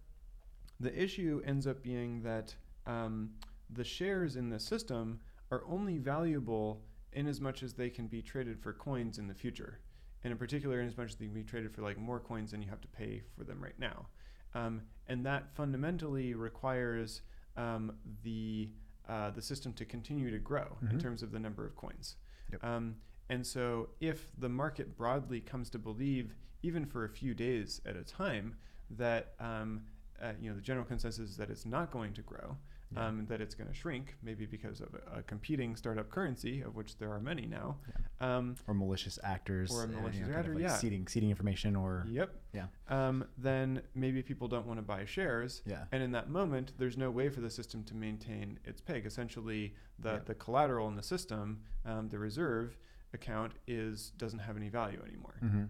the 0.80 0.92
issue 1.00 1.42
ends 1.44 1.66
up 1.66 1.82
being 1.82 2.22
that 2.22 2.54
um, 2.86 3.34
the 3.70 3.84
shares 3.84 4.36
in 4.36 4.48
the 4.48 4.58
system 4.58 5.20
are 5.50 5.62
only 5.66 5.98
valuable 5.98 6.82
in 7.12 7.26
as 7.26 7.40
much 7.40 7.62
as 7.62 7.74
they 7.74 7.90
can 7.90 8.06
be 8.06 8.22
traded 8.22 8.58
for 8.60 8.72
coins 8.72 9.18
in 9.18 9.26
the 9.28 9.34
future. 9.34 9.78
And 10.24 10.30
in 10.32 10.38
particular, 10.38 10.80
in 10.80 10.86
as 10.86 10.96
much 10.96 11.10
as 11.10 11.16
they 11.16 11.24
can 11.26 11.34
be 11.34 11.42
traded 11.42 11.74
for 11.74 11.82
like 11.82 11.98
more 11.98 12.20
coins 12.20 12.52
than 12.52 12.62
you 12.62 12.68
have 12.68 12.80
to 12.80 12.88
pay 12.88 13.22
for 13.36 13.44
them 13.44 13.60
right 13.62 13.78
now. 13.78 14.06
Um, 14.54 14.82
and 15.08 15.24
that 15.26 15.54
fundamentally 15.54 16.34
requires 16.34 17.22
um, 17.56 17.92
the 18.22 18.70
uh, 19.08 19.30
the 19.32 19.42
system 19.42 19.72
to 19.72 19.84
continue 19.84 20.30
to 20.30 20.38
grow 20.38 20.78
in 20.82 20.96
Mhm. 20.96 21.00
terms 21.00 21.22
of 21.24 21.32
the 21.32 21.38
number 21.40 21.66
of 21.66 21.74
coins. 21.74 22.16
Yep. 22.52 22.62
Um, 22.64 22.96
and 23.28 23.44
so, 23.44 23.88
if 24.00 24.30
the 24.38 24.48
market 24.48 24.96
broadly 24.96 25.40
comes 25.40 25.68
to 25.70 25.78
believe, 25.78 26.36
even 26.62 26.86
for 26.86 27.04
a 27.04 27.08
few 27.08 27.34
days 27.34 27.80
at 27.84 27.96
a 27.96 28.04
time, 28.04 28.54
that 28.90 29.34
um, 29.40 29.82
uh, 30.22 30.32
you 30.40 30.48
know 30.50 30.54
the 30.54 30.62
general 30.62 30.84
consensus 30.86 31.30
is 31.30 31.36
that 31.36 31.50
it's 31.50 31.66
not 31.66 31.90
going 31.90 32.12
to 32.12 32.22
grow. 32.22 32.56
Um, 32.96 33.26
that 33.28 33.40
it's 33.40 33.54
going 33.54 33.68
to 33.68 33.74
shrink, 33.74 34.16
maybe 34.22 34.46
because 34.46 34.80
of 34.80 34.88
a, 34.94 35.18
a 35.18 35.22
competing 35.22 35.76
startup 35.76 36.10
currency, 36.10 36.60
of 36.62 36.74
which 36.74 36.98
there 36.98 37.10
are 37.12 37.20
many 37.20 37.46
now. 37.46 37.76
Um, 38.20 38.56
or 38.66 38.74
malicious 38.74 39.18
actors. 39.24 39.70
Or 39.72 39.82
a 39.82 39.84
uh, 39.84 39.90
you 39.90 39.96
malicious 39.96 40.26
know, 40.28 40.34
kind 40.34 40.46
of 40.46 40.54
like 40.54 40.62
yeah. 40.62 40.76
Seeding, 40.76 41.06
seeding 41.08 41.30
information 41.30 41.74
or. 41.76 42.06
yep. 42.08 42.34
Yeah. 42.52 42.66
Um, 42.88 43.24
then 43.38 43.82
maybe 43.94 44.22
people 44.22 44.46
don't 44.48 44.66
want 44.66 44.78
to 44.78 44.82
buy 44.82 45.04
shares, 45.06 45.62
Yeah. 45.64 45.84
and 45.92 46.02
in 46.02 46.12
that 46.12 46.28
moment, 46.28 46.72
there's 46.78 46.96
no 46.98 47.10
way 47.10 47.28
for 47.30 47.40
the 47.40 47.50
system 47.50 47.82
to 47.84 47.94
maintain 47.94 48.58
its 48.64 48.80
peg. 48.80 49.06
Essentially, 49.06 49.74
the, 49.98 50.12
Yeah. 50.12 50.18
the 50.26 50.34
collateral 50.34 50.88
in 50.88 50.96
the 50.96 51.02
system, 51.02 51.62
um, 51.86 52.08
the 52.10 52.18
reserve 52.18 52.76
account, 53.14 53.52
is 53.66 54.10
doesn't 54.18 54.40
have 54.40 54.56
any 54.56 54.68
value 54.68 55.00
anymore. 55.06 55.34
hmm 55.40 55.64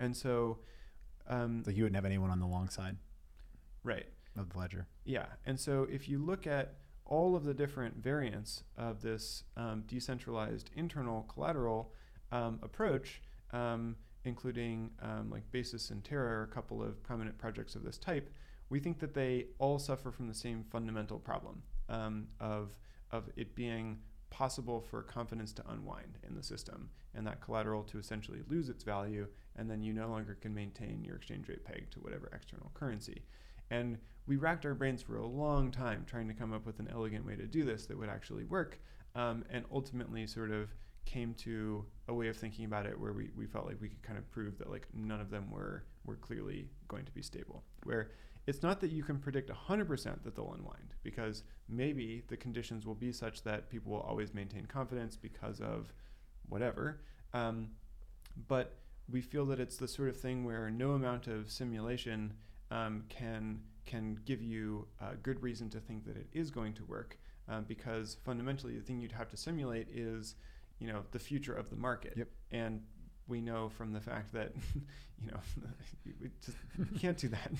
And 0.00 0.16
so, 0.16 0.58
um, 1.28 1.62
So 1.64 1.70
you 1.70 1.82
wouldn't 1.84 1.96
have 1.96 2.04
anyone 2.04 2.30
on 2.30 2.40
the 2.40 2.46
long 2.46 2.68
side 2.68 2.96
right, 3.84 4.06
of 4.38 4.50
the 4.50 4.58
ledger. 4.58 4.86
yeah. 5.04 5.26
And 5.46 5.58
so, 5.58 5.86
if 5.90 6.08
you 6.08 6.18
look 6.18 6.46
at 6.46 6.74
all 7.04 7.34
of 7.34 7.44
the 7.44 7.54
different 7.54 7.96
variants 7.96 8.62
of 8.76 9.00
this 9.00 9.44
um, 9.56 9.82
decentralized 9.86 10.70
internal 10.76 11.22
collateral 11.22 11.92
um, 12.32 12.58
approach, 12.62 13.22
um, 13.52 13.96
including 14.24 14.90
um, 15.02 15.30
like 15.30 15.50
Basis 15.50 15.90
and 15.90 16.04
Terra, 16.04 16.44
a 16.44 16.46
couple 16.46 16.82
of 16.82 17.02
prominent 17.02 17.38
projects 17.38 17.74
of 17.74 17.82
this 17.82 17.96
type, 17.96 18.30
we 18.68 18.78
think 18.78 18.98
that 18.98 19.14
they 19.14 19.46
all 19.58 19.78
suffer 19.78 20.10
from 20.10 20.28
the 20.28 20.34
same 20.34 20.64
fundamental 20.70 21.18
problem 21.18 21.62
um, 21.88 22.28
of 22.40 22.74
of 23.10 23.24
it 23.36 23.54
being 23.54 23.98
possible 24.30 24.80
for 24.80 25.02
confidence 25.02 25.52
to 25.54 25.62
unwind 25.70 26.18
in 26.28 26.34
the 26.34 26.42
system 26.42 26.90
and 27.14 27.26
that 27.26 27.40
collateral 27.40 27.82
to 27.82 27.98
essentially 27.98 28.40
lose 28.48 28.68
its 28.68 28.84
value 28.84 29.26
and 29.56 29.70
then 29.70 29.82
you 29.82 29.94
no 29.94 30.08
longer 30.08 30.34
can 30.34 30.54
maintain 30.54 31.02
your 31.02 31.16
exchange 31.16 31.48
rate 31.48 31.64
peg 31.64 31.90
to 31.90 31.98
whatever 32.00 32.28
external 32.34 32.70
currency 32.74 33.22
and 33.70 33.98
we 34.26 34.36
racked 34.36 34.66
our 34.66 34.74
brains 34.74 35.02
for 35.02 35.16
a 35.16 35.26
long 35.26 35.70
time 35.70 36.04
trying 36.06 36.28
to 36.28 36.34
come 36.34 36.52
up 36.52 36.66
with 36.66 36.78
an 36.78 36.88
elegant 36.92 37.24
way 37.24 37.34
to 37.36 37.46
do 37.46 37.64
this 37.64 37.86
that 37.86 37.98
would 37.98 38.08
actually 38.08 38.44
work 38.44 38.78
um, 39.14 39.44
and 39.50 39.64
ultimately 39.72 40.26
sort 40.26 40.50
of 40.50 40.74
came 41.06 41.32
to 41.34 41.84
a 42.08 42.14
way 42.14 42.28
of 42.28 42.36
thinking 42.36 42.66
about 42.66 42.84
it 42.84 42.98
where 42.98 43.14
we, 43.14 43.30
we 43.36 43.46
felt 43.46 43.66
like 43.66 43.80
we 43.80 43.88
could 43.88 44.02
kind 44.02 44.18
of 44.18 44.30
prove 44.30 44.58
that 44.58 44.70
like 44.70 44.86
none 44.92 45.20
of 45.20 45.30
them 45.30 45.50
were 45.50 45.84
were 46.04 46.16
clearly 46.16 46.68
going 46.86 47.04
to 47.04 47.12
be 47.12 47.22
stable. 47.22 47.62
Where 47.84 48.10
it's 48.46 48.62
not 48.62 48.80
that 48.80 48.90
you 48.90 49.02
can 49.02 49.18
predict 49.18 49.50
100% 49.50 50.22
that 50.22 50.34
they'll 50.34 50.54
unwind 50.54 50.94
because 51.02 51.42
maybe 51.68 52.22
the 52.28 52.36
conditions 52.36 52.86
will 52.86 52.94
be 52.94 53.12
such 53.12 53.42
that 53.42 53.68
people 53.68 53.92
will 53.92 54.00
always 54.00 54.32
maintain 54.32 54.64
confidence 54.64 55.16
because 55.16 55.60
of 55.60 55.92
whatever 56.48 57.02
um, 57.34 57.68
but 58.46 58.78
we 59.10 59.20
feel 59.20 59.44
that 59.46 59.60
it's 59.60 59.76
the 59.76 59.88
sort 59.88 60.08
of 60.08 60.16
thing 60.16 60.44
where 60.44 60.70
no 60.70 60.92
amount 60.92 61.26
of 61.26 61.50
simulation 61.50 62.32
um, 62.70 63.04
can 63.08 63.60
can 63.86 64.18
give 64.26 64.42
you 64.42 64.86
a 65.00 65.16
good 65.16 65.42
reason 65.42 65.70
to 65.70 65.80
think 65.80 66.04
that 66.04 66.16
it 66.16 66.26
is 66.32 66.50
going 66.50 66.74
to 66.74 66.84
work 66.84 67.18
um, 67.48 67.64
because 67.66 68.18
fundamentally 68.24 68.74
the 68.76 68.82
thing 68.82 69.00
you'd 69.00 69.12
have 69.12 69.30
to 69.30 69.36
simulate 69.36 69.88
is 69.92 70.34
you 70.78 70.86
know 70.86 71.02
the 71.12 71.18
future 71.18 71.54
of 71.54 71.70
the 71.70 71.76
market 71.76 72.12
Yep. 72.16 72.28
and 72.50 72.82
we 73.28 73.40
know 73.40 73.68
from 73.76 73.92
the 73.92 74.00
fact 74.00 74.32
that 74.32 74.52
you 75.22 75.30
know 75.30 75.38
you 76.04 76.12
we 76.22 76.30
just 76.44 76.56
you 76.78 76.98
can't 77.00 77.18
do 77.18 77.28
that 77.28 77.50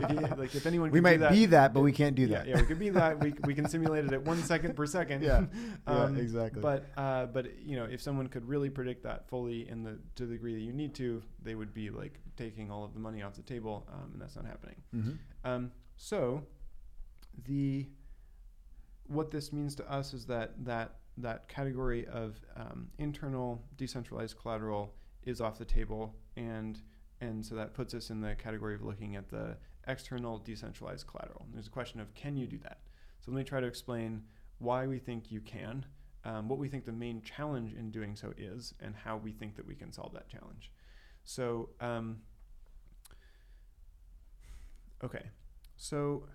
if 0.00 0.10
you, 0.10 0.36
like 0.36 0.54
if 0.54 0.64
anyone 0.66 0.90
We 0.90 1.00
might 1.00 1.18
that, 1.20 1.32
be 1.32 1.46
that, 1.46 1.74
but 1.74 1.80
we 1.80 1.92
can't 1.92 2.14
do 2.16 2.22
yeah, 2.22 2.38
that. 2.38 2.46
yeah 2.48 2.56
we 2.56 2.62
could 2.66 2.78
be 2.78 2.88
that 2.90 3.18
we, 3.20 3.34
we 3.44 3.54
can 3.54 3.68
simulate 3.68 4.04
it 4.04 4.12
at 4.12 4.22
one 4.24 4.42
second 4.42 4.74
per 4.76 4.86
second 4.86 5.22
Yeah. 5.22 5.44
Um, 5.86 6.16
yeah, 6.16 6.22
exactly. 6.22 6.60
but 6.62 6.86
uh, 6.96 7.26
but 7.26 7.58
you 7.58 7.76
know, 7.76 7.84
if 7.84 8.00
someone 8.00 8.28
could 8.28 8.46
really 8.48 8.70
predict 8.70 9.02
that 9.04 9.28
fully 9.28 9.68
in 9.68 9.82
the 9.82 9.98
to 10.16 10.26
the 10.26 10.32
degree 10.34 10.54
that 10.54 10.62
you 10.62 10.72
need 10.72 10.94
to, 10.94 11.22
they 11.42 11.54
would 11.54 11.74
be 11.74 11.90
like 11.90 12.18
taking 12.36 12.70
all 12.70 12.84
of 12.84 12.94
the 12.94 13.00
money 13.00 13.22
off 13.22 13.34
the 13.34 13.42
table, 13.42 13.86
um, 13.92 14.10
and 14.12 14.20
that's 14.22 14.36
not 14.36 14.46
happening. 14.46 14.76
Mhm. 14.94 15.18
Um, 15.44 15.72
so 15.96 16.42
the 17.46 17.88
what 19.08 19.30
this 19.30 19.52
means 19.52 19.74
to 19.76 19.90
us 19.90 20.14
is 20.14 20.24
that 20.26 20.52
that 20.64 20.96
that 21.16 21.48
category 21.48 22.06
of 22.06 22.40
um, 22.56 22.88
internal 22.98 23.62
decentralized 23.76 24.36
collateral 24.38 24.94
is 25.22 25.40
off 25.40 25.58
the 25.58 25.64
table, 25.64 26.14
and 26.36 26.80
and 27.20 27.44
so 27.44 27.54
that 27.54 27.74
puts 27.74 27.94
us 27.94 28.10
in 28.10 28.20
the 28.20 28.34
category 28.34 28.74
of 28.74 28.82
looking 28.82 29.16
at 29.16 29.28
the 29.28 29.56
external 29.86 30.38
decentralized 30.38 31.06
collateral. 31.06 31.46
There's 31.52 31.66
a 31.66 31.70
question 31.70 32.00
of 32.00 32.12
can 32.14 32.36
you 32.36 32.46
do 32.46 32.58
that? 32.58 32.78
So 33.20 33.30
let 33.30 33.38
me 33.38 33.44
try 33.44 33.60
to 33.60 33.66
explain 33.66 34.22
why 34.58 34.86
we 34.86 34.98
think 34.98 35.30
you 35.30 35.40
can, 35.40 35.86
um, 36.24 36.48
what 36.48 36.58
we 36.58 36.68
think 36.68 36.84
the 36.84 36.92
main 36.92 37.22
challenge 37.22 37.72
in 37.72 37.90
doing 37.90 38.16
so 38.16 38.32
is, 38.36 38.74
and 38.80 38.94
how 38.94 39.16
we 39.16 39.32
think 39.32 39.56
that 39.56 39.66
we 39.66 39.74
can 39.74 39.92
solve 39.92 40.12
that 40.12 40.28
challenge. 40.28 40.70
So, 41.24 41.70
um, 41.80 42.18
okay, 45.02 45.30
so 45.76 46.28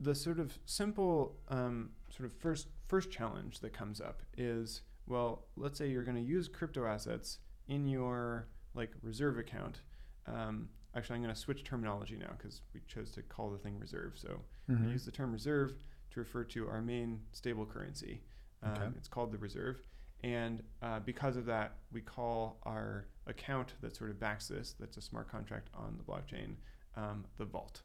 the 0.00 0.14
sort 0.14 0.38
of 0.40 0.58
simple 0.64 1.36
um, 1.48 1.90
sort 2.10 2.26
of 2.26 2.32
first 2.38 2.68
first 2.88 3.10
challenge 3.10 3.60
that 3.60 3.72
comes 3.72 4.00
up 4.00 4.22
is 4.36 4.82
well, 5.06 5.46
let's 5.56 5.76
say 5.78 5.88
you're 5.88 6.04
going 6.04 6.16
to 6.16 6.22
use 6.22 6.46
crypto 6.48 6.86
assets 6.86 7.38
in 7.68 7.86
your 7.88 8.48
like 8.74 8.92
reserve 9.02 9.38
account. 9.38 9.80
Um, 10.26 10.68
actually, 10.94 11.16
I'm 11.16 11.22
going 11.22 11.34
to 11.34 11.40
switch 11.40 11.64
terminology 11.64 12.16
now 12.16 12.30
because 12.38 12.62
we 12.72 12.80
chose 12.86 13.10
to 13.12 13.22
call 13.22 13.50
the 13.50 13.58
thing 13.58 13.78
reserve. 13.78 14.12
So 14.16 14.40
Mhm. 14.68 14.86
we 14.86 14.92
use 14.92 15.04
the 15.04 15.10
term 15.10 15.32
reserve 15.32 15.74
to 16.10 16.20
refer 16.20 16.44
to 16.44 16.68
our 16.68 16.80
main 16.80 17.20
stable 17.32 17.66
currency. 17.66 18.22
Um, 18.62 18.72
Okay. 18.72 18.88
It's 18.96 19.08
called 19.08 19.32
the 19.32 19.38
reserve. 19.38 19.82
And 20.22 20.62
uh, 20.82 21.00
because 21.00 21.36
of 21.36 21.46
that, 21.46 21.78
we 21.90 22.02
call 22.02 22.58
our 22.64 23.06
account 23.26 23.74
that 23.80 23.96
sort 23.96 24.10
of 24.10 24.20
backs 24.20 24.48
this, 24.48 24.74
that's 24.78 24.96
a 24.96 25.00
smart 25.02 25.28
contract 25.28 25.70
on 25.74 25.96
the 25.96 26.04
blockchain, 26.04 26.56
um, 26.94 27.24
the 27.38 27.46
vault. 27.46 27.82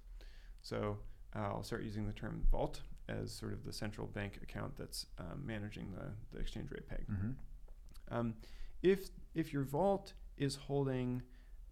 So 0.62 1.00
I'll 1.36 1.64
start 1.64 1.84
using 1.84 2.08
the 2.08 2.14
term 2.14 2.44
vault 2.52 2.82
as 3.08 3.32
sort 3.32 3.54
of 3.54 3.64
the 3.66 3.74
central 3.74 4.08
bank 4.08 4.40
account 4.42 4.76
that's 4.78 5.06
um, 5.20 5.44
managing 5.46 5.92
the, 5.92 6.06
the 6.32 6.40
exchange 6.40 6.72
rate 6.72 6.88
peg. 6.88 7.06
Mhm. 7.10 7.36
Um, 8.10 8.36
if 8.82 9.10
if 9.34 9.52
your 9.54 9.64
vault 9.64 10.14
is 10.38 10.56
holding 10.56 11.22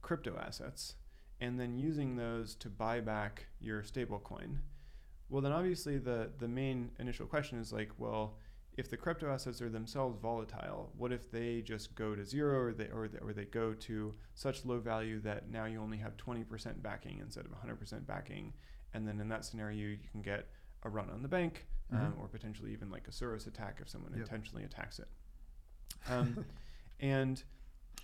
crypto 0.01 0.37
assets 0.37 0.95
and 1.39 1.59
then 1.59 1.77
using 1.77 2.15
those 2.15 2.55
to 2.55 2.69
buy 2.69 2.99
back 2.99 3.47
your 3.59 3.83
stable 3.83 4.19
coin, 4.19 4.59
well 5.29 5.41
then 5.41 5.51
obviously 5.51 5.97
the 5.97 6.29
the 6.39 6.47
main 6.47 6.91
initial 6.99 7.25
question 7.25 7.57
is 7.59 7.71
like, 7.73 7.91
well, 7.97 8.37
if 8.75 8.89
the 8.89 8.97
crypto 8.97 9.31
assets 9.31 9.61
are 9.61 9.69
themselves 9.69 10.17
volatile, 10.19 10.91
what 10.97 11.11
if 11.11 11.29
they 11.31 11.61
just 11.61 11.93
go 11.95 12.15
to 12.15 12.25
zero 12.25 12.59
or 12.59 12.73
they 12.73 12.87
or 12.89 13.07
they, 13.07 13.19
or 13.19 13.33
they 13.33 13.45
go 13.45 13.73
to 13.73 14.13
such 14.33 14.65
low 14.65 14.79
value 14.79 15.19
that 15.21 15.49
now 15.49 15.65
you 15.65 15.79
only 15.79 15.97
have 15.97 16.17
20% 16.17 16.81
backing 16.81 17.19
instead 17.19 17.45
of 17.45 17.51
100% 17.51 18.05
backing, 18.07 18.51
and 18.93 19.07
then 19.07 19.19
in 19.19 19.29
that 19.29 19.43
scenario 19.45 19.87
you 19.87 19.97
can 20.11 20.21
get 20.21 20.47
a 20.83 20.89
run 20.89 21.09
on 21.09 21.21
the 21.21 21.27
bank 21.27 21.65
um, 21.91 21.99
Mhm. 22.13 22.19
or 22.19 22.27
potentially 22.27 22.71
even 22.71 22.89
like 22.89 23.07
a 23.07 23.11
Soros 23.11 23.45
attack 23.47 23.79
if 23.81 23.89
someone 23.89 24.11
Yep. 24.13 24.21
intentionally 24.21 24.63
attacks 24.63 24.99
it. 24.99 25.07
Um, 26.09 26.45
and 26.99 27.41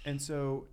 and 0.06 0.22
so 0.22 0.68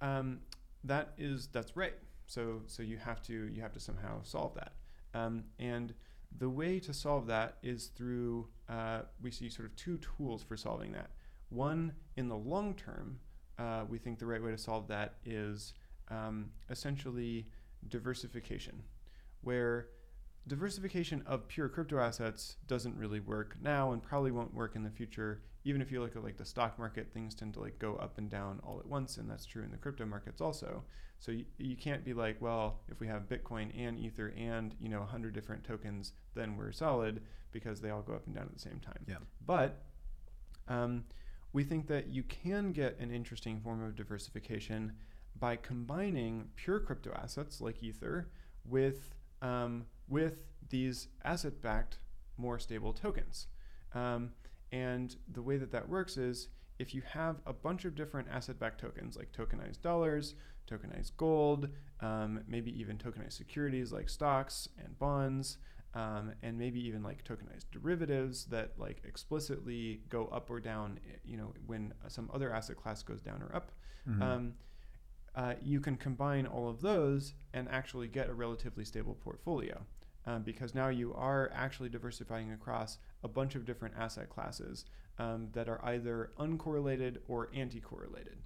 um, 0.00 0.40
that 0.82 1.12
is 1.18 1.46
that's 1.48 1.76
right. 1.76 1.94
So 2.26 2.62
so 2.66 2.82
you 2.82 2.96
have 2.96 3.22
to 3.24 3.32
you 3.52 3.60
have 3.62 3.72
to 3.74 3.80
somehow 3.80 4.22
solve 4.22 4.54
that. 4.54 4.72
Um, 5.14 5.44
and 5.58 5.94
the 6.36 6.48
way 6.48 6.80
to 6.80 6.92
solve 6.92 7.26
that 7.28 7.58
is 7.62 7.88
through 7.88 8.48
uh, 8.68 9.02
we 9.22 9.30
see 9.30 9.48
sort 9.48 9.66
of 9.68 9.76
two 9.76 9.98
tools 9.98 10.42
for 10.42 10.56
solving 10.56 10.90
that. 10.92 11.10
One 11.50 11.92
in 12.16 12.28
the 12.28 12.36
long 12.36 12.74
term, 12.74 13.20
uh, 13.58 13.84
we 13.88 13.98
think 13.98 14.18
the 14.18 14.26
right 14.26 14.42
way 14.42 14.50
to 14.50 14.58
solve 14.58 14.88
that 14.88 15.14
is 15.24 15.74
um, 16.10 16.50
essentially 16.70 17.46
diversification, 17.88 18.82
where 19.44 19.88
diversification 20.46 21.22
of 21.26 21.48
pure 21.48 21.68
crypto 21.68 21.98
assets 21.98 22.56
doesn't 22.66 22.96
really 22.96 23.20
work 23.20 23.56
now 23.62 23.92
and 23.92 24.02
probably 24.02 24.30
won't 24.30 24.52
work 24.52 24.76
in 24.76 24.82
the 24.82 24.90
future. 24.90 25.42
Even 25.64 25.80
if 25.80 25.90
you 25.90 26.02
look 26.02 26.16
at 26.16 26.22
like 26.22 26.36
the 26.36 26.44
stock 26.44 26.78
market 26.78 27.08
things 27.14 27.34
tend 27.34 27.54
to 27.54 27.60
like 27.60 27.78
go 27.78 27.96
up 27.96 28.18
and 28.18 28.28
down 28.28 28.60
all 28.62 28.78
at 28.78 28.86
once 28.86 29.16
and 29.16 29.30
that's 29.30 29.46
true 29.46 29.62
in 29.62 29.70
the 29.70 29.76
crypto 29.76 30.04
markets 30.04 30.40
also. 30.40 30.84
So 31.18 31.32
you, 31.32 31.44
you 31.56 31.76
can't 31.76 32.04
be 32.04 32.12
like 32.12 32.40
well 32.42 32.80
if 32.88 33.00
we 33.00 33.06
have 33.06 33.28
bitcoin 33.28 33.70
and 33.78 33.98
ether 33.98 34.34
and 34.36 34.74
you 34.78 34.90
know 34.90 34.98
100 34.98 35.32
different 35.32 35.64
tokens 35.64 36.12
then 36.34 36.56
we're 36.56 36.72
solid 36.72 37.22
because 37.52 37.80
they 37.80 37.90
all 37.90 38.02
go 38.02 38.12
up 38.12 38.26
and 38.26 38.34
down 38.34 38.44
at 38.44 38.52
the 38.52 38.60
same 38.60 38.80
time. 38.80 39.04
Yeah. 39.08 39.16
but 39.46 39.82
um, 40.68 41.04
we 41.52 41.62
think 41.62 41.86
that 41.86 42.08
you 42.08 42.22
can 42.24 42.72
get 42.72 42.98
an 42.98 43.10
interesting 43.10 43.60
form 43.60 43.82
of 43.82 43.96
diversification 43.96 44.92
by 45.38 45.56
combining 45.56 46.48
pure 46.56 46.80
crypto 46.80 47.12
assets 47.14 47.60
like 47.60 47.82
ether 47.82 48.28
with 48.66 49.14
um, 49.44 49.86
with 50.08 50.38
these 50.68 51.08
asset-backed, 51.24 51.98
more 52.36 52.58
stable 52.58 52.92
tokens. 52.92 53.46
Um, 53.94 54.30
and 54.72 55.14
the 55.32 55.42
way 55.42 55.56
that 55.58 55.70
that 55.70 55.88
works 55.88 56.16
is 56.16 56.48
if 56.78 56.94
you 56.94 57.02
have 57.06 57.36
a 57.46 57.52
bunch 57.52 57.84
of 57.84 57.94
different 57.94 58.26
asset-backed 58.28 58.80
tokens, 58.80 59.16
like 59.16 59.30
tokenized 59.32 59.80
dollars, 59.82 60.34
tokenized 60.68 61.12
gold, 61.16 61.68
um, 62.00 62.40
maybe 62.48 62.70
even 62.80 62.96
tokenized 62.98 63.34
securities 63.34 63.92
like 63.92 64.08
stocks 64.08 64.68
and 64.82 64.98
bonds, 64.98 65.58
um, 65.94 66.32
and 66.42 66.58
maybe 66.58 66.80
even 66.84 67.02
like 67.04 67.22
tokenized 67.22 67.66
derivatives 67.70 68.46
that 68.46 68.72
like 68.78 69.02
explicitly 69.04 70.00
go 70.08 70.26
up 70.32 70.50
or 70.50 70.58
down, 70.58 70.98
you 71.24 71.36
know, 71.36 71.52
when 71.66 71.92
some 72.08 72.28
other 72.34 72.52
asset 72.52 72.76
class 72.76 73.02
goes 73.02 73.20
down 73.20 73.40
or 73.42 73.54
up. 73.54 73.70
Mhm. 74.08 74.22
Um, 74.22 74.54
uh, 75.36 75.54
you 75.62 75.80
can 75.80 75.96
combine 75.96 76.46
all 76.46 76.68
of 76.68 76.80
those 76.80 77.34
and 77.52 77.68
actually 77.68 78.08
get 78.08 78.28
a 78.28 78.34
relatively 78.34 78.84
stable 78.84 79.16
portfolio 79.22 79.84
um, 80.26 80.42
because 80.42 80.74
now 80.74 80.88
you 80.88 81.12
are 81.14 81.50
actually 81.54 81.88
diversifying 81.88 82.52
across 82.52 82.98
a 83.22 83.28
bunch 83.28 83.54
of 83.54 83.64
different 83.64 83.94
asset 83.98 84.30
classes 84.30 84.84
um, 85.18 85.48
that 85.52 85.68
are 85.68 85.84
either 85.84 86.30
uncorrelated 86.38 87.18
or 87.28 87.50
anti 87.54 87.80
correlated. 87.80 88.38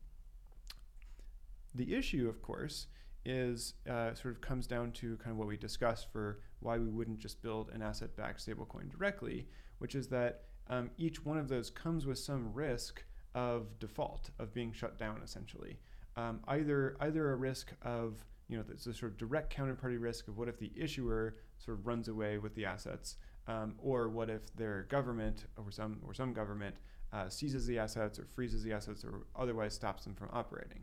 The 1.74 1.94
issue, 1.94 2.28
of 2.28 2.42
course, 2.42 2.86
is 3.24 3.74
uh, 3.88 4.14
sort 4.14 4.34
of 4.34 4.40
comes 4.40 4.66
down 4.66 4.92
to 4.92 5.16
kind 5.18 5.32
of 5.32 5.36
what 5.36 5.48
we 5.48 5.56
discussed 5.56 6.10
for 6.10 6.40
why 6.60 6.78
we 6.78 6.88
wouldn't 6.88 7.18
just 7.18 7.42
build 7.42 7.70
an 7.72 7.82
asset 7.82 8.16
backed 8.16 8.44
stablecoin 8.44 8.90
directly, 8.90 9.46
which 9.78 9.94
is 9.94 10.08
that 10.08 10.44
um, 10.68 10.90
each 10.96 11.24
one 11.24 11.38
of 11.38 11.48
those 11.48 11.70
comes 11.70 12.06
with 12.06 12.18
some 12.18 12.52
risk 12.52 13.04
of 13.34 13.78
default, 13.78 14.30
of 14.38 14.54
being 14.54 14.72
shut 14.72 14.98
down 14.98 15.20
essentially 15.22 15.78
um, 16.18 16.40
either 16.48 16.96
either 17.00 17.32
a 17.32 17.36
risk 17.36 17.72
of 17.82 18.24
you 18.48 18.56
know 18.56 18.64
the, 18.64 18.78
sort 18.78 19.12
of 19.12 19.16
direct 19.16 19.54
counterparty 19.54 20.00
risk 20.00 20.26
of 20.26 20.36
what 20.36 20.48
if 20.48 20.58
the 20.58 20.72
issuer 20.76 21.36
sort 21.58 21.78
of 21.78 21.86
runs 21.86 22.08
away 22.08 22.38
with 22.38 22.54
the 22.54 22.64
assets, 22.64 23.16
um, 23.46 23.74
or 23.78 24.08
what 24.08 24.28
if 24.28 24.54
their 24.56 24.86
government 24.88 25.46
or 25.56 25.70
some 25.70 26.00
or 26.04 26.12
some 26.12 26.32
government 26.32 26.74
uh, 27.12 27.28
seizes 27.28 27.66
the 27.66 27.78
assets 27.78 28.18
or 28.18 28.26
freezes 28.34 28.64
the 28.64 28.72
assets 28.72 29.04
or 29.04 29.26
otherwise 29.36 29.74
stops 29.74 30.04
them 30.04 30.14
from 30.14 30.28
operating, 30.32 30.80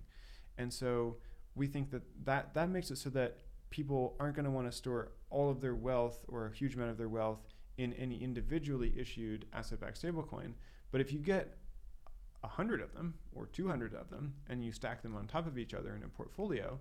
and 0.58 0.72
so 0.74 1.18
we 1.56 1.68
think 1.68 1.90
that 1.92 2.04
that, 2.26 2.54
that 2.54 2.70
makes 2.70 2.92
it 2.92 2.98
so 2.98 3.10
that 3.10 3.38
people 3.70 4.16
aren't 4.20 4.36
going 4.36 4.46
to 4.46 4.52
want 4.52 4.70
to 4.70 4.72
store 4.72 5.12
all 5.30 5.50
of 5.50 5.60
their 5.60 5.76
wealth 5.76 6.24
or 6.28 6.48
a 6.48 6.54
huge 6.54 6.76
amount 6.76 6.92
of 6.92 6.98
their 6.98 7.10
wealth 7.10 7.40
in 7.78 7.94
any 7.94 8.22
individually 8.22 8.94
issued 8.98 9.46
asset-backed 9.54 10.02
stablecoin, 10.02 10.54
but 10.92 11.02
if 11.02 11.12
you 11.12 11.20
get 11.20 11.58
100 12.46 12.82
of 12.82 12.94
them 12.94 13.14
or 13.34 13.46
200 13.48 13.94
of 13.94 14.10
them 14.10 14.34
and 14.50 14.64
you 14.64 14.72
stack 14.72 15.02
them 15.02 15.16
on 15.16 15.28
top 15.28 15.48
of 15.48 15.58
each 15.58 15.74
other 15.74 15.96
in 15.96 16.04
a 16.04 16.08
portfolio 16.08 16.80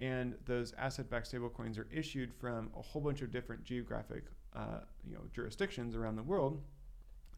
and 0.00 0.34
those 0.44 0.72
asset-backed 0.78 1.30
stablecoins 1.32 1.78
are 1.78 1.88
issued 1.90 2.32
from 2.34 2.70
a 2.76 2.82
whole 2.82 3.00
bunch 3.02 3.22
of 3.22 3.30
different 3.30 3.64
geographic 3.64 4.24
uh, 4.54 4.80
you 5.06 5.14
know 5.14 5.22
jurisdictions 5.34 5.94
around 5.96 6.16
the 6.16 6.22
world 6.22 6.62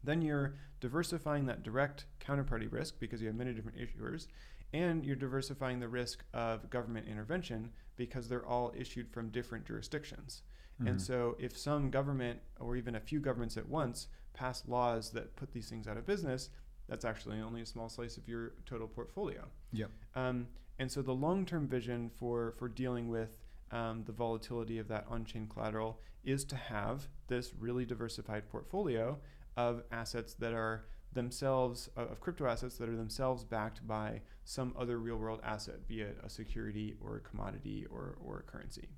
then 0.03 0.21
you're 0.21 0.55
diversifying 0.79 1.45
that 1.45 1.63
direct 1.63 2.05
counterparty 2.19 2.71
risk 2.71 2.95
because 2.99 3.21
you 3.21 3.27
have 3.27 3.35
many 3.35 3.53
different 3.53 3.77
issuers 3.77 4.27
and 4.71 5.03
you're 5.05 5.15
diversifying 5.15 5.79
the 5.79 5.87
risk 5.87 6.23
of 6.33 6.69
government 6.69 7.07
intervention 7.07 7.69
because 7.97 8.29
they're 8.29 8.45
all 8.45 8.71
issued 8.77 9.09
from 9.11 9.29
different 9.29 9.65
jurisdictions 9.65 10.43
and 10.85 10.95
Mhm. 10.97 11.01
so 11.01 11.35
if 11.39 11.57
some 11.57 11.89
government 11.89 12.39
or 12.59 12.77
even 12.77 12.95
a 12.95 12.99
few 13.01 13.19
governments 13.19 13.57
at 13.57 13.67
once 13.67 14.07
pass 14.33 14.65
laws 14.67 15.11
that 15.11 15.35
put 15.35 15.51
these 15.51 15.69
things 15.69 15.87
out 15.87 15.97
of 15.97 16.05
business 16.05 16.49
that's 16.89 17.05
actually 17.05 17.39
only 17.39 17.61
a 17.61 17.65
small 17.65 17.89
slice 17.89 18.17
of 18.17 18.27
your 18.27 18.53
total 18.65 18.87
portfolio. 18.87 19.45
Yep. 19.73 19.89
Um, 20.15 20.47
and 20.79 20.91
so 20.91 21.01
the 21.01 21.13
long-term 21.13 21.67
vision 21.67 22.09
for 22.19 22.53
for 22.57 22.67
dealing 22.67 23.09
with 23.09 23.37
um, 23.71 24.03
the 24.05 24.11
volatility 24.11 24.79
of 24.79 24.87
that 24.87 25.05
on-chain 25.09 25.47
collateral 25.47 25.99
is 26.23 26.43
to 26.45 26.55
have 26.55 27.07
this 27.27 27.53
really 27.59 27.85
diversified 27.85 28.49
portfolio 28.49 29.17
of 29.55 29.83
assets 29.91 30.33
that 30.35 30.53
are 30.53 30.85
themselves 31.13 31.89
uh, 31.97 32.01
of 32.01 32.19
crypto 32.19 32.45
assets 32.45 32.77
that 32.77 32.89
are 32.89 32.95
themselves 32.95 33.43
backed 33.43 33.85
by 33.87 34.21
some 34.43 34.73
other 34.77 34.97
real-world 34.99 35.39
asset, 35.43 35.87
be 35.87 36.01
it 36.01 36.17
a 36.23 36.29
security 36.29 36.95
or 37.01 37.17
a 37.17 37.19
commodity 37.19 37.85
or 37.89 38.17
or 38.23 38.39
a 38.39 38.51
currency. 38.51 38.89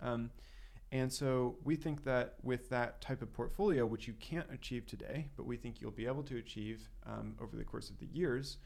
Um, 0.00 0.30
and 0.92 1.12
so 1.12 1.56
we 1.64 1.76
think 1.76 2.04
that 2.04 2.34
with 2.42 2.68
that 2.70 3.00
type 3.00 3.22
of 3.22 3.32
portfolio, 3.32 3.84
which 3.86 4.06
you 4.06 4.14
can't 4.14 4.46
achieve 4.52 4.86
today, 4.86 5.28
but 5.36 5.46
we 5.46 5.56
think 5.56 5.80
you'll 5.80 5.90
be 5.90 6.06
able 6.06 6.22
to 6.24 6.36
achieve 6.38 6.88
um, 7.06 7.34
over 7.40 7.56
the 7.56 7.64
course 7.64 7.90
of 7.90 7.98
the 7.98 8.06
years, 8.06 8.58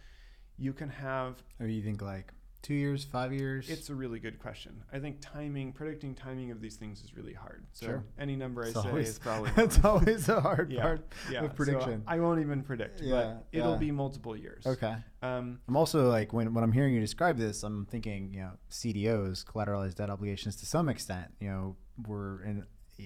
you 0.56 0.72
can 0.72 0.88
have 0.88 1.42
Or 1.60 1.66
you 1.66 1.82
think 1.82 2.00
like 2.02 2.32
two 2.60 2.74
years, 2.74 3.02
five 3.04 3.32
years? 3.32 3.68
It's 3.68 3.90
a 3.90 3.94
really 3.94 4.20
good 4.20 4.38
question. 4.38 4.84
I 4.92 5.00
think 5.00 5.16
timing, 5.20 5.72
predicting 5.72 6.14
timing 6.14 6.52
of 6.52 6.60
these 6.60 6.76
things 6.76 7.02
is 7.02 7.16
really 7.16 7.32
hard. 7.34 7.64
So 7.72 7.86
Sure. 7.86 8.04
any 8.20 8.36
number 8.36 8.62
It's 8.62 8.76
I 8.76 8.82
say 8.84 8.88
always- 8.90 9.08
is 9.08 9.18
probably 9.18 9.50
That's 9.56 9.84
always 9.84 10.28
a 10.28 10.40
hard 10.40 10.70
yeah, 10.70 10.82
part 10.82 11.12
yeah. 11.28 11.40
of 11.44 11.50
So 11.50 11.56
prediction. 11.56 12.04
I 12.06 12.20
won't 12.20 12.40
even 12.40 12.62
predict, 12.62 13.00
Yeah, 13.00 13.14
but 13.14 13.46
it'll 13.50 13.72
yeah. 13.72 13.78
be 13.78 13.90
multiple 13.90 14.36
years. 14.36 14.64
okay. 14.64 14.94
Um, 15.22 15.58
I'm 15.66 15.76
also 15.76 16.08
like 16.08 16.32
when 16.32 16.54
when 16.54 16.62
I'm 16.62 16.70
hearing 16.72 16.94
you 16.94 17.00
describe 17.00 17.36
this, 17.36 17.64
I'm 17.64 17.84
thinking 17.86 18.32
you 18.34 18.40
know 18.42 18.52
CDOs, 18.70 19.44
collateralized 19.44 19.96
debt 19.96 20.10
obligations, 20.10 20.54
to 20.56 20.66
some 20.66 20.88
extent, 20.88 21.32
you 21.40 21.48
know, 21.48 21.76
were 22.06 22.42
in 22.44 22.66
uh, 23.00 23.02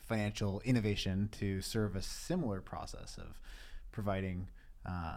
financial 0.00 0.60
innovation 0.64 1.28
to 1.32 1.60
serve 1.60 1.96
a 1.96 2.02
similar 2.02 2.60
process 2.60 3.18
of 3.18 3.40
providing 3.92 4.48
uh, 4.84 5.16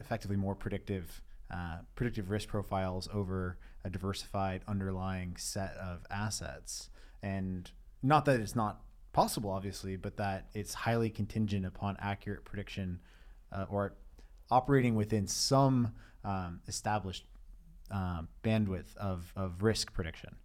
effectively 0.00 0.36
more 0.36 0.54
predictive 0.54 1.22
uh, 1.50 1.78
predictive 1.96 2.30
risk 2.30 2.48
profiles 2.48 3.08
over 3.12 3.58
a 3.84 3.90
diversified 3.90 4.62
underlying 4.68 5.36
set 5.36 5.74
of 5.76 6.06
assets, 6.10 6.90
and 7.22 7.72
not 8.02 8.24
that 8.24 8.38
it's 8.38 8.54
not 8.54 8.82
possible, 9.12 9.50
obviously, 9.50 9.96
but 9.96 10.16
that 10.16 10.46
it's 10.54 10.74
highly 10.74 11.10
contingent 11.10 11.66
upon 11.66 11.96
accurate 12.00 12.44
prediction 12.44 13.00
uh, 13.52 13.66
or 13.68 13.94
operating 14.50 14.94
within 14.94 15.26
some 15.26 15.92
um, 16.24 16.60
established 16.68 17.24
um, 17.90 18.28
bandwidth 18.44 18.96
of, 18.96 19.32
of 19.34 19.62
risk 19.62 19.92
prediction. 19.92 20.36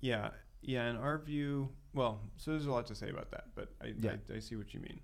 yeah, 0.00 0.30
yeah. 0.62 0.90
In 0.90 0.96
our 0.96 1.18
view, 1.18 1.70
well, 1.94 2.20
so 2.36 2.50
there's 2.52 2.66
a 2.66 2.70
lot 2.72 2.86
to 2.86 2.94
say 2.94 3.10
about 3.10 3.30
that, 3.30 3.46
but 3.54 3.68
I, 3.82 3.94
Yeah. 3.98 4.16
I, 4.30 4.36
I 4.36 4.38
see 4.40 4.56
what 4.56 4.72
you 4.74 4.80
mean. 4.80 5.00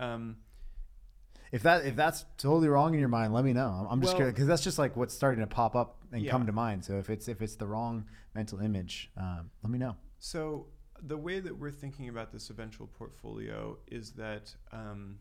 Um, 0.00 0.36
If 1.50 1.62
that 1.62 1.86
if 1.86 1.96
that's 1.96 2.24
totally 2.36 2.68
wrong 2.68 2.92
in 2.94 3.00
your 3.00 3.08
mind, 3.08 3.32
let 3.32 3.42
me 3.44 3.52
know. 3.54 3.68
I'm- 3.70 3.86
I'm 3.90 4.00
just 4.00 4.10
Well- 4.12 4.16
curious 4.18 4.34
because 4.34 4.46
that's 4.46 4.62
just 4.62 4.78
like 4.78 4.96
what's 4.96 5.14
starting 5.14 5.40
to 5.40 5.46
pop 5.46 5.74
up 5.74 5.96
and 6.12 6.22
Yeah. 6.22 6.30
come 6.30 6.44
to 6.46 6.52
mind. 6.52 6.84
So 6.84 6.98
if 6.98 7.08
it's 7.10 7.26
if 7.28 7.40
it's 7.42 7.56
the 7.56 7.66
wrong 7.66 8.06
mental 8.34 8.60
image, 8.60 9.10
um, 9.16 9.50
let 9.62 9.70
me 9.70 9.78
know. 9.78 9.96
So 10.18 10.68
the 11.00 11.16
way 11.16 11.40
that 11.40 11.56
we're 11.56 11.70
thinking 11.70 12.08
about 12.08 12.32
this 12.32 12.50
eventual 12.50 12.86
portfolio 12.88 13.78
is 13.86 14.12
that 14.12 14.54
um, 14.72 15.20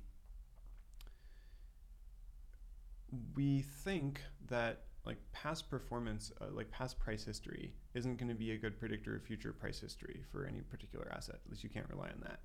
we 3.35 3.61
think 3.61 4.21
that 4.47 4.86
like 5.07 5.17
past 5.31 5.69
performance, 5.69 6.31
uh, 6.41 6.45
like 6.51 6.69
past 6.69 6.99
price 6.99 7.23
history, 7.23 7.73
isn't 7.95 8.17
going 8.17 8.27
to 8.27 8.35
be 8.35 8.51
a 8.51 8.57
good 8.57 8.77
predictor 8.77 9.15
of 9.15 9.23
future 9.23 9.53
price 9.53 9.79
history 9.79 10.21
for 10.31 10.45
any 10.45 10.59
particular 10.59 11.11
asset. 11.15 11.35
At 11.45 11.49
least 11.49 11.63
you 11.63 11.69
can't 11.69 11.89
rely 11.89 12.09
on 12.09 12.21
that. 12.27 12.39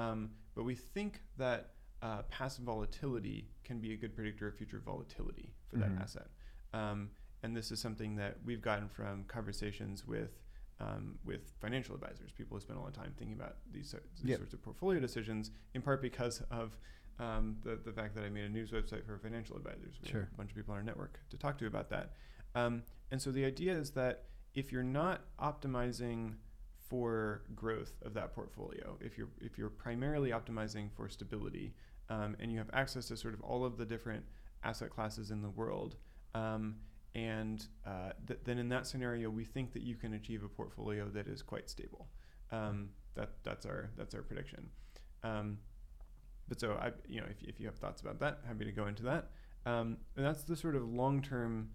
Um, 0.00 0.30
but 0.54 0.62
we 0.64 0.74
think 0.76 1.20
that 1.36 1.72
uh, 2.02 2.22
past 2.30 2.60
volatility 2.60 3.48
can 3.64 3.80
be 3.80 3.92
a 3.92 3.96
good 3.96 4.14
predictor 4.14 4.46
of 4.48 4.54
future 4.56 4.80
volatility 4.84 5.52
for 5.68 5.76
Mhm. 5.76 5.80
that 5.80 6.02
asset. 6.02 6.28
Um, 6.72 7.10
and 7.42 7.56
this 7.56 7.70
is 7.70 7.80
something 7.80 8.16
that 8.16 8.38
we've 8.44 8.62
gotten 8.62 8.88
from 8.88 9.24
conversations 9.24 10.06
with 10.06 10.38
um, 10.80 11.18
with 11.24 11.52
financial 11.60 11.94
advisors, 11.94 12.32
people 12.32 12.56
who 12.56 12.60
spend 12.60 12.76
a 12.78 12.82
lot 12.82 12.88
of 12.88 12.94
time 12.94 13.14
thinking 13.16 13.36
about 13.36 13.58
these, 13.70 13.92
these 14.20 14.30
Yep. 14.30 14.38
sorts 14.38 14.54
of 14.54 14.60
portfolio 14.62 14.98
decisions, 14.98 15.52
in 15.72 15.80
part 15.80 16.02
because 16.02 16.40
of 16.50 16.76
um, 17.18 17.56
the, 17.62 17.76
the 17.84 17.92
fact 17.92 18.14
that 18.14 18.24
I 18.24 18.28
made 18.28 18.44
a 18.44 18.48
news 18.48 18.70
website 18.72 19.04
for 19.06 19.18
financial 19.18 19.56
advisors. 19.56 19.94
We 20.02 20.08
Sure. 20.08 20.20
have 20.22 20.32
a 20.32 20.36
bunch 20.36 20.50
of 20.50 20.56
people 20.56 20.72
on 20.72 20.78
our 20.78 20.84
network 20.84 21.20
to 21.30 21.36
talk 21.36 21.58
to 21.58 21.66
about 21.66 21.88
that. 21.90 22.12
Um, 22.54 22.82
and 23.10 23.20
so 23.20 23.30
the 23.30 23.44
idea 23.44 23.72
is 23.76 23.90
that 23.92 24.24
if 24.54 24.70
you're 24.72 24.82
not 24.82 25.22
optimizing 25.40 26.34
for 26.88 27.42
growth 27.54 27.94
of 28.02 28.14
that 28.14 28.34
portfolio, 28.34 28.96
if 29.00 29.16
you're 29.18 29.28
if 29.40 29.56
you're 29.58 29.70
primarily 29.70 30.30
optimizing 30.30 30.90
for 30.94 31.08
stability, 31.08 31.74
um, 32.10 32.36
and 32.38 32.52
you 32.52 32.58
have 32.58 32.70
access 32.72 33.08
to 33.08 33.16
sort 33.16 33.34
of 33.34 33.40
all 33.40 33.64
of 33.64 33.76
the 33.78 33.84
different 33.84 34.24
asset 34.62 34.90
classes 34.90 35.30
in 35.30 35.42
the 35.42 35.50
world, 35.50 35.96
um, 36.34 36.76
and 37.14 37.66
uh, 37.86 38.10
th- 38.26 38.40
then 38.44 38.58
in 38.58 38.68
that 38.68 38.86
scenario, 38.86 39.30
we 39.30 39.44
think 39.44 39.72
that 39.72 39.82
you 39.82 39.94
can 39.96 40.14
achieve 40.14 40.42
a 40.44 40.48
portfolio 40.48 41.08
that 41.08 41.26
is 41.26 41.42
quite 41.42 41.70
stable. 41.70 42.08
Um, 42.52 42.90
that 43.14 43.30
that's 43.44 43.64
our 43.66 43.90
that's 43.96 44.14
our 44.14 44.22
prediction. 44.22 44.68
But 46.48 46.60
so 46.60 46.72
I, 46.80 46.92
you 47.08 47.20
know, 47.20 47.26
if, 47.30 47.42
if 47.48 47.60
you 47.60 47.66
have 47.66 47.76
thoughts 47.76 48.00
about 48.02 48.18
that, 48.20 48.40
happy 48.46 48.64
to 48.64 48.72
go 48.72 48.86
into 48.86 49.02
that. 49.04 49.30
Um, 49.66 49.96
and 50.16 50.24
that's 50.26 50.44
the 50.44 50.56
sort 50.56 50.76
of 50.76 50.86
long 50.88 51.22
term 51.22 51.70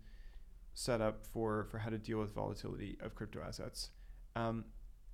setup 0.74 1.26
for 1.26 1.66
for 1.66 1.80
how 1.80 1.90
to 1.90 1.98
deal 1.98 2.20
with 2.20 2.34
volatility 2.34 2.98
of 3.02 3.16
crypto 3.16 3.42
assets. 3.42 3.90
Um, 4.36 4.66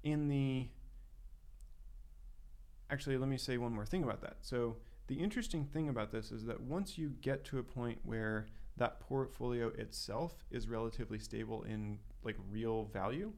in 0.03 0.27
the 0.27 0.67
actually, 2.89 3.17
let 3.17 3.29
me 3.29 3.37
say 3.37 3.57
one 3.57 3.73
more 3.73 3.85
thing 3.85 4.03
about 4.03 4.21
that. 4.21 4.37
So 4.41 4.77
the 5.07 5.15
interesting 5.15 5.65
thing 5.65 5.89
about 5.89 6.11
this 6.11 6.31
is 6.31 6.45
that 6.45 6.61
once 6.61 6.97
you 6.97 7.09
get 7.21 7.43
to 7.45 7.59
a 7.59 7.63
point 7.63 7.99
where 8.03 8.47
that 8.77 8.99
portfolio 8.99 9.69
itself 9.69 10.43
is 10.51 10.67
relatively 10.67 11.17
stable 11.19 11.63
in 11.63 11.99
like 12.23 12.35
real 12.51 12.85
value, 12.85 13.31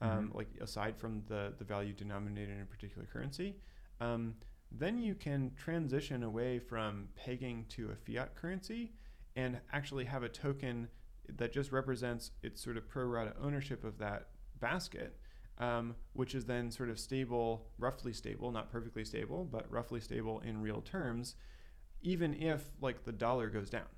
um, 0.00 0.30
Mhm. 0.30 0.34
like 0.34 0.48
aside 0.60 0.96
from 0.96 1.22
the 1.26 1.54
the 1.58 1.64
value 1.64 1.92
denominated 1.92 2.56
in 2.56 2.62
a 2.62 2.66
particular 2.66 3.06
currency, 3.06 3.56
um, 4.00 4.34
then 4.70 4.98
you 4.98 5.14
can 5.14 5.52
transition 5.56 6.22
away 6.22 6.58
from 6.58 7.08
pegging 7.16 7.64
to 7.70 7.90
a 7.90 7.96
fiat 7.96 8.34
currency 8.34 8.92
and 9.36 9.58
actually 9.72 10.04
have 10.04 10.22
a 10.22 10.28
token 10.28 10.88
that 11.36 11.52
just 11.52 11.72
represents 11.72 12.32
its 12.42 12.62
sort 12.62 12.76
of 12.76 12.88
pro 12.88 13.04
rata 13.04 13.34
ownership 13.42 13.84
of 13.84 13.98
that 13.98 14.28
basket, 14.60 15.18
um, 15.58 15.94
which 16.12 16.34
is 16.34 16.44
then 16.44 16.70
sort 16.70 16.90
of 16.90 16.98
stable, 16.98 17.66
roughly 17.78 18.12
stable, 18.12 18.50
not 18.50 18.70
perfectly 18.70 19.04
stable, 19.04 19.44
but 19.44 19.70
roughly 19.70 20.00
stable 20.00 20.40
in 20.40 20.60
real 20.60 20.80
terms, 20.80 21.34
even 22.02 22.34
if 22.34 22.70
like 22.80 23.04
the 23.04 23.12
dollar 23.12 23.48
goes 23.48 23.70
down, 23.70 23.88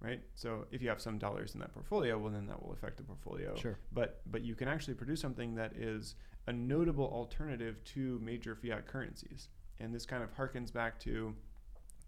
right? 0.00 0.20
So 0.34 0.66
if 0.70 0.82
you 0.82 0.88
have 0.88 1.00
some 1.00 1.18
dollars 1.18 1.54
in 1.54 1.60
that 1.60 1.72
portfolio, 1.72 2.18
well 2.18 2.32
then 2.32 2.46
that 2.46 2.62
will 2.62 2.72
affect 2.72 2.96
the 2.96 3.02
portfolio. 3.04 3.54
Sure. 3.56 3.78
But 3.92 4.20
but 4.26 4.42
you 4.42 4.54
can 4.54 4.68
actually 4.68 4.94
produce 4.94 5.20
something 5.20 5.54
that 5.54 5.74
is 5.76 6.14
a 6.46 6.52
notable 6.52 7.06
alternative 7.06 7.82
to 7.84 8.20
major 8.22 8.54
fiat 8.54 8.86
currencies, 8.86 9.48
and 9.80 9.94
this 9.94 10.06
kind 10.06 10.22
of 10.22 10.34
harkens 10.36 10.72
back 10.72 10.98
to 11.00 11.34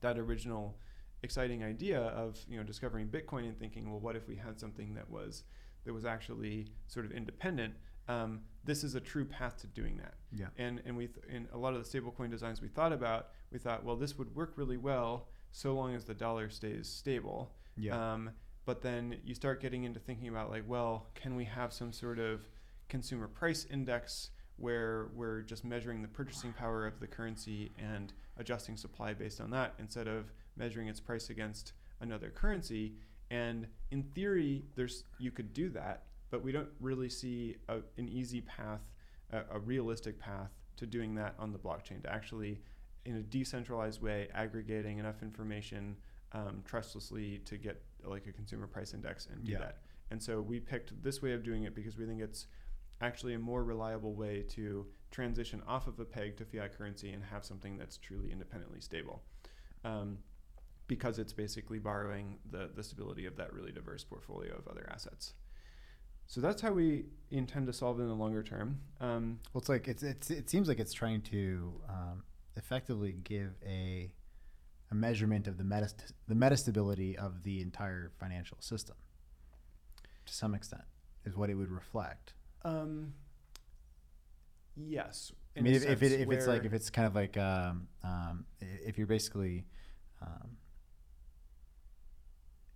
that 0.00 0.18
original 0.18 0.78
exciting 1.22 1.64
idea 1.64 2.00
of 2.00 2.38
you 2.48 2.56
know 2.56 2.62
discovering 2.62 3.08
Bitcoin 3.08 3.44
and 3.44 3.58
thinking, 3.58 3.90
well, 3.90 4.00
what 4.00 4.16
if 4.16 4.28
we 4.28 4.36
had 4.36 4.58
something 4.58 4.94
that 4.94 5.08
was 5.10 5.44
that 5.84 5.92
was 5.92 6.04
actually 6.04 6.68
sort 6.86 7.06
of 7.06 7.12
independent? 7.12 7.74
Um, 8.08 8.40
this 8.64 8.84
is 8.84 8.94
a 8.94 9.00
true 9.00 9.24
path 9.24 9.56
to 9.58 9.66
doing 9.66 9.96
that. 9.98 10.14
Yeah. 10.32 10.46
And 10.58 10.82
and 10.84 10.96
we 10.96 11.08
th- 11.08 11.26
in 11.28 11.48
a 11.52 11.58
lot 11.58 11.74
of 11.74 11.82
the 11.82 12.00
stablecoin 12.00 12.30
designs 12.30 12.60
we 12.60 12.68
thought 12.68 12.92
about, 12.92 13.28
we 13.50 13.58
thought, 13.58 13.84
well, 13.84 13.96
this 13.96 14.16
would 14.18 14.34
work 14.34 14.52
really 14.56 14.76
well 14.76 15.28
so 15.52 15.74
long 15.74 15.94
as 15.94 16.04
the 16.04 16.14
dollar 16.14 16.48
stays 16.50 16.88
stable. 16.88 17.52
Yeah. 17.76 18.12
Um, 18.12 18.30
but 18.64 18.82
then 18.82 19.16
you 19.24 19.34
start 19.34 19.60
getting 19.62 19.84
into 19.84 20.00
thinking 20.00 20.28
about 20.28 20.50
like, 20.50 20.64
well, 20.66 21.06
can 21.14 21.36
we 21.36 21.44
have 21.44 21.72
some 21.72 21.92
sort 21.92 22.18
of 22.18 22.48
consumer 22.88 23.28
price 23.28 23.66
index 23.70 24.30
where 24.56 25.08
we're 25.14 25.42
just 25.42 25.64
measuring 25.64 26.02
the 26.02 26.08
purchasing 26.08 26.52
power 26.52 26.86
of 26.86 26.98
the 27.00 27.06
currency 27.06 27.72
and 27.78 28.12
adjusting 28.38 28.76
supply 28.76 29.12
based 29.12 29.40
on 29.40 29.50
that 29.50 29.74
instead 29.78 30.08
of 30.08 30.32
measuring 30.56 30.88
its 30.88 31.00
price 31.00 31.30
against 31.30 31.72
another 32.00 32.30
currency? 32.30 32.94
And 33.30 33.66
in 33.90 34.02
theory, 34.14 34.64
there's 34.76 35.04
you 35.18 35.30
could 35.30 35.52
do 35.52 35.68
that, 35.70 36.04
but 36.30 36.42
we 36.42 36.52
don't 36.52 36.68
really 36.80 37.08
see 37.08 37.56
a, 37.68 37.78
an 37.98 38.08
easy 38.08 38.40
path, 38.40 38.80
a, 39.32 39.40
a 39.52 39.58
realistic 39.58 40.18
path 40.18 40.50
to 40.76 40.86
doing 40.86 41.14
that 41.16 41.34
on 41.38 41.52
the 41.52 41.58
blockchain 41.58 42.02
to 42.02 42.12
actually 42.12 42.60
in 43.04 43.16
a 43.16 43.22
decentralized 43.22 44.00
way 44.02 44.28
aggregating 44.34 44.98
enough 44.98 45.22
information 45.22 45.96
um, 46.32 46.62
trustlessly 46.64 47.40
to 47.44 47.56
get 47.56 47.80
like 48.04 48.26
a 48.26 48.32
consumer 48.32 48.66
price 48.66 48.94
index 48.94 49.26
and 49.32 49.44
do 49.44 49.52
Yeah. 49.52 49.58
that. 49.58 49.78
And 50.10 50.22
so 50.22 50.40
we 50.40 50.60
picked 50.60 51.02
this 51.02 51.20
way 51.22 51.32
of 51.32 51.42
doing 51.42 51.64
it 51.64 51.74
because 51.74 51.96
we 51.96 52.04
think 52.06 52.20
it's 52.20 52.46
actually 53.00 53.34
a 53.34 53.38
more 53.38 53.62
reliable 53.62 54.14
way 54.14 54.42
to 54.50 54.86
transition 55.10 55.62
off 55.66 55.86
of 55.86 55.98
a 56.00 56.04
peg 56.04 56.36
to 56.36 56.44
fiat 56.44 56.76
currency 56.76 57.12
and 57.12 57.24
have 57.24 57.44
something 57.44 57.76
that's 57.76 57.96
truly 57.96 58.32
independently 58.32 58.80
stable. 58.80 59.22
Um, 59.84 60.18
because 60.88 61.18
it's 61.18 61.32
basically 61.32 61.78
borrowing 61.78 62.38
the, 62.50 62.70
the 62.74 62.82
stability 62.82 63.26
of 63.26 63.36
that 63.36 63.52
really 63.52 63.72
diverse 63.72 64.04
portfolio 64.04 64.54
of 64.54 64.68
other 64.68 64.88
assets. 64.92 65.34
So 66.28 66.40
that's 66.40 66.60
how 66.60 66.72
we 66.72 67.06
intend 67.30 67.66
to 67.66 67.72
solve 67.72 67.98
it 67.98 68.02
in 68.02 68.08
the 68.08 68.14
longer 68.14 68.42
term. 68.42 68.80
Um, 69.00 69.40
Well, 69.52 69.60
it's 69.60 69.68
like 69.68 69.88
it's, 69.88 70.02
it's 70.02 70.30
it 70.30 70.50
seems 70.50 70.68
like 70.68 70.80
it's 70.80 70.92
trying 70.92 71.22
to 71.22 71.80
um, 71.88 72.22
effectively 72.56 73.16
give 73.24 73.54
a 73.64 74.12
a 74.90 74.94
measurement 74.94 75.46
of 75.46 75.58
the 75.58 75.64
meta 75.64 75.88
the 76.28 76.34
metastability 76.34 77.16
of 77.16 77.42
the 77.42 77.60
entire 77.60 78.12
financial 78.18 78.58
system 78.60 78.96
to 80.24 80.34
some 80.34 80.54
extent 80.54 80.82
is 81.24 81.36
what 81.36 81.50
it 81.50 81.54
would 81.54 81.70
reflect. 81.70 82.34
Um, 82.66 83.12
yes. 84.76 85.32
I 85.56 85.60
mean, 85.60 85.74
if, 85.74 85.86
if, 85.86 86.02
it, 86.02 86.20
if 86.20 86.30
it's 86.30 86.46
like 86.46 86.64
if 86.64 86.74
it's 86.74 86.90
kind 86.90 87.06
of 87.06 87.14
like 87.14 87.36
um, 87.38 87.88
um, 88.04 88.44
if 88.60 88.98
you're 88.98 89.06
basically 89.06 89.64
um, 90.20 90.56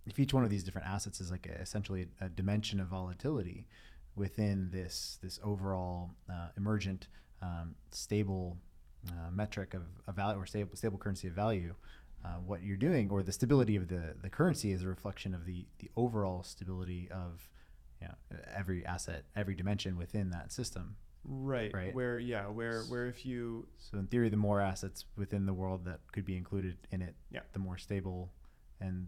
if 0.07 0.19
each 0.19 0.33
one 0.33 0.43
of 0.43 0.49
these 0.49 0.63
different 0.63 0.87
assets 0.87 1.21
is 1.21 1.29
like 1.29 1.47
a, 1.47 1.61
essentially 1.61 2.07
a 2.19 2.29
dimension 2.29 2.79
of 2.79 2.87
volatility 2.87 3.67
within 4.15 4.69
this 4.71 5.19
this 5.21 5.39
overall 5.43 6.11
uh, 6.29 6.47
emergent 6.57 7.07
um, 7.41 7.75
stable 7.91 8.57
uh, 9.09 9.31
metric 9.31 9.73
of, 9.73 9.83
of 10.07 10.15
value 10.15 10.39
or 10.39 10.45
stable 10.45 10.75
stable 10.75 10.97
currency 10.97 11.27
of 11.27 11.33
value, 11.33 11.75
uh, 12.25 12.35
what 12.45 12.63
you're 12.63 12.77
doing 12.77 13.09
or 13.09 13.21
the 13.21 13.31
stability 13.31 13.75
of 13.75 13.87
the 13.87 14.15
the 14.21 14.29
currency 14.29 14.71
is 14.71 14.83
a 14.83 14.87
reflection 14.87 15.33
of 15.33 15.45
the 15.45 15.65
the 15.79 15.89
overall 15.95 16.43
stability 16.43 17.07
of 17.11 17.49
know, 18.07 18.37
every 18.55 18.85
asset, 18.85 19.25
every 19.35 19.55
dimension 19.55 19.97
within 19.97 20.29
that 20.31 20.51
system. 20.51 20.95
Right. 21.23 21.71
Right. 21.73 21.93
Where 21.93 22.17
yeah, 22.17 22.47
where 22.47 22.81
where 22.83 23.05
if 23.07 23.25
you 23.25 23.67
So 23.77 23.97
in 23.99 24.07
theory, 24.07 24.29
the 24.29 24.37
more 24.37 24.59
assets 24.59 25.05
within 25.15 25.45
the 25.45 25.53
world 25.53 25.85
that 25.85 25.99
could 26.11 26.25
be 26.25 26.35
included 26.35 26.77
in 26.91 27.01
it, 27.01 27.15
Yeah. 27.29 27.41
the 27.53 27.59
more 27.59 27.77
stable, 27.77 28.31
and 28.79 29.07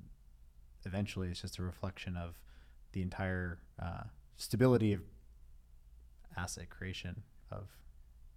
eventually 0.86 1.30
it's 1.30 1.42
just 1.42 1.58
a 1.58 1.64
reflection 1.64 2.16
of 2.16 2.36
the 2.92 3.02
entire 3.02 3.60
uh, 3.82 4.04
stability 4.38 4.94
of 4.94 5.02
asset 6.38 6.70
creation 6.70 7.24
of 7.52 7.68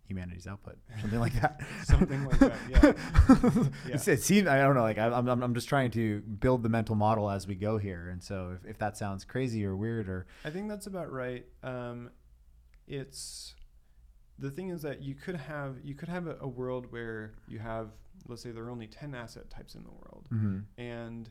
humanity's 0.06 0.46
output, 0.46 0.78
something 1.00 1.20
like 1.20 1.34
that. 1.40 1.60
Something 1.84 2.24
like 2.26 2.38
that, 2.38 2.52
yeah. 2.70 2.92
Yeah. 3.88 4.12
It 4.14 4.22
seems 4.22 4.48
I 4.48 4.58
don't 4.58 4.74
know. 4.74 4.82
Like 4.82 4.98
I- 4.98 5.08
I'm, 5.12 5.28
I'm, 5.28 5.42
I'm 5.42 5.54
just 5.54 5.68
trying 5.68 5.90
to 5.92 6.20
build 6.20 6.62
the 6.62 6.68
mental 6.68 6.94
model 6.94 7.30
as 7.30 7.46
we 7.46 7.54
go 7.54 7.78
here, 7.78 8.08
and 8.08 8.22
so 8.22 8.56
if, 8.56 8.70
if 8.70 8.78
that 8.78 8.96
sounds 8.96 9.24
crazy 9.24 9.64
or 9.64 9.76
weird 9.76 10.08
or 10.08 10.26
I 10.44 10.50
think 10.50 10.68
that's 10.68 10.86
about 10.86 11.10
right. 11.12 11.44
Um, 11.62 12.10
it's 12.86 13.54
the 14.38 14.50
thing 14.50 14.68
is 14.70 14.82
that 14.82 15.02
you 15.02 15.14
could 15.14 15.36
have 15.36 15.76
you 15.82 15.94
could 15.94 16.08
have 16.08 16.26
a, 16.26 16.36
a 16.40 16.48
world 16.48 16.86
where 16.90 17.34
you 17.48 17.58
have 17.58 17.88
let's 18.28 18.42
say 18.42 18.50
there 18.50 18.64
are 18.64 18.70
only 18.70 18.86
ten 18.86 19.14
asset 19.14 19.50
types 19.50 19.74
in 19.74 19.82
the 19.84 19.90
world, 19.90 20.26
and 20.78 21.30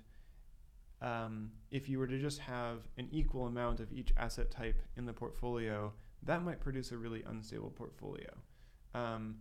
um, 1.02 1.52
if 1.72 1.88
you 1.90 2.00
were 2.00 2.08
to 2.08 2.18
just 2.20 2.40
have 2.40 2.80
an 2.98 3.08
equal 3.12 3.46
amount 3.48 3.80
of 3.80 3.92
each 3.92 4.12
asset 4.18 4.50
type 4.50 4.82
in 4.98 5.06
the 5.06 5.14
portfolio, 5.14 5.94
that 6.24 6.42
might 6.44 6.60
produce 6.62 6.92
a 6.92 6.98
really 6.98 7.22
unstable 7.28 7.70
portfolio. 7.70 8.30
Um, 8.96 9.36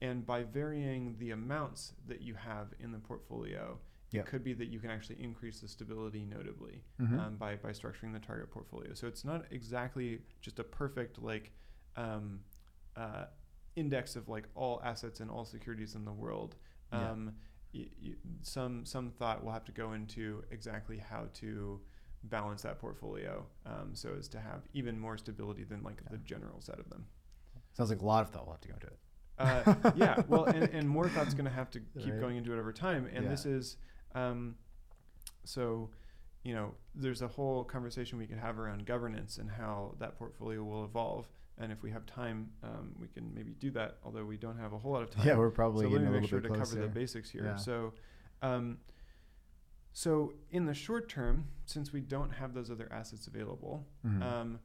and 0.00 0.26
by 0.26 0.42
varying 0.42 1.16
the 1.18 1.30
amounts 1.30 1.94
that 2.06 2.20
you 2.20 2.34
have 2.34 2.68
in 2.80 2.92
the 2.92 2.98
portfolio, 2.98 3.78
Yep. 4.10 4.26
it 4.26 4.30
could 4.30 4.44
be 4.44 4.52
that 4.52 4.66
you 4.66 4.78
can 4.78 4.90
actually 4.90 5.20
increase 5.22 5.60
the 5.60 5.66
stability 5.68 6.24
notably 6.24 6.84
Mhm. 7.00 7.18
um, 7.18 7.36
by, 7.36 7.56
by 7.56 7.70
structuring 7.70 8.12
the 8.12 8.20
target 8.20 8.50
portfolio. 8.50 8.92
So 8.94 9.08
it's 9.08 9.24
not 9.24 9.46
exactly 9.50 10.22
just 10.40 10.58
a 10.60 10.64
perfect 10.64 11.20
like 11.20 11.52
um, 11.96 12.40
uh, 12.96 13.26
index 13.76 14.14
of 14.14 14.28
like 14.28 14.46
all 14.54 14.80
assets 14.84 15.20
and 15.20 15.30
all 15.30 15.44
securities 15.44 15.94
in 15.96 16.04
the 16.04 16.12
world. 16.12 16.54
Yeah. 16.92 17.10
Um, 17.10 17.34
y- 17.72 17.88
y- 18.04 18.14
some 18.42 18.84
some 18.84 19.10
thought 19.10 19.42
will 19.42 19.52
have 19.52 19.64
to 19.64 19.72
go 19.72 19.94
into 19.94 20.44
exactly 20.50 20.98
how 20.98 21.26
to 21.34 21.80
balance 22.24 22.62
that 22.62 22.78
portfolio 22.78 23.46
um, 23.66 23.94
so 23.94 24.14
as 24.18 24.28
to 24.28 24.38
have 24.40 24.62
even 24.74 24.98
more 24.98 25.16
stability 25.18 25.64
than 25.64 25.82
like 25.82 26.04
the 26.10 26.18
general 26.18 26.60
set 26.60 26.78
of 26.78 26.88
them. 26.90 27.06
Sounds 27.74 27.90
like 27.90 28.00
a 28.00 28.04
lot 28.06 28.22
of 28.22 28.30
thought 28.30 28.46
will 28.46 28.52
have 28.54 28.60
to 28.62 28.68
go 28.68 28.74
into 28.74 28.86
it. 28.86 28.98
Uh, 29.36 29.92
yeah, 29.96 30.22
well, 30.28 30.44
and, 30.44 30.64
and 30.72 30.88
more 30.88 31.08
thought's 31.08 31.34
going 31.34 31.44
to 31.44 31.50
have 31.50 31.70
to 31.72 31.80
keep 31.98 32.12
Right. 32.12 32.20
going 32.20 32.36
into 32.36 32.52
it 32.52 32.58
over 32.58 32.72
time. 32.72 33.08
And 33.12 33.24
Yeah. 33.24 33.30
this 33.30 33.44
is, 33.46 33.76
um, 34.14 34.54
so, 35.44 35.90
you 36.44 36.54
know, 36.54 36.74
there's 36.94 37.20
a 37.22 37.28
whole 37.28 37.64
conversation 37.64 38.16
we 38.18 38.26
could 38.26 38.38
have 38.38 38.58
around 38.58 38.86
governance 38.86 39.38
and 39.38 39.50
how 39.50 39.94
that 39.98 40.16
portfolio 40.18 40.62
will 40.62 40.84
evolve. 40.84 41.28
And 41.58 41.70
if 41.72 41.82
we 41.82 41.90
have 41.90 42.04
time, 42.06 42.50
um, 42.62 42.94
we 42.98 43.06
can 43.08 43.32
maybe 43.34 43.52
do 43.54 43.70
that. 43.72 43.98
Although 44.04 44.24
we 44.24 44.36
don't 44.36 44.58
have 44.58 44.72
a 44.72 44.78
whole 44.78 44.92
lot 44.92 45.02
of 45.02 45.10
time. 45.16 45.26
Yeah, 45.26 45.36
we're 45.36 45.50
probably 45.50 45.86
so 45.86 45.90
let 45.90 46.02
me 46.02 46.10
make 46.20 46.28
sure 46.28 46.40
to 46.40 46.48
cover 46.48 46.76
the 46.76 46.88
basics 46.88 47.30
here. 47.30 47.44
Yeah. 47.44 47.56
So, 47.56 47.92
um, 48.42 48.78
so 49.92 50.32
in 50.50 50.66
the 50.66 50.74
short 50.74 51.08
term, 51.08 51.46
since 51.66 51.92
we 51.92 52.00
don't 52.00 52.30
have 52.30 52.54
those 52.54 52.70
other 52.70 52.88
assets 52.92 53.26
available, 53.26 53.86
Mhm. 54.06 54.58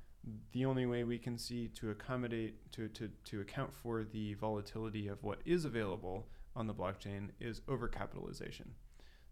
The 0.51 0.65
only 0.65 0.85
way 0.85 1.03
we 1.03 1.17
can 1.17 1.37
see 1.37 1.67
to 1.69 1.89
accommodate 1.91 2.71
to, 2.73 2.87
to, 2.89 3.09
to 3.25 3.41
account 3.41 3.73
for 3.73 4.03
the 4.03 4.33
volatility 4.35 5.07
of 5.07 5.23
what 5.23 5.39
is 5.45 5.65
available 5.65 6.27
on 6.55 6.67
the 6.67 6.73
blockchain 6.73 7.29
is 7.39 7.61
overcapitalization. 7.61 8.67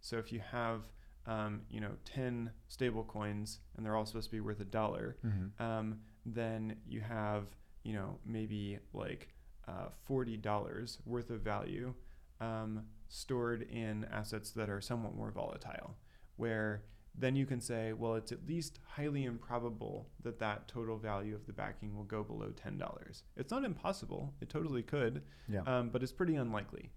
So 0.01 0.17
if 0.17 0.31
you 0.31 0.39
have 0.51 0.83
um, 1.25 1.61
you 1.69 1.81
know 1.81 1.91
10 2.05 2.51
stable 2.69 3.03
coins 3.03 3.59
and 3.75 3.85
they're 3.85 3.95
all 3.95 4.05
supposed 4.05 4.29
to 4.29 4.35
be 4.35 4.39
worth 4.41 4.59
a 4.61 4.65
dollar, 4.65 5.17
Mhm. 5.25 5.59
um, 5.59 5.99
then 6.25 6.77
you 6.87 7.01
have 7.01 7.47
you 7.83 7.93
know 7.93 8.17
maybe 8.25 8.79
like 8.93 9.29
uh, 9.67 9.89
forty 10.05 10.37
dollars 10.37 10.99
worth 11.05 11.29
of 11.29 11.41
value 11.41 11.93
um, 12.39 12.85
stored 13.09 13.63
in 13.63 14.05
assets 14.05 14.51
that 14.51 14.69
are 14.69 14.79
somewhat 14.79 15.15
more 15.15 15.31
volatile, 15.31 15.95
where 16.37 16.83
then 17.17 17.35
you 17.35 17.45
can 17.45 17.59
say, 17.59 17.93
well, 17.93 18.15
it's 18.15 18.31
at 18.31 18.45
least 18.47 18.79
highly 18.87 19.25
improbable 19.25 20.07
that 20.23 20.37
that 20.39 20.67
total 20.67 20.97
value 20.97 21.33
of 21.35 21.45
the 21.47 21.53
backing 21.53 21.95
will 21.95 22.03
go 22.03 22.23
below 22.23 22.51
ten 22.51 22.77
dollars. 22.77 23.23
It's 23.35 23.51
not 23.51 23.63
impossible; 23.63 24.33
it 24.41 24.49
totally 24.49 24.83
could, 24.83 25.23
Yeah. 25.47 25.61
um, 25.65 25.89
but 25.89 26.03
it's 26.03 26.11
pretty 26.11 26.35
unlikely. 26.35 26.91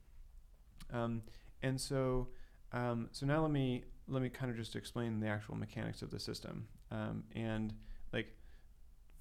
Um, 0.92 1.22
and 1.62 1.80
so, 1.80 2.28
um, 2.72 3.08
so 3.12 3.26
now 3.26 3.42
let 3.42 3.50
me 3.50 3.84
let 4.08 4.22
me 4.22 4.28
kind 4.28 4.50
of 4.50 4.56
just 4.56 4.74
explain 4.76 5.20
the 5.20 5.28
actual 5.28 5.54
mechanics 5.56 6.02
of 6.02 6.10
the 6.10 6.18
system. 6.18 6.66
Um, 6.90 7.24
and 7.34 7.72
like 8.12 8.28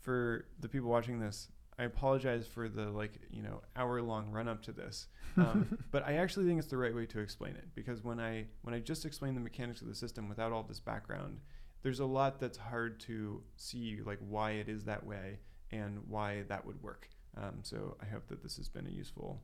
for 0.01 0.45
the 0.59 0.67
people 0.67 0.89
watching 0.89 1.19
this, 1.19 1.49
I 1.79 1.83
apologize 1.83 2.45
for 2.45 2.67
the 2.67 2.91
like 2.91 3.13
you 3.31 3.41
know 3.41 3.61
hour 3.77 4.01
long 4.01 4.29
run 4.31 4.49
up 4.49 4.61
to 4.63 4.73
this, 4.73 5.07
um, 5.37 5.79
but 5.91 6.05
I 6.05 6.15
actually 6.15 6.45
think 6.45 6.59
it's 6.59 6.67
the 6.67 6.77
right 6.77 6.93
way 6.93 7.05
to 7.05 7.19
explain 7.19 7.55
it 7.55 7.69
because 7.73 8.03
when 8.03 8.19
I 8.19 8.47
when 8.63 8.75
I 8.75 8.79
just 8.79 9.05
explain 9.05 9.33
the 9.33 9.39
mechanics 9.39 9.81
of 9.81 9.87
the 9.87 9.95
system 9.95 10.27
without 10.27 10.51
all 10.51 10.63
this 10.63 10.81
background, 10.81 11.39
there's 11.81 12.01
a 12.01 12.05
lot 12.05 12.39
that's 12.39 12.57
hard 12.57 12.99
to 13.01 13.41
see 13.55 13.99
like 14.05 14.19
why 14.27 14.51
it 14.51 14.67
is 14.67 14.83
that 14.83 15.05
way 15.05 15.39
and 15.71 15.99
why 16.07 16.43
that 16.49 16.65
would 16.65 16.83
work. 16.83 17.07
Um, 17.37 17.59
so 17.61 17.95
I 18.01 18.05
hope 18.05 18.27
that 18.27 18.43
this 18.43 18.57
has 18.57 18.67
been 18.67 18.85
a 18.85 18.91
useful 18.91 19.41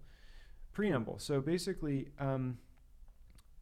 preamble. 0.74 1.20
So 1.20 1.40
basically, 1.40 2.10
um, 2.20 2.58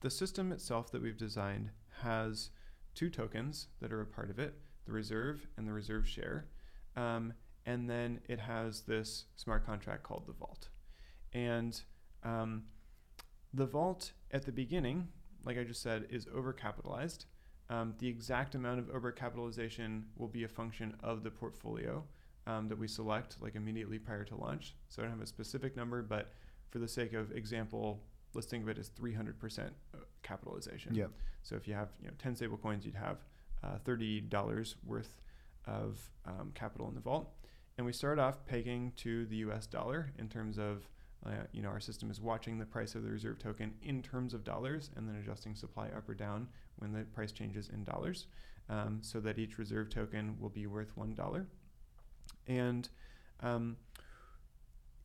the 0.02 0.10
system 0.10 0.52
itself 0.52 0.92
that 0.92 1.02
we've 1.02 1.18
designed 1.18 1.70
has 2.02 2.50
two 2.96 3.12
tokens 3.12 3.68
that 3.82 3.94
are 3.94 4.02
a 4.02 4.08
part 4.08 4.32
of 4.32 4.40
it: 4.40 4.56
the 4.86 4.94
reserve 4.94 5.48
and 5.58 5.68
the 5.68 5.74
reserve 5.74 6.08
share. 6.08 6.48
Um, 6.96 7.34
and 7.66 7.90
then 7.90 8.20
it 8.28 8.40
has 8.40 8.82
this 8.82 9.26
smart 9.36 9.66
contract 9.66 10.04
called 10.04 10.26
the 10.28 10.34
vault. 10.34 10.70
And 11.34 11.80
um, 12.24 12.64
the 13.54 13.66
vault 13.66 14.12
at 14.32 14.46
the 14.46 14.52
beginning, 14.52 15.08
like 15.46 15.58
I 15.58 15.64
just 15.64 15.82
said, 15.82 16.08
is 16.10 16.26
overcapitalized. 16.26 17.26
Um, 17.70 17.96
the 18.00 18.08
exact 18.08 18.56
amount 18.56 18.80
of 18.80 18.88
overcapitalization 18.88 20.04
will 20.18 20.28
be 20.28 20.44
a 20.44 20.48
function 20.48 20.96
of 21.02 21.24
the 21.24 21.32
portfolio 21.32 22.04
um, 22.46 22.68
that 22.68 22.78
we 22.78 22.88
select, 22.88 23.38
like 23.42 23.56
immediately 23.56 23.98
prior 23.98 24.26
to 24.26 24.36
launch. 24.36 24.76
So 24.90 25.02
I 25.02 25.06
don't 25.06 25.14
have 25.14 25.24
a 25.24 25.28
specific 25.28 25.76
number, 25.78 26.02
but 26.02 26.34
for 26.70 26.80
the 26.80 26.88
sake 26.88 27.14
of 27.14 27.32
example, 27.32 28.04
let's 28.34 28.48
think 28.48 28.64
of 28.64 28.70
it 28.70 28.78
as 28.78 28.90
300% 28.90 29.70
capitalization. 30.24 30.94
Yep. 30.96 31.12
So 31.44 31.56
if 31.56 31.68
you 31.68 31.74
have 31.74 31.90
you 32.02 32.08
know 32.08 32.14
10 32.20 32.36
stable 32.36 32.58
coins, 32.58 32.86
you'd 32.86 32.96
have 32.96 33.18
uh, 33.64 33.78
$30 33.86 34.76
worth 34.86 35.22
of 35.66 36.00
um, 36.26 36.52
capital 36.54 36.88
in 36.90 36.96
the 36.96 37.02
vault. 37.02 37.34
And 37.78 37.86
we 37.86 37.94
start 37.94 38.20
off 38.20 38.46
pegging 38.46 38.94
to 38.98 39.26
the 39.26 39.38
US 39.38 39.66
dollar 39.66 40.12
in 40.20 40.30
terms 40.30 40.58
of, 40.58 40.88
uh, 41.26 41.32
you 41.52 41.62
know, 41.62 41.70
our 41.70 41.80
system 41.80 42.12
is 42.12 42.22
watching 42.22 42.60
the 42.60 42.66
price 42.66 42.96
of 42.96 43.04
the 43.04 43.10
reserve 43.10 43.40
token 43.40 43.74
in 43.82 44.04
terms 44.04 44.34
of 44.34 44.44
dollars 44.44 44.92
and 44.96 45.08
then 45.08 45.16
adjusting 45.16 45.56
supply 45.56 45.88
up 45.88 46.08
or 46.08 46.14
down 46.14 46.48
when 46.78 46.92
the 46.92 47.04
price 47.06 47.32
changes 47.32 47.70
in 47.70 47.84
dollars 47.84 48.28
um, 48.70 49.00
so 49.02 49.20
that 49.20 49.40
each 49.40 49.58
reserve 49.58 49.90
token 49.90 50.36
will 50.40 50.50
be 50.50 50.68
worth 50.68 50.96
$1. 50.96 51.46
And 52.48 52.90
um, 53.42 53.78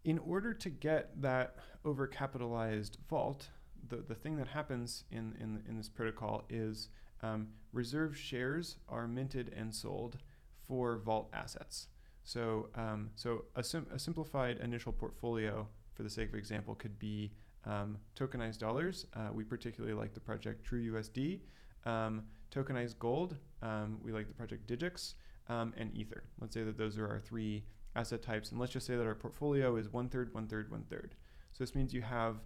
in 0.05 0.19
order 0.19 0.53
to 0.53 0.71
get 0.71 1.21
that 1.23 1.57
overcapitalized 1.85 2.99
vault, 3.09 3.49
the, 3.89 3.97
the 3.97 4.15
thing 4.15 4.37
that 4.37 4.49
happens 4.49 5.05
in, 5.11 5.35
in, 5.41 5.63
in 5.69 5.77
this 5.77 5.89
protocol 5.89 6.45
is 6.51 6.89
um, 7.23 7.49
reserve 7.73 8.17
shares 8.17 8.77
are 8.89 9.09
minted 9.09 9.53
and 9.57 9.75
sold 9.75 10.19
for 10.67 10.99
vault 10.99 11.31
assets. 11.33 11.89
So, 12.29 12.69
um, 12.75 13.09
so 13.15 13.47
a, 13.57 13.65
sim- 13.65 13.87
a 13.91 13.99
simplified 13.99 14.59
initial 14.59 14.93
portfolio, 14.93 15.67
for 15.95 16.03
the 16.03 16.11
sake 16.11 16.29
of 16.29 16.35
example, 16.35 16.75
could 16.75 16.99
be 16.99 17.33
um, 17.65 17.97
tokenized 18.15 18.59
dollars. 18.59 19.07
Uh, 19.15 19.29
we 19.33 19.45
particularly 19.45 19.95
like 19.95 20.13
the 20.13 20.21
project 20.21 20.71
TrueUSD. 20.71 21.41
Um, 21.87 22.25
tokenized 22.55 22.99
gold, 22.99 23.37
um, 23.63 23.99
we 24.03 24.13
like 24.13 24.29
the 24.29 24.35
project 24.35 24.69
Digix, 24.69 25.15
um, 25.49 25.73
and 25.79 25.91
Ether. 25.97 26.25
Let's 26.39 26.53
say 26.53 26.65
that 26.65 26.77
those 26.77 26.99
are 26.99 27.09
our 27.09 27.19
three 27.19 27.65
asset 27.97 28.21
types, 28.21 28.51
and 28.51 28.61
let's 28.61 28.75
just 28.75 28.87
say 28.87 28.95
that 28.95 29.07
our 29.07 29.15
portfolio 29.15 29.77
is 29.77 29.91
one 29.91 30.11
third, 30.11 30.35
one 30.35 30.49
third, 30.49 30.71
one 30.71 30.85
third. 30.91 31.15
So 31.55 31.65
this 31.65 31.75
means 31.75 31.95
you 31.95 32.03
have 32.03 32.37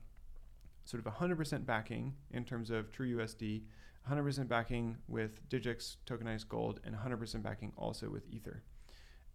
sort 0.84 1.04
of 1.04 1.12
100% 1.12 1.66
backing 1.66 2.14
in 2.30 2.44
terms 2.44 2.70
of 2.70 2.92
TrueUSD, 2.92 3.62
100% 4.08 4.46
backing 4.46 4.98
with 5.08 5.48
Digix 5.48 5.96
tokenized 6.06 6.48
gold, 6.48 6.78
and 6.84 6.94
100% 6.94 7.42
backing 7.42 7.72
also 7.76 8.08
with 8.08 8.28
Ether. 8.30 8.62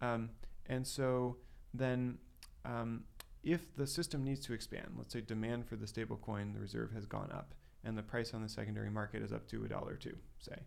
Um, 0.00 0.30
and 0.66 0.86
so 0.86 1.36
then, 1.74 2.18
um, 2.64 3.04
if 3.42 3.74
the 3.76 3.86
system 3.86 4.24
needs 4.24 4.40
to 4.46 4.52
expand, 4.52 4.94
let's 4.96 5.12
say 5.12 5.20
demand 5.20 5.66
for 5.66 5.76
the 5.76 5.86
stablecoin, 5.86 6.52
the 6.54 6.60
reserve 6.60 6.92
has 6.92 7.06
gone 7.06 7.30
up, 7.32 7.54
and 7.84 7.96
the 7.96 8.02
price 8.02 8.34
on 8.34 8.42
the 8.42 8.48
secondary 8.48 8.90
market 8.90 9.22
is 9.22 9.32
up 9.32 9.46
to 9.48 9.64
a 9.64 9.68
dollar 9.68 9.94
two, 9.94 10.16
say, 10.38 10.58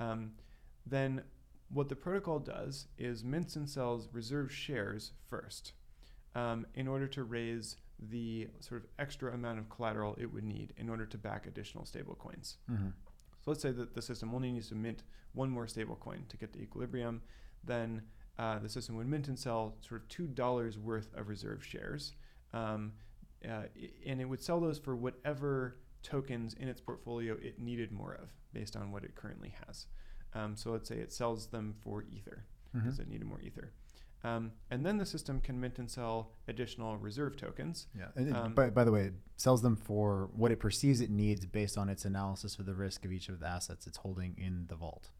um, 0.00 0.32
then 0.84 1.22
what 1.68 1.88
the 1.88 1.96
protocol 1.96 2.38
does 2.38 2.88
is 2.98 3.24
mints 3.24 3.56
and 3.56 3.68
sells 3.68 4.08
reserve 4.12 4.52
shares 4.52 5.12
first 5.28 5.72
um, 6.34 6.66
in 6.74 6.86
order 6.86 7.08
to 7.08 7.24
raise 7.24 7.76
the 7.98 8.46
sort 8.60 8.82
of 8.82 8.88
extra 8.98 9.32
amount 9.32 9.58
of 9.58 9.68
collateral 9.70 10.14
it 10.20 10.26
would 10.32 10.44
need 10.44 10.74
in 10.76 10.88
order 10.88 11.06
to 11.06 11.16
back 11.16 11.46
additional 11.46 11.84
stablecoins. 11.84 12.56
Mhm. 12.70 12.92
So 13.40 13.50
let's 13.50 13.62
say 13.62 13.72
that 13.72 13.94
the 13.94 14.02
system 14.02 14.34
only 14.34 14.52
needs 14.52 14.68
to 14.68 14.74
mint 14.74 15.02
one 15.32 15.50
more 15.50 15.66
stablecoin 15.66 16.28
to 16.28 16.36
get 16.36 16.52
to 16.52 16.60
equilibrium. 16.60 17.22
then 17.64 18.02
uh, 18.38 18.58
the 18.58 18.68
system 18.68 18.96
would 18.96 19.06
mint 19.06 19.28
and 19.28 19.38
sell 19.38 19.76
sort 19.80 20.02
of 20.02 20.08
two 20.08 20.26
dollars 20.26 20.78
worth 20.78 21.08
of 21.14 21.28
reserve 21.28 21.64
shares, 21.64 22.12
um, 22.52 22.92
uh, 23.48 23.62
and 24.06 24.20
it 24.20 24.24
would 24.24 24.42
sell 24.42 24.60
those 24.60 24.78
for 24.78 24.94
whatever 24.96 25.76
tokens 26.02 26.54
in 26.54 26.68
its 26.68 26.80
portfolio 26.80 27.34
it 27.42 27.58
needed 27.58 27.90
more 27.92 28.14
of, 28.14 28.28
based 28.52 28.76
on 28.76 28.92
what 28.92 29.04
it 29.04 29.14
currently 29.14 29.54
has. 29.66 29.86
Um, 30.34 30.54
so 30.56 30.70
let's 30.72 30.88
say 30.88 30.96
it 30.96 31.12
sells 31.12 31.46
them 31.48 31.74
for 31.80 32.02
ether 32.04 32.44
Mhm. 32.74 32.82
because 32.84 32.98
it 32.98 33.08
needed 33.08 33.26
more 33.26 33.40
ether. 33.40 33.72
Um, 34.24 34.52
and 34.70 34.84
then 34.84 34.96
the 34.98 35.06
system 35.06 35.40
can 35.40 35.60
mint 35.60 35.78
and 35.78 35.90
sell 35.90 36.32
additional 36.48 36.96
reserve 36.96 37.36
tokens. 37.36 37.86
Yeah. 37.96 38.08
And 38.16 38.34
Um, 38.34 38.54
by, 38.54 38.70
by 38.70 38.82
the 38.84 38.90
way, 38.90 39.06
it 39.06 39.14
sells 39.36 39.62
them 39.62 39.76
for 39.76 40.26
what 40.34 40.50
it 40.50 40.58
perceives 40.58 41.00
it 41.00 41.10
needs 41.10 41.46
based 41.46 41.78
on 41.78 41.88
its 41.88 42.04
analysis 42.04 42.58
of 42.58 42.66
the 42.66 42.74
risk 42.74 43.04
of 43.04 43.12
each 43.12 43.28
of 43.28 43.38
the 43.40 43.46
assets 43.46 43.86
it's 43.86 43.98
holding 43.98 44.36
in 44.36 44.66
the 44.66 44.74
vault. 44.76 45.10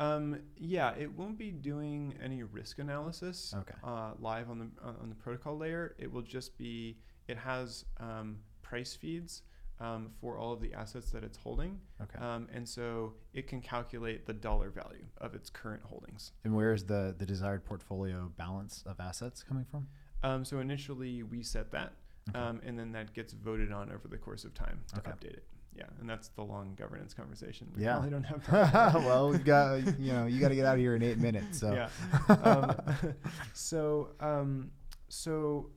Um, 0.00 0.40
yeah, 0.56 0.94
it 0.98 1.12
won't 1.12 1.36
be 1.38 1.50
doing 1.50 2.14
any 2.22 2.42
risk 2.42 2.78
analysis 2.78 3.54
Okay. 3.56 3.74
uh, 3.84 4.12
live 4.18 4.48
on 4.50 4.58
the 4.58 4.68
on 4.82 5.10
the 5.10 5.14
protocol 5.14 5.58
layer. 5.58 5.94
It 5.98 6.10
will 6.10 6.22
just 6.22 6.56
be 6.56 6.96
it 7.28 7.36
has 7.36 7.84
um, 7.98 8.38
price 8.62 8.94
feeds 8.94 9.42
um, 9.78 10.10
for 10.20 10.38
all 10.38 10.52
of 10.54 10.60
the 10.62 10.72
assets 10.72 11.10
that 11.10 11.22
it's 11.22 11.36
holding, 11.36 11.78
Okay. 12.02 12.18
um, 12.18 12.48
and 12.52 12.66
so 12.68 13.12
it 13.34 13.46
can 13.46 13.60
calculate 13.60 14.26
the 14.26 14.32
dollar 14.32 14.70
value 14.70 15.04
of 15.18 15.34
its 15.34 15.48
current 15.50 15.82
holdings. 15.82 16.32
and 16.44 16.54
where 16.56 16.72
is 16.74 16.84
the, 16.84 17.14
the 17.18 17.24
desired 17.26 17.64
portfolio 17.64 18.30
balance 18.36 18.82
of 18.86 19.00
assets 19.00 19.42
coming 19.42 19.64
from? 19.70 19.86
Um, 20.22 20.44
so 20.44 20.60
initially 20.60 21.22
we 21.22 21.42
set 21.42 21.70
that, 21.72 21.92
Okay. 22.30 22.38
um, 22.38 22.60
and 22.64 22.78
then 22.78 22.92
that 22.92 23.12
gets 23.14 23.32
voted 23.32 23.70
on 23.72 23.90
over 23.90 24.06
the 24.08 24.18
course 24.18 24.44
of 24.44 24.52
time 24.54 24.80
to 24.94 24.98
Okay. 25.00 25.10
update 25.12 25.34
it. 25.36 25.44
Yeah, 25.76 25.84
and 26.00 26.08
that's 26.10 26.28
the 26.28 26.42
long 26.42 26.74
governance 26.74 27.14
conversation. 27.14 27.68
We 27.76 27.84
Yeah. 27.84 27.92
probably 27.94 28.10
don't 28.10 28.24
have 28.24 28.44
time. 28.92 29.04
well, 29.04 29.28
we've 29.30 29.44
got 29.44 29.98
you 30.00 30.12
know 30.12 30.26
you 30.26 30.40
got 30.40 30.48
to 30.48 30.54
get 30.56 30.66
out 30.66 30.74
of 30.74 30.80
here 30.80 30.96
in 30.96 31.02
eight 31.02 31.18
minutes. 31.18 31.58
So 31.60 31.72
Yeah. 31.72 31.88
Um, 32.28 32.74
so 33.54 34.10
um, 34.20 34.70
so 35.08 35.70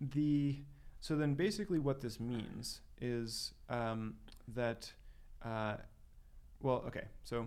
the 0.00 0.60
so 1.00 1.16
then 1.16 1.34
basically 1.34 1.78
what 1.78 2.00
this 2.00 2.20
means 2.20 2.80
is 3.00 3.54
um, 3.68 4.14
that 4.48 4.92
uh, 5.44 5.76
well 6.60 6.84
okay 6.86 7.04
so 7.24 7.46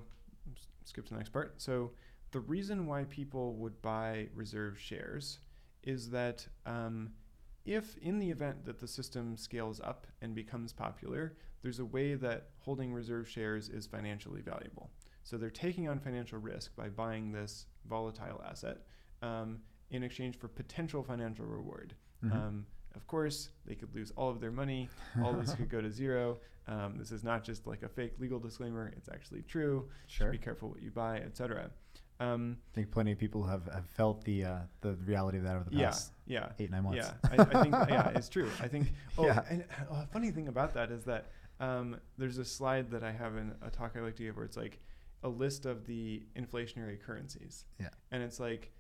skip 0.84 1.06
to 1.06 1.14
the 1.14 1.18
next 1.18 1.30
part 1.30 1.54
so 1.58 1.92
the 2.32 2.40
reason 2.40 2.86
why 2.86 3.04
people 3.06 3.54
would 3.56 3.82
buy 3.82 4.28
reserve 4.36 4.78
shares 4.80 5.40
is 5.84 6.10
that 6.10 6.46
um, 6.66 7.12
if 7.66 7.98
in 7.98 8.20
the 8.20 8.30
event 8.30 8.66
that 8.66 8.80
the 8.80 8.88
system 8.88 9.38
scales 9.38 9.80
up 9.82 10.08
and 10.22 10.36
becomes 10.36 10.74
popular 10.74 11.36
there's 11.66 11.80
a 11.80 11.86
way 11.86 12.14
that 12.14 12.50
holding 12.60 12.94
reserve 12.94 13.28
shares 13.28 13.70
is 13.70 13.88
financially 13.88 14.42
valuable 14.42 14.90
so 15.26 15.38
they're 15.38 15.50
taking 15.50 15.90
on 15.90 16.00
financial 16.00 16.38
risk 16.38 16.76
by 16.76 16.88
buying 16.88 17.32
this 17.32 17.66
volatile 17.90 18.42
asset 18.48 18.78
um, 19.24 19.58
in 19.90 20.04
exchange 20.04 20.38
for 20.38 20.48
potential 20.48 21.04
financial 21.04 21.46
reward. 21.46 21.96
Mhm. 22.24 22.32
Um, 22.32 22.66
of 22.94 23.08
course, 23.08 23.50
they 23.66 23.74
could 23.74 23.94
lose 23.94 24.12
all 24.12 24.30
of 24.30 24.40
their 24.40 24.52
money. 24.52 24.88
All 25.24 25.34
this 25.34 25.54
could 25.56 25.68
go 25.68 25.82
to 25.82 25.92
zero. 26.04 26.38
Um, 26.68 26.98
this 26.98 27.12
is 27.12 27.24
not 27.24 27.44
just 27.44 27.66
like 27.66 27.82
a 27.82 27.90
fake 27.90 28.14
legal 28.20 28.40
disclaimer. 28.40 28.94
It's 28.96 29.10
actually 29.10 29.42
true. 29.42 29.90
sure. 30.08 30.32
Be 30.32 30.38
careful 30.38 30.70
what 30.70 30.82
you 30.82 30.92
buy, 30.92 31.18
etc. 31.18 31.72
Um, 32.20 32.58
I 32.72 32.76
think 32.76 32.92
plenty 32.92 33.12
of 33.12 33.18
people 33.18 33.44
have, 33.44 33.66
have 33.74 33.86
felt 33.88 34.24
the 34.24 34.46
uh, 34.46 34.58
the 34.82 34.94
reality 35.06 35.40
of 35.40 35.44
that 35.44 35.56
over 35.56 35.70
the 35.70 35.76
yeah, 35.76 35.86
past 35.88 36.14
yeah. 36.28 36.50
eight 36.60 36.72
nine 36.72 36.84
months. 36.84 36.98
Yeah, 36.98 37.30
I, 37.32 37.42
I 37.42 37.64
think 37.64 37.76
yeah, 37.90 38.10
it's 38.10 38.30
true. 38.30 38.50
I 38.62 38.68
think. 38.68 38.94
Oh, 39.18 39.26
Yeah. 39.26 39.42
and 39.50 39.66
a 39.90 40.06
funny 40.08 40.32
thing 40.32 40.48
about 40.48 40.74
that 40.76 40.92
is 40.92 41.04
that 41.06 41.32
um, 41.60 41.98
there's 42.18 42.38
a 42.38 42.46
slide 42.46 42.92
that 42.92 43.04
I 43.04 43.12
have 43.12 43.38
in 43.38 43.54
a 43.62 43.70
talk 43.70 43.94
I 43.96 44.02
like 44.02 44.16
to 44.18 44.24
give 44.24 44.36
where 44.36 44.46
it's 44.46 44.58
like 44.58 44.80
a 45.24 45.30
list 45.30 45.66
of 45.66 45.86
the 45.86 46.24
inflationary 46.38 47.02
currencies. 47.02 47.66
Yeah. 47.80 47.90
And 48.12 48.22
it's 48.22 48.40
like 48.40 48.72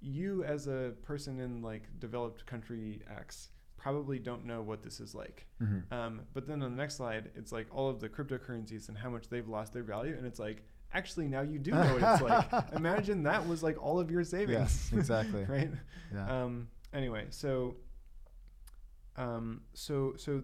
you 0.00 0.44
as 0.44 0.66
a 0.66 0.92
person 1.02 1.40
in 1.40 1.62
like 1.62 1.88
developed 1.98 2.44
country 2.46 3.02
X 3.10 3.50
probably 3.76 4.18
don't 4.18 4.44
know 4.46 4.62
what 4.62 4.82
this 4.82 4.98
is 5.00 5.14
like. 5.14 5.46
Mhm. 5.62 5.90
Um, 5.92 6.22
but 6.32 6.46
then 6.46 6.62
on 6.62 6.70
the 6.70 6.76
next 6.76 6.96
slide, 6.96 7.30
it's 7.34 7.52
like 7.52 7.66
all 7.70 7.88
of 7.88 8.00
the 8.00 8.08
cryptocurrencies 8.08 8.88
and 8.88 8.96
how 8.96 9.10
much 9.10 9.28
they've 9.28 9.48
lost 9.48 9.72
their 9.72 9.82
value, 9.82 10.14
and 10.16 10.26
it's 10.26 10.38
like 10.38 10.62
actually 10.92 11.28
now 11.28 11.42
you 11.42 11.58
do 11.58 11.72
know 11.72 11.94
what 11.94 12.02
it's 12.02 12.22
like. 12.22 12.72
Imagine 12.76 13.22
that 13.24 13.46
was 13.46 13.62
like 13.62 13.82
all 13.82 14.00
of 14.00 14.10
your 14.10 14.24
savings. 14.24 14.58
Yes, 14.58 14.90
exactly. 14.92 15.44
right. 15.48 15.70
Yeah. 16.14 16.44
Um, 16.44 16.68
anyway, 16.94 17.26
so 17.30 17.76
um, 19.16 19.60
so 19.74 20.14
so 20.16 20.42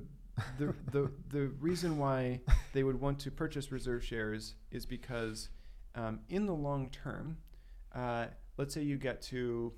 the 0.59 0.75
the 0.91 1.11
the 1.31 1.49
reason 1.61 1.99
why 1.99 2.41
they 2.73 2.83
would 2.83 3.01
want 3.01 3.19
to 3.21 3.31
purchase 3.31 3.73
reserve 3.73 4.05
shares 4.05 4.55
is 4.71 4.87
because 4.87 5.49
um, 5.95 6.21
in 6.29 6.47
the 6.47 6.55
long 6.55 6.91
term, 6.91 7.39
uh, 7.95 8.27
let's 8.57 8.75
say 8.75 8.83
you 8.83 8.97
get 8.97 9.23
to 9.23 9.73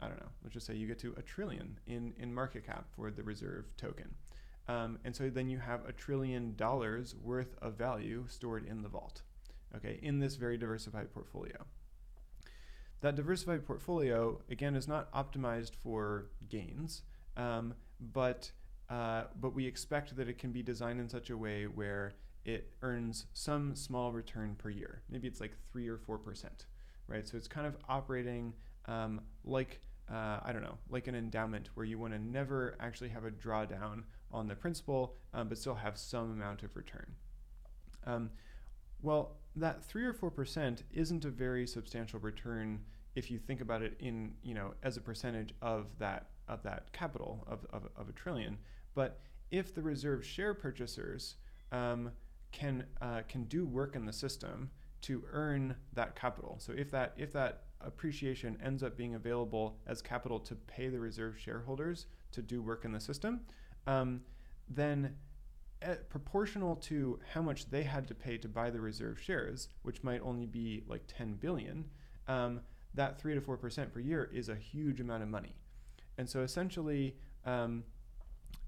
I 0.00 0.08
don't 0.08 0.20
know, 0.20 0.30
let's 0.42 0.54
just 0.54 0.66
say 0.66 0.74
you 0.74 0.86
get 0.86 0.98
to 1.00 1.14
a 1.16 1.22
trillion 1.22 1.78
in 1.86 2.14
in 2.18 2.32
market 2.32 2.66
cap 2.66 2.86
for 2.94 3.10
the 3.10 3.22
reserve 3.22 3.66
token. 3.76 4.14
Um, 4.68 4.98
and 5.04 5.16
so 5.16 5.28
then 5.30 5.48
you 5.48 5.58
have 5.58 5.84
a 5.88 5.92
trillion 5.92 6.54
dollars 6.54 7.16
worth 7.20 7.56
of 7.60 7.74
value 7.74 8.24
stored 8.28 8.66
in 8.66 8.82
the 8.82 8.88
vault, 8.88 9.22
okay, 9.74 9.98
in 10.00 10.20
this 10.20 10.36
very 10.36 10.56
diversified 10.56 11.12
portfolio 11.12 11.66
that 13.00 13.16
diversified 13.16 13.66
portfolio 13.66 14.40
again 14.50 14.74
is 14.76 14.86
not 14.86 15.12
optimized 15.12 15.72
for 15.82 16.26
gains, 16.48 17.02
um, 17.36 17.74
but 18.00 18.52
uh, 18.90 19.24
but 19.40 19.54
we 19.54 19.66
expect 19.66 20.16
that 20.16 20.28
it 20.28 20.36
can 20.38 20.50
be 20.50 20.62
designed 20.62 21.00
in 21.00 21.08
such 21.08 21.30
a 21.30 21.36
way 21.36 21.64
where 21.64 22.12
it 22.44 22.72
earns 22.82 23.26
some 23.32 23.74
small 23.76 24.12
return 24.12 24.56
per 24.58 24.68
year. 24.68 25.02
Maybe 25.08 25.28
it's 25.28 25.40
like 25.40 25.52
three 25.70 25.88
or 25.88 25.96
four 25.96 26.18
percent, 26.18 26.66
right? 27.06 27.26
So 27.26 27.36
it's 27.36 27.48
kind 27.48 27.66
of 27.66 27.76
operating 27.88 28.52
um, 28.86 29.20
like 29.44 29.80
uh, 30.10 30.40
I 30.42 30.52
don't 30.52 30.62
know, 30.62 30.78
like 30.88 31.06
an 31.06 31.14
endowment 31.14 31.68
where 31.74 31.86
you 31.86 31.98
want 31.98 32.12
to 32.14 32.18
never 32.18 32.76
actually 32.80 33.10
have 33.10 33.24
a 33.24 33.30
drawdown 33.30 34.02
on 34.32 34.48
the 34.48 34.56
principal, 34.56 35.14
um, 35.32 35.48
but 35.48 35.56
still 35.56 35.74
have 35.76 35.96
some 35.96 36.32
amount 36.32 36.64
of 36.64 36.74
return. 36.74 37.14
Um, 38.04 38.30
well, 39.02 39.36
that 39.54 39.84
three 39.84 40.04
or 40.04 40.12
four 40.12 40.30
percent 40.30 40.82
isn't 40.92 41.24
a 41.24 41.30
very 41.30 41.66
substantial 41.66 42.18
return 42.18 42.80
if 43.14 43.30
you 43.30 43.38
think 43.38 43.60
about 43.60 43.82
it 43.82 43.94
in 44.00 44.32
you 44.42 44.54
know 44.54 44.74
as 44.82 44.96
a 44.96 45.00
percentage 45.00 45.54
of 45.62 45.86
that 45.98 46.30
of 46.48 46.62
that 46.64 46.92
capital 46.92 47.44
of, 47.46 47.64
of, 47.72 47.88
of 47.96 48.08
a 48.08 48.12
trillion. 48.12 48.58
But 48.94 49.20
if 49.50 49.74
the 49.74 49.82
reserve 49.82 50.24
share 50.24 50.54
purchasers 50.54 51.36
um, 51.72 52.12
can 52.52 52.84
uh, 53.00 53.22
can 53.28 53.44
do 53.44 53.66
work 53.66 53.96
in 53.96 54.04
the 54.04 54.12
system 54.12 54.70
to 55.02 55.24
earn 55.32 55.76
that 55.94 56.14
capital, 56.14 56.56
so 56.58 56.72
if 56.76 56.90
that 56.90 57.14
if 57.16 57.32
that 57.32 57.62
appreciation 57.80 58.58
ends 58.62 58.82
up 58.82 58.96
being 58.96 59.14
available 59.14 59.78
as 59.86 60.02
capital 60.02 60.38
to 60.38 60.54
pay 60.54 60.88
the 60.88 61.00
reserve 61.00 61.38
shareholders 61.38 62.06
to 62.32 62.42
do 62.42 62.60
work 62.60 62.84
in 62.84 62.92
the 62.92 63.00
system, 63.00 63.40
um, 63.86 64.20
then 64.68 65.14
uh, 65.82 65.94
proportional 66.10 66.76
to 66.76 67.18
how 67.32 67.40
much 67.40 67.70
they 67.70 67.82
had 67.82 68.06
to 68.06 68.14
pay 68.14 68.36
to 68.36 68.48
buy 68.48 68.68
the 68.68 68.80
reserve 68.80 69.18
shares, 69.18 69.68
which 69.82 70.02
might 70.02 70.20
only 70.22 70.44
be 70.44 70.82
like 70.86 71.02
10 71.06 71.34
billion, 71.34 71.86
um, 72.28 72.60
that 72.94 73.18
three 73.18 73.34
to 73.34 73.40
four 73.40 73.56
percent 73.56 73.92
per 73.92 74.00
year 74.00 74.30
is 74.32 74.48
a 74.48 74.54
huge 74.54 75.00
amount 75.00 75.22
of 75.22 75.28
money. 75.28 75.54
And 76.18 76.28
so 76.28 76.40
essentially, 76.42 77.16
um, 77.46 77.84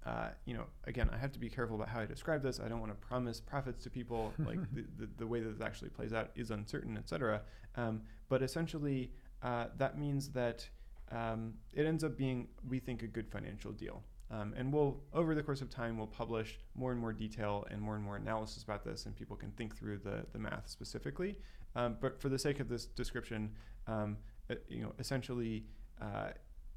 uh, 0.04 0.28
you 0.44 0.54
know, 0.54 0.64
again, 0.84 1.08
I 1.12 1.18
have 1.18 1.32
to 1.32 1.38
be 1.38 1.48
careful 1.48 1.76
about 1.76 1.88
how 1.88 2.00
I 2.00 2.06
describe 2.06 2.42
this. 2.42 2.58
I 2.58 2.68
don't 2.68 2.80
want 2.80 2.92
to 2.92 3.06
promise 3.06 3.40
profits 3.40 3.84
to 3.84 3.90
people. 3.90 4.32
like 4.44 4.58
the, 4.74 4.84
the, 4.98 5.08
the 5.18 5.26
way 5.26 5.40
that 5.40 5.58
this 5.58 5.64
actually 5.64 5.90
plays 5.90 6.12
out 6.12 6.30
is 6.34 6.50
uncertain, 6.50 6.96
et 6.96 7.08
cetera. 7.08 7.42
Um, 7.76 8.02
but 8.28 8.42
essentially, 8.42 9.12
uh, 9.42 9.66
that 9.78 9.98
means 9.98 10.30
that 10.30 10.68
um, 11.10 11.54
it 11.72 11.86
ends 11.86 12.02
up 12.02 12.16
being, 12.16 12.48
we 12.68 12.80
think, 12.80 13.02
a 13.02 13.06
good 13.06 13.28
financial 13.30 13.70
deal. 13.72 14.02
Um, 14.30 14.54
and 14.56 14.72
we'll, 14.72 14.98
over 15.12 15.34
the 15.34 15.42
course 15.42 15.60
of 15.60 15.68
time, 15.68 15.98
we'll 15.98 16.06
publish 16.06 16.58
more 16.74 16.90
and 16.90 17.00
more 17.00 17.12
detail 17.12 17.66
and 17.70 17.80
more 17.80 17.94
and 17.94 18.02
more 18.02 18.16
analysis 18.16 18.62
about 18.62 18.82
this, 18.82 19.04
and 19.04 19.14
people 19.14 19.36
can 19.36 19.50
think 19.52 19.76
through 19.76 19.98
the, 19.98 20.24
the 20.32 20.38
math 20.38 20.68
specifically. 20.68 21.36
Um, 21.76 21.96
but 22.00 22.20
for 22.20 22.28
the 22.28 22.38
sake 22.38 22.58
of 22.58 22.68
this 22.68 22.86
description, 22.86 23.52
um, 23.86 24.16
uh, 24.50 24.54
you 24.68 24.82
know, 24.82 24.92
essentially, 24.98 25.66
uh, 26.00 26.30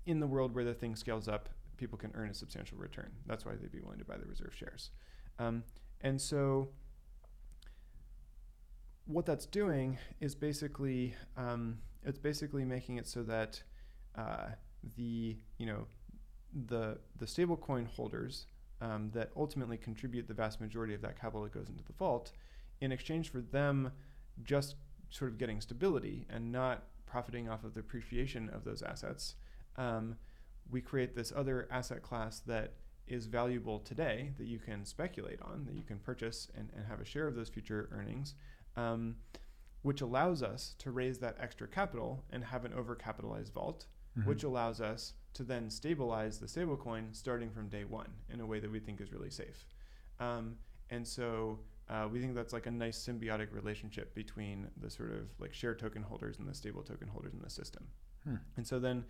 in 0.06 0.20
the 0.20 0.28
world 0.28 0.54
where 0.54 0.66
the 0.66 0.74
thing 0.74 0.96
scales 0.96 1.28
up, 1.28 1.50
people 1.78 1.98
can 1.98 2.12
earn 2.16 2.30
a 2.30 2.34
substantial 2.34 2.78
return. 2.78 3.12
That's 3.26 3.46
why 3.46 3.54
they'd 3.56 3.72
be 3.72 3.82
willing 3.82 4.00
to 4.00 4.06
buy 4.06 4.18
the 4.18 4.26
reserve 4.26 4.54
shares. 4.56 4.92
Um, 5.40 5.64
and 6.02 6.20
so, 6.20 6.70
what 9.06 9.26
that's 9.26 9.46
doing 9.46 9.98
is 10.20 10.36
basically, 10.36 11.16
um, 11.38 11.80
it's 12.04 12.20
basically 12.20 12.66
making 12.66 12.98
it 12.98 13.08
so 13.08 13.24
that 13.24 13.62
uh, 14.16 14.48
the, 14.96 15.38
you 15.58 15.66
know, 15.66 15.86
the 16.68 16.98
the 17.18 17.26
stablecoin 17.26 17.88
holders 17.88 18.48
um, 18.82 19.12
that 19.14 19.32
ultimately 19.36 19.78
contribute 19.78 20.28
the 20.28 20.34
vast 20.34 20.62
majority 20.62 20.94
of 20.94 21.02
that 21.02 21.20
capital 21.20 21.44
that 21.44 21.54
goes 21.54 21.70
into 21.70 21.84
the 21.84 21.94
vault, 21.94 22.32
in 22.82 22.92
exchange 22.92 23.32
for 23.32 23.42
them 23.42 23.92
just 24.44 24.76
sort 25.10 25.32
of 25.32 25.38
getting 25.38 25.62
stability 25.62 26.26
and 26.30 26.52
not 26.52 26.84
profiting 27.06 27.50
off 27.50 27.64
of 27.64 27.74
the 27.74 27.80
appreciation 27.80 28.50
of 28.50 28.64
those 28.64 28.82
assets, 28.82 29.36
um, 29.78 30.16
we 30.70 30.82
create 30.82 31.16
this 31.16 31.32
other 31.36 31.68
asset 31.72 32.02
class 32.02 32.40
that 32.42 32.74
is 33.08 33.28
valuable 33.28 33.80
today 33.80 34.32
that 34.38 34.48
you 34.48 34.58
can 34.60 34.84
speculate 34.84 35.40
on, 35.42 35.64
that 35.66 35.76
you 35.76 35.84
can 35.84 36.00
purchase 36.00 36.48
and, 36.58 36.70
and 36.76 36.86
have 36.88 37.00
a 37.00 37.06
share 37.06 37.28
of 37.28 37.36
those 37.36 37.50
future 37.50 37.88
earnings, 37.92 38.34
um, 38.76 39.16
which 39.84 40.02
allows 40.02 40.42
us 40.42 40.74
to 40.80 40.90
raise 40.90 41.20
that 41.20 41.38
extra 41.40 41.68
capital 41.68 42.24
and 42.32 42.44
have 42.44 42.66
an 42.66 42.72
overcapitalized 42.72 43.52
vault, 43.54 43.86
Mhm. 44.18 44.26
which 44.26 44.44
allows 44.44 44.80
us 44.82 45.14
to 45.34 45.44
then 45.44 45.70
stabilize 45.70 46.40
the 46.40 46.46
stablecoin 46.48 47.14
starting 47.14 47.52
from 47.52 47.68
day 47.68 47.84
one 47.84 48.14
in 48.30 48.40
a 48.40 48.46
way 48.46 48.60
that 48.62 48.72
we 48.72 48.80
think 48.80 49.02
is 49.02 49.12
really 49.12 49.30
safe. 49.30 49.66
Um, 50.20 50.58
and 50.90 51.06
so 51.08 51.60
uh, 51.90 52.08
we 52.12 52.20
think 52.20 52.34
that's 52.34 52.54
like 52.54 52.66
a 52.66 52.72
nice 52.72 52.98
symbiotic 52.98 53.54
relationship 53.54 54.16
between 54.16 54.72
the 54.78 54.90
sort 54.90 55.12
of 55.12 55.30
like 55.40 55.54
share 55.54 55.76
token 55.76 56.02
holders 56.02 56.40
and 56.40 56.48
the 56.48 56.54
stable 56.54 56.82
token 56.82 57.08
holders 57.10 57.34
in 57.34 57.42
the 57.42 57.50
system. 57.50 57.88
Hmm. 58.24 58.38
And 58.58 58.66
so 58.66 58.80
then 58.80 59.06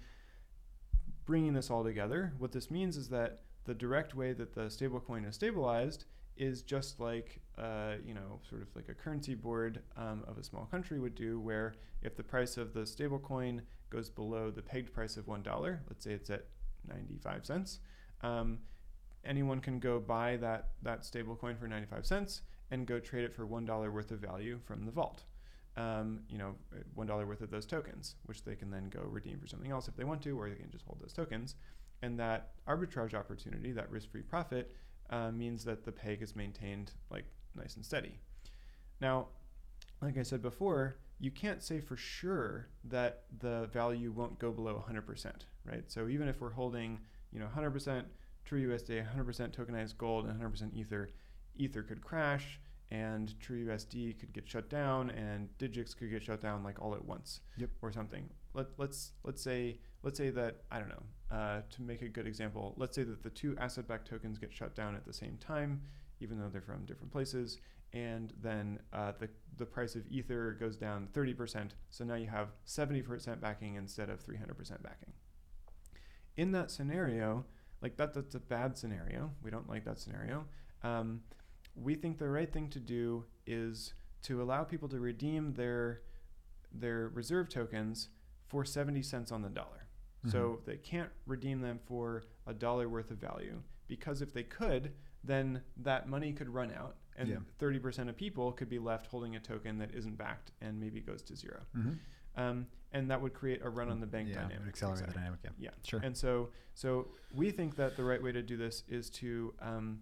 bringing 1.26 1.54
this 1.54 1.70
all 1.70 1.84
together, 1.84 2.34
what 2.38 2.52
this 2.52 2.70
means 2.70 2.98
is 2.98 3.10
that 3.10 3.42
the 3.66 3.74
direct 3.74 4.16
way 4.16 4.34
that 4.34 4.54
the 4.54 4.62
stablecoin 4.62 5.28
is 5.28 5.36
stabilized 5.36 6.06
is 6.38 6.62
just 6.62 7.00
like 7.00 7.40
uh, 7.58 7.94
you 8.06 8.14
know 8.14 8.40
sort 8.50 8.62
of 8.62 8.68
like 8.76 8.90
a 8.90 8.94
currency 8.94 9.36
board 9.36 9.82
um, 9.98 10.24
of 10.28 10.38
a 10.38 10.44
small 10.44 10.66
country 10.66 11.00
would 11.00 11.16
do, 11.16 11.40
where 11.40 11.74
if 12.02 12.16
the 12.16 12.24
price 12.24 12.58
of 12.58 12.74
the 12.74 12.82
stablecoin 12.82 13.62
goes 13.90 14.10
below 14.10 14.52
the 14.52 14.62
pegged 14.62 14.94
price 14.94 15.18
of 15.18 15.28
one 15.28 15.42
dollar, 15.42 15.82
let's 15.88 16.04
say 16.04 16.12
it's 16.12 16.30
at 16.30 16.46
ninety 16.88 17.18
five 17.24 17.46
cents, 17.46 17.80
um, 18.22 18.60
anyone 19.24 19.60
can 19.62 19.80
go 19.80 20.00
buy 20.00 20.38
that 20.38 20.70
that 20.84 21.02
stablecoin 21.02 21.58
for 21.58 21.68
ninety 21.68 21.88
five 21.88 22.06
cents 22.06 22.42
and 22.72 22.86
go 22.86 23.00
trade 23.00 23.24
it 23.24 23.34
for 23.34 23.46
one 23.46 23.66
dollar 23.66 23.92
worth 23.92 24.12
of 24.12 24.20
value 24.20 24.60
from 24.66 24.86
the 24.86 24.92
vault. 24.92 25.24
Um, 25.78 26.22
you 26.30 26.38
know, 26.38 26.56
one 26.94 27.08
dollar 27.08 27.26
worth 27.26 27.42
of 27.42 27.52
those 27.52 27.66
tokens, 27.66 28.16
which 28.26 28.44
they 28.44 28.56
can 28.56 28.72
then 28.72 28.90
go 28.90 29.02
redeem 29.02 29.40
for 29.40 29.48
something 29.48 29.72
else 29.72 29.88
if 29.90 29.96
they 29.98 30.06
want 30.06 30.22
to, 30.22 30.40
or 30.40 30.50
they 30.50 30.56
can 30.56 30.72
just 30.72 30.86
hold 30.86 31.02
those 31.02 31.12
tokens. 31.12 31.56
And 32.02 32.18
that 32.20 32.52
arbitrage 32.68 33.14
opportunity, 33.14 33.72
that 33.74 33.90
risk-free 33.92 34.22
profit, 34.22 34.74
uh, 35.10 35.32
means 35.32 35.66
that 35.66 35.84
the 35.84 35.92
peg 35.92 36.22
is 36.22 36.36
maintained 36.36 36.94
like 37.10 37.26
nice 37.56 37.76
and 37.76 37.86
steady. 37.86 38.20
Now, 39.02 39.28
like 40.02 40.18
I 40.18 40.24
said 40.24 40.42
before, 40.42 40.98
you 41.20 41.32
can't 41.32 41.62
say 41.62 41.80
for 41.80 41.98
sure 41.98 42.68
that 42.86 43.24
the 43.40 43.70
value 43.74 44.12
won't 44.12 44.40
go 44.40 44.52
below 44.52 44.84
100%, 44.90 45.32
right? 45.66 45.84
So 45.88 46.08
even 46.08 46.28
if 46.28 46.42
we're 46.42 46.52
holding, 46.52 47.00
you 47.32 47.40
know, 47.40 47.48
100% 47.54 48.06
True 48.46 48.70
USD, 48.70 49.04
100% 49.04 49.56
tokenized 49.56 49.98
gold, 49.98 50.28
and 50.28 50.40
100% 50.40 50.74
Ether, 50.76 51.10
Ether 51.58 51.82
could 51.82 52.02
crash, 52.02 52.60
and 52.92 53.38
True 53.40 53.66
USD 53.66 54.20
could 54.20 54.34
get 54.34 54.48
shut 54.48 54.70
down, 54.70 55.10
and 55.12 55.50
Digix 55.58 55.96
could 55.98 56.10
get 56.12 56.24
shut 56.24 56.42
down 56.42 56.64
like 56.64 56.82
all 56.82 56.94
at 56.96 57.04
once, 57.04 57.42
Yep. 57.58 57.70
or 57.82 57.92
something. 57.92 58.30
Let, 58.54 58.68
let's 58.78 59.12
let's 59.24 59.42
say 59.42 59.80
let's 60.04 60.18
say 60.18 60.30
that 60.30 60.64
I 60.72 60.80
don't 60.80 60.90
know. 60.90 61.04
Uh, 61.32 61.62
to 61.72 61.82
make 61.82 62.02
a 62.04 62.08
good 62.08 62.28
example, 62.28 62.76
let's 62.78 62.96
say 62.96 63.04
that 63.04 63.24
the 63.24 63.32
two 63.32 63.58
asset-backed 63.58 64.08
tokens 64.08 64.38
get 64.38 64.54
shut 64.54 64.76
down 64.76 64.96
at 64.96 65.04
the 65.06 65.12
same 65.12 65.38
time, 65.38 65.82
even 66.20 66.40
though 66.40 66.50
they're 66.50 66.62
from 66.62 66.86
different 66.86 67.12
places, 67.12 67.58
and 67.94 68.32
then 68.42 68.80
uh, 68.94 69.12
the 69.20 69.28
the 69.58 69.66
price 69.66 69.96
of 69.96 70.06
Ether 70.08 70.56
goes 70.60 70.78
down 70.78 71.08
30%. 71.14 71.72
So 71.90 72.04
now 72.04 72.16
you 72.16 72.28
have 72.28 72.50
70% 72.68 73.42
backing 73.42 73.76
instead 73.76 74.10
of 74.10 74.24
300% 74.24 74.84
backing. 74.84 75.14
In 76.38 76.52
that 76.52 76.70
scenario, 76.72 77.46
like 77.82 77.96
that, 77.98 78.14
that's 78.14 78.36
a 78.36 78.40
bad 78.40 78.78
scenario. 78.78 79.32
We 79.42 79.50
don't 79.50 79.70
like 79.70 79.86
that 79.86 80.00
scenario. 80.00 80.46
Um, 80.84 81.22
we 81.76 81.96
think 81.96 82.18
the 82.18 82.30
right 82.30 82.52
thing 82.52 82.70
to 82.70 82.80
do 82.80 83.26
is 83.46 83.94
to 84.24 84.42
allow 84.42 84.64
people 84.64 84.88
to 84.90 85.00
redeem 85.00 85.54
their 85.54 86.02
their 86.72 87.08
reserve 87.10 87.48
tokens 87.48 88.10
for 88.48 88.66
70 88.66 89.02
cents 89.02 89.32
on 89.32 89.42
the 89.42 89.50
dollar. 89.50 89.82
So 90.28 90.62
they 90.66 90.78
can't 90.78 91.12
redeem 91.28 91.62
them 91.62 91.80
for 91.86 92.24
a 92.48 92.54
dollar 92.54 92.90
worth 92.90 93.12
of 93.12 93.18
value 93.20 93.62
because 93.88 94.24
if 94.24 94.34
they 94.34 94.42
could, 94.42 94.92
then 95.24 95.62
that 95.78 96.10
money 96.10 96.34
could 96.34 96.50
run 96.50 96.72
out 96.74 96.96
and 97.16 97.30
Yeah. 97.30 97.38
30% 97.60 98.10
of 98.10 98.18
people 98.18 98.52
could 98.52 98.68
be 98.68 98.80
left 98.80 99.06
holding 99.06 99.36
a 99.36 99.40
token 99.40 99.78
that 99.78 99.94
isn't 99.94 100.18
backed 100.18 100.52
and 100.62 100.80
maybe 100.80 101.00
goes 101.00 101.22
to 101.24 101.36
0 101.36 101.62
Mhm. 101.76 102.00
Um, 102.36 102.68
and 102.92 103.10
that 103.12 103.22
would 103.22 103.34
create 103.36 103.62
a 103.62 103.70
run 103.70 103.88
on 103.90 104.00
the 104.00 104.08
bank 104.08 104.30
yeah, 104.30 104.42
dynamic. 104.42 104.68
accelerate 104.68 105.00
Exactly. 105.02 105.14
the 105.14 105.20
dynamic. 105.20 105.40
Yeah. 105.44 105.52
Yeah. 105.60 105.70
Sure. 105.84 106.00
And 106.04 106.18
so, 106.18 106.50
so 106.74 107.12
we 107.32 107.52
think 107.52 107.76
that 107.76 107.96
the 107.96 108.04
right 108.04 108.22
way 108.22 108.32
to 108.32 108.42
do 108.42 108.58
this 108.58 108.84
is 108.88 109.10
to 109.12 109.54
um, 109.60 110.02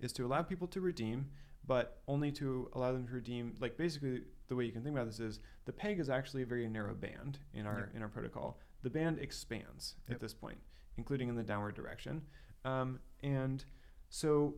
is 0.00 0.12
to 0.14 0.26
allow 0.26 0.42
people 0.42 0.66
to 0.68 0.80
redeem, 0.80 1.26
but 1.66 2.02
only 2.08 2.30
to 2.32 2.68
allow 2.74 2.92
them 2.92 3.06
to 3.06 3.12
redeem. 3.14 3.54
Like 3.60 3.76
basically, 3.76 4.22
the 4.48 4.56
way 4.56 4.64
you 4.64 4.72
can 4.72 4.82
think 4.82 4.94
about 4.94 5.06
this 5.06 5.20
is 5.20 5.40
the 5.64 5.72
peg 5.72 5.98
is 5.98 6.10
actually 6.10 6.42
a 6.42 6.46
very 6.46 6.68
narrow 6.68 6.94
band 6.94 7.38
in 7.52 7.66
our 7.66 7.80
Yep. 7.80 7.96
in 7.96 8.02
our 8.02 8.08
protocol. 8.08 8.58
The 8.82 8.90
band 8.90 9.18
expands 9.18 9.96
Yep. 10.08 10.14
at 10.16 10.20
this 10.20 10.34
point, 10.34 10.58
including 10.96 11.28
in 11.28 11.36
the 11.36 11.42
downward 11.42 11.74
direction, 11.74 12.22
um, 12.64 13.00
and 13.22 13.64
so 14.10 14.56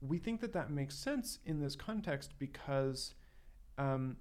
we 0.00 0.18
think 0.18 0.40
that 0.40 0.52
that 0.52 0.70
makes 0.70 0.94
sense 0.96 1.38
in 1.44 1.60
this 1.60 1.76
context 1.76 2.38
because. 2.38 3.14
Um, 3.76 4.16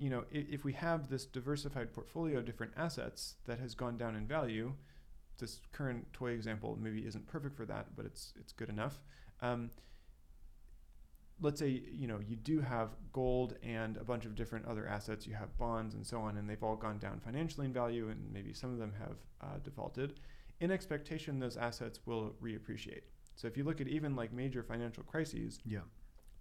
you 0.00 0.10
know, 0.10 0.24
if, 0.30 0.48
if 0.48 0.64
we 0.64 0.74
have 0.74 1.08
this 1.08 1.26
diversified 1.26 1.92
portfolio 1.92 2.38
of 2.38 2.44
different 2.44 2.72
assets 2.76 3.34
that 3.46 3.58
has 3.58 3.74
gone 3.74 3.96
down 3.96 4.14
in 4.14 4.28
value, 4.28 4.72
this 5.38 5.60
current 5.72 6.06
toy 6.12 6.30
example 6.30 6.78
maybe 6.80 7.04
isn't 7.04 7.26
perfect 7.26 7.56
for 7.56 7.64
that, 7.66 7.96
but 7.96 8.06
it's 8.06 8.32
it's 8.38 8.52
good 8.52 8.68
enough. 8.68 9.00
Um, 9.40 9.70
let's 11.40 11.60
say 11.60 11.82
you 11.92 12.06
know 12.06 12.18
you 12.26 12.36
do 12.36 12.60
have 12.60 12.90
gold 13.12 13.54
and 13.62 13.96
a 13.96 14.04
bunch 14.04 14.24
of 14.24 14.34
different 14.34 14.66
other 14.66 14.86
assets. 14.88 15.26
You 15.26 15.34
have 15.34 15.56
bonds 15.58 15.94
and 15.94 16.06
so 16.06 16.20
on, 16.20 16.36
and 16.36 16.48
they've 16.48 16.62
all 16.62 16.76
gone 16.76 16.98
down 16.98 17.20
financially 17.20 17.66
in 17.66 17.72
value, 17.72 18.08
and 18.08 18.32
maybe 18.32 18.52
some 18.52 18.72
of 18.72 18.78
them 18.78 18.92
have 18.98 19.16
uh, 19.40 19.58
defaulted. 19.62 20.20
In 20.60 20.70
expectation, 20.70 21.38
those 21.38 21.56
assets 21.56 22.00
will 22.06 22.34
reappreciate. 22.42 23.02
So 23.36 23.46
if 23.46 23.56
you 23.56 23.62
look 23.64 23.80
at 23.80 23.86
even 23.88 24.16
like 24.16 24.32
major 24.32 24.62
financial 24.64 25.04
crises, 25.04 25.60
Yeah. 25.64 25.80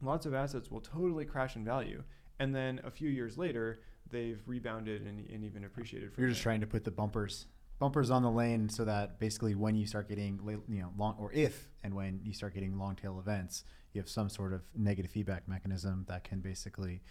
lots 0.01 0.25
of 0.25 0.33
assets 0.33 0.71
will 0.71 0.81
totally 0.81 1.25
crash 1.25 1.55
in 1.55 1.63
value, 1.63 2.03
and 2.39 2.55
then 2.55 2.81
a 2.83 2.89
few 2.89 3.09
years 3.09 3.37
later, 3.37 3.81
they've 4.09 4.41
rebounded 4.47 5.01
and, 5.05 5.29
and 5.29 5.43
even 5.43 5.63
appreciated. 5.65 6.11
You're 6.17 6.29
just 6.29 6.41
trying 6.41 6.61
to 6.61 6.67
put 6.67 6.83
the 6.83 6.91
bumpers 6.91 7.45
bumpers 7.79 8.09
on 8.09 8.23
the 8.23 8.31
lane 8.31 8.69
so 8.69 8.83
that 8.85 9.19
basically 9.19 9.55
when 9.55 9.75
you 9.75 9.85
start 9.85 10.09
getting 10.09 10.39
you 10.67 10.81
know 10.81 10.91
long 10.97 11.15
or 11.19 11.31
if 11.33 11.69
and 11.83 11.93
when 11.93 12.19
you 12.23 12.33
start 12.33 12.53
getting 12.53 12.77
long 12.77 12.95
tail 12.95 13.19
events, 13.19 13.63
you 13.93 14.01
have 14.01 14.09
some 14.09 14.29
sort 14.29 14.53
of 14.53 14.61
negative 14.75 15.11
feedback 15.11 15.47
mechanism 15.47 16.05
that 16.07 16.23
can 16.23 16.39
basically 16.39 17.01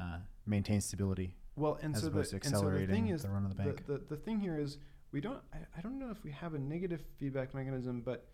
uh, 0.00 0.18
maintain 0.46 0.80
stability 0.80 1.34
Well, 1.56 1.78
and 1.82 1.96
so 1.96 2.08
the, 2.08 2.20
and 2.20 2.44
so 2.44 2.70
the 2.70 2.86
thing 2.86 3.08
is, 3.08 3.22
the 3.22 3.30
run 3.30 3.44
of 3.44 3.56
the 3.56 3.62
bank. 3.62 3.86
The, 3.86 3.94
the, 3.94 4.04
the 4.10 4.16
thing 4.16 4.40
here 4.40 4.58
is 4.58 4.78
we 5.12 5.20
don't 5.20 5.40
I, 5.52 5.58
I 5.78 5.80
don't 5.80 5.98
know 5.98 6.10
if 6.10 6.22
we 6.24 6.30
have 6.32 6.54
a 6.54 6.58
negative 6.58 7.02
feedback 7.18 7.54
mechanism 7.54 8.02
but 8.04 8.26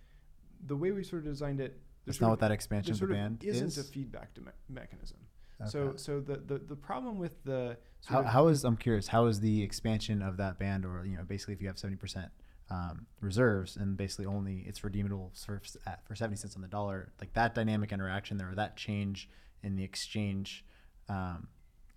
the 0.67 0.77
way 0.77 0.93
we 0.93 1.03
sort 1.05 1.23
of 1.25 1.29
designed 1.29 1.61
it 1.61 1.81
That's 2.07 2.21
not 2.21 2.31
what 2.31 2.41
that 2.41 2.51
expansion 2.53 2.93
of 2.93 2.99
sort 2.99 3.11
the 3.11 3.17
of 3.17 3.21
band 3.21 3.45
isn't 3.45 3.67
is. 3.69 3.79
a 3.79 3.85
feedback 3.85 4.31
mechanism 4.69 5.19
Okay. 5.63 5.71
so 5.71 5.93
so 5.97 6.21
the, 6.21 6.37
the 6.37 6.59
the 6.59 6.77
problem 6.77 7.19
with 7.19 7.43
the 7.45 7.77
how, 8.07 8.21
of- 8.21 8.27
how 8.27 8.49
is 8.49 8.65
I'm 8.65 8.77
curious 8.77 9.09
how 9.09 9.27
is 9.27 9.41
the 9.41 9.63
expansion 9.63 10.23
of 10.23 10.37
that 10.39 10.59
band 10.59 10.85
or 10.85 11.05
you 11.07 11.17
know 11.17 11.25
basically 11.25 11.55
if 11.55 11.61
you 11.63 11.69
have 11.69 11.79
seventy 11.79 11.97
percent 11.97 12.31
um, 12.71 13.07
reserves 13.21 13.77
and 13.77 13.97
basically 13.97 14.27
only 14.27 14.65
it's 14.67 14.83
redeemable 14.83 15.31
for, 15.35 15.61
for 16.07 16.15
seventy 16.15 16.37
cents 16.37 16.57
on 16.57 16.63
the 16.63 16.69
dollar 16.69 17.13
like 17.21 17.33
that 17.35 17.55
dynamic 17.55 17.93
interaction 17.93 18.39
there 18.39 18.51
or 18.51 18.55
that 18.55 18.77
change 18.77 19.29
in 19.63 19.77
the 19.77 19.85
exchange 19.85 20.65
um, 21.09 21.49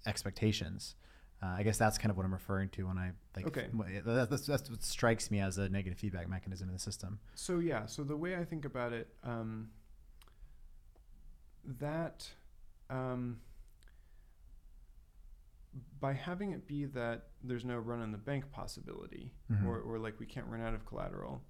expectations. 0.05 0.95
Uh, 1.43 1.47
I 1.57 1.63
guess 1.63 1.77
that's 1.77 1.97
kind 1.97 2.09
of 2.11 2.17
what 2.17 2.25
I'm 2.25 2.33
referring 2.33 2.69
to 2.69 2.87
when 2.87 2.97
I 2.97 3.11
like. 3.35 3.45
Okay. 3.47 3.67
that- 4.05 4.29
That's, 4.29 4.45
that's 4.47 4.69
what 4.69 4.83
strikes 4.83 5.29
me 5.31 5.39
as 5.39 5.57
a 5.57 5.67
negative 5.69 5.99
feedback 5.99 6.29
mechanism 6.29 6.69
in 6.69 6.73
the 6.73 6.79
system. 6.79 7.19
So 7.35 7.59
yeah, 7.59 7.85
so 7.87 8.03
the 8.03 8.15
way 8.17 8.35
I 8.35 8.43
think 8.45 8.65
about 8.65 8.93
it, 8.93 9.07
um, 9.23 9.69
that 11.79 12.27
um, 12.89 13.37
by 15.99 16.13
having 16.13 16.51
it 16.51 16.67
be 16.67 16.85
that 16.85 17.27
there's 17.43 17.65
no 17.65 17.77
run 17.77 17.99
on 18.01 18.11
the 18.11 18.17
bank 18.17 18.49
possibility, 18.51 19.33
Mhm. 19.51 19.65
or, 19.65 19.79
or 19.81 19.99
like 19.99 20.19
we 20.19 20.25
can't 20.25 20.47
run 20.47 20.61
out 20.61 20.73
of 20.73 20.85
collateral, 20.85 21.41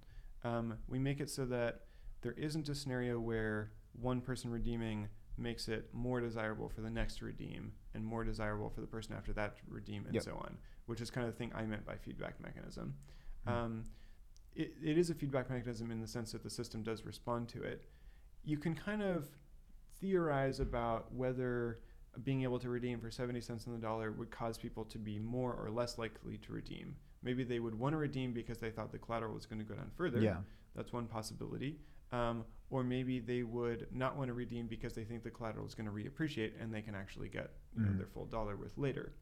um, 0.44 0.78
we 0.88 0.98
make 0.98 1.20
it 1.20 1.30
so 1.30 1.44
that 1.46 1.86
there 2.22 2.32
isn't 2.32 2.68
a 2.68 2.74
scenario 2.74 3.20
where 3.20 3.72
one 3.92 4.20
person 4.20 4.50
redeeming 4.50 5.08
makes 5.38 5.68
it 5.68 5.92
more 5.92 6.20
desirable 6.20 6.68
for 6.68 6.80
the 6.80 6.90
next 6.90 7.18
to 7.18 7.24
redeem 7.24 7.72
and 7.94 8.04
more 8.04 8.24
desirable 8.24 8.70
for 8.70 8.80
the 8.80 8.86
person 8.86 9.14
after 9.14 9.32
that 9.34 9.56
to 9.56 9.62
redeem 9.68 10.04
and 10.06 10.14
Yep. 10.14 10.22
so 10.24 10.36
on, 10.36 10.58
which 10.86 11.00
is 11.00 11.10
kind 11.10 11.26
of 11.26 11.32
the 11.32 11.38
thing 11.38 11.52
I 11.54 11.64
meant 11.66 11.84
by 11.84 11.96
feedback 11.96 12.40
mechanism. 12.40 12.94
Hmm. 13.44 13.50
Um, 13.50 13.84
it, 14.54 14.72
it 14.82 14.96
is 14.98 15.10
a 15.10 15.14
feedback 15.14 15.50
mechanism 15.50 15.90
in 15.90 16.00
the 16.00 16.06
sense 16.06 16.32
that 16.32 16.42
the 16.42 16.50
system 16.50 16.82
does 16.82 17.04
respond 17.04 17.48
to 17.50 17.62
it. 17.62 17.84
You 18.44 18.56
can 18.58 18.74
kind 18.74 19.02
of 19.02 19.28
theorize 20.00 20.58
about 20.60 21.12
whether 21.12 21.80
being 22.24 22.42
able 22.42 22.58
to 22.58 22.68
redeem 22.68 22.98
for 23.00 23.10
70 23.10 23.40
cents 23.40 23.66
on 23.66 23.72
the 23.74 23.78
dollar 23.78 24.10
would 24.12 24.30
cause 24.30 24.56
people 24.58 24.84
to 24.86 24.98
be 24.98 25.18
more 25.18 25.52
or 25.54 25.70
less 25.70 25.98
likely 25.98 26.38
to 26.38 26.52
redeem. 26.52 26.96
Maybe 27.22 27.44
they 27.44 27.58
would 27.60 27.74
want 27.78 27.92
to 27.92 27.96
redeem 27.98 28.32
because 28.32 28.58
they 28.58 28.70
thought 28.70 28.92
the 28.92 28.98
collateral 28.98 29.34
was 29.34 29.46
going 29.46 29.58
to 29.58 29.64
go 29.64 29.74
down 29.74 29.90
further. 29.96 30.20
Yeah. 30.20 30.38
That's 30.74 30.92
one 30.92 31.06
possibility. 31.06 31.78
Um, 32.12 32.44
or 32.70 32.84
maybe 32.84 33.18
they 33.20 33.42
would 33.42 33.88
not 33.92 34.16
want 34.16 34.28
to 34.28 34.34
redeem 34.34 34.66
because 34.66 34.94
they 34.94 35.04
think 35.04 35.22
the 35.24 35.30
collateral 35.30 35.66
is 35.66 35.74
going 35.74 35.86
to 35.86 35.92
reappreciate 35.92 36.52
and 36.60 36.72
they 36.72 36.82
can 36.82 36.94
actually 36.94 37.28
get 37.28 37.50
you 37.76 37.82
know, 37.82 37.90
Mhm. 37.90 37.98
their 37.98 38.06
full 38.06 38.26
dollar 38.26 38.56
worth 38.56 38.76
later. 38.78 39.12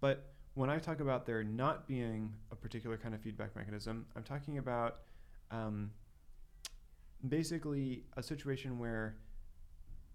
But 0.00 0.34
when 0.54 0.70
I 0.70 0.78
talk 0.78 1.00
about 1.00 1.26
there 1.26 1.42
not 1.42 1.88
being 1.88 2.34
a 2.52 2.56
particular 2.56 2.96
kind 2.96 3.14
of 3.14 3.20
feedback 3.20 3.56
mechanism, 3.56 4.06
I'm 4.14 4.22
talking 4.22 4.58
about 4.58 4.98
um, 5.50 5.90
basically 7.26 8.04
a 8.16 8.22
situation 8.22 8.78
where 8.78 9.16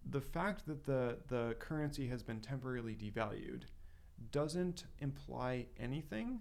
the 0.09 0.21
fact 0.21 0.65
that 0.67 0.85
the, 0.85 1.17
the 1.27 1.55
currency 1.59 2.07
has 2.07 2.23
been 2.23 2.39
temporarily 2.39 2.95
devalued 2.95 3.63
doesn't 4.31 4.85
imply 4.99 5.65
anything 5.79 6.39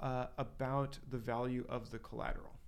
uh, 0.00 0.26
about 0.38 0.98
the 1.10 1.18
value 1.18 1.64
of 1.68 1.90
the 1.90 1.98
collateral, 1.98 2.58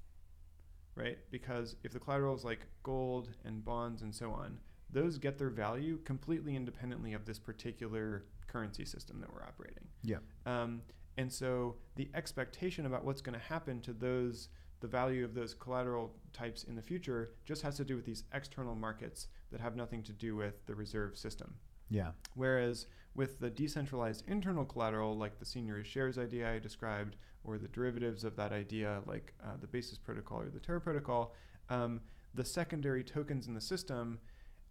right? 0.95 1.19
Because 1.31 1.77
if 1.83 1.93
the 1.93 1.99
collateral 1.99 2.35
is 2.35 2.45
like 2.45 2.61
gold 2.83 3.31
and 3.45 3.65
bonds 3.65 4.03
and 4.03 4.15
so 4.15 4.31
on, 4.31 4.59
those 4.91 5.19
get 5.19 5.39
their 5.39 5.51
value 5.51 5.99
completely 6.05 6.57
independently 6.57 7.13
of 7.13 7.25
this 7.27 7.39
particular 7.39 8.25
currency 8.47 8.85
system 8.85 9.21
that 9.21 9.33
we're 9.33 9.43
operating. 9.43 9.87
Yeah. 10.03 10.19
Um, 10.47 10.83
and 11.19 11.31
so 11.33 11.77
the 11.97 12.09
expectation 12.15 12.87
about 12.87 13.05
what's 13.05 13.21
going 13.21 13.39
to 13.39 13.45
happen 13.45 13.81
to 13.83 13.93
those, 13.93 14.49
the 14.81 14.87
value 14.87 15.25
of 15.25 15.35
those 15.35 15.55
collateral 15.55 16.13
types 16.33 16.65
in 16.65 16.75
the 16.77 16.83
future, 16.83 17.33
just 17.45 17.63
has 17.63 17.77
to 17.77 17.85
do 17.85 17.97
with 17.97 18.05
these 18.05 18.25
external 18.33 18.75
markets 18.75 19.29
that 19.51 19.61
have 19.61 19.77
nothing 19.77 20.03
to 20.05 20.13
do 20.13 20.37
with 20.37 20.67
the 20.67 20.75
reserve 20.75 21.17
system. 21.17 21.55
Yeah. 21.91 22.11
Whereas 22.35 22.87
with 23.15 23.41
the 23.41 23.51
decentralized 23.51 24.25
internal 24.29 24.65
collateral, 24.65 25.17
like 25.17 25.39
the 25.39 25.45
Seigniorage 25.45 25.87
Shares 25.87 26.19
idea 26.19 26.53
I 26.53 26.59
described, 26.59 27.17
or 27.45 27.59
the 27.59 27.69
derivatives 27.69 28.25
of 28.25 28.37
that 28.37 28.53
idea, 28.53 29.01
like 29.07 29.35
uh, 29.43 29.57
the 29.61 29.67
Basis 29.67 29.99
protocol 29.99 30.41
or 30.43 30.51
the 30.51 30.61
Terra 30.61 30.81
protocol, 30.81 31.35
um, 31.71 32.01
the 32.35 32.45
secondary 32.45 33.03
tokens 33.03 33.47
in 33.47 33.55
the 33.55 33.61
system, 33.61 34.19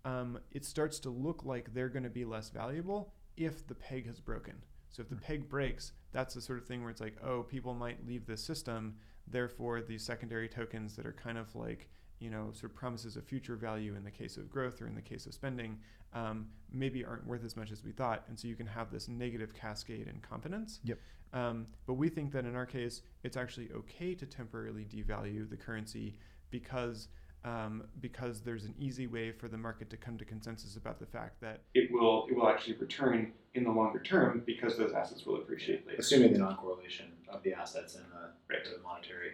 um, 0.05 0.39
it 0.51 0.63
starts 0.63 0.99
to 0.99 1.09
look 1.09 1.43
like 1.43 1.73
they're 1.73 1.89
going 1.89 2.03
to 2.03 2.09
be 2.09 2.23
less 2.23 2.49
valuable 2.49 3.13
if 3.35 3.67
the 3.67 3.75
peg 3.75 4.07
has 4.07 4.19
broken. 4.19 4.55
So 4.89 5.01
if 5.01 5.09
the 5.09 5.15
peg 5.15 5.49
breaks, 5.49 5.91
that's 6.11 6.33
the 6.33 6.41
sort 6.41 6.59
of 6.59 6.65
thing 6.65 6.81
where 6.81 6.91
it's 6.91 7.01
like, 7.01 7.17
oh, 7.23 7.43
people 7.43 7.73
might 7.73 8.07
leave 8.07 8.25
this 8.25 8.43
system. 8.43 8.95
Therefore, 9.29 9.81
these 9.81 10.03
secondary 10.03 10.47
tokens 10.47 10.95
that 10.95 11.05
are 11.05 11.13
kind 11.13 11.37
of 11.37 11.53
like, 11.55 11.89
you 12.19 12.29
know, 12.29 12.49
sort 12.53 12.71
of 12.71 12.75
promises 12.75 13.15
of 13.15 13.25
future 13.25 13.55
value 13.55 13.95
in 13.95 14.03
the 14.03 14.11
case 14.11 14.37
of 14.37 14.49
growth 14.49 14.81
or 14.81 14.87
in 14.87 14.95
the 14.95 15.01
case 15.01 15.25
of 15.25 15.33
spending, 15.33 15.77
um, 16.13 16.47
maybe 16.71 17.03
aren't 17.03 17.27
worth 17.27 17.43
as 17.43 17.55
much 17.55 17.71
as 17.71 17.83
we 17.83 17.91
thought. 17.91 18.23
And 18.27 18.39
so 18.39 18.47
you 18.47 18.55
can 18.55 18.67
have 18.67 18.91
this 18.91 19.07
negative 19.07 19.53
cascade 19.53 20.07
in 20.07 20.19
confidence. 20.21 20.79
Yep. 20.83 20.99
Um, 21.33 21.67
but 21.85 21.93
we 21.95 22.09
think 22.09 22.31
that 22.31 22.45
in 22.45 22.55
our 22.55 22.65
case, 22.65 23.01
it's 23.23 23.37
actually 23.37 23.69
okay 23.75 24.15
to 24.15 24.25
temporarily 24.25 24.85
devalue 24.85 25.49
the 25.49 25.57
currency 25.57 26.15
because 26.49 27.09
um, 27.47 27.83
because 28.01 28.41
there's 28.41 28.65
an 28.65 28.73
easy 28.77 29.07
way 29.07 29.31
for 29.31 29.47
the 29.47 29.57
market 29.57 29.89
to 29.89 29.97
come 29.97 30.17
to 30.17 30.25
consensus 30.25 30.75
about 30.75 30.99
the 30.99 31.05
fact 31.05 31.39
that 31.41 31.61
it 31.73 31.89
will 31.91 32.27
it 32.29 32.35
will 32.35 32.49
actually 32.49 32.75
return 32.75 33.31
in 33.53 33.63
the 33.63 33.71
longer 33.71 33.99
term 33.99 34.43
because 34.45 34.77
those 34.77 34.93
assets 34.93 35.25
will 35.25 35.37
appreciate 35.37 35.87
later. 35.87 35.99
Assuming 35.99 36.33
the 36.33 36.39
non-correlation 36.39 37.05
of 37.29 37.41
the 37.43 37.53
assets 37.53 37.95
and 37.95 38.05
the, 38.05 38.53
Right. 38.53 38.63
the 38.63 38.81
monetary 38.83 39.33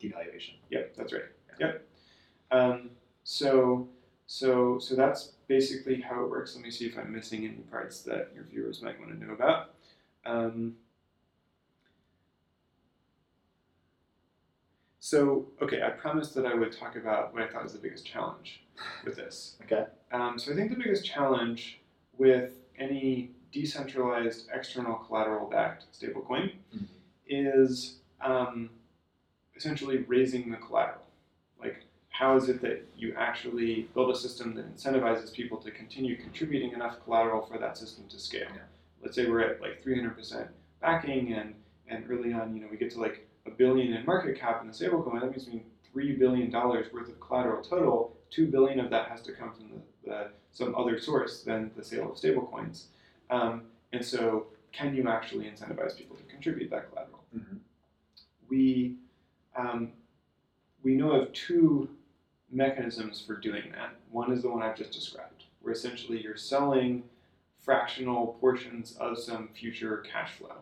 devaluation. 0.00 0.54
Yep, 0.70 0.94
that's 0.96 1.12
right. 1.12 1.22
Yep. 1.58 1.86
Um, 2.50 2.90
so 3.22 3.88
so 4.26 4.78
so 4.78 4.94
that's 4.94 5.32
basically 5.48 6.00
how 6.00 6.22
it 6.24 6.30
works. 6.30 6.54
Let 6.54 6.64
me 6.64 6.70
see 6.70 6.86
if 6.86 6.98
I'm 6.98 7.12
missing 7.12 7.44
any 7.44 7.62
parts 7.70 8.02
that 8.02 8.30
your 8.34 8.44
viewers 8.44 8.82
might 8.82 8.98
want 9.00 9.18
to 9.18 9.24
know 9.24 9.32
about. 9.32 9.74
Um, 10.26 10.74
so 15.04 15.44
okay, 15.60 15.82
I 15.82 15.90
promised 15.90 16.34
that 16.34 16.46
I 16.46 16.54
would 16.54 16.72
talk 16.72 16.96
about 16.96 17.34
what 17.34 17.42
I 17.42 17.46
thought 17.46 17.62
was 17.62 17.74
the 17.74 17.78
biggest 17.78 18.06
challenge 18.06 18.62
with 19.04 19.16
this. 19.16 19.56
Okay. 19.64 19.84
Um, 20.12 20.38
so 20.38 20.50
I 20.50 20.54
think 20.56 20.70
the 20.70 20.76
biggest 20.82 21.04
challenge 21.04 21.80
with 22.16 22.52
any 22.78 23.32
decentralized 23.52 24.48
external 24.50 24.94
collateral 24.94 25.46
backed 25.50 25.84
stablecoin 25.92 26.52
Mhm. 26.74 26.86
is 27.26 27.98
um, 28.22 28.70
essentially 29.54 29.98
raising 30.08 30.50
the 30.50 30.56
collateral. 30.56 31.04
Like, 31.60 31.84
how 32.08 32.36
is 32.38 32.48
it 32.48 32.62
that 32.62 32.86
you 32.96 33.14
actually 33.14 33.82
build 33.92 34.10
a 34.10 34.16
system 34.16 34.54
that 34.54 34.74
incentivizes 34.74 35.34
people 35.34 35.58
to 35.58 35.70
continue 35.70 36.16
contributing 36.16 36.72
enough 36.72 37.04
collateral 37.04 37.42
for 37.44 37.58
that 37.58 37.76
system 37.76 38.08
to 38.08 38.18
scale? 38.18 38.48
Yeah. 38.54 38.62
Let's 39.02 39.16
say 39.16 39.26
we're 39.28 39.40
at 39.42 39.60
like 39.60 39.82
300% 39.84 40.48
backing, 40.80 41.34
and 41.34 41.54
and 41.88 42.10
early 42.10 42.32
on, 42.32 42.54
you 42.54 42.62
know, 42.62 42.68
we 42.70 42.78
get 42.78 42.90
to 42.92 43.00
like 43.02 43.28
a 43.46 43.50
billion 43.50 43.92
in 43.92 44.04
market 44.06 44.38
cap 44.38 44.60
in 44.62 44.68
the 44.68 44.72
stablecoin. 44.72 45.20
That 45.20 45.30
means 45.30 45.46
we 45.46 45.54
need 45.54 45.64
three 45.92 46.12
billion 46.16 46.50
dollars 46.50 46.92
worth 46.92 47.08
of 47.08 47.20
collateral 47.20 47.62
total. 47.62 48.16
Two 48.30 48.46
billion 48.46 48.80
of 48.80 48.90
that 48.90 49.08
has 49.08 49.20
to 49.22 49.32
come 49.32 49.52
from 49.52 49.68
the, 49.68 50.10
the 50.10 50.30
some 50.52 50.74
other 50.74 50.98
source 50.98 51.42
than 51.42 51.70
the 51.76 51.84
sale 51.84 52.10
of 52.12 52.16
stablecoins. 52.16 52.84
Um, 53.30 53.62
and 53.92 54.04
so, 54.04 54.46
can 54.72 54.94
you 54.94 55.08
actually 55.08 55.44
incentivize 55.44 55.96
people 55.96 56.16
to 56.16 56.22
contribute 56.24 56.70
that 56.70 56.90
collateral? 56.90 57.20
Mhm. 57.36 57.58
We 58.48 58.96
um, 59.56 59.92
we 60.82 60.94
know 60.94 61.12
of 61.12 61.32
two 61.32 61.88
mechanisms 62.50 63.20
for 63.24 63.36
doing 63.36 63.70
that. 63.72 63.94
One 64.10 64.32
is 64.32 64.42
the 64.42 64.48
one 64.50 64.62
I've 64.62 64.76
just 64.76 64.92
described, 64.92 65.44
where 65.62 65.72
essentially 65.72 66.20
you're 66.22 66.36
selling 66.36 67.04
fractional 67.60 68.36
portions 68.40 68.96
of 68.98 69.18
some 69.18 69.48
future 69.48 69.98
cash 70.10 70.32
flow. 70.34 70.56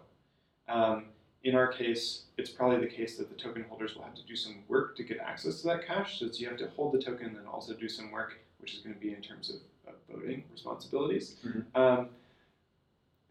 Um, 0.68 1.06
in 1.44 1.54
our 1.54 1.68
case, 1.68 2.22
it's 2.38 2.50
probably 2.50 2.78
the 2.80 2.92
case 2.92 3.16
that 3.18 3.28
the 3.28 3.34
token 3.34 3.64
holders 3.68 3.94
will 3.94 4.02
have 4.02 4.14
to 4.14 4.22
do 4.24 4.36
some 4.36 4.56
work 4.68 4.96
to 4.96 5.02
get 5.02 5.18
access 5.18 5.60
to 5.60 5.66
that 5.68 5.86
cash. 5.86 6.20
So 6.20 6.26
you 6.32 6.48
have 6.48 6.58
to 6.58 6.68
hold 6.76 6.92
the 6.92 7.02
token 7.02 7.36
and 7.36 7.46
also 7.46 7.74
do 7.74 7.88
some 7.88 8.10
work, 8.10 8.38
which 8.58 8.74
is 8.74 8.80
going 8.80 8.94
to 8.94 9.00
be 9.00 9.12
in 9.12 9.20
terms 9.20 9.50
of, 9.50 9.56
of 9.92 9.98
voting 10.10 10.44
responsibilities. 10.52 11.36
Mhm. 11.44 11.64
Um, 11.74 12.08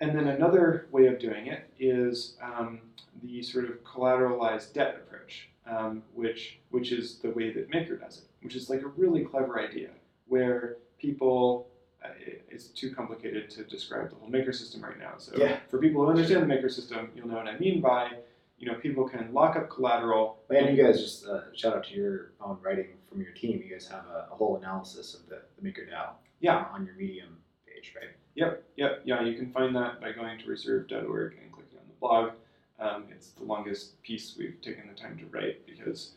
and 0.02 0.18
then 0.18 0.28
another 0.28 0.88
way 0.92 1.06
of 1.08 1.20
doing 1.20 1.48
it 1.48 1.70
is 1.80 2.36
um, 2.42 2.82
the 3.22 3.42
sort 3.44 3.66
of 3.66 3.84
collateralized 3.84 4.74
debt 4.74 4.96
approach, 4.96 5.50
um, 5.68 6.02
which 6.14 6.60
which 6.72 6.92
is 6.92 7.20
the 7.20 7.30
way 7.30 7.52
that 7.54 7.70
Maker 7.70 7.96
does 7.98 8.18
it, 8.18 8.24
which 8.42 8.56
is 8.56 8.70
like 8.70 8.82
a 8.82 8.88
really 8.88 9.24
clever 9.24 9.60
idea 9.60 9.90
where 10.28 10.78
people. 11.00 11.68
Uh, 12.04 12.10
it- 12.20 12.44
it's 12.50 12.68
too 12.70 12.94
complicated 12.94 13.50
to 13.52 13.64
describe 13.64 14.10
the 14.10 14.16
whole 14.16 14.28
Maker 14.30 14.52
system 14.52 14.82
right 14.84 14.98
now. 14.98 15.18
So 15.18 15.36
Yeah. 15.38 15.60
for 15.70 15.78
people 15.78 16.04
who 16.04 16.10
understand 16.10 16.42
the 16.42 16.48
Maker 16.48 16.68
system, 16.70 17.12
you'll 17.16 17.28
know 17.28 17.36
what 17.36 17.48
I 17.48 17.58
mean 17.60 17.80
by 17.82 18.18
you 18.58 18.68
know 18.68 18.76
people 18.76 19.08
can 19.10 19.34
lock 19.34 19.56
up 19.56 19.70
collateral. 19.70 20.44
And 20.50 20.76
you 20.76 20.84
guys 20.84 21.00
just 21.02 21.26
uh, 21.28 21.52
shout 21.54 21.76
out 21.76 21.84
to 21.86 21.94
your 21.96 22.32
own 22.42 22.60
writing 22.62 22.98
from 23.08 23.22
your 23.22 23.32
team. 23.34 23.62
You 23.64 23.70
guys 23.70 23.88
have 23.88 24.06
a, 24.08 24.28
a 24.32 24.36
whole 24.36 24.58
analysis 24.58 25.14
of 25.16 25.28
the, 25.30 25.42
the 25.60 25.68
MakerDAO 25.68 26.14
Yeah. 26.40 26.66
on 26.72 26.86
your 26.86 26.96
Medium 26.96 27.38
page, 27.68 27.94
right? 27.96 28.10
Yep, 28.36 28.64
yep, 28.78 29.02
yeah. 29.04 29.22
You 29.22 29.36
can 29.38 29.52
find 29.52 29.76
that 29.76 30.00
by 30.00 30.12
going 30.12 30.40
to 30.40 30.48
reserve.org 30.50 31.38
and 31.42 31.52
clicking 31.52 31.78
on 31.80 31.88
the 31.88 31.94
blog. 32.00 32.34
Um, 32.80 33.06
it's 33.12 33.32
the 33.32 33.44
longest 33.44 34.02
piece 34.04 34.36
we've 34.38 34.60
taken 34.62 34.88
the 34.88 34.94
time 35.00 35.18
to 35.20 35.26
write 35.28 35.66
because, 35.68 36.14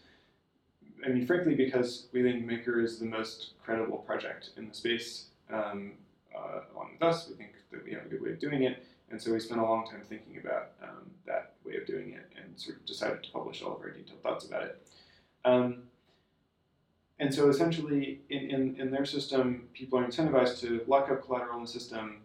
I 1.04 1.08
mean, 1.08 1.26
frankly, 1.26 1.54
because 1.54 2.08
we 2.12 2.22
think 2.22 2.44
Maker 2.46 2.80
is 2.80 2.98
the 2.98 3.04
most 3.06 3.52
credible 3.62 3.98
project 3.98 4.50
in 4.56 4.68
the 4.68 4.74
space. 4.74 5.28
Um, 5.50 5.92
uh, 6.34 6.60
along 6.74 6.90
with 6.94 7.02
us, 7.02 7.28
we 7.28 7.36
think 7.36 7.52
that 7.70 7.84
we 7.84 7.92
have 7.92 8.06
a 8.06 8.08
good 8.08 8.22
way 8.22 8.30
of 8.30 8.40
doing 8.40 8.62
it, 8.62 8.84
and 9.10 9.20
so 9.20 9.32
we 9.32 9.40
spent 9.40 9.60
a 9.60 9.64
long 9.64 9.86
time 9.86 10.02
thinking 10.08 10.38
about 10.38 10.72
um, 10.82 11.10
that 11.26 11.52
way 11.64 11.76
of 11.76 11.86
doing 11.86 12.12
it, 12.12 12.30
and 12.36 12.58
sort 12.58 12.76
of 12.76 12.86
decided 12.86 13.22
to 13.22 13.30
publish 13.30 13.62
all 13.62 13.76
of 13.76 13.80
our 13.80 13.90
detailed 13.90 14.22
thoughts 14.22 14.44
about 14.46 14.62
it. 14.62 14.86
Um, 15.44 15.84
and 17.20 17.32
so 17.32 17.48
essentially, 17.48 18.20
in, 18.28 18.50
in, 18.50 18.76
in 18.80 18.90
their 18.90 19.04
system, 19.04 19.68
people 19.72 19.98
are 19.98 20.04
incentivized 20.04 20.60
to 20.60 20.82
lock 20.88 21.10
up 21.10 21.24
collateral 21.24 21.58
in 21.58 21.64
the 21.64 21.70
system 21.70 22.22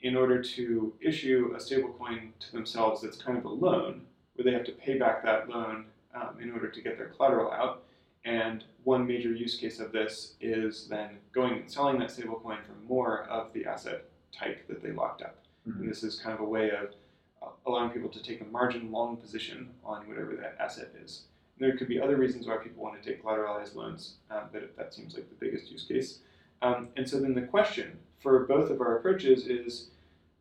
in 0.00 0.16
order 0.16 0.40
to 0.40 0.92
issue 1.00 1.52
a 1.56 1.58
stablecoin 1.58 2.30
to 2.38 2.52
themselves 2.52 3.02
that's 3.02 3.16
kind 3.16 3.36
of 3.36 3.44
a 3.44 3.48
loan, 3.48 4.02
where 4.34 4.44
they 4.44 4.52
have 4.52 4.64
to 4.64 4.72
pay 4.72 4.96
back 4.96 5.24
that 5.24 5.48
loan 5.48 5.86
um, 6.14 6.36
in 6.40 6.52
order 6.52 6.68
to 6.68 6.80
get 6.80 6.96
their 6.96 7.08
collateral 7.08 7.50
out. 7.50 7.82
And 8.24 8.62
one 8.88 9.06
major 9.06 9.30
use 9.34 9.54
case 9.54 9.80
of 9.80 9.92
this 9.92 10.32
is 10.40 10.88
then 10.88 11.18
going 11.32 11.58
and 11.58 11.70
selling 11.70 11.98
that 11.98 12.08
stablecoin 12.08 12.64
for 12.64 12.72
more 12.88 13.24
of 13.24 13.52
the 13.52 13.66
asset 13.66 14.04
type 14.32 14.66
that 14.66 14.82
they 14.82 14.92
locked 14.92 15.20
up. 15.20 15.36
Mhm. 15.66 15.80
And 15.80 15.90
this 15.90 16.02
is 16.02 16.18
kind 16.18 16.34
of 16.34 16.40
a 16.40 16.48
way 16.56 16.70
of 16.70 16.94
uh, 17.42 17.50
allowing 17.66 17.90
people 17.90 18.08
to 18.08 18.22
take 18.22 18.40
a 18.40 18.46
margin 18.46 18.90
long 18.90 19.18
position 19.18 19.74
on 19.84 20.08
whatever 20.08 20.34
that 20.36 20.56
asset 20.58 20.90
is. 21.04 21.26
There 21.58 21.76
could 21.76 21.86
be 21.86 22.00
other 22.00 22.16
reasons 22.16 22.46
why 22.46 22.56
people 22.56 22.82
want 22.82 23.00
to 23.00 23.06
take 23.06 23.22
collateralized 23.22 23.74
loans, 23.74 24.16
um, 24.30 24.44
but 24.52 24.74
that 24.78 24.94
seems 24.94 25.14
like 25.14 25.28
the 25.28 25.34
biggest 25.34 25.70
use 25.70 25.84
case. 25.84 26.20
Um, 26.62 26.88
and 26.96 27.06
so 27.06 27.20
then 27.20 27.34
the 27.34 27.42
question 27.42 27.98
for 28.20 28.46
both 28.46 28.70
of 28.70 28.80
our 28.80 28.96
approaches 28.96 29.48
is, 29.48 29.90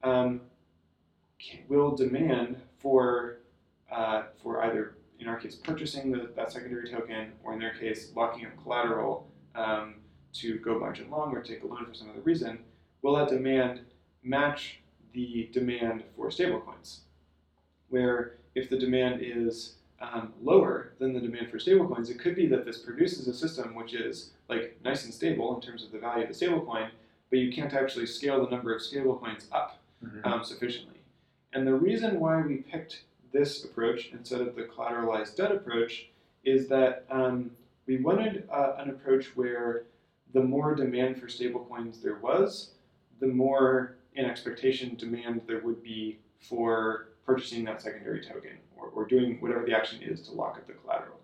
um, 0.04 0.40
will 1.68 1.96
demand 1.98 2.62
for 2.78 3.40
uh, 3.92 4.24
for 4.42 4.64
either 4.64 4.97
in 5.20 5.28
our 5.28 5.38
case 5.38 5.56
purchasing 5.56 6.12
the, 6.12 6.30
that 6.36 6.52
secondary 6.52 6.90
token, 6.90 7.32
or 7.44 7.54
in 7.54 7.60
their 7.60 7.74
case 7.76 8.12
locking 8.16 8.46
up 8.46 8.52
collateral 8.64 9.28
um, 9.56 9.96
to 10.34 10.58
go 10.60 10.78
margin 10.80 11.10
long 11.10 11.36
or 11.36 11.42
take 11.42 11.64
a 11.64 11.68
loan 11.68 11.86
for 11.86 11.94
some 11.94 12.10
other 12.10 12.22
reason, 12.22 12.60
will 13.02 13.16
that 13.16 13.30
demand 13.30 13.82
match 14.24 14.80
the 15.14 15.50
demand 15.52 16.04
for 16.16 16.28
stablecoins? 16.30 17.00
Where 17.90 18.38
if 18.56 18.70
the 18.70 18.78
demand 18.78 19.22
is 19.22 19.76
um, 20.02 20.34
lower 20.44 20.94
than 21.00 21.14
the 21.14 21.20
demand 21.20 21.50
for 21.50 21.58
stablecoins, 21.58 22.10
it 22.10 22.20
could 22.20 22.36
be 22.36 22.48
that 22.48 22.66
this 22.66 22.80
produces 22.80 23.28
a 23.28 23.34
system 23.34 23.74
which 23.74 23.94
is 23.94 24.32
like 24.50 24.78
nice 24.84 25.06
and 25.06 25.14
stable 25.14 25.56
in 25.56 25.62
terms 25.62 25.84
of 25.84 25.92
the 25.92 25.98
value 26.00 26.24
of 26.26 26.30
the 26.30 26.46
stablecoin, 26.46 26.90
but 27.30 27.40
you 27.40 27.52
can't 27.52 27.74
actually 27.74 28.06
scale 28.06 28.44
the 28.46 28.52
number 28.52 28.74
of 28.76 28.82
stablecoins 28.82 29.46
up 29.52 29.80
Mhm. 30.06 30.24
um, 30.28 30.44
sufficiently. 30.44 31.00
And 31.54 31.66
the 31.66 31.74
reason 31.74 32.20
why 32.20 32.42
we 32.42 32.58
picked 32.58 33.02
this 33.32 33.64
approach 33.64 34.10
instead 34.12 34.42
of 34.42 34.56
the 34.56 34.64
collateralized 34.64 35.36
debt 35.36 35.52
approach 35.52 36.10
is 36.44 36.68
that 36.70 37.06
um, 37.10 37.52
we 37.86 37.98
wanted 37.98 38.48
uh, 38.52 38.74
an 38.78 38.90
approach 38.90 39.36
where 39.36 39.84
the 40.34 40.44
more 40.44 40.76
demand 40.76 41.20
for 41.20 41.28
stablecoins 41.28 42.02
there 42.02 42.18
was, 42.18 42.72
the 43.20 43.28
more 43.28 43.98
in 44.16 44.26
expectation 44.26 44.96
demand 44.96 45.42
there 45.48 45.62
would 45.62 45.82
be 45.82 46.20
for 46.40 47.10
purchasing 47.26 47.64
that 47.66 47.82
secondary 47.82 48.24
token 48.24 48.58
or, 48.78 48.88
or 48.88 49.06
doing 49.06 49.38
whatever 49.42 49.66
the 49.66 49.76
action 49.76 50.02
is 50.02 50.22
to 50.22 50.32
lock 50.32 50.58
up 50.58 50.68
the 50.68 50.74
collateral. 50.74 51.20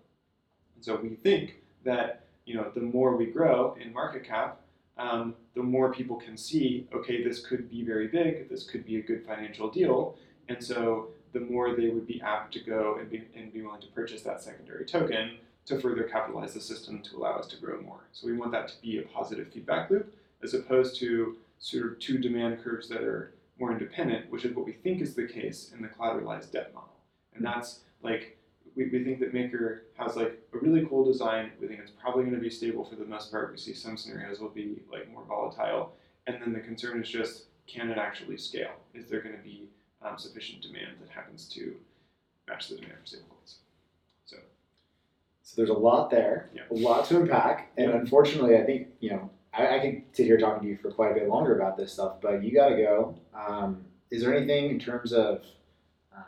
And 0.74 0.84
so 0.84 0.96
we 0.96 1.10
think 1.10 1.56
that 1.84 2.26
you 2.44 2.54
know 2.54 2.70
the 2.74 2.80
more 2.80 3.16
we 3.16 3.26
grow 3.26 3.76
in 3.80 3.92
market 3.92 4.24
cap, 4.24 4.60
um, 4.98 5.34
the 5.54 5.62
more 5.62 5.92
people 5.92 6.16
can 6.16 6.36
see, 6.36 6.86
okay, 6.94 7.24
this 7.24 7.44
could 7.44 7.70
be 7.70 7.82
very 7.82 8.08
big, 8.08 8.48
this 8.48 8.64
could 8.64 8.84
be 8.84 8.96
a 8.96 9.02
good 9.02 9.24
financial 9.26 9.70
deal, 9.70 10.16
and 10.48 10.62
so 10.62 11.08
the 11.34 11.40
more 11.40 11.74
they 11.74 11.88
would 11.88 12.06
be 12.06 12.22
apt 12.22 12.54
to 12.54 12.60
go 12.60 12.96
and 12.98 13.10
be, 13.10 13.24
and 13.36 13.52
be 13.52 13.60
willing 13.60 13.80
to 13.82 13.88
purchase 13.88 14.22
that 14.22 14.40
secondary 14.40 14.86
token 14.86 15.32
to 15.66 15.80
further 15.80 16.04
capitalize 16.04 16.54
the 16.54 16.60
system 16.60 17.02
to 17.02 17.16
allow 17.16 17.36
us 17.36 17.46
to 17.48 17.56
grow 17.56 17.80
more. 17.82 18.04
So 18.12 18.26
we 18.26 18.34
want 18.34 18.52
that 18.52 18.68
to 18.68 18.74
be 18.80 18.98
a 18.98 19.02
positive 19.02 19.48
feedback 19.52 19.90
loop 19.90 20.14
as 20.42 20.54
opposed 20.54 20.98
to 21.00 21.36
sort 21.58 21.86
of 21.86 21.98
two 21.98 22.18
demand 22.18 22.62
curves 22.62 22.88
that 22.88 23.02
are 23.02 23.32
more 23.58 23.72
independent, 23.72 24.30
which 24.30 24.44
is 24.44 24.54
what 24.54 24.64
we 24.64 24.72
think 24.72 25.00
is 25.00 25.14
the 25.14 25.26
case 25.26 25.72
in 25.74 25.82
the 25.82 25.88
collateralized 25.88 26.52
debt 26.52 26.72
model. 26.72 26.94
And 27.34 27.44
that's 27.44 27.80
like 28.02 28.36
we, 28.76 28.88
we 28.90 29.02
think 29.02 29.20
that 29.20 29.34
Maker 29.34 29.84
has 29.96 30.16
like 30.16 30.40
a 30.52 30.58
really 30.58 30.86
cool 30.86 31.04
design. 31.04 31.50
We 31.60 31.66
think 31.66 31.80
it's 31.80 31.92
probably 31.92 32.24
going 32.24 32.34
to 32.34 32.40
be 32.40 32.50
stable 32.50 32.84
for 32.84 32.96
the 32.96 33.04
most 33.04 33.30
part. 33.30 33.50
We 33.50 33.58
see 33.58 33.74
some 33.74 33.96
scenarios 33.96 34.40
will 34.40 34.50
be 34.50 34.82
like 34.90 35.10
more 35.10 35.24
volatile, 35.24 35.92
and 36.26 36.40
then 36.40 36.52
the 36.52 36.60
concern 36.60 37.00
is 37.02 37.08
just 37.08 37.44
can 37.66 37.90
it 37.90 37.98
actually 37.98 38.36
scale? 38.36 38.74
Is 38.92 39.06
there 39.06 39.20
going 39.20 39.36
to 39.36 39.42
be 39.42 39.68
um, 40.04 40.18
sufficient 40.18 40.62
demand 40.62 40.96
that 41.00 41.08
happens 41.10 41.48
to 41.54 41.74
match 42.46 42.68
the 42.68 42.76
demand 42.76 42.94
for 43.00 43.16
stablecoins? 43.16 43.54
So, 44.26 44.36
So 45.42 45.54
there's 45.56 45.70
a 45.70 45.74
lot 45.74 46.10
there, 46.10 46.50
Yeah. 46.54 46.62
a 46.70 46.74
lot 46.74 47.04
to 47.06 47.20
unpack, 47.20 47.72
and 47.76 47.90
Yeah. 47.90 47.96
unfortunately, 47.98 48.56
I 48.56 48.64
think 48.64 48.88
you 49.00 49.10
know 49.10 49.30
I, 49.52 49.76
I 49.76 49.80
could 49.80 50.02
sit 50.12 50.26
here 50.26 50.38
talking 50.38 50.62
to 50.62 50.68
you 50.68 50.76
for 50.76 50.90
quite 50.90 51.12
a 51.12 51.14
bit 51.14 51.28
longer 51.28 51.54
about 51.56 51.76
this 51.76 51.92
stuff, 51.92 52.20
but 52.20 52.42
you 52.42 52.52
got 52.52 52.70
to 52.70 52.76
go. 52.76 53.14
Um, 53.34 53.84
is 54.10 54.22
there 54.22 54.34
anything 54.34 54.70
in 54.70 54.78
terms 54.78 55.12
of 55.12 55.42
uh, 56.14 56.18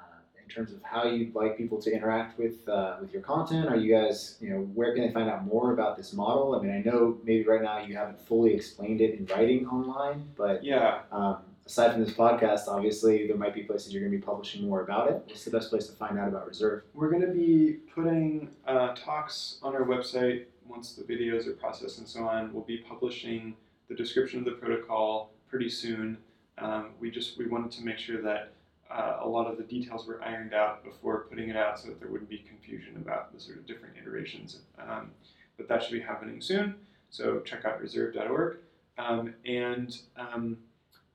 in 0.42 0.48
terms 0.48 0.72
of 0.72 0.82
how 0.82 1.06
you'd 1.06 1.34
like 1.34 1.56
people 1.56 1.80
to 1.82 1.90
interact 1.92 2.38
with 2.38 2.68
uh, 2.68 2.96
with 3.00 3.12
your 3.12 3.22
content? 3.22 3.68
Are 3.68 3.76
you 3.76 3.92
guys 3.92 4.36
you 4.40 4.50
know 4.50 4.60
where 4.74 4.94
can 4.94 5.06
they 5.06 5.12
find 5.12 5.28
out 5.30 5.44
more 5.46 5.72
about 5.72 5.96
this 5.96 6.12
model? 6.12 6.54
I 6.54 6.62
mean, 6.62 6.72
I 6.72 6.82
know 6.88 7.18
maybe 7.24 7.44
right 7.44 7.62
now 7.62 7.78
you 7.78 7.96
haven't 7.96 8.20
fully 8.20 8.54
explained 8.54 9.00
it 9.00 9.18
in 9.18 9.26
writing 9.26 9.66
online, 9.66 10.28
but 10.36 10.62
yeah, 10.62 11.00
um, 11.10 11.38
aside 11.66 11.92
from 11.92 12.04
this 12.04 12.14
podcast, 12.14 12.68
obviously 12.68 13.26
there 13.26 13.36
might 13.36 13.54
be 13.54 13.62
places 13.62 13.92
you're 13.92 14.00
going 14.00 14.12
to 14.12 14.18
be 14.18 14.24
publishing 14.24 14.66
more 14.66 14.82
about 14.82 15.08
it. 15.08 15.22
What's 15.26 15.44
the 15.44 15.50
best 15.50 15.70
place 15.70 15.86
to 15.88 15.92
find 15.92 16.18
out 16.18 16.28
about 16.28 16.46
Reserve? 16.46 16.84
we're 16.94 17.10
going 17.10 17.22
to 17.22 17.32
be 17.32 17.78
putting 17.94 18.50
uh, 18.66 18.94
talks 18.94 19.58
on 19.62 19.74
our 19.74 19.82
website 19.82 20.44
once 20.66 20.94
the 20.94 21.02
videos 21.02 21.46
are 21.46 21.52
processed 21.52 21.98
and 21.98 22.08
so 22.08 22.26
on. 22.26 22.52
We'll 22.52 22.64
be 22.64 22.78
publishing 22.78 23.56
the 23.88 23.94
description 23.94 24.38
of 24.38 24.44
the 24.44 24.52
protocol 24.52 25.32
pretty 25.48 25.68
soon. 25.68 26.18
Um, 26.58 26.90
we 27.00 27.10
just 27.10 27.36
we 27.36 27.46
wanted 27.46 27.70
to 27.72 27.84
make 27.84 27.98
sure 27.98 28.22
that 28.22 28.52
uh, 28.90 29.18
a 29.20 29.28
lot 29.28 29.46
of 29.50 29.58
the 29.58 29.64
details 29.64 30.06
were 30.06 30.22
ironed 30.22 30.54
out 30.54 30.84
before 30.84 31.26
putting 31.28 31.50
it 31.50 31.56
out, 31.56 31.78
so 31.78 31.88
that 31.88 32.00
there 32.00 32.08
wouldn't 32.08 32.30
be 32.30 32.38
confusion 32.38 32.96
about 32.96 33.32
the 33.34 33.40
sort 33.40 33.58
of 33.58 33.66
different 33.66 33.96
iterations. 34.00 34.60
Um, 34.78 35.10
but 35.56 35.68
that 35.68 35.82
should 35.82 35.92
be 35.92 36.00
happening 36.00 36.40
soon. 36.40 36.76
So 37.10 37.40
check 37.40 37.64
out 37.64 37.80
reserve.org. 37.80 38.58
Um, 38.98 39.34
and 39.44 39.96
um, 40.16 40.56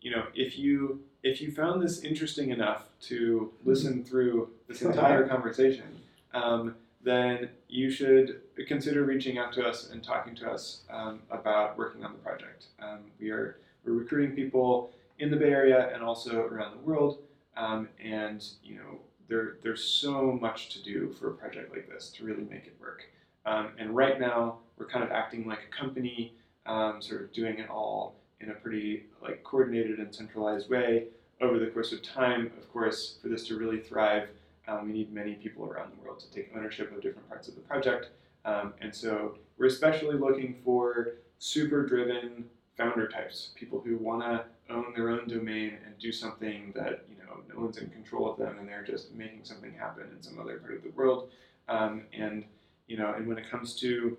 you 0.01 0.11
know, 0.11 0.25
if 0.33 0.57
you 0.57 1.01
if 1.23 1.39
you 1.39 1.51
found 1.51 1.81
this 1.81 2.03
interesting 2.03 2.49
enough 2.49 2.85
to 3.01 3.53
listen 3.63 4.03
through 4.03 4.49
this 4.67 4.81
entire 4.81 5.27
conversation, 5.27 5.85
um, 6.33 6.75
then 7.03 7.49
you 7.69 7.91
should 7.91 8.41
consider 8.67 9.03
reaching 9.03 9.37
out 9.37 9.53
to 9.53 9.65
us 9.65 9.91
and 9.91 10.03
talking 10.03 10.35
to 10.35 10.49
us 10.49 10.81
um, 10.89 11.19
about 11.29 11.77
working 11.77 12.03
on 12.03 12.11
the 12.13 12.19
project. 12.19 12.65
Um, 12.81 12.99
we 13.19 13.29
are 13.29 13.57
we're 13.85 13.93
recruiting 13.93 14.35
people 14.35 14.91
in 15.19 15.31
the 15.31 15.37
Bay 15.37 15.51
Area 15.51 15.93
and 15.93 16.03
also 16.03 16.41
around 16.41 16.71
the 16.71 16.83
world, 16.83 17.19
um, 17.55 17.87
and 18.03 18.43
you 18.63 18.75
know 18.75 18.99
there 19.27 19.57
there's 19.61 19.83
so 19.83 20.31
much 20.31 20.69
to 20.69 20.83
do 20.83 21.15
for 21.19 21.29
a 21.29 21.33
project 21.33 21.71
like 21.71 21.87
this 21.87 22.09
to 22.17 22.25
really 22.25 22.43
make 22.43 22.65
it 22.65 22.75
work. 22.81 23.03
Um, 23.45 23.69
and 23.79 23.95
right 23.95 24.19
now 24.19 24.57
we're 24.77 24.87
kind 24.87 25.03
of 25.03 25.11
acting 25.11 25.47
like 25.47 25.59
a 25.71 25.75
company, 25.75 26.33
um, 26.67 27.01
sort 27.01 27.21
of 27.23 27.33
doing 27.33 27.57
it 27.57 27.69
all 27.69 28.15
in 28.41 28.51
a 28.51 28.53
pretty 28.53 29.05
like 29.21 29.43
coordinated 29.43 29.99
and 29.99 30.13
centralized 30.13 30.69
way. 30.69 31.07
Over 31.39 31.57
the 31.57 31.67
course 31.67 31.91
of 31.91 32.03
time, 32.03 32.51
of 32.57 32.71
course, 32.71 33.17
for 33.21 33.27
this 33.27 33.47
to 33.47 33.57
really 33.57 33.79
thrive, 33.79 34.29
um, 34.67 34.85
we 34.85 34.93
need 34.93 35.11
many 35.11 35.33
people 35.33 35.65
around 35.65 35.91
the 35.91 36.03
world 36.03 36.19
to 36.19 36.31
take 36.31 36.51
ownership 36.55 36.95
of 36.95 37.01
different 37.01 37.27
parts 37.27 37.47
of 37.47 37.55
the 37.55 37.61
project. 37.61 38.09
Um, 38.45 38.73
and 38.79 38.93
so 38.93 39.37
we're 39.57 39.65
especially 39.67 40.17
looking 40.17 40.55
for 40.63 41.13
super 41.39 41.85
driven 41.85 42.45
founder 42.77 43.07
types, 43.07 43.51
people 43.55 43.79
who 43.79 43.97
want 43.97 44.21
to 44.21 44.45
own 44.73 44.93
their 44.95 45.09
own 45.09 45.27
domain 45.27 45.77
and 45.85 45.97
do 45.99 46.11
something 46.11 46.71
that 46.75 47.05
you 47.09 47.17
know 47.17 47.41
no 47.53 47.61
one's 47.61 47.77
in 47.77 47.89
control 47.89 48.31
of 48.31 48.37
them, 48.37 48.57
and 48.59 48.67
they're 48.67 48.83
just 48.83 49.13
making 49.13 49.41
something 49.43 49.73
happen 49.73 50.05
in 50.15 50.21
some 50.21 50.39
other 50.39 50.57
part 50.57 50.75
of 50.75 50.83
the 50.83 50.91
world. 50.91 51.31
Um, 51.67 52.03
and 52.13 52.45
you 52.87 52.97
know, 52.97 53.13
and 53.15 53.27
when 53.27 53.37
it 53.37 53.49
comes 53.49 53.75
to 53.79 54.17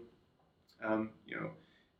um, 0.84 1.10
you 1.26 1.36
know, 1.36 1.50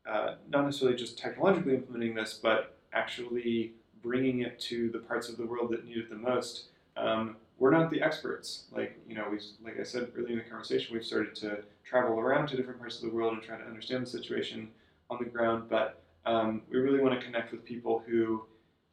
uh, 0.07 0.35
not 0.49 0.65
necessarily 0.65 0.97
just 0.97 1.17
technologically 1.17 1.75
implementing 1.75 2.15
this, 2.15 2.39
but 2.41 2.77
actually 2.93 3.73
bringing 4.01 4.41
it 4.41 4.59
to 4.59 4.89
the 4.89 4.99
parts 4.99 5.29
of 5.29 5.37
the 5.37 5.45
world 5.45 5.71
that 5.71 5.85
need 5.85 5.97
it 5.97 6.09
the 6.09 6.15
most. 6.15 6.65
Um, 6.97 7.37
we're 7.57 7.71
not 7.71 7.89
the 7.89 8.01
experts. 8.01 8.65
Like 8.71 8.99
you 9.07 9.15
know, 9.15 9.25
we 9.31 9.39
like 9.63 9.79
I 9.79 9.83
said 9.83 10.11
earlier 10.17 10.33
in 10.33 10.37
the 10.39 10.43
conversation, 10.43 10.93
we've 10.93 11.05
started 11.05 11.35
to 11.35 11.63
travel 11.85 12.19
around 12.19 12.47
to 12.47 12.57
different 12.57 12.79
parts 12.79 12.97
of 12.97 13.09
the 13.09 13.15
world 13.15 13.33
and 13.33 13.41
try 13.41 13.57
to 13.57 13.63
understand 13.63 14.05
the 14.05 14.09
situation 14.09 14.69
on 15.09 15.19
the 15.19 15.29
ground. 15.29 15.69
But 15.69 16.01
um, 16.25 16.63
we 16.69 16.79
really 16.79 16.99
want 16.99 17.19
to 17.19 17.25
connect 17.25 17.51
with 17.51 17.63
people 17.63 18.03
who 18.05 18.43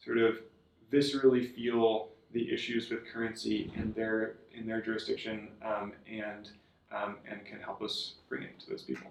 sort 0.05 0.19
of 0.19 0.39
viscerally 0.93 1.55
feel 1.55 2.09
the 2.33 2.53
issues 2.53 2.91
with 2.91 3.05
currency 3.13 3.73
in 3.77 3.93
their 3.93 4.37
in 4.55 4.67
their 4.67 4.81
jurisdiction 4.81 5.49
um, 5.65 5.93
and 6.09 6.51
um, 6.93 7.17
and 7.29 7.45
can 7.45 7.61
help 7.61 7.83
us 7.83 8.15
bring 8.29 8.43
it 8.43 8.59
to 8.61 8.71
those 8.71 8.83
people. 8.83 9.11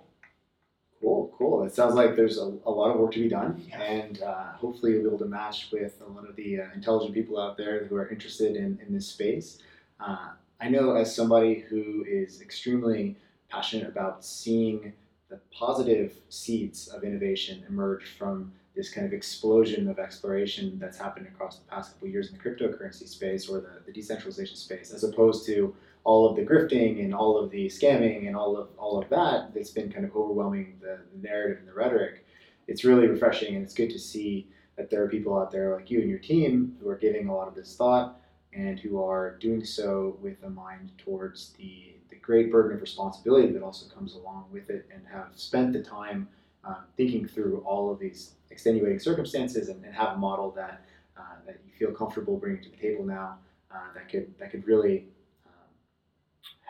Cool, 1.01 1.34
cool. 1.38 1.63
It 1.63 1.73
sounds 1.73 1.95
like 1.95 2.15
there's 2.17 2.38
a, 2.38 2.51
a 2.65 2.71
lot 2.71 2.91
of 2.91 2.99
work 2.99 3.13
to 3.13 3.19
be 3.19 3.30
done, 3.30 3.63
Yeah. 3.69 3.81
and 3.81 4.21
uh, 4.21 4.51
hopefully 4.53 4.91
you'll 4.93 5.01
be 5.03 5.07
able 5.07 5.19
to 5.19 5.26
match 5.26 5.69
with 5.71 6.01
a 6.05 6.09
lot 6.11 6.27
of 6.27 6.35
the 6.35 6.59
uh, 6.59 6.65
intelligent 6.76 7.13
people 7.13 7.39
out 7.39 7.55
there 7.55 7.85
who 7.85 7.95
are 7.95 8.09
interested 8.09 8.55
in, 8.57 8.77
in 8.85 8.93
this 8.93 9.07
space. 9.07 9.59
Uh, 9.99 10.31
I 10.59 10.67
know 10.67 10.95
as 10.95 11.15
somebody 11.15 11.59
who 11.69 12.03
is 12.05 12.41
extremely 12.41 13.15
passionate 13.49 13.88
about 13.88 14.26
seeing 14.26 14.91
the 15.30 15.39
positive 15.53 16.17
seeds 16.27 16.89
of 16.89 17.03
innovation 17.05 17.63
emerge 17.69 18.03
from 18.17 18.51
this 18.76 18.89
kind 18.91 19.07
of 19.07 19.13
explosion 19.13 19.88
of 19.89 19.99
exploration 19.99 20.77
that's 20.80 20.97
happened 20.97 21.27
across 21.27 21.59
the 21.59 21.65
past 21.69 21.93
couple 21.93 22.07
of 22.07 22.11
years 22.13 22.30
in 22.30 22.38
the 22.38 22.43
cryptocurrency 22.43 23.07
space 23.07 23.47
or 23.47 23.59
the, 23.61 23.69
the 23.85 23.91
decentralization 23.93 24.55
space, 24.57 24.91
as 24.91 25.03
opposed 25.05 25.45
to 25.45 25.73
all 26.03 26.30
of 26.30 26.35
the 26.35 26.41
grifting 26.41 27.03
and 27.03 27.13
all 27.13 27.38
of 27.38 27.51
the 27.51 27.67
scamming 27.67 28.27
and 28.27 28.35
all 28.35 28.57
of 28.57 28.69
all 28.77 29.01
of 29.01 29.09
that 29.09 29.53
that's 29.53 29.71
been 29.71 29.91
kind 29.91 30.05
of 30.05 30.15
overwhelming 30.15 30.77
the, 30.81 30.99
narrative 31.21 31.59
and 31.59 31.67
the 31.67 31.73
rhetoric. 31.73 32.26
It's 32.67 32.84
really 32.84 33.07
refreshing 33.07 33.55
and 33.55 33.63
it's 33.63 33.73
good 33.73 33.89
to 33.89 33.99
see 33.99 34.47
that 34.77 34.89
there 34.89 35.03
are 35.03 35.09
people 35.09 35.38
out 35.38 35.51
there 35.51 35.76
like 35.76 35.91
you 35.91 35.99
and 35.99 36.09
your 36.09 36.19
team 36.19 36.77
who 36.81 36.89
are 36.89 36.95
giving 36.95 37.27
a 37.27 37.35
lot 37.35 37.47
of 37.47 37.55
this 37.55 37.76
thought 37.76 38.21
and 38.53 38.80
who 38.80 39.03
are 39.03 39.35
doing 39.39 39.63
so 39.63 40.17
with 40.21 40.41
a 40.43 40.49
mind 40.49 40.91
towards 40.97 41.49
the, 41.57 41.93
the 42.09 42.15
great 42.15 42.51
burden 42.51 42.76
of 42.76 42.81
responsibility 42.81 43.51
that 43.51 43.61
also 43.61 43.93
comes 43.93 44.15
along 44.15 44.45
with 44.51 44.69
it 44.69 44.88
and 44.93 45.03
have 45.11 45.27
spent 45.35 45.73
the 45.73 45.84
time 45.84 46.27
um, 46.63 46.77
thinking 46.97 47.27
through 47.27 47.63
all 47.65 47.91
of 47.91 47.99
these 47.99 48.34
extenuating 48.51 48.99
circumstances 48.99 49.69
and, 49.69 49.84
and 49.85 49.93
have 49.93 50.13
a 50.13 50.17
model 50.17 50.51
that 50.51 50.85
uh, 51.17 51.35
that 51.45 51.59
you 51.65 51.71
feel 51.77 51.93
comfortable 51.93 52.38
bringing 52.38 52.63
to 52.63 52.69
the 52.69 52.77
table 52.77 53.05
now 53.05 53.38
uh, 53.71 53.93
that 53.93 54.09
could 54.09 54.34
that 54.39 54.51
could 54.51 54.65
really 54.65 55.05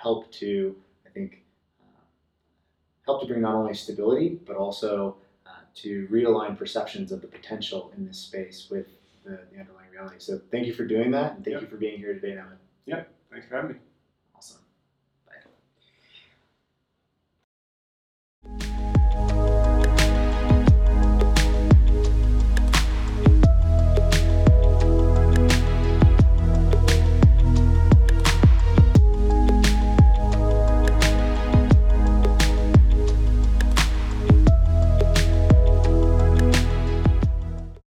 help 0.01 0.31
to 0.33 0.75
I 1.05 1.09
think 1.09 1.43
uh, 1.81 2.01
help 3.05 3.21
to 3.21 3.27
bring 3.27 3.41
not 3.41 3.55
only 3.55 3.73
stability 3.73 4.39
but 4.45 4.55
also 4.55 5.17
uh, 5.45 5.51
to 5.75 6.07
realign 6.11 6.57
perceptions 6.57 7.11
of 7.11 7.21
the 7.21 7.27
potential 7.27 7.91
in 7.97 8.05
this 8.05 8.17
space 8.17 8.67
with 8.71 8.87
the, 9.25 9.39
the 9.51 9.59
underlying 9.59 9.89
reality. 9.91 10.15
So 10.19 10.39
thank 10.51 10.65
you 10.67 10.73
for 10.73 10.85
doing 10.85 11.11
that 11.11 11.35
and 11.35 11.43
thank 11.43 11.53
Yep. 11.55 11.61
you 11.63 11.67
for 11.67 11.77
being 11.77 11.97
here 11.97 12.13
today, 12.13 12.35
Nevin. 12.35 12.57
Yep. 12.85 13.11
Thanks 13.31 13.47
for 13.47 13.55
having 13.55 13.71
me. 13.73 13.77